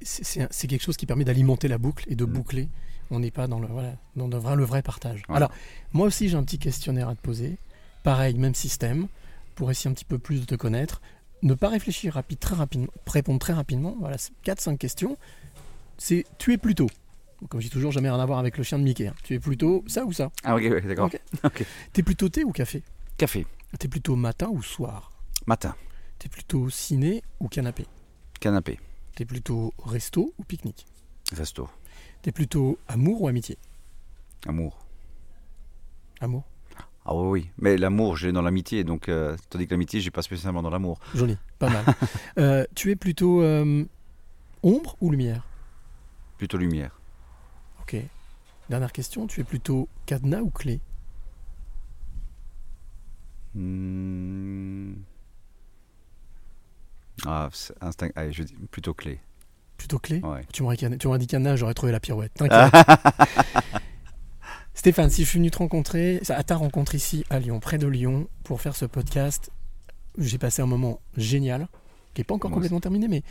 quelque 0.67 0.83
chose 0.83 0.97
qui 0.97 1.07
permet 1.07 1.25
d'alimenter 1.25 1.69
la 1.69 1.79
boucle 1.79 2.05
et 2.09 2.17
de 2.17 2.25
boucler. 2.25 2.69
On 3.11 3.21
n'est 3.21 3.31
pas 3.31 3.49
dans 3.49 3.59
le, 3.59 3.67
voilà, 3.67 3.95
dans 4.17 4.29
le 4.29 4.39
vrai, 4.39 4.57
le 4.57 4.65
vrai 4.65 4.83
partage. 4.83 5.23
Ouais. 5.29 5.37
Alors, 5.37 5.51
moi 5.93 6.07
aussi, 6.07 6.29
j'ai 6.29 6.37
un 6.37 6.45
petit 6.45 6.59
questionnaire 6.59 7.09
à 7.09 7.15
te 7.15 7.21
poser. 7.21 7.59
Pareil, 8.03 8.35
même 8.35 8.55
système, 8.55 9.09
pour 9.57 9.71
essayer 9.71 9.91
un 9.91 9.95
petit 9.95 10.05
peu 10.05 10.19
plus 10.19 10.41
de 10.41 10.47
te 10.47 10.55
connaître. 10.55 11.03
Ne 11.43 11.55
pas 11.55 11.69
réfléchir 11.69 12.15
rapide, 12.15 12.39
très 12.39 12.55
rapidement, 12.55 12.93
répondre 13.07 13.41
très 13.41 13.53
rapidement. 13.53 13.97
Voilà, 14.01 14.17
4-5 14.17 14.79
questions. 14.79 15.17
C'est 15.99 16.25
tu 16.39 16.53
es 16.53 16.59
plutôt. 16.59 16.89
Comme 17.49 17.61
je 17.61 17.67
dis 17.67 17.73
toujours, 17.73 17.91
jamais 17.93 18.11
rien 18.11 18.21
à 18.21 18.27
voir 18.27 18.39
avec 18.39 18.59
le 18.59 18.65
chien 18.65 18.79
de 18.79 18.85
Mickey. 18.85 19.07
hein. 19.09 19.15
Tu 19.23 19.35
es 19.35 19.39
plutôt 19.41 19.83
ça 19.87 20.05
ou 20.05 20.13
ça? 20.13 20.31
Ah, 20.45 20.55
ok, 20.57 20.63
ouais, 20.63 20.81
d'accord. 20.83 21.07
Ok. 21.07 21.21
Ok. 21.45 21.65
T'es 21.93 22.03
plutôt 22.03 22.29
thé 22.29 22.45
ou 22.45 22.53
café? 22.53 22.83
Café. 23.17 23.47
T'es 23.79 23.89
plutôt 23.89 24.15
matin 24.17 24.49
ou 24.51 24.63
soir? 24.63 25.11
Matin. 25.47 25.75
T'es 26.19 26.29
plutôt 26.29 26.69
ciné 26.69 27.23
ou 27.41 27.49
canapé? 27.49 27.87
Canapé. 28.41 28.79
T'es 29.15 29.25
plutôt 29.25 29.73
resto 29.85 30.35
ou 30.39 30.45
pique-nique? 30.45 30.87
Resto. 31.33 31.69
T'es 32.23 32.33
plutôt 32.33 32.79
amour 32.89 33.23
ou 33.23 33.29
amitié? 33.29 33.57
Amour. 34.47 34.79
Amour 36.21 36.45
Ah 37.07 37.15
oui, 37.15 37.29
oui. 37.29 37.51
Mais 37.59 37.77
l'amour, 37.79 38.17
je 38.17 38.27
l'ai 38.27 38.33
dans 38.33 38.43
l'amitié, 38.43 38.85
donc 38.85 39.09
euh, 39.09 39.37
tandis 39.49 39.67
que 39.67 39.71
l'amitié, 39.73 40.01
j'ai 40.01 40.11
pas 40.11 40.23
spécialement 40.23 40.63
dans 40.63 40.71
l'amour. 40.71 40.99
Joli, 41.15 41.37
pas 41.59 41.71
mal. 41.71 41.85
Euh, 42.39 42.65
tu 42.75 42.91
es 42.91 42.97
plutôt 42.97 43.43
euh, 43.43 43.85
ombre 44.63 44.97
ou 45.01 45.11
lumière? 45.11 45.47
Plutôt 46.39 46.59
lumière. 46.59 47.00
Ok. 47.83 47.97
Dernière 48.69 48.93
question, 48.93 49.27
tu 49.27 49.41
es 49.41 49.45
plutôt 49.45 49.89
cadenas 50.07 50.41
ou 50.41 50.51
clé 50.51 50.81
Hmm. 53.55 54.93
Ah, 57.27 57.49
instinct. 57.81 58.11
Allez, 58.15 58.33
je 58.33 58.45
dis 58.45 58.55
plutôt 58.71 58.95
clé. 58.95 59.19
Plutôt 59.77 59.99
clé 59.99 60.21
Ouais. 60.21 60.47
Tu 60.53 60.63
m'aurais 60.63 60.77
dit 61.19 61.27
cadenas, 61.27 61.57
j'aurais 61.57 61.75
trouvé 61.75 61.91
la 61.93 62.01
pirouette. 62.01 62.33
T'inquiète. 62.37 62.73
Stéphane, 64.75 65.11
si 65.11 65.25
je 65.25 65.29
suis 65.29 65.39
venu 65.39 65.51
te 65.51 65.59
rencontrer, 65.59 66.23
à 66.29 66.43
ta 66.43 66.57
rencontre 66.57 66.95
ici 66.95 67.25
à 67.29 67.39
Lyon, 67.39 67.61
près 67.61 67.77
de 67.77 67.87
Lyon, 67.87 68.29
pour 68.45 68.61
faire 68.61 68.77
ce 68.77 68.87
podcast, 68.87 69.51
j'ai 70.17 70.39
passé 70.39 70.63
un 70.63 70.67
moment 70.67 71.01
génial, 71.17 71.69
qui 72.15 72.21
n'est 72.21 72.25
pas 72.25 72.35
encore 72.35 72.51
Moi 72.51 72.57
complètement 72.57 72.81
terminé, 72.81 73.09
mais 73.09 73.23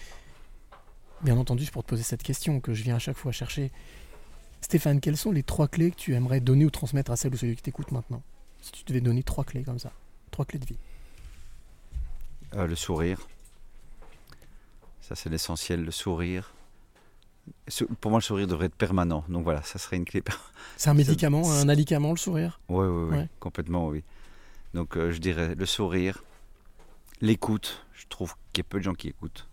bien 1.22 1.38
entendu, 1.38 1.66
c'est 1.66 1.72
pour 1.72 1.84
te 1.84 1.90
poser 1.90 2.04
cette 2.04 2.24
question 2.24 2.60
que 2.60 2.74
je 2.74 2.84
viens 2.84 2.98
à 2.98 3.00
chaque 3.00 3.18
fois 3.18 3.32
chercher. 3.32 3.72
Stéphane, 4.70 5.00
quelles 5.00 5.18
sont 5.18 5.32
les 5.32 5.42
trois 5.42 5.68
clés 5.68 5.90
que 5.90 5.96
tu 5.96 6.14
aimerais 6.14 6.42
donner 6.42 6.64
ou 6.64 6.70
transmettre 6.70 7.10
à 7.10 7.16
celle 7.16 7.34
ou 7.34 7.38
celui 7.38 7.56
qui 7.56 7.64
t'écoute 7.64 7.92
maintenant 7.92 8.22
Si 8.62 8.72
tu 8.72 8.84
devais 8.84 9.02
donner 9.02 9.24
trois 9.24 9.44
clés 9.44 9.64
comme 9.64 9.80
ça, 9.80 9.92
trois 10.30 10.46
clés 10.46 10.60
de 10.60 10.66
vie. 10.68 10.78
Euh, 12.54 12.68
le 12.68 12.76
sourire. 12.76 13.28
Ça, 15.02 15.16
c'est 15.16 15.32
l'essentiel, 15.32 15.84
le 15.84 15.90
sourire. 15.90 16.54
Pour 18.00 18.12
moi, 18.12 18.20
le 18.20 18.24
sourire 18.24 18.46
devrait 18.46 18.68
être 18.68 18.76
permanent. 18.76 19.26
Donc 19.28 19.44
voilà, 19.44 19.64
ça 19.64 19.80
serait 19.80 19.98
une 19.98 20.06
clé. 20.06 20.22
C'est 20.78 20.92
un 20.92 20.94
médicament, 20.94 21.52
un 21.52 21.68
alicament, 21.68 22.12
le 22.12 22.18
sourire? 22.18 22.60
Oui, 22.70 22.86
oui, 22.86 23.08
oui. 23.10 23.18
Ouais. 23.18 23.30
Complètement, 23.40 23.88
oui. 23.88 24.04
Donc 24.76 24.98
euh, 24.98 25.10
je 25.10 25.18
dirais 25.18 25.56
le 25.56 25.66
sourire, 25.66 26.24
l'écoute. 27.22 27.88
Je 27.94 28.06
trouve 28.06 28.36
qu'il 28.54 28.64
y 28.64 28.68
a 28.68 28.70
peu 28.70 28.78
de 28.78 28.84
gens 28.84 28.94
qui 28.94 29.08
écoutent. 29.08 29.48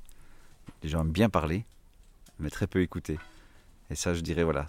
Les 0.83 0.91
gens 0.91 1.01
aiment 1.01 1.11
bien 1.11 1.31
parler, 1.31 1.65
mais 2.39 2.51
très 2.51 2.67
peu 2.67 2.83
écouter. 2.83 3.19
Et 3.89 3.95
ça, 3.95 4.13
je 4.13 4.21
dirais, 4.21 4.45
voilà, 4.45 4.67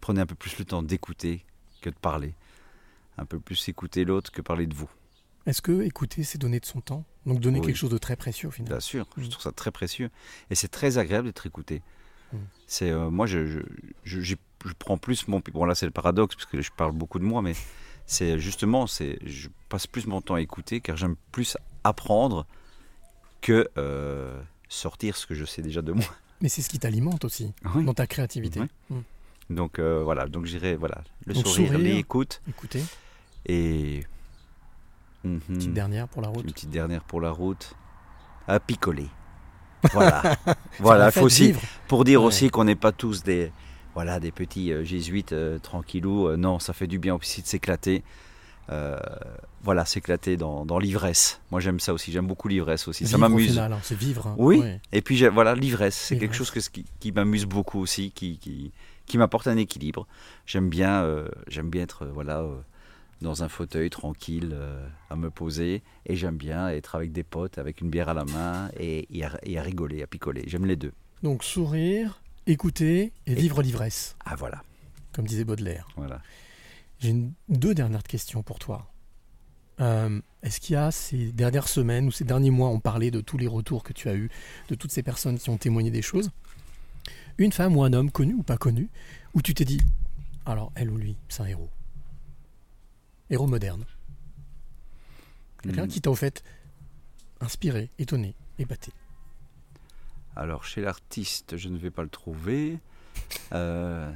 prenez 0.00 0.20
un 0.20 0.26
peu 0.26 0.34
plus 0.34 0.58
le 0.58 0.64
temps 0.64 0.82
d'écouter 0.82 1.44
que 1.80 1.90
de 1.90 1.94
parler. 1.94 2.34
Un 3.18 3.24
peu 3.24 3.38
plus 3.40 3.68
écouter 3.68 4.04
l'autre 4.04 4.30
que 4.30 4.40
parler 4.42 4.66
de 4.66 4.74
vous. 4.74 4.88
Est-ce 5.46 5.62
que 5.62 5.82
écouter, 5.82 6.22
c'est 6.24 6.38
donner 6.38 6.60
de 6.60 6.66
son 6.66 6.80
temps? 6.80 7.04
Donc 7.26 7.40
donner 7.40 7.58
Oui. 7.60 7.66
quelque 7.66 7.76
chose 7.76 7.90
de 7.90 7.98
très 7.98 8.16
précieux 8.16 8.48
au 8.48 8.52
final 8.52 8.68
Bien 8.70 8.80
sûr, 8.80 9.06
je 9.16 9.24
Mm. 9.24 9.28
trouve 9.30 9.42
ça 9.42 9.52
très 9.52 9.70
précieux. 9.70 10.10
Et 10.50 10.54
c'est 10.54 10.68
très 10.68 10.98
agréable 10.98 11.26
d'être 11.28 11.46
écouté. 11.46 11.82
Mm. 12.32 12.36
C'est 12.66 12.90
euh, 12.90 13.10
Moi, 13.10 13.26
je, 13.26 13.46
je, 13.46 13.60
je, 14.04 14.20
j'ai- 14.20 14.36
je 14.64 14.72
prends 14.78 14.98
plus 14.98 15.26
mon... 15.28 15.40
Bon, 15.52 15.64
là, 15.64 15.74
c'est 15.74 15.86
le 15.86 15.92
paradoxe, 15.92 16.34
parce 16.36 16.46
que 16.46 16.60
je 16.60 16.70
parle 16.70 16.92
beaucoup 16.92 17.18
de 17.18 17.24
moi, 17.24 17.42
mais 17.42 17.54
c'est 18.06 18.38
justement, 18.38 18.86
c'est 18.86 19.18
je 19.24 19.48
passe 19.68 19.86
plus 19.86 20.06
mon 20.06 20.20
temps 20.20 20.34
à 20.34 20.40
écouter, 20.40 20.80
car 20.80 20.96
j'aime 20.96 21.16
plus 21.32 21.56
apprendre 21.84 22.46
que 23.40 23.68
euh, 23.78 24.40
sortir 24.68 25.16
ce 25.16 25.26
que 25.26 25.34
je 25.34 25.44
sais 25.44 25.62
déjà 25.62 25.80
de 25.82 25.92
moi. 25.92 26.04
Mais 26.40 26.48
c'est 26.48 26.62
ce 26.62 26.68
qui 26.68 26.78
t'alimente 26.78 27.24
aussi, 27.24 27.52
Oui. 27.74 27.84
dans 27.84 27.94
ta 27.94 28.06
créativité. 28.06 28.60
Oui. 28.60 28.66
Mm. 28.90 29.00
Donc, 29.50 29.78
euh, 29.78 30.02
voilà, 30.04 30.26
donc 30.26 30.44
j'irai, 30.44 30.76
voilà, 30.76 31.02
le 31.26 31.34
Donc, 31.34 31.46
sourire, 31.46 31.68
sourire, 31.72 31.78
l'écoute. 31.78 32.42
écouter. 32.48 32.82
Et... 33.46 34.04
Mhm. 35.24 35.40
Petite 35.40 35.72
dernière 35.72 36.08
pour 36.08 36.22
la 36.22 36.28
route. 36.28 36.44
Une 36.44 36.52
petite 36.52 36.70
dernière 36.70 37.02
pour 37.02 37.20
la 37.20 37.30
route. 37.30 37.74
À 38.46 38.60
picoler. 38.60 39.08
Voilà. 39.92 40.36
Voilà, 40.80 41.06
il 41.06 41.12
faut 41.12 41.22
aussi, 41.22 41.54
pour 41.86 42.04
dire 42.04 42.20
Ouais. 42.20 42.26
aussi 42.28 42.50
qu'on 42.50 42.64
n'est 42.64 42.76
pas 42.76 42.92
tous 42.92 43.22
des, 43.22 43.52
voilà, 43.94 44.20
des 44.20 44.30
petits 44.32 44.72
euh, 44.72 44.84
jésuites 44.84 45.32
euh, 45.32 45.58
tranquillous. 45.58 46.28
Euh, 46.28 46.36
non, 46.36 46.58
ça 46.58 46.72
fait 46.72 46.86
du 46.86 46.98
bien 46.98 47.14
aussi 47.14 47.42
de 47.42 47.46
s'éclater. 47.46 48.02
Euh, 48.70 48.98
voilà, 49.62 49.84
s'éclater 49.86 50.36
dans, 50.36 50.64
dans 50.66 50.78
l'ivresse. 50.78 51.40
Moi, 51.50 51.60
j'aime 51.60 51.80
ça 51.80 51.92
aussi. 51.94 52.12
J'aime 52.12 52.26
beaucoup 52.26 52.48
l'ivresse 52.48 52.86
aussi. 52.86 53.06
ça 53.06 53.16
Vivre 53.16 53.28
m'amuse. 53.28 53.58
hein, 53.58 53.78
c'est 53.82 53.96
vivre, 53.98 54.26
hein. 54.28 54.34
Oui. 54.38 54.62
Et 54.92 55.00
puis, 55.02 55.26
voilà, 55.28 55.54
l'ivresse, 55.54 55.96
c'est 55.96 56.18
quelque 56.18 56.34
chose 56.34 56.50
que, 56.50 56.60
qui, 56.60 56.84
qui 57.00 57.12
m'amuse 57.12 57.44
beaucoup 57.46 57.80
aussi, 57.80 58.10
qui, 58.12 58.38
qui, 58.38 58.72
qui 59.08 59.18
m'apporte 59.18 59.46
un 59.48 59.56
équilibre. 59.56 60.06
J'aime 60.46 60.68
bien, 60.68 61.02
euh, 61.02 61.28
j'aime 61.48 61.70
bien 61.70 61.82
être, 61.82 62.02
euh, 62.04 62.10
voilà. 62.12 62.40
euh, 62.40 62.60
dans 63.20 63.42
un 63.42 63.48
fauteuil 63.48 63.90
tranquille 63.90 64.50
euh, 64.52 64.86
à 65.10 65.16
me 65.16 65.28
poser 65.28 65.82
et 66.06 66.14
j'aime 66.14 66.36
bien 66.36 66.68
être 66.68 66.94
avec 66.94 67.10
des 67.10 67.24
potes 67.24 67.58
avec 67.58 67.80
une 67.80 67.90
bière 67.90 68.08
à 68.08 68.14
la 68.14 68.24
main 68.24 68.70
et, 68.78 69.08
et 69.10 69.24
à, 69.24 69.36
et 69.42 69.58
à 69.58 69.62
rigoler, 69.62 70.04
à 70.04 70.06
picoler. 70.06 70.44
J'aime 70.46 70.66
les 70.66 70.76
deux. 70.76 70.92
Donc 71.24 71.42
sourire, 71.42 72.22
écouter 72.46 73.12
et 73.26 73.34
vivre 73.34 73.60
l'ivresse. 73.60 74.14
Ah 74.24 74.36
voilà. 74.36 74.62
Comme 75.12 75.26
disait 75.26 75.42
Baudelaire. 75.44 75.88
Voilà. 75.96 76.22
J'ai 77.00 77.12
deux 77.48 77.74
dernières 77.74 78.04
questions 78.04 78.44
pour 78.44 78.60
toi. 78.60 78.86
Euh, 79.80 80.20
Est-ce 80.44 80.60
qu'il 80.60 80.74
y 80.74 80.76
a 80.76 80.92
ces 80.92 81.32
dernières 81.32 81.66
semaines 81.66 82.06
ou 82.06 82.12
ces 82.12 82.24
derniers 82.24 82.50
mois, 82.52 82.68
on 82.68 82.78
parlait 82.78 83.10
de 83.10 83.20
tous 83.20 83.36
les 83.36 83.48
retours 83.48 83.82
que 83.82 83.92
tu 83.92 84.08
as 84.08 84.14
eus, 84.14 84.30
de 84.68 84.76
toutes 84.76 84.92
ces 84.92 85.02
personnes 85.02 85.38
qui 85.38 85.50
ont 85.50 85.56
témoigné 85.58 85.90
des 85.90 86.02
choses, 86.02 86.30
une 87.38 87.52
femme 87.52 87.76
ou 87.76 87.82
un 87.84 87.92
homme 87.92 88.10
connu 88.10 88.34
ou 88.34 88.42
pas 88.42 88.56
connu, 88.58 88.88
où 89.34 89.42
tu 89.42 89.54
t'es 89.54 89.64
dit, 89.64 89.80
alors 90.46 90.72
elle 90.74 90.90
ou 90.90 90.96
lui, 90.96 91.16
c'est 91.28 91.42
un 91.42 91.46
héros. 91.46 91.70
Héros 93.30 93.46
moderne. 93.46 93.84
Quelqu'un 95.62 95.84
Hmm. 95.84 95.88
qui 95.88 96.00
t'a 96.00 96.10
au 96.10 96.14
fait 96.14 96.42
inspiré, 97.40 97.90
étonné, 97.98 98.34
épaté. 98.58 98.92
Alors 100.36 100.64
chez 100.64 100.80
l'artiste, 100.80 101.56
je 101.56 101.68
ne 101.68 101.76
vais 101.78 101.90
pas 101.90 102.02
le 102.02 102.08
trouver. 102.08 102.78
Euh, 103.52 104.10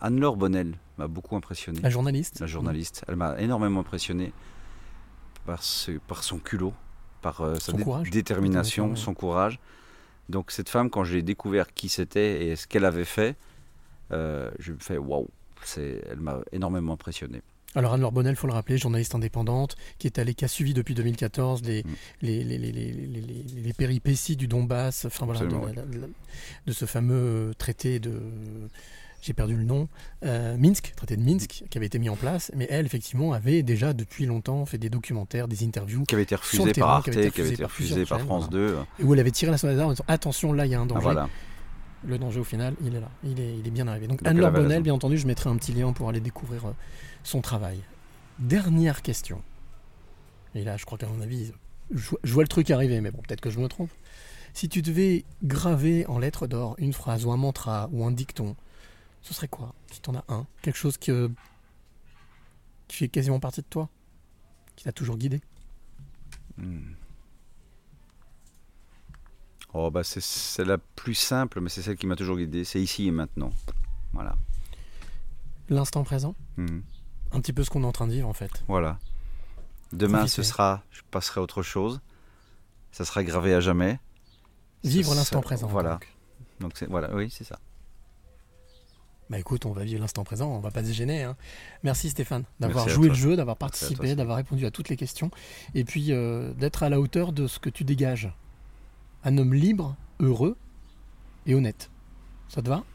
Anne-Laure 0.00 0.36
Bonnel 0.36 0.76
m'a 0.98 1.08
beaucoup 1.08 1.34
impressionné. 1.36 1.80
La 1.80 1.90
journaliste 1.90 2.40
La 2.40 2.46
journaliste. 2.46 3.04
Elle 3.08 3.16
m'a 3.16 3.40
énormément 3.40 3.80
impressionné 3.80 4.32
par, 5.44 5.62
ce- 5.62 5.98
par 6.06 6.22
son 6.22 6.38
culot, 6.38 6.72
par 7.20 7.40
euh, 7.40 7.56
sa 7.56 7.72
dé- 7.72 7.82
courage. 7.82 8.10
Détermination, 8.10 8.94
son 8.96 9.14
courage. 9.14 9.58
Donc 10.28 10.50
cette 10.50 10.68
femme, 10.68 10.90
quand 10.90 11.04
j'ai 11.04 11.22
découvert 11.22 11.72
qui 11.72 11.88
c'était 11.88 12.46
et 12.46 12.56
ce 12.56 12.66
qu'elle 12.66 12.84
avait 12.84 13.04
fait, 13.04 13.36
euh, 14.12 14.50
je 14.58 14.72
me 14.72 14.78
fais 14.78 14.98
waouh. 14.98 15.28
Elle 15.76 16.20
m'a 16.20 16.40
énormément 16.52 16.92
impressionné. 16.92 17.40
Alors 17.74 17.94
Anne-Laure 17.94 18.12
Bonnel, 18.12 18.36
faut 18.36 18.46
le 18.46 18.52
rappeler, 18.52 18.78
journaliste 18.78 19.14
indépendante, 19.14 19.76
qui 19.98 20.06
est 20.06 20.18
allée, 20.18 20.34
qui 20.34 20.44
a 20.44 20.48
suivi 20.48 20.74
depuis 20.74 20.94
2014 20.94 21.62
Mm. 21.62 21.82
les, 22.22 23.72
péripéties 23.76 24.36
du 24.36 24.46
Donbass, 24.46 25.06
enfin 25.06 25.26
voilà, 25.26 25.40
de 26.66 26.72
ce 26.72 26.84
fameux 26.84 27.52
traité 27.58 27.98
de, 27.98 28.20
j'ai 29.24 29.32
perdu 29.32 29.56
le 29.56 29.64
nom, 29.64 29.88
euh, 30.24 30.56
Minsk, 30.58 30.92
traité 30.96 31.16
de 31.16 31.22
Minsk, 31.22 31.64
qui 31.68 31.78
avait 31.78 31.86
été 31.86 31.98
mis 31.98 32.08
en 32.08 32.16
place, 32.16 32.52
mais 32.54 32.66
elle 32.68 32.84
effectivement 32.84 33.32
avait 33.32 33.62
déjà 33.62 33.92
depuis 33.94 34.26
longtemps 34.26 34.66
fait 34.66 34.76
des 34.76 34.90
documentaires, 34.90 35.48
des 35.48 35.64
interviews, 35.64 36.04
Qui 36.04 36.14
avait 36.14 36.24
été 36.24 36.34
refusé 36.34 36.72
terrain, 36.72 36.86
par 36.86 36.96
Arte, 36.96 37.10
qui 37.10 37.18
avait 37.18 37.52
été 37.52 37.64
refusé 37.64 38.04
par 38.04 38.20
France 38.20 38.48
voilà. 38.50 38.68
2. 38.68 38.76
et 39.00 39.04
où 39.04 39.14
elle 39.14 39.20
avait 39.20 39.30
tiré 39.30 39.50
la 39.50 39.56
sonnette 39.56 39.76
d'alarme 39.76 39.90
en 39.90 39.94
disant 39.94 40.04
attention 40.08 40.52
là 40.52 40.66
il 40.66 40.72
y 40.72 40.74
a 40.74 40.80
un 40.80 40.86
danger. 40.86 41.00
Ah, 41.00 41.12
voilà. 41.12 41.28
Le 42.06 42.18
danger 42.18 42.40
au 42.40 42.44
final, 42.44 42.74
il 42.84 42.94
est 42.94 43.00
là, 43.00 43.08
il 43.22 43.40
est, 43.40 43.58
il 43.58 43.66
est 43.66 43.70
bien 43.70 43.88
arrivé. 43.88 44.06
Donc, 44.06 44.18
Donc, 44.18 44.28
Anne-Laure 44.28 44.50
Bonnel, 44.50 44.68
raison. 44.68 44.80
bien 44.82 44.94
entendu, 44.94 45.16
je 45.16 45.26
mettrai 45.26 45.48
un 45.48 45.56
petit 45.56 45.72
lien 45.72 45.90
pour 45.94 46.10
aller 46.10 46.20
découvrir 46.20 46.66
euh, 46.66 46.72
son 47.22 47.40
travail. 47.40 47.78
Dernière 48.38 49.00
question. 49.00 49.40
Et 50.54 50.64
là, 50.64 50.76
je 50.76 50.84
crois 50.84 50.98
qu'à 50.98 51.06
mon 51.06 51.22
avis, 51.22 51.52
je 51.90 52.32
vois 52.32 52.42
le 52.42 52.48
truc 52.48 52.70
arriver, 52.70 53.00
mais 53.00 53.10
bon, 53.10 53.22
peut-être 53.26 53.40
que 53.40 53.48
je 53.48 53.58
me 53.58 53.68
trompe. 53.68 53.90
Si 54.52 54.68
tu 54.68 54.82
devais 54.82 55.24
graver 55.42 56.06
en 56.06 56.18
lettres 56.18 56.46
d'or 56.46 56.76
une 56.78 56.92
phrase 56.92 57.24
ou 57.24 57.32
un 57.32 57.36
mantra 57.36 57.88
ou 57.92 58.04
un 58.04 58.12
dicton, 58.12 58.54
ce 59.24 59.34
serait 59.34 59.48
quoi 59.48 59.74
Si 59.90 60.00
tu 60.00 60.10
en 60.10 60.14
as 60.14 60.24
un, 60.28 60.46
quelque 60.62 60.76
chose 60.76 60.96
qui 60.96 61.10
fait 62.88 63.08
quasiment 63.08 63.40
partie 63.40 63.62
de 63.62 63.66
toi, 63.66 63.88
qui 64.76 64.84
t'a 64.84 64.92
toujours 64.92 65.16
guidé? 65.16 65.40
Hmm. 66.56 66.92
Oh, 69.72 69.90
bah 69.90 70.04
c'est- 70.04 70.64
la 70.64 70.78
plus 70.78 71.14
simple, 71.14 71.60
mais 71.60 71.68
c'est 71.68 71.82
celle 71.82 71.96
qui 71.96 72.06
m'a 72.06 72.14
toujours 72.14 72.36
guidé. 72.36 72.64
C'est 72.64 72.80
ici 72.80 73.08
et 73.08 73.10
maintenant. 73.10 73.50
Voilà. 74.12 74.36
L'instant 75.68 76.04
présent? 76.04 76.36
Mhm. 76.56 76.82
Un 77.32 77.40
petit 77.40 77.52
peu 77.52 77.64
ce 77.64 77.70
qu'on 77.70 77.82
est 77.82 77.86
en 77.86 77.92
train 77.92 78.06
de 78.06 78.12
vivre 78.12 78.28
en 78.28 78.32
fait. 78.34 78.62
Voilà. 78.68 78.98
Demain, 79.92 80.26
ce 80.28 80.42
sera, 80.42 80.82
je 80.92 81.00
passerai 81.10 81.40
à 81.40 81.42
autre 81.42 81.62
chose. 81.62 82.00
Ça 82.92 83.04
sera 83.04 83.24
gravé 83.24 83.52
à 83.54 83.60
jamais. 83.60 83.98
Vivre 84.84 85.14
l'instant 85.14 85.40
présent, 85.40 85.66
Voilà. 85.66 85.92
donc. 85.94 86.08
Donc, 86.60 86.84
voilà, 86.88 87.12
oui, 87.14 87.30
c'est 87.30 87.42
ça. 87.44 87.58
Bah 89.30 89.38
écoute, 89.38 89.64
on 89.64 89.72
va 89.72 89.84
vivre 89.84 90.00
l'instant 90.00 90.22
présent, 90.22 90.50
on 90.50 90.60
va 90.60 90.70
pas 90.70 90.84
se 90.84 90.92
gêner. 90.92 91.22
hein. 91.22 91.34
Merci 91.82 92.10
Stéphane 92.10 92.44
d'avoir 92.60 92.88
joué 92.88 93.06
toi. 93.06 93.16
le 93.16 93.20
jeu, 93.20 93.36
d'avoir 93.36 93.56
participé, 93.56 94.14
d'avoir 94.14 94.36
répondu 94.36 94.66
à 94.66 94.70
toutes 94.70 94.90
les 94.90 94.96
questions 94.96 95.30
et 95.74 95.84
puis 95.84 96.12
euh, 96.12 96.52
d'être 96.54 96.82
à 96.82 96.88
la 96.90 97.00
hauteur 97.00 97.32
de 97.32 97.46
ce 97.46 97.58
que 97.58 97.70
tu 97.70 97.84
dégages. 97.84 98.30
Un 99.24 99.38
homme 99.38 99.54
libre, 99.54 99.96
heureux 100.20 100.56
et 101.46 101.54
honnête. 101.54 101.90
Ça 102.48 102.60
te 102.62 102.68
va? 102.68 102.84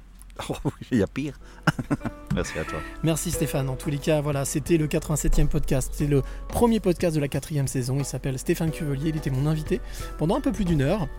Oh, 0.48 0.56
il 0.90 1.00
y 1.00 1.04
a 1.04 1.08
pire. 1.08 1.38
Merci 2.34 2.58
à 2.60 2.64
toi. 2.64 2.80
Merci 3.04 3.30
Stéphane. 3.32 3.68
En 3.68 3.76
tous 3.76 3.90
les 3.90 3.98
cas, 3.98 4.22
voilà, 4.22 4.46
c'était 4.46 4.78
le 4.78 4.88
87e 4.88 5.48
podcast. 5.50 5.92
C'est 5.94 6.08
le 6.08 6.24
premier 6.48 6.80
podcast 6.80 7.14
de 7.14 7.20
la 7.20 7.28
quatrième 7.28 7.68
saison. 7.68 7.98
Il 8.00 8.06
s'appelle 8.06 8.40
Stéphane 8.40 8.72
Cuvelier. 8.72 9.10
Il 9.10 9.18
était 9.18 9.32
mon 9.32 9.48
invité 9.48 9.82
pendant 10.18 10.38
un 10.38 10.42
peu 10.42 10.54
plus 10.54 10.64
d'une 10.64 10.82
heure. 10.82 11.10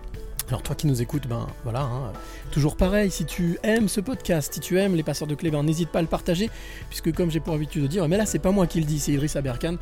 Alors 0.51 0.63
toi 0.63 0.75
qui 0.75 0.89
nous 0.89 1.01
écoutes, 1.01 1.29
ben 1.29 1.47
voilà, 1.63 1.83
hein, 1.83 2.13
toujours 2.51 2.75
pareil, 2.75 3.09
si 3.13 3.25
tu 3.25 3.57
aimes 3.63 3.89
ce 3.89 4.01
podcast, 4.01 4.53
si 4.53 4.59
tu 4.59 4.81
aimes 4.81 4.97
les 4.97 5.05
passeurs 5.05 5.29
de 5.29 5.37
clés, 5.37 5.53
ben 5.53 5.63
n'hésite 5.63 5.91
pas 5.91 6.01
à 6.01 6.03
le 6.03 6.09
partager, 6.09 6.51
puisque 6.89 7.13
comme 7.13 7.31
j'ai 7.31 7.39
pour 7.39 7.55
habitude 7.55 7.83
de 7.83 7.87
dire, 7.87 8.09
mais 8.09 8.17
là 8.17 8.27
c'est 8.27 8.41
pas 8.41 8.51
moi 8.51 8.67
qui 8.67 8.81
le 8.81 8.85
dis, 8.85 8.99
c'est 8.99 9.13
Idriss 9.13 9.37
Aberkan, 9.37 9.77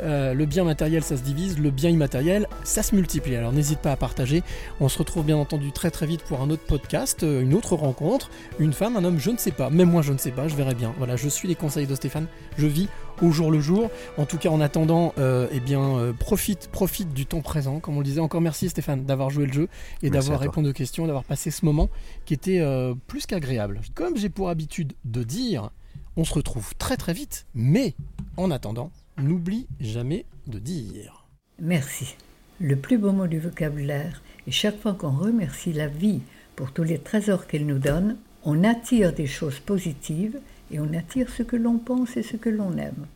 euh, 0.00 0.34
le 0.34 0.44
bien 0.44 0.62
matériel 0.64 1.02
ça 1.02 1.16
se 1.16 1.22
divise, 1.22 1.58
le 1.58 1.70
bien 1.70 1.88
immatériel 1.88 2.48
ça 2.64 2.82
se 2.82 2.94
multiplie, 2.94 3.34
alors 3.34 3.54
n'hésite 3.54 3.78
pas 3.78 3.92
à 3.92 3.96
partager, 3.96 4.42
on 4.78 4.90
se 4.90 4.98
retrouve 4.98 5.24
bien 5.24 5.38
entendu 5.38 5.72
très 5.72 5.90
très 5.90 6.04
vite 6.04 6.20
pour 6.20 6.42
un 6.42 6.50
autre 6.50 6.66
podcast, 6.66 7.22
euh, 7.22 7.40
une 7.40 7.54
autre 7.54 7.74
rencontre, 7.74 8.28
une 8.58 8.74
femme, 8.74 8.98
un 8.98 9.04
homme, 9.04 9.18
je 9.18 9.30
ne 9.30 9.38
sais 9.38 9.52
pas, 9.52 9.70
même 9.70 9.90
moi 9.90 10.02
je 10.02 10.12
ne 10.12 10.18
sais 10.18 10.32
pas, 10.32 10.48
je 10.48 10.54
verrai 10.54 10.74
bien, 10.74 10.92
voilà, 10.98 11.16
je 11.16 11.30
suis 11.30 11.48
les 11.48 11.54
conseils 11.54 11.86
de 11.86 11.94
Stéphane, 11.94 12.26
je 12.58 12.66
vis 12.66 12.88
au 13.22 13.30
jour 13.30 13.50
le 13.50 13.60
jour, 13.60 13.90
en 14.16 14.26
tout 14.26 14.38
cas 14.38 14.50
en 14.50 14.60
attendant, 14.60 15.12
euh, 15.18 15.46
eh 15.52 15.60
bien 15.60 15.80
euh, 15.80 16.12
profite, 16.12 16.68
profite 16.68 17.12
du 17.12 17.26
temps 17.26 17.40
présent, 17.40 17.80
comme 17.80 17.96
on 17.96 18.00
le 18.00 18.04
disait, 18.04 18.20
encore 18.20 18.40
merci 18.40 18.68
Stéphane 18.68 19.04
d'avoir 19.04 19.30
joué 19.30 19.46
le 19.46 19.52
jeu 19.52 19.68
et 20.02 20.10
d'avoir 20.10 20.40
répondu 20.40 20.70
aux 20.70 20.74
questions, 20.74 21.06
d'avoir 21.06 21.24
passé 21.24 21.50
ce 21.50 21.64
moment 21.64 21.88
qui 22.24 22.34
était 22.34 22.60
euh, 22.60 22.94
plus 23.06 23.26
qu'agréable. 23.26 23.80
Comme 23.94 24.16
j'ai 24.16 24.28
pour 24.28 24.48
habitude 24.48 24.94
de 25.04 25.22
dire, 25.22 25.70
on 26.16 26.24
se 26.24 26.34
retrouve 26.34 26.74
très 26.76 26.96
très 26.96 27.12
vite, 27.12 27.46
mais 27.54 27.94
en 28.36 28.50
attendant, 28.50 28.90
n'oublie 29.18 29.66
jamais 29.80 30.24
de 30.46 30.58
dire. 30.58 31.26
Merci. 31.60 32.16
Le 32.58 32.76
plus 32.76 32.98
beau 32.98 33.12
mot 33.12 33.26
du 33.26 33.38
vocabulaire, 33.38 34.22
et 34.46 34.50
chaque 34.50 34.80
fois 34.80 34.94
qu'on 34.94 35.10
remercie 35.10 35.72
la 35.72 35.86
vie 35.86 36.20
pour 36.56 36.72
tous 36.72 36.82
les 36.82 36.98
trésors 36.98 37.46
qu'elle 37.46 37.66
nous 37.66 37.78
donne, 37.78 38.16
on 38.44 38.64
attire 38.64 39.12
des 39.12 39.26
choses 39.26 39.58
positives 39.58 40.38
et 40.70 40.80
on 40.80 40.92
attire 40.94 41.28
ce 41.30 41.42
que 41.42 41.56
l'on 41.56 41.78
pense 41.78 42.16
et 42.16 42.22
ce 42.22 42.36
que 42.36 42.50
l'on 42.50 42.76
aime. 42.76 43.06